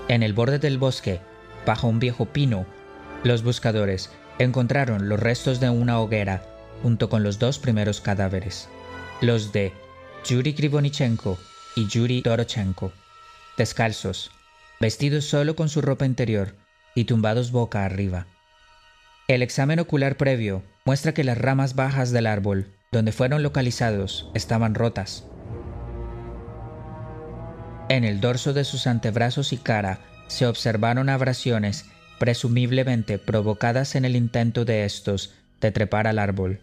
En 0.10 0.22
el 0.22 0.34
borde 0.34 0.60
del 0.60 0.78
bosque 0.78 1.22
bajo 1.66 1.88
un 1.88 2.00
viejo 2.00 2.26
pino, 2.26 2.66
los 3.24 3.42
buscadores 3.42 4.10
encontraron 4.38 5.08
los 5.08 5.20
restos 5.20 5.62
de 5.62 5.70
una 5.70 6.00
hoguera 6.00 6.44
junto 6.82 7.08
con 7.08 7.24
los 7.24 7.40
dos 7.40 7.58
primeros 7.58 8.02
cadáveres, 8.02 8.68
los 9.22 9.54
de 9.54 9.72
Yuri 10.26 10.54
Krivonichenko 10.54 11.38
y 11.78 11.88
Yuri 11.88 12.22
Dorochenko, 12.22 12.92
descalzos, 13.56 14.32
vestidos 14.82 15.24
solo 15.24 15.56
con 15.56 15.70
su 15.70 15.82
ropa 15.82 16.06
interior 16.06 16.56
y 16.96 17.06
tumbados 17.06 17.52
boca 17.52 17.86
arriba. 17.86 18.28
El 19.28 19.42
examen 19.42 19.80
ocular 19.80 20.18
previo 20.18 20.64
muestra 20.86 21.14
que 21.14 21.24
las 21.24 21.38
ramas 21.38 21.76
bajas 21.76 22.12
del 22.12 22.28
árbol 22.28 22.68
donde 22.92 23.12
fueron 23.12 23.42
localizados 23.44 24.30
estaban 24.34 24.76
rotas. 24.76 25.26
En 27.90 28.04
el 28.04 28.22
dorso 28.22 28.54
de 28.54 28.64
sus 28.64 28.88
antebrazos 28.88 29.54
y 29.54 29.58
cara 29.58 30.00
se 30.28 30.46
observaron 30.46 31.10
abrasiones 31.10 31.86
presumiblemente 32.20 33.18
provocadas 33.18 33.96
en 33.96 34.06
el 34.06 34.16
intento 34.16 34.66
de 34.66 34.86
estos 34.86 35.34
de 35.60 35.72
trepar 35.72 36.08
al 36.08 36.20
árbol. 36.20 36.62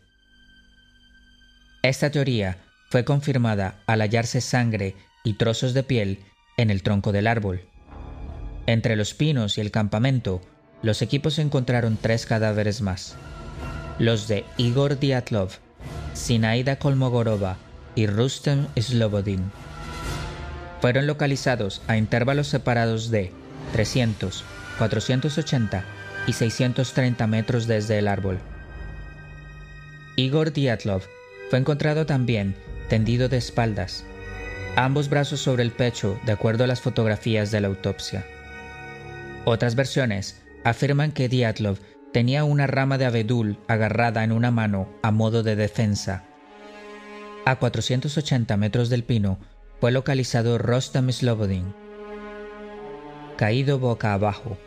Esta 1.82 2.11
teoría 2.11 2.59
fue 2.90 3.05
confirmada 3.05 3.81
al 3.86 4.01
hallarse 4.01 4.40
sangre 4.40 4.94
y 5.24 5.35
trozos 5.35 5.74
de 5.74 5.82
piel 5.82 6.20
en 6.57 6.70
el 6.70 6.82
tronco 6.82 7.12
del 7.12 7.27
árbol. 7.27 7.69
Entre 8.70 8.94
los 8.94 9.14
pinos 9.14 9.59
y 9.59 9.60
el 9.60 9.72
campamento, 9.72 10.40
los 10.80 11.02
equipos 11.02 11.40
encontraron 11.40 11.98
tres 12.01 12.24
cadáveres 12.24 12.82
más. 12.82 13.16
Los 13.98 14.28
de 14.28 14.44
Igor 14.59 15.01
Diatlov, 15.01 15.51
Sinaida 16.14 16.76
Kolmogorova 16.76 17.56
y 17.97 18.06
Rustem 18.06 18.68
Slobodin. 18.78 19.51
Fueron 20.80 21.09
localizados 21.09 21.82
a 21.88 21.97
intervalos 21.97 22.47
separados 22.47 23.10
de 23.10 23.32
300, 23.72 24.44
480 24.78 25.84
y 26.28 26.32
630 26.32 27.26
metros 27.26 27.66
desde 27.66 27.98
el 27.98 28.06
árbol. 28.06 28.38
Igor 30.14 30.52
Diatlov 30.52 31.02
fue 31.51 31.59
encontrado 31.59 32.06
también 32.06 32.55
tendido 32.88 33.28
de 33.28 33.38
espaldas, 33.38 34.05
ambos 34.76 35.09
brazos 35.09 35.40
sobre 35.40 35.64
el 35.64 35.72
pecho 35.72 36.20
de 36.24 36.30
acuerdo 36.30 36.62
a 36.62 36.68
las 36.68 36.80
fotografías 36.80 37.51
de 37.51 37.62
la 37.62 37.66
autopsia. 37.66 38.24
Otras 39.45 39.75
versiones 39.75 40.43
afirman 40.65 41.12
que 41.12 41.29
Diatlov 41.29 41.79
tenía 42.12 42.45
una 42.45 42.67
rama 42.67 42.99
de 42.99 43.07
abedul 43.07 43.59
agarrada 43.69 44.23
en 44.23 44.33
una 44.33 44.51
mano 44.51 44.89
a 45.03 45.11
modo 45.11 45.43
de 45.43 45.57
defensa. 45.57 46.25
A 47.47 47.57
480 47.57 48.57
metros 48.59 48.91
del 48.91 49.03
pino 49.03 49.39
fue 49.81 49.93
localizado 49.93 50.59
Rostam 50.59 51.11
Slobodin, 51.11 51.75
caído 53.39 53.79
boca 53.79 54.12
abajo. 54.12 54.59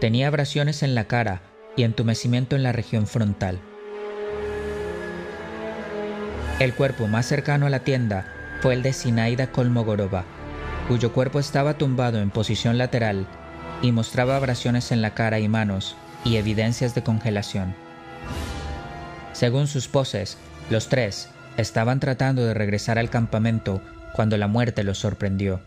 Tenía 0.00 0.28
abrasiones 0.28 0.82
en 0.82 0.94
la 0.94 1.04
cara 1.04 1.42
y 1.76 1.82
entumecimiento 1.82 2.56
en 2.56 2.62
la 2.62 2.72
región 2.72 3.06
frontal. 3.06 3.60
El 6.58 6.72
cuerpo 6.74 7.06
más 7.06 7.26
cercano 7.26 7.66
a 7.66 7.70
la 7.70 7.80
tienda 7.80 8.32
fue 8.62 8.72
el 8.72 8.82
de 8.82 8.94
Sinaida 8.94 9.48
Kolmogorova, 9.48 10.24
cuyo 10.88 11.12
cuerpo 11.12 11.38
estaba 11.38 11.76
tumbado 11.76 12.20
en 12.20 12.30
posición 12.30 12.78
lateral 12.78 13.26
y 13.84 13.92
mostraba 13.92 14.36
abrasiones 14.36 14.92
en 14.92 15.02
la 15.02 15.12
cara 15.12 15.40
y 15.40 15.48
manos 15.48 15.94
y 16.24 16.36
evidencias 16.36 16.94
de 16.94 17.02
congelación. 17.02 17.74
Según 19.34 19.66
sus 19.66 19.88
poses, 19.88 20.38
los 20.70 20.88
tres 20.88 21.28
estaban 21.58 22.00
tratando 22.00 22.46
de 22.46 22.54
regresar 22.54 22.98
al 22.98 23.10
campamento 23.10 23.82
cuando 24.14 24.38
la 24.38 24.48
muerte 24.48 24.84
los 24.84 24.96
sorprendió. 24.96 25.60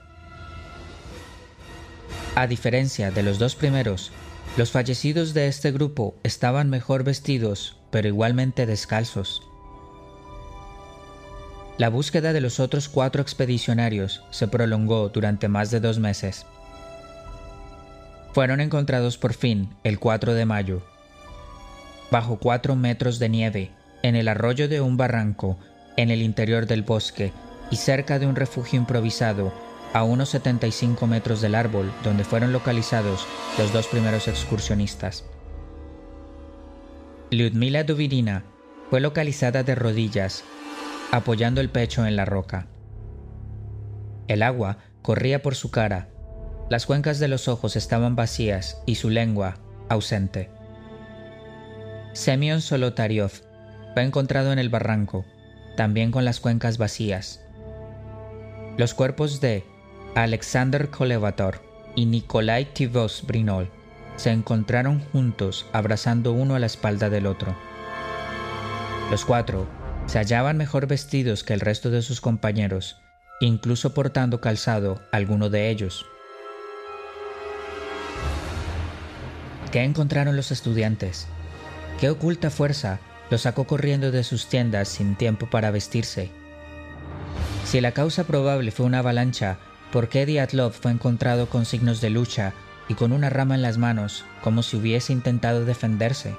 A 2.34 2.48
diferencia 2.48 3.12
de 3.12 3.22
los 3.22 3.38
dos 3.38 3.56
primeros, 3.56 4.12
los 4.58 4.72
fallecidos 4.72 5.36
de 5.36 5.48
este 5.48 5.72
grupo 5.72 6.16
estaban 6.24 6.72
mejor 6.72 7.04
vestidos, 7.04 7.78
pero 7.92 8.08
igualmente 8.08 8.66
descalzos. 8.66 9.44
La 11.78 11.90
búsqueda 11.90 12.34
de 12.34 12.42
los 12.42 12.60
otros 12.60 12.90
cuatro 12.90 13.22
expedicionarios 13.22 14.24
se 14.32 14.48
prolongó 14.48 15.10
durante 15.10 15.48
más 15.48 15.70
de 15.70 15.80
dos 15.80 16.00
meses. 16.00 16.48
Fueron 18.38 18.62
encontrados 18.62 19.18
por 19.18 19.34
fin 19.34 19.68
el 19.84 19.98
4 19.98 20.36
de 20.36 20.46
mayo, 20.46 20.84
bajo 22.12 22.38
cuatro 22.38 22.76
metros 22.76 23.18
de 23.18 23.30
nieve, 23.30 23.72
en 24.04 24.16
el 24.16 24.28
arroyo 24.28 24.70
de 24.70 24.80
un 24.80 24.96
barranco, 24.96 25.58
en 25.96 26.12
el 26.12 26.22
interior 26.22 26.68
del 26.68 26.84
bosque 26.84 27.34
y 27.72 27.78
cerca 27.78 28.20
de 28.20 28.28
un 28.28 28.36
refugio 28.36 28.78
improvisado 28.78 29.52
a 29.92 30.04
unos 30.04 30.30
75 30.30 31.08
metros 31.08 31.42
del 31.42 31.56
árbol 31.56 31.92
donde 32.04 32.24
fueron 32.24 32.54
localizados 32.54 33.26
los 33.58 33.74
dos 33.74 33.88
primeros 33.88 34.28
excursionistas. 34.28 35.26
Lyudmila 37.32 37.86
Duvirina 37.86 38.44
fue 38.92 39.00
localizada 39.00 39.64
de 39.64 39.74
rodillas 39.74 40.44
apoyando 41.12 41.60
el 41.60 41.72
pecho 41.72 42.06
en 42.06 42.16
la 42.16 42.26
roca. 42.26 42.68
El 44.28 44.44
agua 44.44 44.78
corría 45.02 45.42
por 45.42 45.56
su 45.56 45.72
cara, 45.72 46.10
las 46.70 46.86
cuencas 46.86 47.20
de 47.20 47.28
los 47.28 47.48
ojos 47.48 47.76
estaban 47.76 48.16
vacías 48.16 48.82
y 48.86 48.96
su 48.96 49.10
lengua 49.10 49.58
ausente. 49.90 50.50
Semyon 52.14 52.62
Solotariov 52.62 53.32
fue 53.94 54.04
encontrado 54.04 54.52
en 54.52 54.60
el 54.60 54.70
barranco, 54.70 55.26
también 55.76 56.12
con 56.12 56.26
las 56.26 56.40
cuencas 56.40 56.78
vacías. 56.78 57.42
Los 58.78 58.94
cuerpos 58.94 59.40
de 59.40 59.64
Alexander 60.16 60.90
Kolevator 60.90 61.62
y 61.96 62.06
Nikolai 62.06 62.66
Tivos 62.74 63.24
Brinol 63.26 63.72
se 64.18 64.32
encontraron 64.32 65.00
juntos 65.12 65.68
abrazando 65.74 66.34
uno 66.34 66.56
a 66.56 66.60
la 66.60 66.66
espalda 66.66 67.10
del 67.10 67.28
otro. 67.28 67.56
Los 69.10 69.26
cuatro 69.26 69.68
se 70.06 70.18
hallaban 70.20 70.58
mejor 70.58 70.88
vestidos 70.88 71.44
que 71.44 71.54
el 71.54 71.60
resto 71.60 71.90
de 71.92 72.02
sus 72.02 72.20
compañeros, 72.20 72.98
incluso 73.40 73.94
portando 73.94 74.42
calzado 74.42 75.02
alguno 75.12 75.50
de 75.50 75.70
ellos. 75.70 76.06
¿Qué 79.72 79.84
encontraron 79.84 80.36
los 80.36 80.52
estudiantes? 80.52 81.28
¿Qué 82.00 82.10
oculta 82.10 82.50
fuerza 82.50 83.00
los 83.30 83.42
sacó 83.42 83.66
corriendo 83.66 84.12
de 84.12 84.24
sus 84.24 84.48
tiendas 84.48 84.88
sin 84.88 85.16
tiempo 85.16 85.50
para 85.50 85.72
vestirse? 85.72 86.32
Si 87.66 87.82
la 87.82 87.92
causa 87.92 88.24
probable 88.24 88.72
fue 88.72 88.86
una 88.86 89.00
avalancha, 89.00 89.58
¿por 89.92 90.08
qué 90.08 90.26
Diatlov 90.26 90.72
fue 90.72 90.92
encontrado 90.92 91.50
con 91.50 91.66
signos 91.66 92.00
de 92.00 92.10
lucha 92.10 92.54
y 92.88 92.94
con 92.94 93.12
una 93.12 93.30
rama 93.30 93.56
en 93.56 93.62
las 93.62 93.78
manos 93.78 94.24
como 94.42 94.64
si 94.64 94.78
hubiese 94.78 95.12
intentado 95.12 95.66
defenderse? 95.66 96.36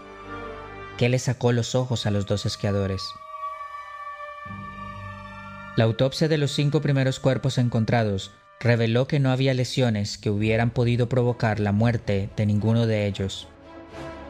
¿Qué 0.96 1.10
le 1.10 1.18
sacó 1.18 1.52
los 1.52 1.74
ojos 1.74 2.06
a 2.06 2.10
los 2.10 2.24
dos 2.24 2.46
esquiadores? 2.46 3.02
La 5.76 5.84
autopsia 5.84 6.28
de 6.28 6.38
los 6.38 6.50
cinco 6.52 6.80
primeros 6.80 7.20
cuerpos 7.20 7.58
encontrados 7.58 8.32
reveló 8.60 9.06
que 9.06 9.20
no 9.20 9.30
había 9.30 9.54
lesiones 9.54 10.18
que 10.18 10.30
hubieran 10.30 10.70
podido 10.70 11.08
provocar 11.08 11.60
la 11.60 11.72
muerte 11.72 12.28
de 12.36 12.46
ninguno 12.46 12.86
de 12.86 13.06
ellos. 13.06 13.48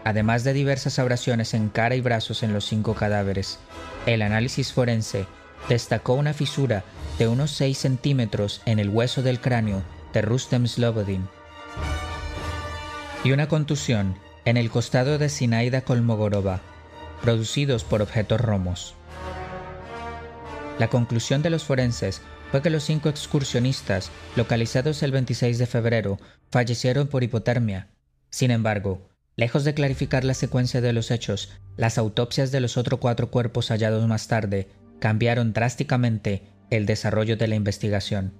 Además 0.05 0.45
de 0.45 0.53
diversas 0.53 0.99
abrasiones 0.99 1.55
en 1.55 1.69
cara 1.69 1.95
y 1.95 2.01
brazos 2.01 2.43
en 2.43 2.53
los 2.53 2.65
cinco 2.65 2.95
cadáveres, 2.95 3.59
el 4.07 4.23
análisis 4.23 4.73
forense 4.73 5.27
destacó 5.69 6.15
una 6.15 6.35
fisura 6.35 6.85
de 7.19 7.29
unos 7.29 7.51
6 7.53 7.77
centímetros 7.77 8.63
en 8.65 8.79
el 8.79 8.89
hueso 8.89 9.23
del 9.23 9.41
cráneo 9.41 9.83
de 10.13 10.23
Rustem 10.23 10.67
Slobodin 10.67 11.29
y 13.25 13.33
una 13.33 13.49
contusión 13.49 14.17
en 14.45 14.57
el 14.57 14.71
costado 14.71 15.19
de 15.19 15.29
Sinaida 15.29 15.83
Kolmogorova, 15.83 16.61
producidos 17.23 17.85
por 17.85 18.01
objetos 18.01 18.41
romos. 18.41 18.95
La 20.79 20.89
conclusión 20.89 21.43
de 21.43 21.51
los 21.51 21.65
forenses 21.65 22.23
fue 22.51 22.63
que 22.63 22.71
los 22.71 22.85
cinco 22.85 23.09
excursionistas, 23.09 24.11
localizados 24.37 25.03
el 25.03 25.13
26 25.13 25.59
de 25.59 25.67
febrero, 25.67 26.19
fallecieron 26.51 27.09
por 27.09 27.23
hipotermia. 27.23 27.89
Sin 28.31 28.51
embargo, 28.51 29.09
lejos 29.37 29.65
de 29.65 29.75
clarificar 29.75 30.25
la 30.25 30.35
secuencia 30.35 30.81
de 30.81 30.93
los 30.93 31.11
hechos, 31.11 31.51
las 31.77 31.99
autopsias 31.99 32.51
de 32.51 32.61
los 32.61 32.77
otros 32.77 33.01
cuatro 33.01 33.31
cuerpos 33.31 33.69
hallados 33.69 34.07
más 34.09 34.29
tarde 34.29 34.69
cambiaron 34.99 35.53
drásticamente 35.53 36.43
el 36.71 36.87
desarrollo 36.87 37.37
de 37.37 37.49
la 37.49 37.55
investigación. 37.55 38.33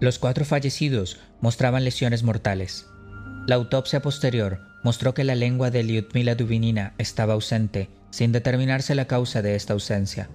Los 0.00 0.18
cuatro 0.18 0.44
fallecidos 0.44 1.18
mostraban 1.40 1.84
lesiones 1.84 2.22
mortales. 2.22 2.86
La 3.46 3.54
autopsia 3.54 4.02
posterior 4.02 4.60
mostró 4.82 5.14
que 5.14 5.24
la 5.24 5.34
lengua 5.34 5.70
de 5.70 5.82
Lyudmila 5.82 6.34
Dubinina 6.34 6.94
estaba 6.98 7.34
ausente, 7.34 7.88
sin 8.10 8.32
determinarse 8.32 8.94
la 8.94 9.06
causa 9.06 9.40
de 9.40 9.54
esta 9.54 9.72
ausencia 9.72 10.28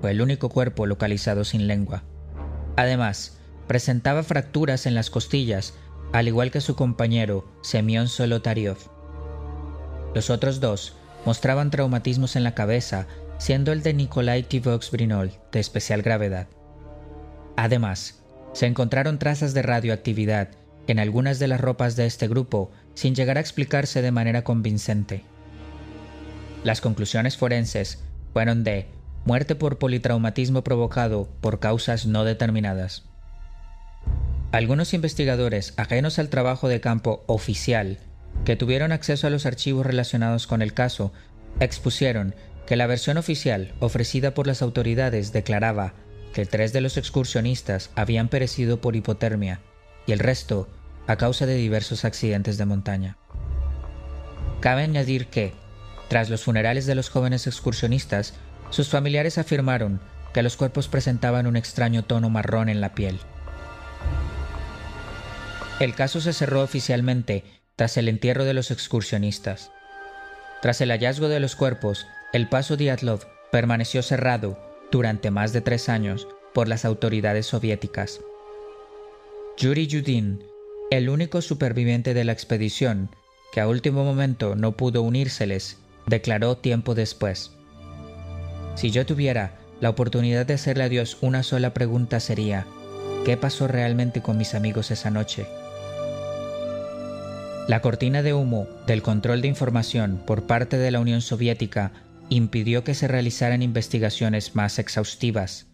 fue 0.00 0.10
el 0.12 0.22
único 0.22 0.48
cuerpo 0.48 0.86
localizado 0.86 1.44
sin 1.44 1.66
lengua. 1.66 2.02
Además, 2.76 3.38
presentaba 3.66 4.22
fracturas 4.22 4.86
en 4.86 4.94
las 4.94 5.10
costillas, 5.10 5.74
al 6.12 6.28
igual 6.28 6.50
que 6.50 6.60
su 6.60 6.74
compañero, 6.74 7.46
Semyon 7.62 8.08
Solotariov. 8.08 8.78
Los 10.14 10.30
otros 10.30 10.60
dos 10.60 10.96
mostraban 11.24 11.70
traumatismos 11.70 12.34
en 12.36 12.44
la 12.44 12.54
cabeza, 12.54 13.06
siendo 13.38 13.72
el 13.72 13.82
de 13.82 13.94
Nikolai 13.94 14.42
Tivox 14.42 14.90
Brinol 14.90 15.32
de 15.52 15.60
especial 15.60 16.02
gravedad. 16.02 16.48
Además, 17.56 18.22
se 18.52 18.66
encontraron 18.66 19.18
trazas 19.18 19.54
de 19.54 19.62
radioactividad 19.62 20.48
en 20.86 20.98
algunas 20.98 21.38
de 21.38 21.46
las 21.46 21.60
ropas 21.60 21.94
de 21.94 22.06
este 22.06 22.26
grupo 22.26 22.70
sin 22.94 23.14
llegar 23.14 23.36
a 23.36 23.40
explicarse 23.40 24.02
de 24.02 24.10
manera 24.10 24.42
convincente. 24.42 25.24
Las 26.64 26.80
conclusiones 26.80 27.36
forenses 27.36 28.02
fueron 28.32 28.64
de 28.64 28.88
muerte 29.24 29.54
por 29.54 29.78
politraumatismo 29.78 30.62
provocado 30.62 31.28
por 31.40 31.60
causas 31.60 32.06
no 32.06 32.24
determinadas. 32.24 33.04
Algunos 34.52 34.94
investigadores 34.94 35.74
ajenos 35.76 36.18
al 36.18 36.28
trabajo 36.28 36.68
de 36.68 36.80
campo 36.80 37.22
oficial, 37.26 37.98
que 38.44 38.56
tuvieron 38.56 38.92
acceso 38.92 39.26
a 39.26 39.30
los 39.30 39.46
archivos 39.46 39.86
relacionados 39.86 40.46
con 40.46 40.62
el 40.62 40.74
caso, 40.74 41.12
expusieron 41.60 42.34
que 42.66 42.76
la 42.76 42.86
versión 42.86 43.16
oficial 43.16 43.74
ofrecida 43.80 44.34
por 44.34 44.46
las 44.46 44.62
autoridades 44.62 45.32
declaraba 45.32 45.94
que 46.32 46.46
tres 46.46 46.72
de 46.72 46.80
los 46.80 46.96
excursionistas 46.96 47.90
habían 47.96 48.28
perecido 48.28 48.80
por 48.80 48.96
hipotermia 48.96 49.60
y 50.06 50.12
el 50.12 50.18
resto 50.18 50.68
a 51.06 51.16
causa 51.16 51.46
de 51.46 51.56
diversos 51.56 52.04
accidentes 52.04 52.58
de 52.58 52.66
montaña. 52.66 53.16
Cabe 54.60 54.82
añadir 54.82 55.26
que, 55.26 55.52
tras 56.08 56.30
los 56.30 56.44
funerales 56.44 56.86
de 56.86 56.94
los 56.94 57.08
jóvenes 57.08 57.46
excursionistas, 57.46 58.34
sus 58.70 58.88
familiares 58.88 59.38
afirmaron 59.38 60.00
que 60.32 60.42
los 60.42 60.56
cuerpos 60.56 60.88
presentaban 60.88 61.46
un 61.46 61.56
extraño 61.56 62.04
tono 62.04 62.30
marrón 62.30 62.68
en 62.68 62.80
la 62.80 62.94
piel. 62.94 63.18
El 65.80 65.94
caso 65.94 66.20
se 66.20 66.32
cerró 66.32 66.62
oficialmente 66.62 67.44
tras 67.76 67.96
el 67.96 68.08
entierro 68.08 68.44
de 68.44 68.54
los 68.54 68.70
excursionistas. 68.70 69.70
Tras 70.62 70.80
el 70.80 70.90
hallazgo 70.90 71.28
de 71.28 71.40
los 71.40 71.56
cuerpos, 71.56 72.06
el 72.32 72.48
paso 72.48 72.76
Diatlov 72.76 73.26
permaneció 73.50 74.02
cerrado 74.02 74.58
durante 74.92 75.30
más 75.30 75.52
de 75.52 75.62
tres 75.62 75.88
años 75.88 76.28
por 76.52 76.68
las 76.68 76.84
autoridades 76.84 77.46
soviéticas. 77.46 78.20
Yuri 79.56 79.86
Yudin, 79.86 80.44
el 80.90 81.08
único 81.08 81.40
superviviente 81.42 82.14
de 82.14 82.24
la 82.24 82.32
expedición, 82.32 83.10
que 83.52 83.60
a 83.60 83.68
último 83.68 84.04
momento 84.04 84.54
no 84.54 84.72
pudo 84.76 85.02
unírseles, 85.02 85.78
declaró 86.06 86.58
tiempo 86.58 86.94
después. 86.94 87.52
Si 88.80 88.90
yo 88.90 89.04
tuviera 89.04 89.52
la 89.82 89.90
oportunidad 89.90 90.46
de 90.46 90.54
hacerle 90.54 90.84
a 90.84 90.88
Dios 90.88 91.18
una 91.20 91.42
sola 91.42 91.74
pregunta 91.74 92.18
sería, 92.18 92.66
¿qué 93.26 93.36
pasó 93.36 93.68
realmente 93.68 94.22
con 94.22 94.38
mis 94.38 94.54
amigos 94.54 94.90
esa 94.90 95.10
noche? 95.10 95.46
La 97.68 97.82
cortina 97.82 98.22
de 98.22 98.32
humo 98.32 98.66
del 98.86 99.02
control 99.02 99.42
de 99.42 99.48
información 99.48 100.22
por 100.26 100.46
parte 100.46 100.78
de 100.78 100.90
la 100.90 100.98
Unión 100.98 101.20
Soviética 101.20 101.92
impidió 102.30 102.82
que 102.82 102.94
se 102.94 103.06
realizaran 103.06 103.60
investigaciones 103.60 104.56
más 104.56 104.78
exhaustivas. 104.78 105.66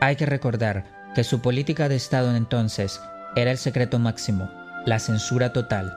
Hay 0.00 0.16
que 0.16 0.24
recordar 0.24 0.86
que 1.14 1.24
su 1.24 1.42
política 1.42 1.90
de 1.90 1.96
Estado 1.96 2.34
entonces 2.34 2.98
era 3.36 3.50
el 3.50 3.58
secreto 3.58 3.98
máximo, 3.98 4.50
la 4.86 5.00
censura 5.00 5.52
total, 5.52 5.94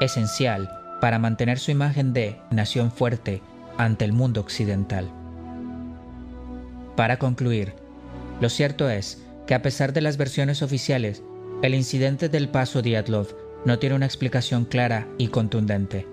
esencial 0.00 0.80
para 1.02 1.18
mantener 1.18 1.58
su 1.58 1.72
imagen 1.72 2.14
de 2.14 2.40
nación 2.50 2.90
fuerte 2.90 3.42
ante 3.76 4.06
el 4.06 4.14
mundo 4.14 4.40
occidental. 4.40 5.23
Para 6.96 7.18
concluir, 7.18 7.74
lo 8.40 8.48
cierto 8.48 8.88
es 8.88 9.22
que 9.46 9.54
a 9.54 9.62
pesar 9.62 9.92
de 9.92 10.00
las 10.00 10.16
versiones 10.16 10.62
oficiales, 10.62 11.22
el 11.62 11.74
incidente 11.74 12.28
del 12.28 12.48
paso 12.48 12.82
Diatlov 12.82 13.28
no 13.64 13.78
tiene 13.78 13.96
una 13.96 14.06
explicación 14.06 14.64
clara 14.64 15.08
y 15.18 15.28
contundente. 15.28 16.06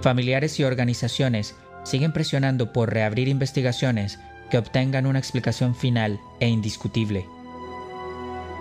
Familiares 0.00 0.58
y 0.60 0.64
organizaciones 0.64 1.54
siguen 1.84 2.12
presionando 2.12 2.72
por 2.72 2.92
reabrir 2.92 3.28
investigaciones 3.28 4.18
que 4.50 4.58
obtengan 4.58 5.06
una 5.06 5.18
explicación 5.18 5.74
final 5.74 6.18
e 6.40 6.48
indiscutible. 6.48 7.26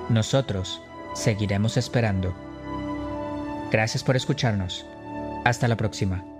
Nosotros 0.09 0.81
seguiremos 1.13 1.77
esperando. 1.77 2.35
Gracias 3.71 4.03
por 4.03 4.15
escucharnos. 4.15 4.85
Hasta 5.45 5.67
la 5.67 5.77
próxima. 5.77 6.36